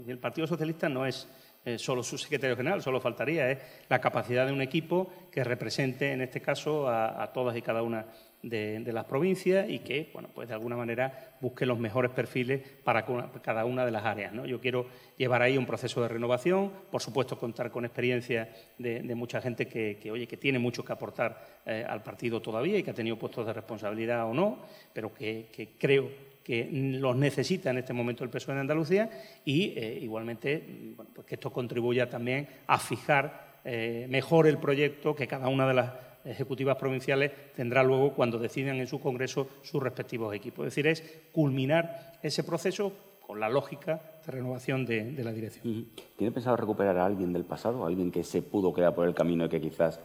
El 0.07 0.19
Partido 0.19 0.47
Socialista 0.47 0.89
no 0.89 1.05
es 1.07 1.29
eh, 1.63 1.79
solo 1.79 2.03
su 2.03 2.17
secretario 2.17 2.57
general, 2.57 2.81
solo 2.81 3.03
faltaría, 3.03 3.51
es 3.51 3.59
la 3.91 4.01
capacidad 4.01 4.47
de 4.47 4.53
un 4.53 4.63
equipo 4.63 5.13
que 5.31 5.45
represente, 5.45 6.11
en 6.11 6.23
este 6.23 6.41
caso, 6.41 6.89
a, 6.89 7.31
todas 7.35 7.55
y 7.55 7.61
cada 7.61 7.83
una 7.83 8.07
de, 8.43 8.83
las 8.91 9.05
provincias 9.05 9.69
y 9.69 9.81
que, 9.81 10.09
bueno, 10.15 10.31
pues 10.35 10.49
de 10.49 10.55
alguna 10.55 10.75
manera 10.75 11.37
busque 11.43 11.67
los 11.67 11.79
mejores 11.79 12.13
perfiles 12.13 12.63
para 12.83 13.05
cada 13.43 13.67
una 13.67 13.85
de 13.85 13.91
las 13.91 14.07
áreas. 14.07 14.33
¿no? 14.33 14.47
Yo 14.47 14.59
quiero 14.59 14.87
llevar 15.19 15.43
ahí 15.43 15.59
un 15.59 15.67
proceso 15.67 16.01
de 16.01 16.09
renovación, 16.09 16.73
por 16.91 17.03
supuesto 17.03 17.39
contar 17.39 17.71
con 17.71 17.85
experiencia 17.85 18.49
de, 18.79 19.15
mucha 19.15 19.43
gente 19.43 19.69
que, 19.69 20.11
oye, 20.11 20.27
que 20.27 20.39
tiene 20.39 20.59
mucho 20.59 20.83
que 20.83 20.95
aportar 20.95 21.61
eh, 21.67 21.85
al 21.87 22.03
partido 22.03 22.41
todavía 22.41 22.79
y 22.79 22.83
que 22.83 22.93
ha 22.93 22.95
tenido 22.95 23.19
puestos 23.19 23.45
de 23.45 23.53
responsabilidad 23.53 24.25
o 24.25 24.33
no, 24.33 24.61
pero 24.95 25.13
que, 25.13 25.51
que 25.53 25.77
creo 25.79 26.30
que 26.51 26.69
los 26.99 27.15
necesita 27.15 27.71
en 27.71 27.79
este 27.79 27.93
momento 27.93 28.25
el 28.25 28.31
PSOE 28.31 28.55
en 28.55 28.61
Andalucía 28.63 29.09
y 29.45 29.73
eh, 29.77 30.01
igualmente 30.03 30.97
pues 31.15 31.25
que 31.25 31.37
esto 31.37 31.53
contribuya 31.53 32.11
también 32.11 32.49
a 32.67 32.77
fijar 32.77 33.61
eh, 33.65 34.09
mejor 34.11 34.49
el 34.49 34.59
proyecto 34.59 35.15
que 35.15 35.29
cada 35.29 35.47
una 35.47 35.69
de 35.69 35.75
las 35.75 35.93
ejecutivas 36.25 36.77
provinciales 36.77 37.31
tendrá 37.55 37.85
luego 37.85 38.15
cuando 38.15 38.37
decidan 38.37 38.81
en 38.81 38.89
su 38.89 38.99
congreso 39.01 39.47
sus 39.63 39.81
respectivos 39.81 40.35
equipos. 40.35 40.67
Es 40.67 40.75
decir, 40.75 40.89
es 40.89 41.21
culminar 41.31 42.19
ese 42.21 42.43
proceso 42.43 42.93
con 43.25 43.39
la 43.39 43.49
lógica 43.49 44.03
de 44.27 44.33
renovación 44.33 44.85
de, 44.85 45.23
la 45.23 45.31
dirección. 45.31 45.87
¿Tiene 46.17 46.33
pensado 46.33 46.57
recuperar 46.57 46.99
a 46.99 47.07
alguien 47.07 47.33
del 47.33 47.45
pasado, 47.45 47.87
alguien 47.87 48.11
que 48.11 48.25
se 48.25 48.43
pudo 48.43 48.73
quedar 48.73 48.93
por 48.93 49.07
el 49.07 49.15
camino 49.15 49.45
y 49.45 49.49
que 49.49 49.61
quizás 49.61 50.01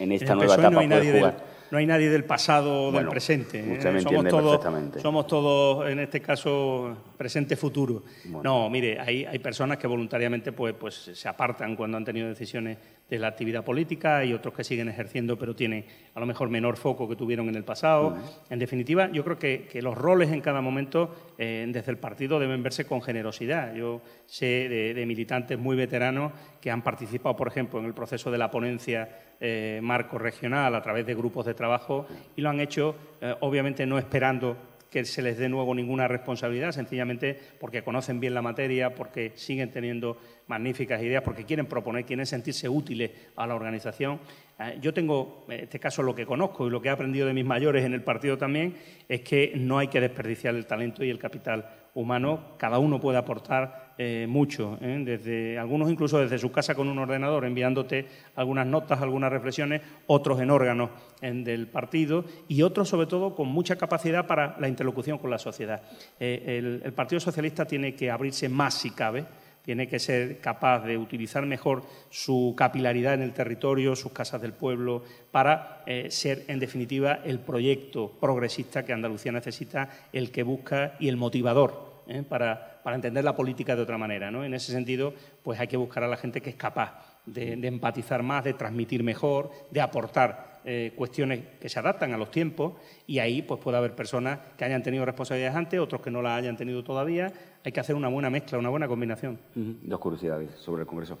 en 0.00 0.12
esta 0.12 0.34
nueva 0.34 0.54
etapa 0.54 0.70
no 0.70 0.88
puede 0.88 1.18
jugar? 1.18 1.50
no 1.70 1.78
hay 1.78 1.86
nadie 1.86 2.10
del 2.10 2.24
pasado 2.24 2.88
o 2.88 2.92
del 2.92 3.08
presente. 3.08 3.60
¿eh? 3.60 4.00
somos, 4.02 4.28
todos, 4.28 4.60
somos 5.00 5.26
todos, 5.26 5.88
en 5.88 6.00
este 6.00 6.20
caso, 6.20 6.96
presente-futuro. 7.16 8.02
No, 8.42 8.68
mire, 8.68 8.98
hay, 8.98 9.24
hay, 9.24 9.38
personas 9.38 9.78
que 9.78 9.86
voluntariamente 9.86 10.52
pues, 10.52 10.74
pues, 10.74 11.10
se 11.14 11.28
apartan 11.28 11.76
cuando 11.76 11.96
han 11.96 12.04
tenido 12.04 12.28
decisiones 12.28 12.76
de 13.10 13.18
la 13.18 13.26
actividad 13.26 13.64
política 13.64 14.24
y 14.24 14.32
otros 14.32 14.54
que 14.54 14.64
siguen 14.64 14.88
ejerciendo 14.88 15.36
pero 15.36 15.54
tienen 15.54 15.84
a 16.14 16.20
lo 16.20 16.26
mejor 16.26 16.48
menor 16.48 16.76
foco 16.76 17.08
que 17.08 17.16
tuvieron 17.16 17.48
en 17.48 17.56
el 17.56 17.64
pasado. 17.64 18.16
En 18.48 18.58
definitiva, 18.58 19.10
yo 19.10 19.24
creo 19.24 19.38
que, 19.38 19.80
los 19.80 19.96
roles 19.96 20.30
en 20.30 20.42
cada 20.42 20.60
momento 20.60 21.34
eh, 21.38 21.66
desde 21.68 21.90
el 21.90 21.98
partido 21.98 22.38
deben 22.38 22.62
verse 22.62 22.84
con 22.84 23.02
generosidad. 23.02 23.74
Yo 23.74 24.02
sé 24.26 24.68
de, 24.68 25.06
militantes 25.06 25.58
muy 25.58 25.76
veteranos 25.76 26.32
que 26.60 26.70
han 26.70 26.82
participado, 26.82 27.34
por 27.34 27.48
ejemplo, 27.48 27.80
en 27.80 27.86
el 27.86 27.94
proceso 27.94 28.30
de 28.30 28.38
la 28.38 28.50
ponencia 28.50 29.08
eh, 29.40 29.80
marco 29.82 30.18
regional 30.18 30.74
a 30.74 30.82
través 30.82 31.06
de 31.06 31.14
grupos 31.14 31.46
de 31.46 31.54
trabajo 31.54 32.06
y 32.36 32.42
lo 32.42 32.50
han 32.50 32.60
hecho, 32.60 32.94
eh, 33.20 33.34
obviamente, 33.40 33.86
no 33.86 33.98
esperando 33.98 34.69
que 34.90 35.04
se 35.04 35.22
les 35.22 35.38
dé 35.38 35.48
nuevo 35.48 35.74
ninguna 35.74 36.08
responsabilidad, 36.08 36.72
sencillamente 36.72 37.38
porque 37.58 37.82
conocen 37.82 38.20
bien 38.20 38.34
la 38.34 38.42
materia, 38.42 38.94
porque 38.94 39.32
siguen 39.36 39.70
teniendo 39.70 40.18
magníficas 40.48 41.00
ideas, 41.02 41.22
porque 41.22 41.44
quieren 41.44 41.66
proponer, 41.66 42.04
quieren 42.04 42.26
sentirse 42.26 42.68
útiles 42.68 43.10
a 43.36 43.46
la 43.46 43.54
organización. 43.54 44.20
Eh, 44.58 44.78
yo 44.80 44.92
tengo, 44.92 45.46
en 45.48 45.60
este 45.60 45.78
caso, 45.78 46.02
lo 46.02 46.14
que 46.14 46.26
conozco 46.26 46.66
y 46.66 46.70
lo 46.70 46.82
que 46.82 46.88
he 46.88 46.92
aprendido 46.92 47.26
de 47.26 47.34
mis 47.34 47.44
mayores 47.44 47.84
en 47.84 47.94
el 47.94 48.02
partido 48.02 48.36
también, 48.36 48.74
es 49.08 49.20
que 49.20 49.52
no 49.54 49.78
hay 49.78 49.88
que 49.88 50.00
desperdiciar 50.00 50.54
el 50.54 50.66
talento 50.66 51.04
y 51.04 51.10
el 51.10 51.18
capital 51.18 51.79
humano. 51.94 52.56
Cada 52.56 52.78
uno 52.78 53.00
puede 53.00 53.18
aportar 53.18 53.94
eh, 53.98 54.26
mucho, 54.28 54.78
¿eh? 54.80 55.02
desde 55.04 55.58
algunos 55.58 55.90
incluso 55.90 56.18
desde 56.18 56.38
su 56.38 56.50
casa 56.50 56.74
con 56.74 56.88
un 56.88 56.98
ordenador, 56.98 57.44
enviándote 57.44 58.06
algunas 58.36 58.66
notas, 58.66 59.00
algunas 59.00 59.30
reflexiones, 59.30 59.82
otros 60.06 60.40
en 60.40 60.50
órganos 60.50 60.90
del 61.20 61.68
partido 61.68 62.24
y 62.48 62.62
otros 62.62 62.88
sobre 62.88 63.06
todo 63.06 63.34
con 63.34 63.48
mucha 63.48 63.76
capacidad 63.76 64.26
para 64.26 64.58
la 64.58 64.68
interlocución 64.68 65.18
con 65.18 65.30
la 65.30 65.38
sociedad. 65.38 65.82
el, 66.18 66.80
el 66.84 66.92
Partido 66.92 67.20
Socialista 67.20 67.66
tiene 67.66 67.94
que 67.94 68.10
abrirse 68.10 68.48
más 68.48 68.74
si 68.74 68.90
cabe 68.90 69.26
tiene 69.70 69.86
que 69.86 70.00
ser 70.00 70.40
capaz 70.40 70.80
de 70.80 70.98
utilizar 70.98 71.46
mejor 71.46 71.84
su 72.10 72.54
capilaridad 72.56 73.14
en 73.14 73.22
el 73.22 73.32
territorio, 73.32 73.94
sus 73.94 74.10
casas 74.10 74.42
del 74.42 74.52
pueblo, 74.52 75.04
para 75.30 75.84
eh, 75.86 76.10
ser, 76.10 76.42
en 76.48 76.58
definitiva, 76.58 77.20
el 77.24 77.38
proyecto 77.38 78.10
progresista 78.20 78.84
que 78.84 78.92
Andalucía 78.92 79.30
necesita, 79.30 79.88
el 80.12 80.32
que 80.32 80.42
busca 80.42 80.96
y 80.98 81.06
el 81.06 81.16
motivador 81.16 82.02
¿eh? 82.08 82.24
para, 82.28 82.80
entender 82.84 83.22
la 83.22 83.36
política 83.36 83.76
de 83.76 83.82
otra 83.82 83.96
manera. 83.96 84.26
En 84.26 84.54
ese 84.54 84.72
sentido, 84.72 85.14
pues 85.44 85.60
hay 85.60 85.68
que 85.68 85.76
buscar 85.76 86.02
a 86.02 86.08
la 86.08 86.16
gente 86.16 86.40
que 86.40 86.50
es 86.50 86.56
capaz 86.56 87.20
de, 87.24 87.52
empatizar 87.52 88.24
más, 88.24 88.42
de 88.42 88.54
transmitir 88.54 89.04
mejor, 89.04 89.52
de 89.70 89.80
aportar 89.80 90.49
eh, 90.64 90.92
cuestiones 90.96 91.42
que 91.60 91.68
se 91.68 91.78
adaptan 91.78 92.12
a 92.12 92.18
los 92.18 92.30
tiempos 92.30 92.74
y 93.06 93.18
ahí 93.18 93.42
pues 93.42 93.60
puede 93.60 93.76
haber 93.76 93.94
personas 93.94 94.38
que 94.56 94.64
hayan 94.64 94.82
tenido 94.82 95.04
responsabilidades 95.04 95.56
antes, 95.56 95.80
otros 95.80 96.00
que 96.00 96.10
no 96.10 96.22
las 96.22 96.38
hayan 96.38 96.56
tenido 96.56 96.84
todavía. 96.84 97.32
Hay 97.64 97.72
que 97.72 97.80
hacer 97.80 97.96
una 97.96 98.08
buena 98.08 98.30
mezcla, 98.30 98.58
una 98.58 98.68
buena 98.68 98.88
combinación. 98.88 99.38
Dos 99.54 100.00
curiosidades 100.00 100.50
sobre 100.56 100.82
el 100.82 100.86
Congreso. 100.86 101.18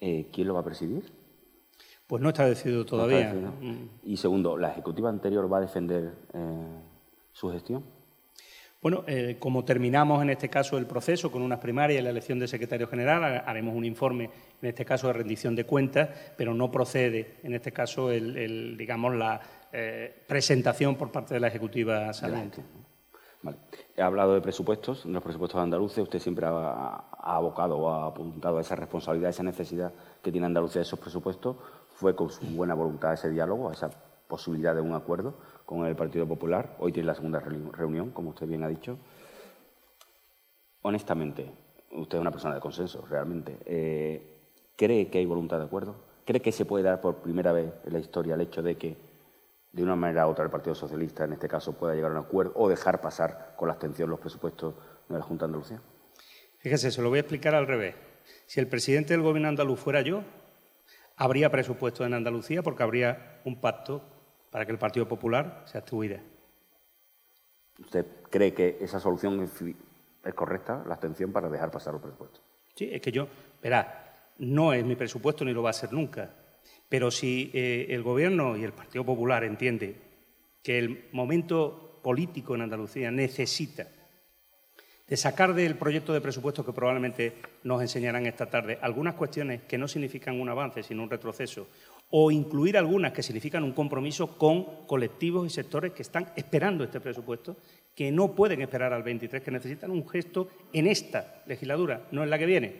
Eh, 0.00 0.28
¿Quién 0.32 0.48
lo 0.48 0.54
va 0.54 0.60
a 0.60 0.64
presidir? 0.64 1.04
Pues 2.06 2.22
no 2.22 2.28
está 2.28 2.46
decidido 2.46 2.84
todavía. 2.84 3.32
Mm. 3.32 3.88
Y 4.04 4.16
segundo, 4.16 4.58
¿la 4.58 4.70
Ejecutiva 4.72 5.08
anterior 5.08 5.50
va 5.50 5.58
a 5.58 5.60
defender 5.60 6.12
eh, 6.34 6.80
su 7.32 7.50
gestión? 7.50 7.84
Bueno, 8.82 9.04
eh, 9.06 9.36
como 9.38 9.64
terminamos 9.64 10.20
en 10.22 10.30
este 10.30 10.48
caso 10.48 10.76
el 10.76 10.86
proceso 10.86 11.30
con 11.30 11.40
unas 11.42 11.60
primarias 11.60 12.00
y 12.00 12.02
la 12.02 12.10
elección 12.10 12.40
de 12.40 12.48
secretario 12.48 12.88
general, 12.88 13.44
haremos 13.46 13.76
un 13.76 13.84
informe, 13.84 14.28
en 14.60 14.68
este 14.68 14.84
caso 14.84 15.06
de 15.06 15.12
rendición 15.12 15.54
de 15.54 15.64
cuentas, 15.64 16.08
pero 16.36 16.52
no 16.52 16.68
procede, 16.68 17.36
en 17.44 17.54
este 17.54 17.70
caso, 17.70 18.10
el, 18.10 18.76
digamos, 18.76 19.14
la 19.14 19.40
eh, 19.72 20.24
presentación 20.26 20.96
por 20.96 21.12
parte 21.12 21.34
de 21.34 21.38
la 21.38 21.46
Ejecutiva 21.46 22.12
saliente. 22.12 22.60
Vale. 23.40 23.58
He 23.96 24.02
hablado 24.02 24.34
de 24.34 24.40
presupuestos, 24.40 25.04
de 25.04 25.12
los 25.12 25.22
presupuestos 25.22 25.60
andaluces. 25.60 25.98
Usted 25.98 26.18
siempre 26.18 26.46
ha, 26.46 27.04
abocado 27.20 27.78
o 27.78 27.88
ha 27.88 28.08
apuntado 28.08 28.58
a 28.58 28.62
esa 28.62 28.74
responsabilidad, 28.74 29.28
a 29.28 29.30
esa 29.30 29.42
necesidad 29.44 29.92
que 30.20 30.32
tiene 30.32 30.46
Andalucía 30.46 30.80
de 30.80 30.86
esos 30.86 30.98
presupuestos. 30.98 31.56
Fue 31.94 32.16
con 32.16 32.30
su 32.30 32.44
buena 32.46 32.74
voluntad 32.74 33.12
ese 33.12 33.30
diálogo, 33.30 33.70
a 33.70 33.74
esa 33.74 33.90
posibilidad 34.26 34.74
de 34.74 34.80
un 34.80 34.94
acuerdo 34.94 35.34
con 35.66 35.86
el 35.86 35.96
Partido 35.96 36.26
Popular. 36.26 36.76
Hoy 36.78 36.92
tiene 36.92 37.06
la 37.06 37.14
segunda 37.14 37.40
reunión, 37.40 38.10
como 38.10 38.30
usted 38.30 38.46
bien 38.46 38.62
ha 38.62 38.68
dicho. 38.68 38.98
Honestamente, 40.82 41.50
usted 41.92 42.18
es 42.18 42.20
una 42.20 42.30
persona 42.30 42.54
de 42.54 42.60
consenso, 42.60 43.04
realmente. 43.08 43.58
Eh, 43.66 44.32
¿Cree 44.76 45.08
que 45.08 45.18
hay 45.18 45.26
voluntad 45.26 45.58
de 45.58 45.64
acuerdo? 45.64 45.96
¿Cree 46.24 46.40
que 46.40 46.52
se 46.52 46.64
puede 46.64 46.84
dar 46.84 47.00
por 47.00 47.16
primera 47.16 47.52
vez 47.52 47.72
en 47.84 47.92
la 47.92 47.98
historia 47.98 48.34
el 48.34 48.40
hecho 48.40 48.62
de 48.62 48.76
que, 48.76 48.96
de 49.72 49.82
una 49.82 49.96
manera 49.96 50.26
u 50.26 50.30
otra, 50.30 50.44
el 50.44 50.50
Partido 50.50 50.74
Socialista, 50.74 51.24
en 51.24 51.34
este 51.34 51.48
caso, 51.48 51.72
pueda 51.72 51.94
llegar 51.94 52.10
a 52.10 52.14
un 52.14 52.24
acuerdo 52.24 52.52
o 52.56 52.68
dejar 52.68 53.00
pasar 53.00 53.54
con 53.56 53.68
la 53.68 53.74
abstención 53.74 54.10
los 54.10 54.20
presupuestos 54.20 54.74
de 55.08 55.18
la 55.18 55.22
Junta 55.22 55.46
de 55.46 55.50
Andalucía? 55.50 55.80
Fíjese, 56.58 56.90
se 56.90 57.02
lo 57.02 57.08
voy 57.08 57.18
a 57.18 57.20
explicar 57.20 57.54
al 57.54 57.66
revés. 57.66 57.94
Si 58.46 58.60
el 58.60 58.68
presidente 58.68 59.14
del 59.14 59.22
Gobierno 59.22 59.48
andaluz 59.48 59.80
fuera 59.80 60.02
yo, 60.02 60.22
habría 61.16 61.50
presupuesto 61.50 62.04
en 62.04 62.14
Andalucía 62.14 62.62
porque 62.62 62.82
habría 62.82 63.40
un 63.44 63.60
pacto 63.60 64.02
para 64.52 64.66
que 64.66 64.72
el 64.72 64.78
Partido 64.78 65.08
Popular 65.08 65.64
se 65.66 65.78
abstuviera. 65.78 66.20
¿Usted 67.80 68.06
cree 68.30 68.52
que 68.52 68.76
esa 68.80 69.00
solución 69.00 69.42
es 69.42 70.34
correcta, 70.34 70.84
la 70.86 70.94
abstención, 70.94 71.32
para 71.32 71.48
dejar 71.48 71.70
pasar 71.70 71.94
los 71.94 72.02
presupuestos? 72.02 72.42
Sí, 72.74 72.88
es 72.92 73.00
que 73.00 73.10
yo, 73.10 73.26
verá, 73.62 74.30
no 74.38 74.74
es 74.74 74.84
mi 74.84 74.94
presupuesto 74.94 75.44
ni 75.44 75.52
lo 75.52 75.62
va 75.62 75.70
a 75.70 75.72
ser 75.72 75.92
nunca. 75.92 76.30
Pero 76.86 77.10
si 77.10 77.50
eh, 77.54 77.86
el 77.88 78.02
Gobierno 78.02 78.54
y 78.56 78.64
el 78.64 78.74
Partido 78.74 79.04
Popular 79.04 79.42
entiende 79.42 79.96
que 80.62 80.78
el 80.78 81.08
momento 81.12 81.98
político 82.02 82.54
en 82.54 82.60
Andalucía 82.60 83.10
necesita 83.10 83.88
de 85.08 85.16
sacar 85.16 85.54
del 85.54 85.76
proyecto 85.76 86.12
de 86.12 86.20
presupuesto 86.20 86.64
que 86.64 86.72
probablemente 86.72 87.34
nos 87.64 87.82
enseñarán 87.82 88.26
esta 88.26 88.46
tarde 88.46 88.78
algunas 88.80 89.14
cuestiones 89.14 89.62
que 89.62 89.78
no 89.78 89.88
significan 89.88 90.40
un 90.40 90.48
avance, 90.48 90.82
sino 90.82 91.02
un 91.02 91.10
retroceso, 91.10 91.68
o 92.14 92.30
incluir 92.30 92.76
algunas 92.76 93.12
que 93.12 93.22
significan 93.22 93.64
un 93.64 93.72
compromiso 93.72 94.36
con 94.36 94.86
colectivos 94.86 95.46
y 95.46 95.50
sectores 95.50 95.92
que 95.92 96.02
están 96.02 96.30
esperando 96.36 96.84
este 96.84 97.00
presupuesto, 97.00 97.56
que 97.94 98.12
no 98.12 98.34
pueden 98.34 98.60
esperar 98.60 98.92
al 98.92 99.02
23, 99.02 99.42
que 99.42 99.50
necesitan 99.50 99.90
un 99.90 100.06
gesto 100.06 100.48
en 100.74 100.88
esta 100.88 101.42
legislatura, 101.46 102.08
no 102.10 102.22
en 102.22 102.28
la 102.28 102.38
que 102.38 102.44
viene. 102.44 102.76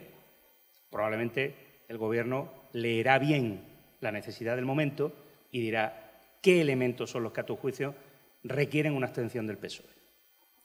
Probablemente 0.87 1.55
el 1.87 1.97
Gobierno 1.97 2.51
leerá 2.73 3.17
bien 3.17 3.65
la 4.01 4.11
necesidad 4.11 4.55
del 4.55 4.65
momento 4.65 5.11
y 5.49 5.61
dirá 5.61 6.11
qué 6.39 6.61
elementos 6.61 7.09
son 7.09 7.23
los 7.23 7.33
que 7.33 7.41
a 7.41 7.45
tu 7.45 7.55
juicio 7.55 7.95
requieren 8.43 8.93
una 8.93 9.07
abstención 9.07 9.47
del 9.47 9.57
PSOE. 9.57 9.87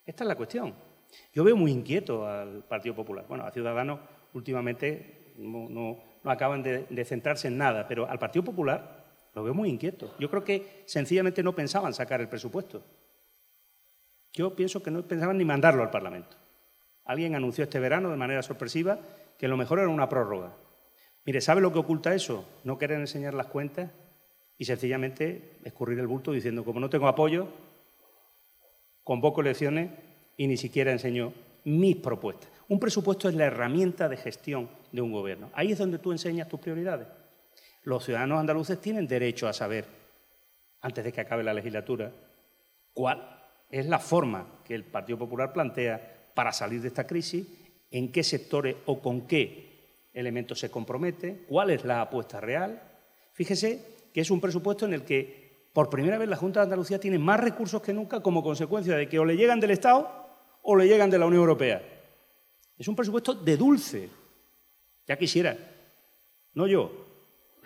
Esta 0.05 0.25
es 0.25 0.29
la 0.29 0.37
cuestión. 0.37 0.75
Yo 1.33 1.43
veo 1.43 1.57
muy 1.57 1.71
inquieto 1.71 2.27
al 2.27 2.65
Partido 2.65 2.95
Popular. 2.95 3.25
Bueno, 3.27 3.45
a 3.45 3.51
Ciudadanos 3.51 4.01
últimamente 4.35 5.33
no 5.39 5.71
no 5.71 6.08
acaban 6.25 6.63
de, 6.63 7.05
centrarse 7.05 7.49
en 7.49 7.59
nada, 7.59 7.87
pero 7.89 8.09
al 8.09 8.19
Partido 8.19 8.45
Popular 8.45 9.05
lo 9.35 9.43
veo 9.43 9.55
muy 9.55 9.69
inquieto. 9.69 10.15
Yo 10.19 10.31
creo 10.31 10.45
que 10.45 10.83
sencillamente 10.87 11.43
no 11.43 11.55
pensaban 11.55 11.95
sacar 11.95 12.21
el 12.21 12.29
presupuesto. 12.29 12.83
Yo 14.33 14.55
pienso 14.55 14.83
que 14.83 14.91
no 14.91 15.03
pensaban 15.03 15.39
ni 15.39 15.45
mandarlo 15.45 15.83
al 15.83 15.91
Parlamento. 15.91 16.37
Alguien 17.05 17.35
anunció 17.35 17.65
este 17.65 17.81
verano 17.81 18.11
de 18.11 18.17
manera 18.17 18.43
sorpresiva 18.43 18.99
que 19.39 19.49
lo 19.49 19.57
mejor 19.57 19.79
era 19.79 19.89
una 19.89 20.09
prórroga. 20.09 20.53
Mire, 21.25 21.41
¿sabe 21.41 21.61
lo 21.61 21.73
que 21.73 21.79
oculta 21.79 22.15
eso? 22.15 22.45
No 22.65 22.79
querer 22.79 22.99
enseñar 23.01 23.35
las 23.35 23.47
cuentas 23.47 23.91
y 24.59 24.65
sencillamente 24.65 25.59
escurrir 25.65 25.99
el 25.99 26.07
bulto 26.07 26.33
diciendo, 26.33 26.65
como 26.65 26.81
no 26.81 26.91
tengo 26.91 27.07
apoyo, 27.07 27.49
convoco 29.05 29.41
elecciones 29.41 29.91
y 30.37 30.47
ni 30.47 30.57
siquiera 30.57 30.93
enseño 30.93 31.33
mis 31.65 31.97
propuestas. 31.97 32.51
Un 32.69 32.79
presupuesto 32.79 33.29
es 33.29 33.35
la 33.35 33.47
herramienta 33.47 34.09
de 34.09 34.19
gestión 34.19 34.69
de 34.93 35.01
un 35.01 35.11
gobierno. 35.11 35.51
Ahí 35.55 35.73
es 35.73 35.79
donde 35.79 35.99
tú 35.99 36.13
enseñas 36.13 36.49
tus 36.49 36.61
prioridades. 36.61 37.07
Los 37.83 38.05
ciudadanos 38.05 38.39
andaluces 38.39 38.81
tienen 38.81 39.07
derecho 39.07 39.49
a 39.49 39.55
saber, 39.55 39.87
antes 40.83 41.03
de 41.03 41.13
que 41.13 41.23
acabe 41.23 41.43
la 41.43 41.55
legislatura, 41.55 42.13
cuál 42.93 43.39
es 43.71 43.87
la 43.87 43.99
forma 43.99 44.61
que 44.65 44.75
el 44.75 44.85
Partido 44.85 45.19
Popular 45.19 45.53
plantea 45.53 46.31
para 46.35 46.53
salir 46.53 46.83
de 46.83 46.89
esta 46.89 47.07
crisis, 47.07 47.47
en 47.91 48.13
qué 48.13 48.23
sectores 48.23 48.77
o 48.85 49.01
con 49.01 49.27
qué 49.27 50.09
elementos 50.13 50.59
se 50.59 50.71
compromete, 50.71 51.45
cuál 51.49 51.71
es 51.71 51.85
la 51.87 52.03
apuesta 52.03 52.39
real. 52.39 52.83
Fíjese 53.33 54.11
que 54.13 54.21
es 54.21 54.31
un 54.31 54.41
presupuesto 54.41 54.85
en 54.85 54.93
el 54.93 55.05
que 55.05 55.69
por 55.73 55.89
primera 55.89 56.19
vez 56.19 56.29
la 56.29 56.37
Junta 56.37 56.61
de 56.61 56.65
Andalucía 56.65 57.01
tiene 57.01 57.19
más 57.19 57.41
recursos 57.41 57.81
que 57.81 57.95
nunca 57.95 58.21
como 58.21 58.43
consecuencia 58.43 58.95
de 58.95 59.09
que 59.09 59.19
o 59.19 59.25
le 59.25 59.37
llegan 59.37 59.59
del 59.59 59.71
Estado 59.71 60.11
o 60.63 60.77
le 60.77 60.87
llegan 60.87 61.09
de 61.09 61.19
la 61.19 61.27
Unión 61.27 61.41
Europea. 61.41 61.98
Es 62.79 62.87
un 62.87 62.95
presupuesto 62.95 63.35
de 63.35 63.57
dulce, 63.57 64.09
ya 65.07 65.17
quisiera, 65.17 65.57
no 66.55 66.67
yo, 66.67 67.07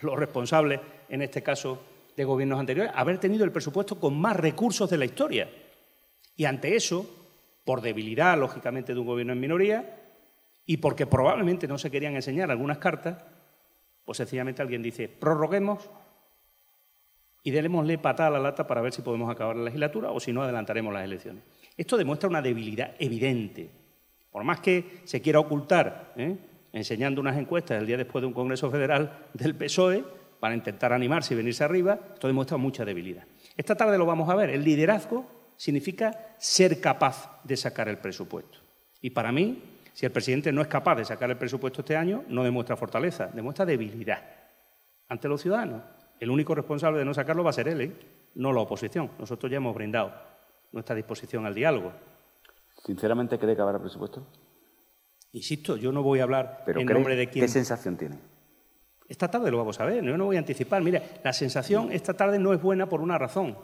los 0.00 0.18
responsables, 0.18 0.80
en 1.08 1.22
este 1.22 1.42
caso, 1.42 1.80
de 2.16 2.24
gobiernos 2.24 2.58
anteriores, 2.58 2.92
haber 2.94 3.18
tenido 3.18 3.44
el 3.44 3.52
presupuesto 3.52 4.00
con 4.00 4.18
más 4.18 4.36
recursos 4.36 4.88
de 4.88 4.98
la 4.98 5.04
historia. 5.04 5.50
Y 6.36 6.44
ante 6.44 6.74
eso, 6.76 7.08
por 7.64 7.80
debilidad, 7.80 8.38
lógicamente, 8.38 8.94
de 8.94 9.00
un 9.00 9.06
gobierno 9.06 9.32
en 9.32 9.40
minoría, 9.40 9.98
y 10.64 10.78
porque 10.78 11.06
probablemente 11.06 11.68
no 11.68 11.78
se 11.78 11.90
querían 11.90 12.14
enseñar 12.14 12.50
algunas 12.50 12.78
cartas, 12.78 13.22
pues 14.04 14.18
sencillamente 14.18 14.62
alguien 14.62 14.82
dice, 14.82 15.08
prorroguemos 15.08 15.90
y 17.42 17.50
démosle 17.50 17.98
patada 17.98 18.28
a 18.28 18.32
la 18.32 18.38
lata 18.38 18.66
para 18.66 18.80
ver 18.80 18.92
si 18.92 19.02
podemos 19.02 19.30
acabar 19.30 19.56
la 19.56 19.64
legislatura 19.64 20.10
o 20.10 20.20
si 20.20 20.32
no 20.32 20.42
adelantaremos 20.42 20.92
las 20.92 21.04
elecciones. 21.04 21.42
Esto 21.76 21.96
demuestra 21.96 22.28
una 22.28 22.42
debilidad 22.42 22.94
evidente. 22.98 23.81
Por 24.32 24.42
más 24.44 24.60
que 24.60 25.02
se 25.04 25.20
quiera 25.20 25.38
ocultar, 25.38 26.14
¿eh? 26.16 26.36
enseñando 26.72 27.20
unas 27.20 27.36
encuestas 27.36 27.78
el 27.80 27.86
día 27.86 27.98
después 27.98 28.22
de 28.22 28.26
un 28.26 28.32
Congreso 28.32 28.70
Federal 28.70 29.28
del 29.34 29.54
PSOE, 29.54 30.02
para 30.42 30.56
intentar 30.56 30.92
animarse 30.92 31.34
y 31.34 31.36
venirse 31.36 31.62
arriba, 31.62 32.00
esto 32.14 32.26
demuestra 32.26 32.56
mucha 32.56 32.84
debilidad. 32.84 33.22
Esta 33.56 33.76
tarde 33.76 33.96
lo 33.96 34.06
vamos 34.06 34.28
a 34.28 34.34
ver. 34.34 34.50
El 34.50 34.64
liderazgo 34.64 35.24
significa 35.56 36.34
ser 36.36 36.80
capaz 36.80 37.40
de 37.44 37.56
sacar 37.56 37.88
el 37.88 37.98
presupuesto. 37.98 38.58
Y 39.00 39.10
para 39.10 39.30
mí, 39.30 39.62
si 39.92 40.04
el 40.04 40.10
presidente 40.10 40.50
no 40.50 40.60
es 40.60 40.66
capaz 40.66 40.96
de 40.96 41.04
sacar 41.04 41.30
el 41.30 41.36
presupuesto 41.36 41.82
este 41.82 41.96
año, 41.96 42.24
no 42.26 42.42
demuestra 42.42 42.76
fortaleza, 42.76 43.30
demuestra 43.32 43.64
debilidad 43.64 44.20
ante 45.08 45.28
los 45.28 45.40
ciudadanos. 45.40 45.82
El 46.18 46.28
único 46.28 46.56
responsable 46.56 46.98
de 46.98 47.04
no 47.04 47.14
sacarlo 47.14 47.44
va 47.44 47.50
a 47.50 47.52
ser 47.52 47.68
él, 47.68 47.80
¿eh? 47.80 47.92
no 48.34 48.52
la 48.52 48.62
oposición. 48.62 49.12
Nosotros 49.20 49.48
ya 49.48 49.58
hemos 49.58 49.76
brindado 49.76 50.12
nuestra 50.72 50.96
disposición 50.96 51.46
al 51.46 51.54
diálogo. 51.54 51.92
¿Sinceramente 52.84 53.38
cree 53.38 53.54
que 53.54 53.62
habrá 53.62 53.78
presupuesto? 53.78 54.26
Insisto, 55.32 55.76
yo 55.76 55.92
no 55.92 56.02
voy 56.02 56.20
a 56.20 56.24
hablar 56.24 56.64
en 56.66 56.86
nombre 56.86 57.16
de 57.16 57.28
quién. 57.28 57.44
¿Qué 57.44 57.48
sensación 57.48 57.96
tiene? 57.96 58.18
Esta 59.08 59.30
tarde 59.30 59.50
lo 59.50 59.58
vamos 59.58 59.78
a 59.80 59.84
ver, 59.84 60.02
yo 60.04 60.16
no 60.16 60.26
voy 60.26 60.36
a 60.36 60.40
anticipar. 60.40 60.82
Mira, 60.82 61.02
la 61.22 61.32
sensación 61.32 61.92
esta 61.92 62.14
tarde 62.14 62.38
no 62.38 62.52
es 62.52 62.60
buena 62.60 62.88
por 62.88 63.00
una 63.00 63.18
razón. 63.18 63.56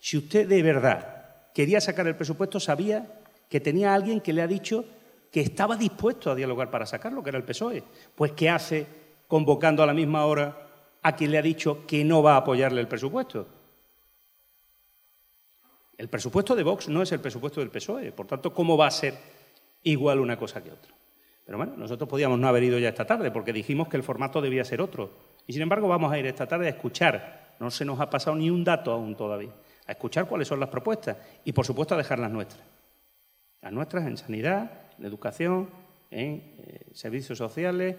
Si 0.00 0.16
usted 0.16 0.48
de 0.48 0.62
verdad 0.62 1.50
quería 1.54 1.80
sacar 1.80 2.06
el 2.06 2.16
presupuesto, 2.16 2.58
sabía 2.58 3.20
que 3.48 3.60
tenía 3.60 3.94
alguien 3.94 4.20
que 4.20 4.32
le 4.32 4.42
ha 4.42 4.46
dicho 4.46 4.84
que 5.30 5.40
estaba 5.40 5.76
dispuesto 5.76 6.30
a 6.30 6.34
dialogar 6.34 6.70
para 6.70 6.86
sacarlo, 6.86 7.22
que 7.22 7.30
era 7.30 7.38
el 7.38 7.44
PSOE. 7.44 7.82
Pues 8.14 8.32
¿qué 8.32 8.50
hace 8.50 8.86
convocando 9.26 9.82
a 9.82 9.86
la 9.86 9.94
misma 9.94 10.26
hora 10.26 10.56
a 11.02 11.16
quien 11.16 11.30
le 11.30 11.38
ha 11.38 11.42
dicho 11.42 11.86
que 11.86 12.04
no 12.04 12.22
va 12.22 12.34
a 12.34 12.38
apoyarle 12.38 12.80
el 12.80 12.88
presupuesto? 12.88 13.46
El 15.96 16.08
presupuesto 16.08 16.56
de 16.56 16.62
Vox 16.62 16.88
no 16.88 17.02
es 17.02 17.12
el 17.12 17.20
presupuesto 17.20 17.60
del 17.60 17.70
PSOE, 17.70 18.12
por 18.12 18.26
tanto, 18.26 18.52
¿cómo 18.52 18.76
va 18.76 18.88
a 18.88 18.90
ser 18.90 19.14
igual 19.82 20.20
una 20.20 20.36
cosa 20.36 20.62
que 20.62 20.70
otra? 20.70 20.92
Pero 21.44 21.58
bueno, 21.58 21.74
nosotros 21.76 22.08
podíamos 22.08 22.38
no 22.38 22.48
haber 22.48 22.62
ido 22.64 22.78
ya 22.78 22.88
esta 22.88 23.06
tarde 23.06 23.30
porque 23.30 23.52
dijimos 23.52 23.88
que 23.88 23.96
el 23.96 24.02
formato 24.02 24.40
debía 24.40 24.64
ser 24.64 24.80
otro. 24.80 25.10
Y 25.46 25.52
sin 25.52 25.62
embargo 25.62 25.88
vamos 25.88 26.10
a 26.10 26.18
ir 26.18 26.26
esta 26.26 26.46
tarde 26.46 26.66
a 26.66 26.70
escuchar. 26.70 27.54
No 27.60 27.70
se 27.70 27.84
nos 27.84 28.00
ha 28.00 28.08
pasado 28.08 28.34
ni 28.36 28.50
un 28.50 28.64
dato 28.64 28.92
aún 28.92 29.14
todavía. 29.14 29.50
A 29.86 29.92
escuchar 29.92 30.26
cuáles 30.26 30.48
son 30.48 30.58
las 30.58 30.70
propuestas 30.70 31.18
y, 31.44 31.52
por 31.52 31.66
supuesto, 31.66 31.94
a 31.94 31.98
dejar 31.98 32.18
las 32.18 32.30
nuestras. 32.30 32.62
Las 33.60 33.72
nuestras 33.72 34.06
en 34.06 34.16
sanidad, 34.16 34.70
en 34.98 35.04
educación, 35.04 35.68
en 36.10 36.54
eh, 36.58 36.86
servicios 36.94 37.36
sociales, 37.36 37.96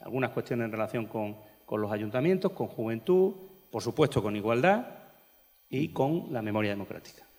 algunas 0.00 0.30
cuestiones 0.30 0.64
en 0.64 0.72
relación 0.72 1.06
con, 1.06 1.36
con 1.64 1.80
los 1.80 1.92
ayuntamientos, 1.92 2.52
con 2.52 2.66
juventud, 2.66 3.34
por 3.70 3.82
supuesto 3.82 4.20
con 4.22 4.34
igualdad 4.34 4.86
y 5.68 5.88
con 5.92 6.32
la 6.32 6.42
memoria 6.42 6.70
democrática. 6.70 7.29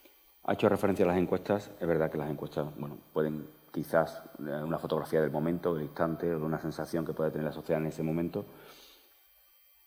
Ha 0.43 0.53
hecho 0.53 0.69
referencia 0.69 1.05
a 1.05 1.09
las 1.09 1.17
encuestas. 1.17 1.71
Es 1.79 1.87
verdad 1.87 2.09
que 2.11 2.17
las 2.17 2.29
encuestas 2.29 2.67
bueno, 2.77 2.97
pueden 3.13 3.47
quizás 3.71 4.21
una 4.39 4.77
fotografía 4.77 5.21
del 5.21 5.31
momento, 5.31 5.73
del 5.73 5.83
instante, 5.83 6.33
o 6.33 6.39
de 6.39 6.45
una 6.45 6.59
sensación 6.59 7.05
que 7.05 7.13
puede 7.13 7.31
tener 7.31 7.45
la 7.45 7.53
sociedad 7.53 7.81
en 7.81 7.87
ese 7.87 8.03
momento. 8.03 8.45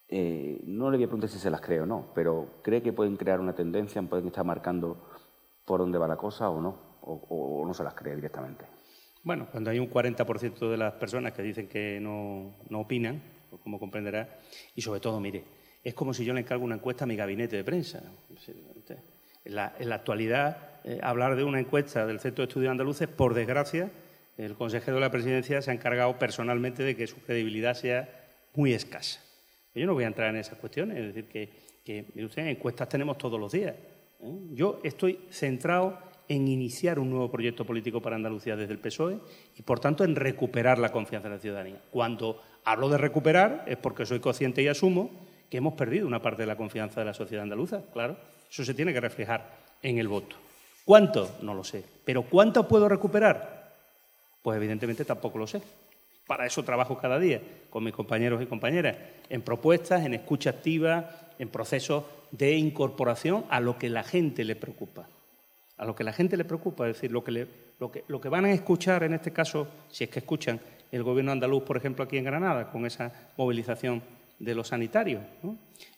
Eh, 0.08 0.60
no 0.64 0.90
le 0.90 0.96
voy 0.96 1.04
a 1.04 1.08
preguntar 1.08 1.30
si 1.30 1.38
se 1.38 1.50
las 1.50 1.60
cree 1.60 1.80
o 1.80 1.86
no, 1.86 2.12
pero 2.14 2.60
¿cree 2.62 2.82
que 2.82 2.92
pueden 2.92 3.16
crear 3.16 3.40
una 3.40 3.54
tendencia, 3.54 4.00
pueden 4.02 4.26
estar 4.26 4.44
marcando 4.44 5.08
por 5.64 5.80
dónde 5.80 5.98
va 5.98 6.06
la 6.06 6.16
cosa 6.16 6.50
o 6.50 6.60
no? 6.60 6.94
¿O, 7.06 7.62
no 7.66 7.74
se 7.74 7.84
las 7.84 7.94
cree 7.94 8.14
directamente? 8.14 8.64
Bueno, 9.22 9.48
cuando 9.50 9.70
hay 9.70 9.78
un 9.78 9.90
40% 9.90 10.70
de 10.70 10.76
las 10.76 10.94
personas 10.94 11.32
que 11.32 11.42
dicen 11.42 11.68
que 11.68 11.98
no, 12.00 12.54
no 12.70 12.80
opinan, 12.80 13.22
pues 13.50 13.60
como 13.62 13.78
comprenderá, 13.78 14.38
y 14.74 14.80
sobre 14.80 15.00
todo, 15.00 15.20
mire, 15.20 15.44
es 15.82 15.94
como 15.94 16.14
si 16.14 16.24
yo 16.24 16.32
le 16.32 16.40
encargo 16.40 16.64
una 16.64 16.76
encuesta 16.76 17.04
a 17.04 17.06
mi 17.06 17.16
gabinete 17.16 17.56
de 17.56 17.64
prensa. 17.64 18.02
En 19.44 19.54
la, 19.56 19.74
actualidad, 19.92 20.56
eh, 20.84 21.00
hablar 21.02 21.36
de 21.36 21.44
una 21.44 21.60
encuesta 21.60 22.06
del 22.06 22.20
Centro 22.20 22.42
de 22.42 22.48
Estudios 22.48 22.70
Andaluces, 22.70 23.08
por 23.08 23.34
desgracia, 23.34 23.90
el 24.36 24.54
consejero 24.54 24.96
de 24.96 25.00
la 25.02 25.10
presidencia 25.10 25.62
se 25.62 25.70
ha 25.70 25.74
encargado 25.74 26.18
personalmente 26.18 26.82
de 26.82 26.96
que 26.96 27.06
su 27.06 27.20
credibilidad 27.22 27.74
sea 27.74 28.08
muy 28.54 28.72
escasa. 28.72 29.20
Yo 29.74 29.86
no 29.86 29.94
voy 29.94 30.04
a 30.04 30.08
entrar 30.08 30.30
en 30.30 30.36
esas 30.36 30.58
cuestiones, 30.58 30.98
es 30.98 31.14
decir, 31.14 31.28
que, 31.28 31.50
que 31.84 32.24
usted, 32.24 32.46
encuestas 32.46 32.88
tenemos 32.88 33.18
todos 33.18 33.38
los 33.38 33.52
días. 33.52 33.74
¿eh? 34.22 34.38
Yo 34.52 34.80
estoy 34.84 35.20
centrado 35.30 35.98
en 36.28 36.48
iniciar 36.48 36.98
un 36.98 37.10
nuevo 37.10 37.30
proyecto 37.30 37.64
político 37.64 38.00
para 38.00 38.16
Andalucía 38.16 38.56
desde 38.56 38.72
el 38.72 38.78
PSOE 38.78 39.18
y, 39.56 39.62
por 39.62 39.80
tanto, 39.80 40.04
en 40.04 40.16
recuperar 40.16 40.78
la 40.78 40.90
confianza 40.90 41.28
de 41.28 41.34
la 41.34 41.40
ciudadanía. 41.40 41.82
Cuando 41.90 42.40
hablo 42.64 42.88
de 42.88 42.98
recuperar 42.98 43.64
es 43.66 43.76
porque 43.76 44.06
soy 44.06 44.20
consciente 44.20 44.62
y 44.62 44.68
asumo 44.68 45.10
que 45.50 45.58
hemos 45.58 45.74
perdido 45.74 46.06
una 46.06 46.22
parte 46.22 46.42
de 46.42 46.46
la 46.46 46.56
confianza 46.56 47.00
de 47.00 47.06
la 47.06 47.14
sociedad 47.14 47.42
andaluza, 47.42 47.82
claro. 47.92 48.16
Eso 48.54 48.64
se 48.64 48.74
tiene 48.74 48.92
que 48.92 49.00
reflejar 49.00 49.50
en 49.82 49.98
el 49.98 50.06
voto. 50.06 50.36
¿Cuánto? 50.84 51.38
No 51.42 51.54
lo 51.54 51.64
sé. 51.64 51.82
¿Pero 52.04 52.22
cuánto 52.22 52.68
puedo 52.68 52.88
recuperar? 52.88 53.74
Pues 54.44 54.56
evidentemente 54.58 55.04
tampoco 55.04 55.38
lo 55.38 55.48
sé. 55.48 55.60
Para 56.24 56.46
eso 56.46 56.62
trabajo 56.62 56.96
cada 56.96 57.18
día 57.18 57.40
con 57.68 57.82
mis 57.82 57.92
compañeros 57.92 58.40
y 58.40 58.46
compañeras, 58.46 58.96
en 59.28 59.42
propuestas, 59.42 60.06
en 60.06 60.14
escucha 60.14 60.50
activa, 60.50 61.10
en 61.40 61.48
procesos 61.48 62.04
de 62.30 62.52
incorporación 62.54 63.44
a 63.50 63.58
lo 63.58 63.76
que 63.76 63.90
la 63.90 64.04
gente 64.04 64.44
le 64.44 64.54
preocupa. 64.54 65.08
A 65.76 65.84
lo 65.84 65.96
que 65.96 66.04
la 66.04 66.12
gente 66.12 66.36
le 66.36 66.44
preocupa, 66.44 66.86
es 66.88 66.94
decir, 66.94 67.10
lo 67.10 67.24
que, 67.24 67.48
lo 67.80 67.90
que, 67.90 68.04
lo 68.06 68.20
que 68.20 68.28
van 68.28 68.44
a 68.44 68.52
escuchar 68.52 69.02
en 69.02 69.14
este 69.14 69.32
caso, 69.32 69.66
si 69.90 70.04
es 70.04 70.10
que 70.10 70.20
escuchan 70.20 70.60
el 70.92 71.02
gobierno 71.02 71.32
andaluz, 71.32 71.64
por 71.64 71.76
ejemplo, 71.76 72.04
aquí 72.04 72.18
en 72.18 72.24
Granada, 72.24 72.70
con 72.70 72.86
esa 72.86 73.12
movilización 73.36 74.00
de 74.44 74.54
los 74.54 74.68
sanitarios. 74.68 75.22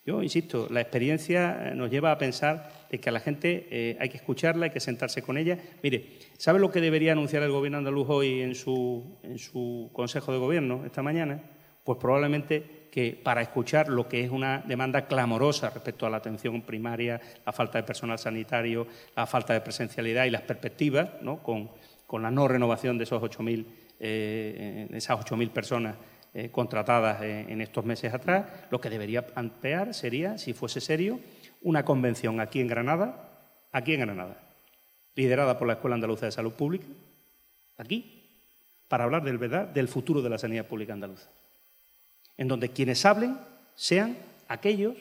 Yo 0.04 0.22
insisto, 0.22 0.68
la 0.70 0.80
experiencia 0.80 1.70
eh, 1.70 1.74
nos 1.74 1.90
lleva 1.90 2.12
a 2.12 2.18
pensar 2.18 2.86
de 2.90 2.98
que 2.98 3.08
a 3.08 3.12
la 3.12 3.20
gente 3.20 3.66
eh, 3.70 3.96
hay 4.00 4.08
que 4.08 4.16
escucharla, 4.16 4.66
hay 4.66 4.70
que 4.70 4.80
sentarse 4.80 5.22
con 5.22 5.36
ella. 5.36 5.58
Mire, 5.82 6.18
¿sabe 6.38 6.60
lo 6.60 6.70
que 6.70 6.80
debería 6.80 7.12
anunciar 7.12 7.42
el 7.42 7.50
Gobierno 7.50 7.78
andaluz 7.78 8.08
hoy 8.08 8.40
en 8.40 8.54
su, 8.54 9.18
en 9.22 9.38
su 9.38 9.90
Consejo 9.92 10.32
de 10.32 10.38
Gobierno 10.38 10.84
esta 10.86 11.02
mañana? 11.02 11.42
Pues 11.82 11.98
probablemente 11.98 12.86
que 12.90 13.20
para 13.22 13.42
escuchar 13.42 13.88
lo 13.88 14.08
que 14.08 14.24
es 14.24 14.30
una 14.30 14.64
demanda 14.66 15.06
clamorosa 15.06 15.70
respecto 15.70 16.06
a 16.06 16.10
la 16.10 16.16
atención 16.16 16.62
primaria, 16.62 17.20
la 17.44 17.52
falta 17.52 17.78
de 17.78 17.84
personal 17.84 18.18
sanitario, 18.18 18.86
la 19.14 19.26
falta 19.26 19.52
de 19.52 19.60
presencialidad 19.60 20.24
y 20.24 20.30
las 20.30 20.42
perspectivas, 20.42 21.10
¿no? 21.20 21.42
con, 21.42 21.70
con 22.06 22.22
la 22.22 22.30
no 22.30 22.48
renovación 22.48 22.96
de 22.96 23.04
esos 23.04 23.22
8.000 23.22 23.66
eh, 23.98 24.88
esas 24.92 25.18
8.000 25.18 25.50
personas 25.50 25.96
eh, 26.38 26.50
contratadas 26.50 27.22
en 27.22 27.62
estos 27.62 27.82
meses 27.86 28.12
atrás, 28.12 28.44
lo 28.70 28.78
que 28.78 28.90
debería 28.90 29.26
plantear 29.26 29.94
sería, 29.94 30.36
si 30.36 30.52
fuese 30.52 30.82
serio, 30.82 31.18
una 31.62 31.82
convención 31.82 32.40
aquí 32.40 32.60
en 32.60 32.66
Granada, 32.66 33.26
aquí 33.72 33.94
en 33.94 34.00
Granada, 34.00 34.36
liderada 35.14 35.58
por 35.58 35.66
la 35.66 35.72
Escuela 35.72 35.94
Andaluza 35.94 36.26
de 36.26 36.32
Salud 36.32 36.52
Pública, 36.52 36.84
aquí, 37.78 38.22
para 38.86 39.04
hablar 39.04 39.24
del 39.24 39.38
verdad 39.38 39.66
del 39.66 39.88
futuro 39.88 40.20
de 40.20 40.28
la 40.28 40.36
sanidad 40.36 40.66
pública 40.66 40.92
andaluza, 40.92 41.30
en 42.36 42.48
donde 42.48 42.68
quienes 42.68 43.06
hablen 43.06 43.38
sean 43.74 44.18
aquellos 44.46 44.94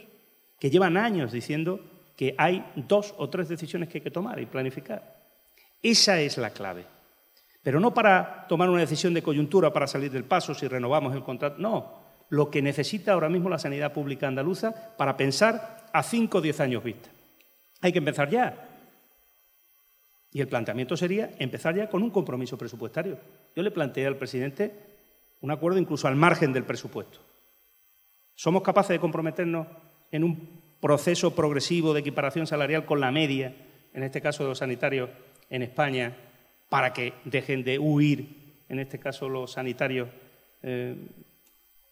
que 0.57 0.69
llevan 0.69 0.95
años 0.95 1.33
diciendo 1.33 1.81
que 2.15 2.33
hay 2.37 2.65
dos 2.77 3.13
o 3.17 3.29
tres 3.29 3.49
decisiones 3.49 3.89
que 3.89 3.97
hay 3.97 4.03
que 4.05 4.09
tomar 4.09 4.39
y 4.39 4.45
planificar. 4.45 5.17
Esa 5.83 6.21
es 6.21 6.37
la 6.37 6.51
clave. 6.51 6.94
Pero 7.65 7.79
no 7.79 7.95
para 7.95 8.45
tomar 8.47 8.69
una 8.69 8.81
decisión 8.81 9.15
de 9.15 9.23
coyuntura 9.23 9.73
para 9.73 9.87
salir 9.87 10.11
del 10.11 10.23
paso 10.23 10.53
si 10.53 10.67
renovamos 10.67 11.15
el 11.15 11.23
contrato, 11.23 11.55
no. 11.57 11.95
Lo 12.29 12.51
que 12.51 12.61
necesita 12.61 13.13
ahora 13.13 13.27
mismo 13.27 13.49
la 13.49 13.57
sanidad 13.57 13.91
pública 13.91 14.27
andaluza 14.27 14.93
para 14.95 15.17
pensar 15.17 15.87
a 15.91 16.03
cinco 16.03 16.37
o 16.37 16.41
diez 16.41 16.59
años 16.59 16.83
vista. 16.83 17.09
Hay 17.81 17.91
que 17.91 17.97
empezar 17.97 18.29
ya. 18.29 18.69
Y 20.31 20.41
el 20.41 20.47
planteamiento 20.47 20.95
sería 20.95 21.31
empezar 21.39 21.75
ya 21.75 21.89
con 21.89 22.03
un 22.03 22.11
compromiso 22.11 22.55
presupuestario. 22.55 23.17
Yo 23.55 23.63
le 23.63 23.71
planteé 23.71 24.05
al 24.05 24.17
presidente 24.17 24.71
un 25.41 25.49
acuerdo 25.49 25.79
incluso 25.79 26.07
al 26.07 26.15
margen 26.15 26.53
del 26.53 26.65
presupuesto. 26.65 27.17
¿Somos 28.35 28.61
capaces 28.61 28.89
de 28.89 28.99
comprometernos 28.99 29.65
en 30.11 30.23
un 30.23 30.61
proceso 30.79 31.33
progresivo 31.33 31.95
de 31.95 32.01
equiparación 32.01 32.45
salarial 32.45 32.85
con 32.85 32.99
la 32.99 33.11
media, 33.11 33.55
en 33.91 34.03
este 34.03 34.21
caso 34.21 34.43
de 34.43 34.49
los 34.49 34.59
sanitarios 34.59 35.09
en 35.49 35.63
España, 35.63 36.15
para 36.69 36.93
que 36.93 37.13
dejen 37.25 37.63
de 37.63 37.79
huir, 37.79 38.63
en 38.69 38.79
este 38.79 38.99
caso 38.99 39.29
los 39.29 39.53
sanitarios 39.53 40.09
eh, 40.63 40.95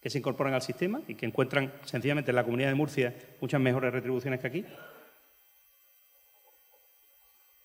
que 0.01 0.09
se 0.09 0.17
incorporan 0.17 0.53
al 0.53 0.61
sistema 0.61 1.01
y 1.07 1.15
que 1.15 1.25
encuentran 1.25 1.71
sencillamente 1.85 2.31
en 2.31 2.35
la 2.35 2.43
comunidad 2.43 2.69
de 2.69 2.75
Murcia 2.75 3.15
muchas 3.39 3.61
mejores 3.61 3.93
retribuciones 3.93 4.41
que 4.41 4.47
aquí? 4.47 4.65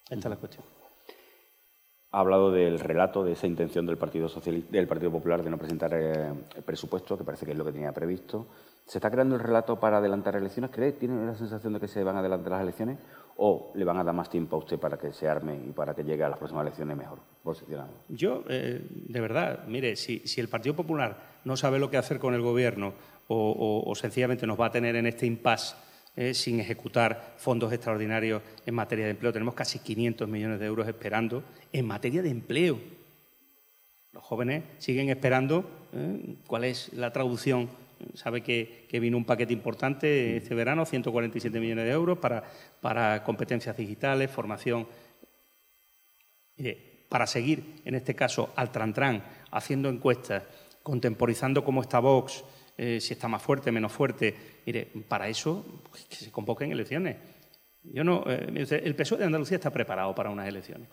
Esta 0.04 0.16
es 0.16 0.24
la 0.24 0.36
cuestión. 0.36 0.64
Ha 2.10 2.20
hablado 2.20 2.50
del 2.50 2.80
relato 2.80 3.22
de 3.22 3.32
esa 3.32 3.46
intención 3.46 3.84
del 3.84 3.98
Partido, 3.98 4.28
Partido 4.88 5.10
Popular 5.10 5.42
de 5.42 5.50
no 5.50 5.58
presentar 5.58 5.92
eh, 5.92 6.32
el 6.56 6.62
presupuesto, 6.62 7.18
que 7.18 7.24
parece 7.24 7.44
que 7.44 7.52
es 7.52 7.58
lo 7.58 7.66
que 7.66 7.72
tenía 7.72 7.92
previsto. 7.92 8.46
¿Se 8.86 8.96
está 8.96 9.10
creando 9.10 9.34
el 9.34 9.42
relato 9.42 9.78
para 9.78 9.98
adelantar 9.98 10.34
elecciones? 10.36 10.70
¿Cree? 10.70 10.92
¿Tiene 10.92 11.26
la 11.26 11.34
sensación 11.34 11.74
de 11.74 11.80
que 11.80 11.88
se 11.88 12.02
van 12.02 12.16
a 12.16 12.20
adelantar 12.20 12.52
las 12.52 12.62
elecciones? 12.62 12.98
¿O 13.40 13.70
le 13.76 13.84
van 13.84 13.96
a 13.98 14.02
dar 14.02 14.14
más 14.14 14.28
tiempo 14.28 14.56
a 14.56 14.58
usted 14.58 14.80
para 14.80 14.98
que 14.98 15.12
se 15.12 15.28
arme 15.28 15.54
y 15.68 15.70
para 15.70 15.94
que 15.94 16.02
llegue 16.02 16.24
a 16.24 16.28
las 16.28 16.38
próximas 16.38 16.62
elecciones 16.62 16.96
mejor 16.96 17.20
posicionado? 17.44 17.90
Yo, 18.08 18.42
eh, 18.48 18.84
de 18.90 19.20
verdad, 19.20 19.64
mire, 19.68 19.94
si, 19.94 20.20
el 20.38 20.48
Partido 20.48 20.74
Popular 20.74 21.38
no 21.44 21.56
sabe 21.56 21.78
lo 21.78 21.88
que 21.88 21.98
hacer 21.98 22.18
con 22.18 22.34
el 22.34 22.42
Gobierno 22.42 22.94
o, 23.28 23.92
sencillamente 23.94 24.44
nos 24.44 24.58
va 24.58 24.66
a 24.66 24.70
tener 24.72 24.96
en 24.96 25.06
este 25.06 25.24
impasse 25.26 25.76
eh, 26.16 26.34
sin 26.34 26.58
ejecutar 26.58 27.34
fondos 27.36 27.72
extraordinarios 27.72 28.42
en 28.66 28.74
materia 28.74 29.04
de 29.04 29.12
empleo, 29.12 29.32
tenemos 29.32 29.54
casi 29.54 29.78
500 29.78 30.28
millones 30.28 30.58
de 30.58 30.66
euros 30.66 30.88
esperando 30.88 31.44
en 31.72 31.86
materia 31.86 32.22
de 32.22 32.30
empleo. 32.30 32.80
Los 34.10 34.24
jóvenes 34.24 34.64
siguen 34.78 35.10
esperando 35.10 35.64
eh, 35.92 36.38
cuál 36.48 36.64
es 36.64 36.92
la 36.92 37.12
traducción 37.12 37.68
sabe 38.14 38.42
que, 38.42 38.86
vino 39.00 39.16
un 39.16 39.24
paquete 39.24 39.52
importante 39.52 40.36
este 40.36 40.54
verano, 40.54 40.84
147 40.84 41.60
millones 41.60 41.84
de 41.84 41.90
euros 41.90 42.18
para, 42.18 42.42
para 42.80 43.22
competencias 43.22 43.76
digitales, 43.76 44.30
formación. 44.30 44.86
Mire, 46.56 47.04
para 47.08 47.26
seguir, 47.26 47.80
en 47.84 47.94
este 47.94 48.14
caso, 48.14 48.52
al 48.56 48.70
Trantran, 48.70 49.22
haciendo 49.50 49.88
encuestas, 49.88 50.42
contemporizando 50.82 51.64
cómo 51.64 51.82
está 51.82 52.00
Vox, 52.00 52.44
eh, 52.76 53.00
si 53.00 53.14
está 53.14 53.28
más 53.28 53.42
fuerte, 53.42 53.72
menos 53.72 53.92
fuerte. 53.92 54.34
Mire, 54.66 54.86
para 55.08 55.28
eso 55.28 55.64
pues, 55.90 56.04
que 56.04 56.16
se 56.16 56.30
convoquen 56.30 56.72
elecciones. 56.72 57.16
Yo 57.82 58.04
no, 58.04 58.24
eh, 58.26 58.66
el 58.84 58.94
PSOE 58.94 59.18
de 59.18 59.24
Andalucía 59.24 59.56
está 59.56 59.70
preparado 59.70 60.14
para 60.14 60.30
unas 60.30 60.46
elecciones. 60.46 60.88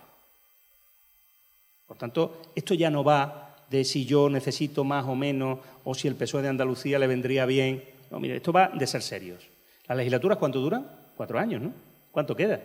Por 1.86 1.98
tanto, 1.98 2.42
esto 2.56 2.74
ya 2.74 2.90
no 2.90 3.04
va 3.04 3.55
de 3.70 3.84
si 3.84 4.06
yo 4.06 4.30
necesito 4.30 4.84
más 4.84 5.06
o 5.06 5.16
menos 5.16 5.60
o 5.84 5.94
si 5.94 6.08
el 6.08 6.16
PSOE 6.16 6.42
de 6.42 6.50
Andalucía 6.50 7.00
le 7.00 7.08
vendría 7.08 7.46
bien. 7.46 7.84
No, 8.12 8.20
mire, 8.20 8.38
esto 8.38 8.52
va 8.52 8.70
de 8.70 8.88
ser 8.88 9.02
serios. 9.02 9.48
¿Las 9.88 9.98
legislaturas 9.98 10.38
cuánto 10.38 10.60
duran? 10.60 10.88
Cuatro 11.16 11.40
años, 11.40 11.62
¿no? 11.62 11.74
¿Cuánto 12.12 12.36
queda? 12.36 12.62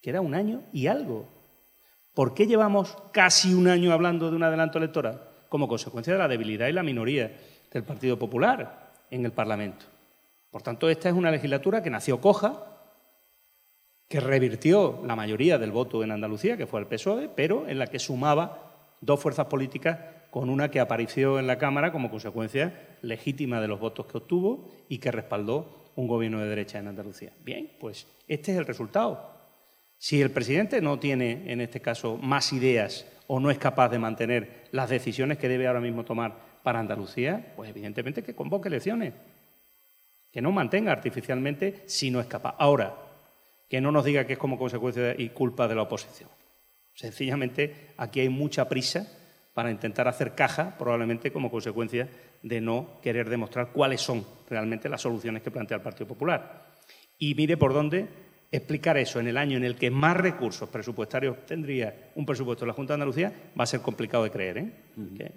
Queda 0.00 0.20
un 0.20 0.34
año 0.34 0.62
y 0.72 0.86
algo. 0.86 1.26
¿Por 2.14 2.34
qué 2.34 2.46
llevamos 2.46 2.96
casi 3.12 3.52
un 3.52 3.68
año 3.68 3.92
hablando 3.92 4.30
de 4.30 4.36
un 4.36 4.42
adelanto 4.42 4.78
electoral? 4.78 5.20
Como 5.48 5.68
consecuencia 5.68 6.12
de 6.12 6.18
la 6.18 6.28
debilidad 6.28 6.68
y 6.68 6.72
la 6.72 6.82
minoría 6.82 7.30
del 7.72 7.82
Partido 7.82 8.18
Popular 8.18 8.92
en 9.10 9.24
el 9.24 9.32
Parlamento. 9.32 9.84
Por 10.50 10.62
tanto, 10.62 10.88
esta 10.88 11.08
es 11.08 11.14
una 11.14 11.30
legislatura 11.30 11.82
que 11.82 11.90
nació 11.90 12.20
coja, 12.20 12.64
que 14.08 14.20
revirtió 14.20 15.02
la 15.04 15.16
mayoría 15.16 15.58
del 15.58 15.72
voto 15.72 16.02
en 16.02 16.12
Andalucía, 16.12 16.56
que 16.56 16.66
fue 16.66 16.80
el 16.80 16.86
PSOE, 16.86 17.28
pero 17.28 17.68
en 17.68 17.78
la 17.78 17.88
que 17.88 17.98
sumaba 17.98 18.65
dos 19.00 19.20
fuerzas 19.20 19.46
políticas 19.46 19.98
con 20.30 20.50
una 20.50 20.70
que 20.70 20.80
apareció 20.80 21.38
en 21.38 21.46
la 21.46 21.58
Cámara 21.58 21.92
como 21.92 22.10
consecuencia 22.10 22.98
legítima 23.02 23.60
de 23.60 23.68
los 23.68 23.80
votos 23.80 24.06
que 24.06 24.18
obtuvo 24.18 24.70
y 24.88 24.98
que 24.98 25.10
respaldó 25.10 25.86
un 25.96 26.08
gobierno 26.08 26.40
de 26.40 26.48
derecha 26.48 26.78
en 26.78 26.88
Andalucía. 26.88 27.32
Bien, 27.42 27.70
pues 27.80 28.06
este 28.28 28.52
es 28.52 28.58
el 28.58 28.66
resultado. 28.66 29.34
Si 29.98 30.20
el 30.20 30.30
presidente 30.30 30.80
no 30.82 30.98
tiene, 30.98 31.50
en 31.50 31.60
este 31.60 31.80
caso, 31.80 32.18
más 32.18 32.52
ideas 32.52 33.06
o 33.26 33.40
no 33.40 33.50
es 33.50 33.58
capaz 33.58 33.88
de 33.88 33.98
mantener 33.98 34.64
las 34.72 34.90
decisiones 34.90 35.38
que 35.38 35.48
debe 35.48 35.66
ahora 35.66 35.80
mismo 35.80 36.04
tomar 36.04 36.36
para 36.62 36.80
Andalucía, 36.80 37.54
pues 37.56 37.70
evidentemente 37.70 38.22
que 38.22 38.34
convoque 38.34 38.68
elecciones, 38.68 39.14
que 40.30 40.42
no 40.42 40.52
mantenga 40.52 40.92
artificialmente 40.92 41.82
si 41.86 42.10
no 42.10 42.20
es 42.20 42.26
capaz. 42.26 42.56
Ahora, 42.58 42.94
que 43.70 43.80
no 43.80 43.90
nos 43.90 44.04
diga 44.04 44.26
que 44.26 44.34
es 44.34 44.38
como 44.38 44.58
consecuencia 44.58 45.14
y 45.16 45.30
culpa 45.30 45.66
de 45.66 45.74
la 45.74 45.82
oposición. 45.82 46.28
Sencillamente, 46.96 47.92
aquí 47.98 48.20
hay 48.20 48.30
mucha 48.30 48.68
prisa 48.68 49.06
para 49.52 49.70
intentar 49.70 50.08
hacer 50.08 50.34
caja, 50.34 50.76
probablemente 50.78 51.30
como 51.30 51.50
consecuencia 51.50 52.08
de 52.42 52.60
no 52.60 53.00
querer 53.02 53.28
demostrar 53.28 53.70
cuáles 53.72 54.00
son 54.00 54.24
realmente 54.48 54.88
las 54.88 55.02
soluciones 55.02 55.42
que 55.42 55.50
plantea 55.50 55.76
el 55.76 55.82
Partido 55.82 56.08
Popular. 56.08 56.72
Y 57.18 57.34
mire 57.34 57.56
por 57.56 57.74
dónde 57.74 58.08
explicar 58.50 58.96
eso 58.96 59.20
en 59.20 59.28
el 59.28 59.36
año 59.36 59.56
en 59.56 59.64
el 59.64 59.76
que 59.76 59.90
más 59.90 60.16
recursos 60.16 60.68
presupuestarios 60.68 61.44
tendría 61.44 62.12
un 62.14 62.24
presupuesto 62.24 62.64
de 62.64 62.68
la 62.68 62.74
Junta 62.74 62.92
de 62.92 62.94
Andalucía 62.94 63.32
va 63.58 63.64
a 63.64 63.66
ser 63.66 63.80
complicado 63.80 64.24
de 64.24 64.30
creer. 64.30 64.58
¿eh? 64.58 65.32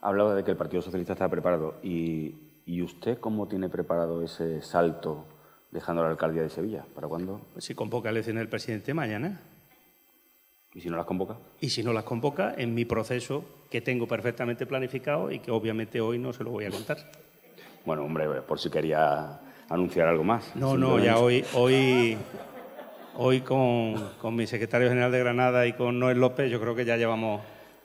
Hablaba 0.00 0.34
de 0.34 0.42
que 0.42 0.50
el 0.50 0.56
Partido 0.56 0.82
Socialista 0.82 1.12
está 1.12 1.28
preparado. 1.28 1.78
¿Y, 1.82 2.62
¿Y 2.66 2.82
usted 2.82 3.18
cómo 3.18 3.46
tiene 3.46 3.68
preparado 3.68 4.24
ese 4.24 4.60
salto 4.62 5.26
dejando 5.70 6.02
la 6.02 6.10
alcaldía 6.10 6.42
de 6.42 6.50
Sevilla? 6.50 6.84
¿Para 6.94 7.06
cuándo? 7.06 7.46
Pues 7.52 7.64
si 7.64 7.74
convoca 7.74 8.10
elecciones 8.10 8.42
el 8.42 8.48
presidente 8.48 8.92
mañana. 8.92 9.40
¿Y 10.72 10.80
si 10.80 10.88
no 10.88 10.96
las 10.96 11.06
convoca? 11.06 11.36
Y 11.60 11.70
si 11.70 11.82
no 11.82 11.92
las 11.92 12.04
convoca, 12.04 12.54
en 12.56 12.74
mi 12.74 12.84
proceso 12.84 13.44
que 13.68 13.80
tengo 13.80 14.06
perfectamente 14.06 14.66
planificado 14.66 15.30
y 15.30 15.40
que 15.40 15.50
obviamente 15.50 16.00
hoy 16.00 16.18
no 16.18 16.32
se 16.32 16.44
lo 16.44 16.50
voy 16.50 16.64
a 16.64 16.70
contar. 16.70 16.98
Bueno, 17.84 18.04
hombre, 18.04 18.26
por 18.42 18.60
si 18.60 18.70
quería 18.70 19.40
anunciar 19.68 20.08
algo 20.08 20.22
más. 20.22 20.54
No, 20.54 20.76
no, 20.76 20.98
ya 20.98 21.18
hoy, 21.18 21.44
hoy, 21.54 22.16
hoy 23.16 23.40
con, 23.40 24.10
con, 24.20 24.36
mi 24.36 24.46
secretario 24.46 24.88
general 24.88 25.10
de 25.10 25.18
Granada 25.18 25.66
y 25.66 25.72
con 25.72 25.98
Noel 25.98 26.18
López, 26.18 26.50
yo 26.50 26.60
creo 26.60 26.74
que 26.76 26.84
ya 26.84 26.96
llevamos, 26.96 27.40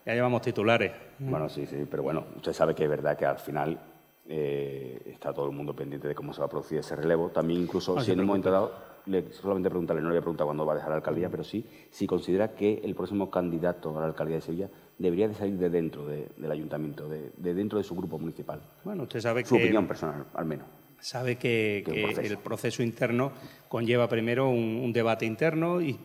ya 0.06 0.14
llevamos 0.14 0.44
titulares. 0.44 0.91
Bueno, 1.18 1.49
sí, 1.49 1.66
sí, 1.66 1.88
pero 1.90 2.03
bueno, 2.03 2.26
usted 2.36 2.53
sabe 2.53 2.76
que 2.76 2.84
es 2.84 2.90
verdad 2.90 3.18
que 3.18 3.26
al 3.26 3.40
final 3.40 3.80
eh, 4.28 5.02
está 5.07 5.34
todo 5.34 5.45
el 5.45 5.56
mundo 5.56 5.76
pendiente 5.76 6.07
de 6.07 6.14
cómo 6.14 6.34
se 6.34 6.40
va 6.40 6.45
a 6.45 6.49
producir 6.49 6.80
ese 6.80 6.95
relevo. 6.95 7.30
También 7.30 7.62
incluso 7.62 7.99
si 8.02 8.12
en 8.12 8.20
un 8.20 8.28
momento 8.28 8.52
dado 8.52 8.94
solamente 9.32 9.69
preguntarle, 9.69 10.02
no 10.02 10.10
le 10.10 10.14
voy 10.14 10.19
a 10.19 10.22
preguntar 10.22 10.45
cuándo 10.45 10.65
va 10.65 10.73
a 10.73 10.76
dejar 10.76 10.90
la 10.90 10.98
alcaldía, 10.98 11.30
pero 11.30 11.44
sí 11.44 11.65
si 11.91 12.07
considera 12.07 12.56
que 12.56 12.82
el 12.84 12.95
próximo 12.95 13.30
candidato 13.30 13.95
a 13.98 14.02
la 14.02 14.07
alcaldía 14.07 14.38
de 14.38 14.41
Sevilla 14.41 14.69
debería 14.98 15.27
de 15.27 15.36
salir 15.36 15.57
de 15.57 15.69
dentro 15.69 16.06
del 16.06 16.52
ayuntamiento, 16.52 17.07
de, 17.07 17.32
dentro 17.53 17.77
de 17.77 17.84
su 17.84 17.95
grupo 17.95 18.18
municipal. 18.18 18.61
Bueno, 18.84 19.03
usted 19.03 19.19
sabe 19.19 19.45
su 19.45 19.56
opinión 19.56 19.88
personal, 19.88 20.26
al 20.34 20.45
menos. 20.45 20.68
Sabe 20.99 21.36
que, 21.36 21.84
el 22.23 22.38
proceso 22.38 22.82
interno 22.82 23.32
conlleva 23.68 24.07
primero 24.07 24.49
un, 24.49 24.91
debate 24.91 25.26
interno 25.26 25.82
y 25.82 25.99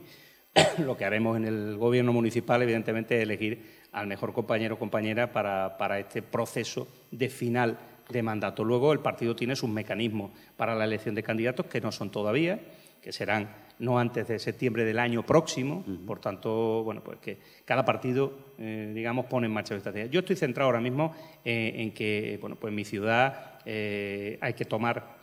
lo 0.85 0.97
que 0.97 1.05
haremos 1.05 1.37
en 1.37 1.47
el 1.47 1.77
gobierno 1.79 2.13
municipal, 2.13 2.61
evidentemente, 2.63 3.17
es 3.17 3.23
elegir 3.23 3.81
al 3.93 4.07
mejor 4.07 4.33
compañero 4.33 4.75
o 4.75 4.79
compañera 4.79 5.33
para, 5.33 5.79
para 5.79 5.99
este 5.99 6.23
proceso 6.23 6.87
de 7.11 7.29
final 7.29 7.79
de 8.11 8.23
mandato. 8.23 8.65
Luego, 8.65 8.93
el 8.93 8.99
partido 8.99 9.35
tiene 9.35 9.57
sus 9.57 9.71
mecanismos 9.71 10.33
para 10.57 10.75
la 10.75 10.85
elección 10.85 11.15
de 11.15 11.23
candidatos, 11.23 11.67
que 11.67 11.81
no 11.81 11.93
son 11.93 12.11
todavía 12.11 12.61
que 13.01 13.13
serán 13.13 13.49
no 13.81 13.99
antes 13.99 14.29
de 14.29 14.39
septiembre 14.39 14.85
del 14.85 14.99
año 14.99 15.25
próximo, 15.25 15.85
por 16.07 16.21
tanto, 16.21 16.85
bueno, 16.85 17.03
pues 17.03 17.19
que 17.19 17.39
cada 17.65 17.85
partido, 17.85 18.53
eh, 18.59 18.93
digamos, 18.95 19.27
pone 19.27 19.47
en 19.47 19.53
marcha 19.53 19.75
su 19.75 19.79
estrategia. 19.79 20.11
Yo 20.11 20.21
estoy 20.21 20.37
centrado 20.37 20.67
ahora 20.67 20.81
mismo 20.81 21.15
eh, 21.45 21.73
en 21.77 21.93
que, 21.93 22.39
bueno, 22.41 22.57
pues 22.57 22.71
en 22.71 22.75
mi 22.75 22.85
ciudad 22.85 23.59
eh, 23.65 24.39
hay 24.41 24.53
que 24.53 24.67
tomar 24.67 25.19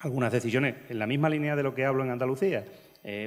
algunas 0.00 0.30
decisiones 0.30 0.74
en 0.88 0.98
la 0.98 1.06
misma 1.06 1.30
línea 1.30 1.56
de 1.56 1.62
lo 1.62 1.74
que 1.74 1.84
hablo 1.84 2.04
en 2.04 2.10
Andalucía. 2.10 2.64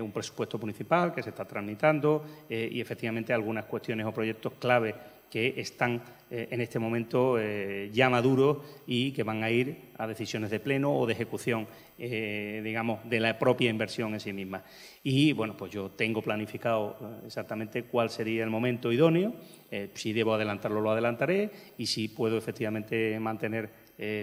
un 0.01 0.11
presupuesto 0.11 0.59
municipal 0.59 1.11
que 1.11 1.23
se 1.23 1.29
está 1.29 1.43
tramitando 1.45 2.23
y 2.47 2.79
efectivamente 2.79 3.33
algunas 3.33 3.65
cuestiones 3.65 4.05
o 4.05 4.11
proyectos 4.11 4.53
clave 4.59 4.93
que 5.31 5.55
están 5.57 6.03
eh, 6.29 6.49
en 6.51 6.61
este 6.61 6.77
momento 6.77 7.39
eh, 7.39 7.89
ya 7.93 8.09
maduros 8.09 8.57
y 8.85 9.11
que 9.13 9.23
van 9.23 9.43
a 9.43 9.49
ir 9.49 9.91
a 9.97 10.05
decisiones 10.05 10.51
de 10.51 10.59
pleno 10.59 10.93
o 10.93 11.07
de 11.07 11.13
ejecución, 11.13 11.67
eh, 11.97 12.61
digamos, 12.63 12.99
de 13.09 13.19
la 13.21 13.39
propia 13.39 13.69
inversión 13.69 14.13
en 14.13 14.19
sí 14.19 14.33
misma. 14.33 14.63
Y 15.03 15.31
bueno, 15.31 15.55
pues 15.55 15.71
yo 15.71 15.89
tengo 15.91 16.21
planificado 16.21 17.21
exactamente 17.25 17.83
cuál 17.83 18.09
sería 18.09 18.43
el 18.43 18.49
momento 18.49 18.91
idóneo. 18.91 19.33
si 19.93 20.11
debo 20.11 20.33
adelantarlo, 20.33 20.81
lo 20.81 20.91
adelantaré 20.91 21.49
y 21.77 21.85
si 21.85 22.09
puedo 22.09 22.37
efectivamente 22.37 23.17
mantener 23.19 23.69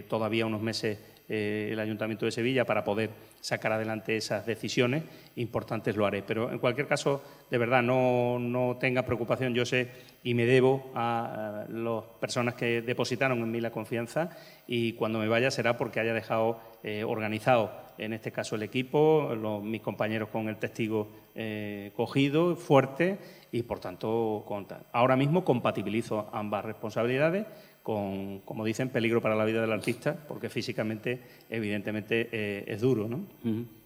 todavía 0.09 0.44
unos 0.44 0.60
meses 0.60 0.98
el 1.28 1.78
Ayuntamiento 1.78 2.26
de 2.26 2.32
Sevilla 2.32 2.64
para 2.64 2.85
poder 2.85 3.10
sacar 3.40 3.72
adelante 3.72 4.16
esas 4.16 4.47
decisiones 4.47 5.05
importantes 5.39 5.97
lo 5.97 6.06
haré. 6.06 6.23
Pero 6.23 6.52
en 6.52 6.59
cualquier 6.59 6.86
caso, 6.86 7.23
de 7.51 7.59
verdad, 7.59 7.82
no, 7.82 8.39
no 8.39 8.77
tenga 8.78 9.05
preocupación. 9.05 9.55
Yo 9.55 9.65
sé 9.65 9.89
y 10.23 10.35
me 10.35 10.47
debo 10.47 10.90
a, 10.94 11.65
las 11.69 12.05
personas 12.20 12.55
que 12.55 12.82
depositaron 12.82 13.39
en 13.39 13.51
mí 13.51 13.60
la 13.60 13.70
confianza 13.70 14.31
y 14.66 14.93
cuando 14.94 15.19
me 15.19 15.28
vaya 15.28 15.51
será 15.51 15.77
porque 15.77 16.01
haya 16.01 16.12
dejado 16.12 16.60
eh, 16.82 17.05
organizado, 17.05 17.73
en 17.98 18.12
este 18.12 18.32
caso 18.32 18.56
el 18.56 18.62
equipo, 18.62 19.35
mis 19.62 19.81
compañeros 19.81 20.28
con 20.28 20.48
el 20.48 20.56
testigo 20.56 21.09
eh, 21.35 21.93
cogido, 21.97 22.56
fuerte 22.56 23.19
y 23.51 23.62
por 23.62 23.81
tanto, 23.81 24.44
ahora 24.93 25.16
mismo 25.16 25.44
compatibilizo 25.44 26.28
ambas 26.32 26.65
responsabilidades 26.65 27.47
con, 27.89 28.40
como 28.40 28.66
dicen, 28.66 28.90
peligro 28.90 29.23
para 29.23 29.35
la 29.35 29.47
vida 29.47 29.62
del 29.62 29.73
artista, 29.73 30.15
porque 30.28 30.51
físicamente, 30.51 31.23
evidentemente, 31.48 32.28
eh, 32.31 32.65
es 32.66 32.82
duro, 32.82 33.09
¿no? 33.09 33.24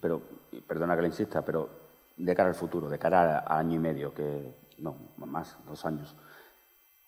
Pero, 0.01 0.21
perdona 0.67 0.97
que 0.97 1.03
le 1.03 1.07
insista, 1.07 1.41
pero 1.41 1.69
de 2.17 2.35
cara 2.35 2.49
al 2.49 2.55
futuro, 2.55 2.89
de 2.89 2.99
cara 2.99 3.45
a 3.47 3.57
año 3.57 3.75
y 3.75 3.79
medio, 3.79 4.13
que 4.13 4.55
no, 4.79 4.97
más, 5.15 5.55
dos 5.65 5.85
años, 5.85 6.17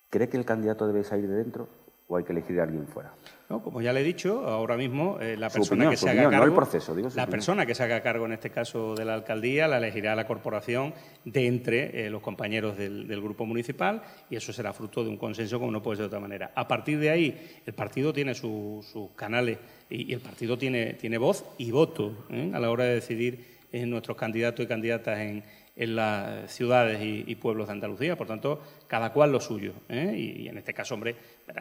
¿cree 0.10 0.30
que 0.30 0.38
el 0.38 0.46
candidato 0.46 0.88
debe 0.88 1.04
salir 1.04 1.28
de 1.28 1.36
dentro 1.36 1.68
o 2.08 2.16
hay 2.16 2.24
que 2.24 2.32
elegir 2.32 2.62
a 2.62 2.64
alguien 2.64 2.88
fuera? 2.88 3.12
No, 3.48 3.62
como 3.62 3.80
ya 3.80 3.94
le 3.94 4.02
he 4.02 4.04
dicho, 4.04 4.48
ahora 4.48 4.76
mismo 4.76 5.20
eh, 5.22 5.38
la 5.38 5.52
persona 5.52 5.88
que 5.92 5.98
se 5.98 6.10
haga 6.10 6.32
cargo, 6.32 6.56
no 6.56 7.10
la 7.14 7.28
persona 7.28 7.66
que 7.68 7.76
se 7.76 7.84
haga 7.84 8.02
cargo 8.02 8.26
en 8.26 8.34
este 8.34 8.50
caso 8.50 8.96
de 8.96 9.06
la 9.06 9.14
alcaldía 9.14 9.68
la 9.68 9.78
elegirá 9.78 10.16
la 10.16 10.26
corporación 10.26 10.96
de 11.26 11.46
entre 11.46 12.06
eh, 12.06 12.10
los 12.10 12.24
compañeros 12.24 12.76
del, 12.76 13.06
grupo 13.22 13.46
municipal 13.46 14.02
y 14.32 14.36
eso 14.36 14.52
será 14.52 14.74
fruto 14.74 15.04
de 15.04 15.10
un 15.10 15.18
consenso 15.18 15.60
como 15.60 15.72
no 15.72 15.84
puede 15.84 15.98
ser 15.98 16.04
de 16.06 16.08
otra 16.08 16.20
manera. 16.20 16.52
A 16.56 16.68
partir 16.68 17.00
de 17.00 17.12
ahí, 17.12 17.62
el 17.66 17.74
partido 17.74 18.12
tiene 18.12 18.34
sus 18.34 18.86
canales 19.16 19.60
y, 19.92 20.12
el 20.12 20.22
partido 20.22 20.58
tiene, 20.58 20.94
tiene 20.94 21.20
voz 21.20 21.46
y 21.60 21.70
voto 21.70 22.26
¿eh? 22.32 22.52
a 22.52 22.60
la 22.60 22.72
hora 22.72 22.86
de 22.86 22.96
decidir 22.96 23.56
nuestros 23.72 24.16
candidatos 24.18 24.64
y 24.64 24.68
candidatas 24.68 25.20
en, 25.20 25.44
en 25.76 25.96
las 25.96 26.52
ciudades 26.52 27.00
y, 27.02 27.36
pueblos 27.36 27.68
de 27.68 27.74
Andalucía. 27.74 28.16
Por 28.16 28.28
tanto, 28.28 28.62
cada 28.88 29.12
cual 29.12 29.32
lo 29.32 29.40
suyo. 29.40 29.74
¿eh? 29.90 30.16
Y, 30.18 30.48
en 30.48 30.58
este 30.58 30.74
caso, 30.74 30.94
hombre, 30.94 31.16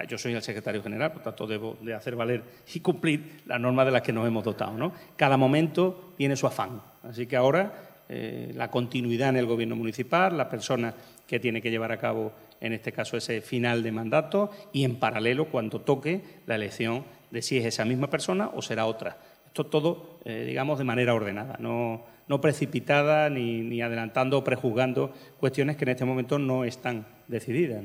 yo 0.09 0.19
soy 0.19 0.35
el 0.35 0.43
secretario 0.43 0.83
general, 0.83 1.13
por 1.13 1.23
tanto 1.23 1.47
debo 1.47 1.77
de 1.81 1.95
hacer 1.95 2.15
valer 2.15 2.43
y 2.73 2.81
cumplir 2.81 3.43
las 3.47 3.61
normas 3.61 3.87
de 3.87 3.93
las 3.93 4.03
que 4.03 4.13
nos 4.13 4.27
hemos 4.27 4.45
dotado. 4.45 4.73
¿no? 4.77 4.93
Cada 5.17 5.37
momento 5.37 6.13
tiene 6.17 6.37
su 6.37 6.47
afán. 6.47 6.81
Así 7.03 7.27
que 7.27 7.37
ahora 7.37 7.73
eh, 8.09 8.53
la 8.55 8.71
continuidad 8.71 9.31
en 9.31 9.37
el 9.37 9.47
gobierno 9.47 9.77
municipal, 9.77 10.37
la 10.37 10.49
persona 10.49 10.95
que 11.27 11.41
tiene 11.41 11.61
que 11.61 11.71
llevar 11.71 11.91
a 11.91 11.99
cabo, 11.99 12.33
en 12.61 12.73
este 12.73 12.93
caso, 12.93 13.17
ese 13.17 13.41
final 13.41 13.83
de 13.83 13.93
mandato 13.93 14.51
y, 14.73 14.85
en 14.85 14.97
paralelo, 14.97 15.47
cuando 15.47 15.81
toque 15.81 16.23
la 16.47 16.55
elección 16.55 17.05
de 17.31 17.43
si 17.43 17.59
es 17.59 17.65
esa 17.65 17.85
misma 17.85 18.09
persona 18.09 18.51
o 18.55 18.63
será 18.63 18.87
otra. 18.87 19.19
Esto 19.47 19.67
todo, 19.67 20.19
eh, 20.25 20.45
digamos, 20.47 20.79
de 20.79 20.85
manera 20.85 21.15
ordenada, 21.15 21.57
no, 21.59 22.05
no 22.29 22.41
precipitada 22.41 23.31
ni, 23.31 23.63
ni, 23.63 23.83
adelantando 23.83 24.39
o 24.39 24.45
prejuzgando 24.45 25.13
cuestiones 25.39 25.77
que 25.77 25.85
en 25.85 25.91
este 25.91 26.05
momento 26.05 26.39
no 26.39 26.65
están 26.65 27.07
decididas. 27.29 27.85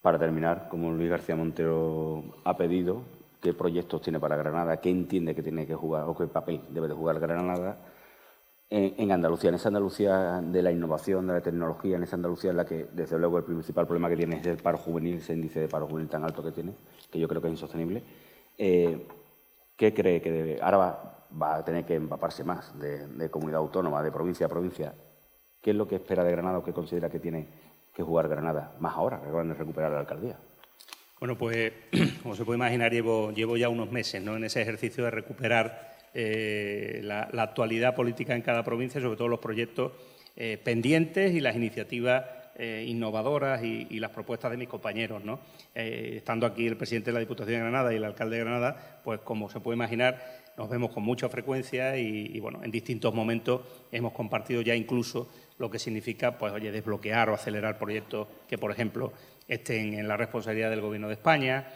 Para 0.00 0.18
terminar, 0.18 0.68
como 0.68 0.90
Luis 0.90 1.10
García 1.10 1.36
Montero 1.36 2.24
ha 2.44 2.56
pedido, 2.56 3.02
qué 3.40 3.52
proyectos 3.52 4.02
tiene 4.02 4.18
para 4.18 4.36
Granada, 4.36 4.80
qué 4.80 4.90
entiende 4.90 5.34
que 5.34 5.42
tiene 5.42 5.66
que 5.66 5.74
jugar 5.74 6.04
o 6.08 6.16
qué 6.16 6.26
papel 6.26 6.60
debe 6.70 6.88
de 6.88 6.94
jugar 6.94 7.20
Granada 7.20 7.76
en, 8.74 9.12
Andalucía, 9.12 9.50
en 9.50 9.56
esa 9.56 9.68
Andalucía 9.68 10.40
de 10.42 10.62
la 10.62 10.72
innovación, 10.72 11.26
de 11.26 11.34
la 11.34 11.40
tecnología, 11.42 11.96
en 11.96 12.04
esa 12.04 12.16
Andalucía 12.16 12.52
en 12.52 12.56
la 12.56 12.64
que, 12.64 12.86
desde 12.90 13.18
luego, 13.18 13.36
el 13.36 13.44
principal 13.44 13.86
problema 13.86 14.08
que 14.08 14.16
tiene 14.16 14.36
es 14.36 14.46
el 14.46 14.56
paro 14.56 14.78
juvenil, 14.78 15.16
ese 15.16 15.34
índice 15.34 15.60
de 15.60 15.68
paro 15.68 15.86
juvenil 15.86 16.08
tan 16.08 16.24
alto 16.24 16.42
que 16.42 16.52
tiene, 16.52 16.72
que 17.10 17.18
yo 17.18 17.28
creo 17.28 17.42
que 17.42 17.48
es 17.48 17.52
insostenible. 17.52 18.02
Eh, 18.56 19.06
¿Qué 19.76 19.92
cree 19.92 20.22
que 20.22 20.30
debe? 20.30 20.58
Ahora 20.62 20.76
va, 20.78 21.21
a 21.40 21.64
tener 21.64 21.84
que 21.84 21.94
empaparse 21.94 22.44
más 22.44 22.78
de, 22.78 23.30
comunidad 23.30 23.60
autónoma, 23.60 24.02
de 24.02 24.12
provincia 24.12 24.46
a 24.46 24.48
provincia. 24.48 24.94
¿Qué 25.60 25.70
es 25.70 25.76
lo 25.76 25.86
que 25.86 25.96
espera 25.96 26.24
de 26.24 26.32
Granada 26.32 26.58
o 26.58 26.64
qué 26.64 26.72
considera 26.72 27.08
que 27.08 27.20
tiene 27.20 27.46
que 27.94 28.02
jugar 28.02 28.28
Granada? 28.28 28.74
Más 28.80 28.94
ahora, 28.96 29.20
que 29.22 29.30
van 29.30 29.50
a 29.50 29.54
recuperar 29.54 29.92
la 29.92 30.00
alcaldía. 30.00 30.36
Bueno, 31.20 31.38
pues, 31.38 31.72
como 32.22 32.34
se 32.34 32.44
puede 32.44 32.56
imaginar, 32.56 32.92
llevo, 32.92 33.30
llevo 33.30 33.56
ya 33.56 33.68
unos 33.68 33.92
meses 33.92 34.22
¿no? 34.22 34.36
en 34.36 34.44
ese 34.44 34.60
ejercicio 34.60 35.04
de 35.04 35.10
recuperar 35.12 35.92
eh, 36.14 37.00
la, 37.04 37.28
actualidad 37.38 37.94
política 37.94 38.34
en 38.34 38.42
cada 38.42 38.62
provincia, 38.62 39.00
sobre 39.00 39.16
todo 39.16 39.28
los 39.28 39.40
proyectos 39.40 39.92
eh, 40.36 40.58
pendientes 40.62 41.32
y 41.32 41.40
las 41.40 41.56
iniciativas 41.56 42.24
eh, 42.56 42.84
innovadoras 42.86 43.62
y, 43.62 43.98
las 43.98 44.10
propuestas 44.10 44.50
de 44.50 44.58
mis 44.58 44.68
compañeros. 44.68 45.24
¿no? 45.24 45.40
estando 45.74 46.44
aquí 46.44 46.66
el 46.66 46.76
presidente 46.76 47.10
de 47.10 47.14
la 47.14 47.20
Diputación 47.20 47.54
de 47.54 47.60
Granada 47.60 47.92
y 47.92 47.96
el 47.96 48.04
alcalde 48.04 48.36
de 48.36 48.42
Granada, 48.42 49.00
pues 49.02 49.20
como 49.20 49.48
se 49.48 49.60
puede 49.60 49.76
imaginar, 49.76 50.41
nos 50.56 50.68
vemos 50.68 50.90
con 50.90 51.02
mucha 51.02 51.28
frecuencia 51.28 51.96
y, 51.96 52.38
bueno, 52.40 52.62
en 52.62 52.70
distintos 52.70 53.14
momentos 53.14 53.62
hemos 53.90 54.12
compartido 54.12 54.60
ya 54.60 54.74
incluso 54.74 55.28
lo 55.58 55.70
que 55.70 55.78
significa, 55.78 56.38
pues, 56.38 56.52
oye, 56.52 56.70
desbloquear 56.70 57.30
o 57.30 57.34
acelerar 57.34 57.78
proyectos 57.78 58.28
que, 58.48 58.58
por 58.58 58.70
ejemplo, 58.70 59.12
estén 59.48 59.94
en 59.94 60.08
la 60.08 60.16
responsabilidad 60.16 60.70
del 60.70 60.80
Gobierno 60.80 61.08
de 61.08 61.14
España. 61.14 61.66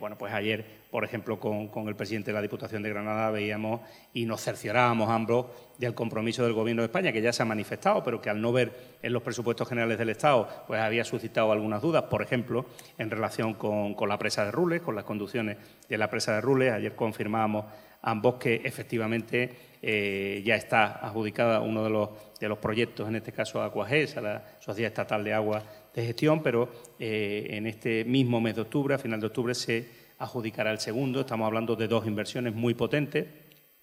bueno, 0.00 0.16
pues 0.18 0.32
ayer 0.32 0.64
por 0.96 1.04
ejemplo, 1.04 1.38
con, 1.38 1.88
el 1.88 1.94
presidente 1.94 2.30
de 2.30 2.34
la 2.34 2.40
Diputación 2.40 2.82
de 2.82 2.88
Granada 2.88 3.30
veíamos 3.30 3.82
y 4.14 4.24
nos 4.24 4.40
cerciorábamos 4.40 5.10
ambos 5.10 5.44
del 5.76 5.92
compromiso 5.92 6.42
del 6.42 6.54
Gobierno 6.54 6.80
de 6.80 6.86
España, 6.86 7.12
que 7.12 7.20
ya 7.20 7.34
se 7.34 7.42
ha 7.42 7.44
manifestado, 7.44 8.02
pero 8.02 8.18
que 8.22 8.30
al 8.30 8.40
no 8.40 8.50
ver 8.50 8.72
en 9.02 9.12
los 9.12 9.22
presupuestos 9.22 9.68
generales 9.68 9.98
del 9.98 10.08
Estado, 10.08 10.48
pues 10.66 10.80
había 10.80 11.04
suscitado 11.04 11.52
algunas 11.52 11.82
dudas, 11.82 12.04
por 12.04 12.22
ejemplo, 12.22 12.64
en 12.96 13.10
relación 13.10 13.52
con, 13.52 13.94
la 14.08 14.18
presa 14.18 14.46
de 14.46 14.52
Rules, 14.52 14.80
con 14.80 14.94
las 14.94 15.04
conducciones 15.04 15.58
de 15.86 15.98
la 15.98 16.08
presa 16.08 16.36
de 16.36 16.40
Rules. 16.40 16.72
Ayer 16.72 16.94
confirmábamos 16.94 17.66
ambos 18.00 18.36
que 18.36 18.62
efectivamente 18.64 19.54
eh, 19.82 20.42
ya 20.46 20.54
está 20.54 20.92
adjudicada 21.06 21.60
uno 21.60 21.84
de 21.84 21.90
los, 21.90 22.08
de 22.40 22.48
los 22.48 22.56
proyectos, 22.56 23.06
en 23.06 23.16
este 23.16 23.32
caso 23.32 23.60
Acuages, 23.60 24.16
a 24.16 24.22
la 24.22 24.44
Sociedad 24.60 24.88
Estatal 24.88 25.22
de 25.24 25.34
Agua 25.34 25.62
de 25.96 26.04
Gestión, 26.04 26.42
pero 26.42 26.68
eh, 26.98 27.46
en 27.50 27.66
este 27.66 28.04
mismo 28.04 28.38
mes 28.38 28.54
de 28.54 28.60
octubre, 28.60 28.94
a 28.94 28.98
final 28.98 29.18
de 29.18 29.28
octubre, 29.28 29.54
se 29.54 29.88
adjudicará 30.18 30.70
el 30.70 30.78
segundo. 30.78 31.20
Estamos 31.20 31.46
hablando 31.46 31.74
de 31.74 31.88
dos 31.88 32.06
inversiones 32.06 32.54
muy 32.54 32.74
potentes 32.74 33.26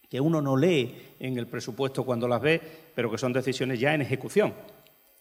que 0.08 0.22
uno 0.22 0.40
no 0.40 0.56
lee 0.56 1.16
en 1.20 1.40
el 1.40 1.48
presupuesto 1.48 2.06
cuando 2.06 2.28
las 2.28 2.40
ve, 2.40 2.62
pero 2.94 3.10
que 3.10 3.18
son 3.18 3.34
decisiones 3.34 3.80
ya 3.80 3.96
en 3.96 4.04
ejecución. 4.04 4.54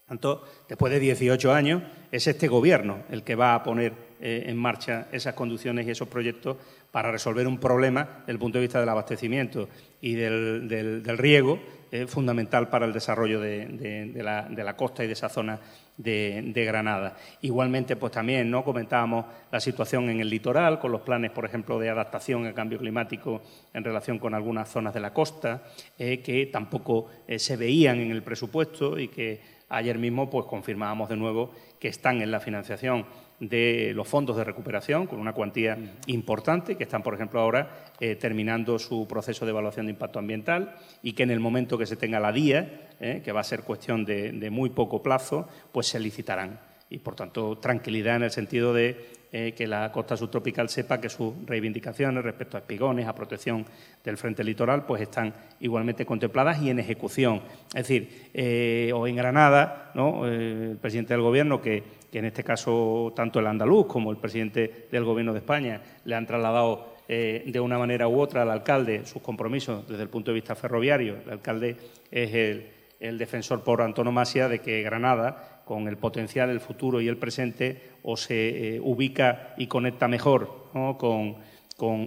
Tanto, 0.07 0.45
después 0.69 0.93
de 0.93 1.01
18 1.01 1.51
años, 1.51 1.83
es 2.11 2.27
este 2.27 2.47
Gobierno 2.47 2.99
el 3.11 3.23
que 3.23 3.37
va 3.37 3.55
a 3.55 3.63
poner 3.63 3.95
eh, 4.21 4.45
en 4.47 4.59
marcha 4.59 5.09
esas 5.11 5.33
conducciones 5.33 5.87
y 5.87 5.93
esos 5.93 6.09
proyectos 6.09 6.59
para 6.93 7.11
resolver 7.11 7.49
un 7.49 7.59
problema 7.59 8.19
desde 8.21 8.33
el 8.33 8.39
punto 8.39 8.59
de 8.59 8.63
vista 8.63 8.79
del 8.79 8.89
abastecimiento 8.89 9.69
y 10.03 10.15
del, 10.15 11.03
riego, 11.17 11.59
eh, 11.91 12.07
fundamental 12.07 12.69
para 12.69 12.85
el 12.85 12.93
desarrollo 12.93 13.41
de, 13.41 14.13
la, 14.23 14.77
costa 14.77 15.03
y 15.03 15.07
de 15.07 15.15
esa 15.15 15.31
zona 15.31 15.59
de, 15.97 16.65
Granada. 16.67 17.17
Igualmente, 17.41 17.97
pues 17.97 18.13
también 18.13 18.51
¿no? 18.51 18.63
comentábamos 18.63 19.25
la 19.51 19.59
situación 19.59 20.11
en 20.11 20.21
el 20.21 20.29
litoral, 20.29 20.79
con 20.79 20.93
los 20.93 21.01
planes, 21.01 21.31
por 21.31 21.47
ejemplo, 21.47 21.79
de 21.79 21.89
adaptación 21.89 22.45
al 22.45 22.55
cambio 22.55 22.79
climático 22.79 23.43
en 23.73 23.85
relación 23.85 24.19
con 24.19 24.35
algunas 24.35 24.69
zonas 24.69 24.93
de 24.93 25.01
la 25.01 25.15
costa, 25.15 25.63
eh, 25.99 26.21
que 26.21 26.47
tampoco 26.47 27.09
se 27.37 27.57
veían 27.57 28.01
en 28.01 28.11
el 28.11 28.23
presupuesto 28.23 28.99
y 28.99 29.09
que 29.09 29.41
ayer 29.71 29.99
mismo 29.99 30.29
pues 30.29 30.45
confirmábamos 30.45 31.09
de 31.09 31.17
nuevo 31.17 31.53
que 31.81 31.89
están 31.89 32.21
en 32.21 32.31
la 32.31 32.41
financiación 32.41 33.07
de 33.43 33.93
los 33.93 34.07
fondos 34.07 34.37
de 34.37 34.45
recuperación, 34.45 35.09
con 35.09 35.19
una 35.19 35.33
cuantía 35.33 35.77
importante, 36.07 36.77
que 36.77 36.85
están, 36.85 37.03
por 37.03 37.15
ejemplo, 37.15 37.41
ahora 37.41 37.91
eh, 37.99 38.15
terminando 38.15 38.79
su 38.79 39.09
proceso 39.09 39.45
de 39.45 39.51
evaluación 39.51 39.87
de 39.87 39.93
impacto 39.93 40.21
ambiental 40.21 40.77
y 41.03 41.15
que 41.15 41.25
en 41.25 41.33
el 41.33 41.41
momento 41.41 41.77
que 41.77 41.87
se 41.87 41.97
tenga 41.97 42.21
la 42.21 42.31
DIA, 42.31 42.91
eh, 43.01 43.21
que 43.25 43.33
va 43.33 43.41
a 43.41 43.45
ser 43.45 43.63
cuestión 43.63 44.05
de, 44.05 44.31
de 44.31 44.51
muy 44.51 44.71
poco 44.71 45.03
plazo, 45.03 45.49
pues 45.73 45.89
se 45.89 45.99
licitarán. 45.99 46.61
Y, 46.89 46.99
por 46.99 47.17
tanto, 47.17 47.59
tranquilidad 47.59 48.15
en 48.15 48.23
el 48.23 48.31
sentido 48.31 48.73
de 48.73 49.22
eh, 49.35 49.55
que 49.57 49.67
la 49.67 49.91
costa 49.91 50.15
subtropical 50.15 50.69
sepa 50.69 51.01
que 51.01 51.09
sus 51.09 51.33
reivindicaciones 51.47 52.23
respecto 52.23 52.59
a 52.59 52.61
espigones, 52.61 53.07
a 53.07 53.15
protección 53.15 53.65
del 54.05 54.19
frente 54.19 54.45
litoral, 54.45 54.85
pues 54.85 55.01
están 55.01 55.33
igualmente 55.61 56.05
contempladas 56.05 56.61
y 56.61 56.69
en 56.69 56.79
ejecución. 56.79 57.41
Es 57.69 57.89
decir, 57.89 58.29
eh, 58.35 58.93
o 58.95 59.07
en 59.07 59.17
Granada, 59.17 59.91
¿no? 59.95 60.29
Eh, 60.29 60.73
el 60.73 60.77
presidente 60.77 61.15
del 61.15 61.23
Gobierno, 61.23 61.63
que, 61.63 61.83
en 62.13 62.27
este 62.27 62.45
caso 62.45 63.11
tanto 63.17 63.41
el 63.41 63.47
andaluz 63.47 63.87
como 63.87 64.11
el 64.11 64.19
presidente 64.19 64.87
del 64.93 65.05
Gobierno 65.05 65.33
de 65.33 65.39
España 65.39 65.81
le 66.05 66.15
han 66.15 66.27
trasladado 66.27 66.93
de 67.09 67.61
una 67.61 67.79
manera 67.79 68.09
u 68.09 68.21
otra 68.21 68.43
al 68.43 68.51
alcalde 68.51 69.05
sus 69.05 69.21
compromisos 69.21 69.87
desde 69.87 70.03
el 70.03 70.09
punto 70.09 70.31
de 70.31 70.37
vista 70.37 70.55
ferroviario. 70.55 71.17
El 71.27 71.33
alcalde 71.33 71.77
es 72.11 72.35
el, 72.35 72.71
el 73.01 73.19
defensor 73.19 73.65
por 73.65 73.83
antonomasia 73.83 74.49
de 74.49 74.61
que 74.61 74.83
Granada 74.83 75.52
con 75.65 75.89
el 75.89 75.97
potencial, 75.97 76.51
el 76.51 76.61
futuro 76.61 77.01
y 77.01 77.09
el 77.09 77.17
presente, 77.17 77.91
o 78.03 78.17
se 78.17 78.77
eh, 78.77 78.81
ubica 78.81 79.55
y 79.57 79.67
conecta 79.67 80.09
mejor 80.09 80.71
con, 80.99 81.53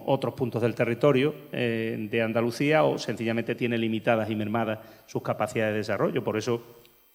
otros 0.05 0.33
puntos 0.35 0.61
del 0.61 0.73
territorio 0.73 1.35
eh, 1.51 2.07
de 2.09 2.21
Andalucía, 2.21 2.83
o 2.85 2.97
sencillamente 2.97 3.55
tiene 3.55 3.77
limitadas 3.77 4.29
y 4.29 4.35
mermadas 4.35 4.79
sus 5.05 5.21
capacidades 5.21 5.73
de 5.73 5.79
desarrollo. 5.79 6.23
Por 6.23 6.37
eso, 6.37 6.61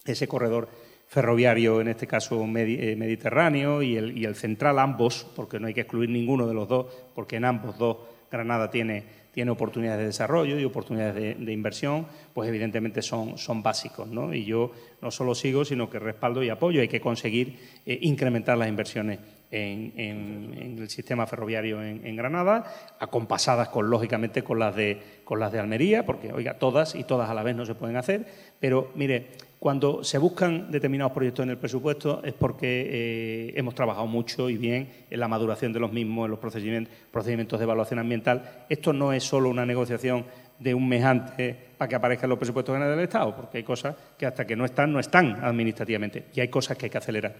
ese 0.04 0.28
corredor 0.28 0.68
ferroviario, 1.06 1.80
en 1.80 1.88
este 1.88 2.06
caso 2.06 2.44
eh, 2.44 2.96
mediterráneo, 2.96 3.82
y 3.82 3.96
el, 3.96 4.16
y 4.16 4.26
el 4.26 4.34
central, 4.34 4.78
ambos, 4.78 5.26
porque 5.34 5.58
no 5.58 5.68
hay 5.68 5.74
que 5.74 5.82
excluir 5.82 6.10
ninguno 6.10 6.46
de 6.46 6.54
los 6.54 6.68
dos, 6.68 6.86
porque 7.14 7.36
en 7.36 7.46
ambos 7.46 7.78
dos 7.78 7.96
Granada 8.30 8.70
tiene 8.70 9.04
tiene 9.32 9.50
oportunidades 9.50 10.00
de 10.00 10.06
desarrollo 10.06 10.58
y 10.58 10.64
oportunidades 10.64 11.38
de, 11.38 11.52
inversión, 11.52 12.06
pues 12.34 12.48
evidentemente 12.48 13.02
son, 13.02 13.38
son 13.38 13.62
básicos. 13.62 14.08
¿no? 14.08 14.34
Y 14.34 14.44
yo 14.44 14.72
no 15.00 15.10
solo 15.10 15.34
sigo, 15.34 15.64
sino 15.64 15.88
que 15.88 15.98
respaldo 15.98 16.42
y 16.42 16.48
apoyo. 16.48 16.80
Hay 16.80 16.88
que 16.88 17.00
conseguir 17.00 17.58
eh, 17.86 17.98
incrementar 18.02 18.58
las 18.58 18.68
inversiones 18.68 19.18
en, 19.50 20.78
el 20.78 20.88
sistema 20.88 21.26
ferroviario 21.26 21.82
en, 21.82 22.16
Granada, 22.16 22.64
acompasadas 22.98 23.68
con, 23.68 23.90
lógicamente 23.90 24.42
con 24.42 24.58
las, 24.58 24.74
de, 24.76 25.00
con 25.24 25.40
las 25.40 25.52
de 25.52 25.58
Almería, 25.58 26.06
porque, 26.06 26.32
oiga, 26.32 26.58
todas 26.58 26.94
y 26.94 27.04
todas 27.04 27.28
a 27.30 27.34
la 27.34 27.42
vez 27.42 27.56
no 27.56 27.66
se 27.66 27.74
pueden 27.74 27.96
hacer. 27.96 28.26
Pero, 28.60 28.90
mire, 28.94 29.28
cuando 29.60 30.02
se 30.02 30.16
buscan 30.16 30.70
determinados 30.70 31.12
proyectos 31.12 31.42
en 31.42 31.50
el 31.50 31.58
presupuesto 31.58 32.22
es 32.24 32.32
porque 32.32 32.88
eh, 32.90 33.52
hemos 33.56 33.74
trabajado 33.74 34.06
mucho 34.06 34.48
y 34.48 34.56
bien 34.56 34.88
en 35.10 35.20
la 35.20 35.28
maduración 35.28 35.70
de 35.70 35.78
los 35.78 35.92
mismos, 35.92 36.24
en 36.24 36.30
los 36.30 36.40
procedimientos, 36.40 36.94
procedimientos 37.12 37.58
de 37.60 37.64
evaluación 37.64 37.98
ambiental. 37.98 38.64
Esto 38.70 38.94
no 38.94 39.12
es 39.12 39.22
solo 39.22 39.50
una 39.50 39.66
negociación 39.66 40.24
de 40.58 40.72
un 40.72 40.88
mes 40.88 41.04
antes 41.04 41.56
para 41.76 41.90
que 41.90 41.94
aparezcan 41.94 42.30
los 42.30 42.38
presupuestos 42.38 42.74
generales 42.74 42.96
del 42.96 43.04
Estado, 43.04 43.36
porque 43.36 43.58
hay 43.58 43.62
cosas 43.62 43.94
que 44.16 44.24
hasta 44.24 44.46
que 44.46 44.56
no 44.56 44.64
están, 44.64 44.94
no 44.94 44.98
están 44.98 45.44
administrativamente, 45.44 46.28
y 46.34 46.40
hay 46.40 46.48
cosas 46.48 46.78
que 46.78 46.86
hay 46.86 46.90
que 46.90 46.98
acelerar. 46.98 47.36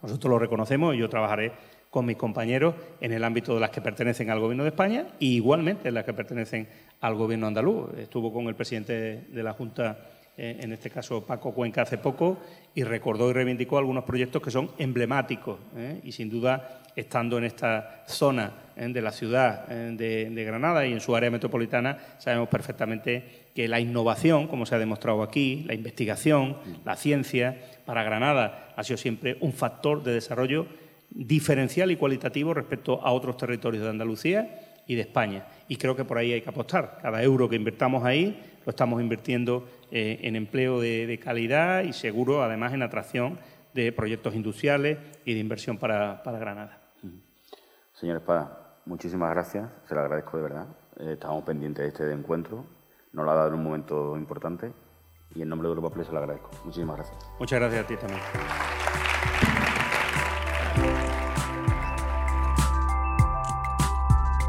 Nosotros 0.00 0.30
lo 0.30 0.38
reconocemos 0.38 0.94
y 0.94 0.98
yo 0.98 1.08
trabajaré 1.08 1.50
con 1.90 2.06
mis 2.06 2.16
compañeros 2.16 2.76
en 3.00 3.12
el 3.12 3.24
ámbito 3.24 3.52
de 3.52 3.60
las 3.60 3.70
que 3.70 3.80
pertenecen 3.80 4.30
al 4.30 4.38
Gobierno 4.38 4.62
de 4.62 4.68
España 4.68 5.08
y 5.18 5.34
igualmente 5.34 5.88
en 5.88 5.94
las 5.94 6.04
que 6.04 6.12
pertenecen 6.12 6.68
al 7.00 7.16
Gobierno 7.16 7.48
andaluz. 7.48 7.98
Estuvo 7.98 8.32
con 8.32 8.46
el 8.46 8.54
presidente 8.54 9.26
de 9.28 9.42
la 9.42 9.54
Junta 9.54 9.98
en 10.36 10.72
este 10.72 10.90
caso 10.90 11.24
Paco 11.24 11.52
Cuenca 11.52 11.82
hace 11.82 11.98
poco, 11.98 12.38
y 12.74 12.84
recordó 12.84 13.30
y 13.30 13.32
reivindicó 13.32 13.78
algunos 13.78 14.04
proyectos 14.04 14.42
que 14.42 14.50
son 14.50 14.70
emblemáticos 14.78 15.58
¿eh? 15.76 16.00
y 16.04 16.12
sin 16.12 16.28
duda 16.28 16.82
estando 16.94 17.38
en 17.38 17.44
esta 17.44 18.04
zona 18.06 18.52
¿eh? 18.76 18.88
de 18.88 19.00
la 19.00 19.12
ciudad 19.12 19.66
de, 19.66 20.44
Granada 20.44 20.86
y 20.86 20.92
en 20.92 21.00
su 21.00 21.16
área 21.16 21.30
metropolitana 21.30 21.98
sabemos 22.18 22.48
perfectamente 22.48 23.46
que 23.54 23.66
la 23.66 23.80
innovación, 23.80 24.46
como 24.46 24.66
se 24.66 24.74
ha 24.74 24.78
demostrado 24.78 25.22
aquí, 25.22 25.64
la 25.66 25.74
investigación, 25.74 26.58
la 26.84 26.96
ciencia, 26.96 27.58
para 27.86 28.02
Granada 28.02 28.74
ha 28.76 28.84
sido 28.84 28.98
siempre 28.98 29.38
un 29.40 29.54
factor 29.54 30.02
de 30.02 30.12
desarrollo 30.12 30.66
diferencial 31.08 31.90
y 31.90 31.96
cualitativo 31.96 32.52
respecto 32.52 33.00
a 33.02 33.12
otros 33.12 33.38
territorios 33.38 33.84
de 33.84 33.90
Andalucía 33.90 34.82
y 34.86 34.96
de 34.96 35.00
España. 35.00 35.46
Y 35.68 35.76
creo 35.76 35.96
que 35.96 36.04
por 36.04 36.18
ahí 36.18 36.32
hay 36.32 36.42
que 36.42 36.50
apostar. 36.50 36.98
Cada 37.00 37.22
euro 37.22 37.48
que 37.48 37.56
invertamos 37.56 38.04
ahí 38.04 38.38
lo 38.66 38.70
estamos 38.70 39.00
invirtiendo 39.00 39.66
eh, 39.90 40.20
en 40.22 40.36
empleo 40.36 40.80
de, 40.80 41.18
calidad 41.22 41.82
y 41.82 41.92
seguro, 41.92 42.42
además, 42.42 42.72
en 42.72 42.82
atracción 42.82 43.38
de 43.74 43.92
proyectos 43.92 44.34
industriales 44.34 44.98
y 45.24 45.34
de 45.34 45.40
inversión 45.40 45.78
para, 45.78 46.22
Granada. 46.24 46.80
Señor 47.92 48.18
Espada, 48.18 48.76
muchísimas 48.84 49.30
gracias, 49.30 49.70
se 49.88 49.94
lo 49.94 50.00
agradezco 50.00 50.36
de 50.36 50.42
verdad. 50.42 50.66
Eh, 51.00 51.12
estamos 51.12 51.44
pendientes 51.44 51.82
de 51.82 51.88
este 51.88 52.12
encuentro, 52.12 52.64
nos 53.12 53.24
lo 53.24 53.30
ha 53.30 53.34
dado 53.34 53.48
en 53.48 53.54
un 53.54 53.64
momento 53.64 54.16
importante 54.16 54.72
y 55.34 55.42
en 55.42 55.48
nombre 55.48 55.68
de 55.68 55.74
Europa 55.74 55.94
Plus 55.94 56.06
se 56.06 56.12
lo 56.12 56.18
agradezco. 56.18 56.50
Muchísimas 56.64 56.96
gracias. 56.96 57.18
Muchas 57.38 57.60
gracias 57.60 57.84
a 57.84 57.86
ti 57.86 57.96
también. 57.96 58.20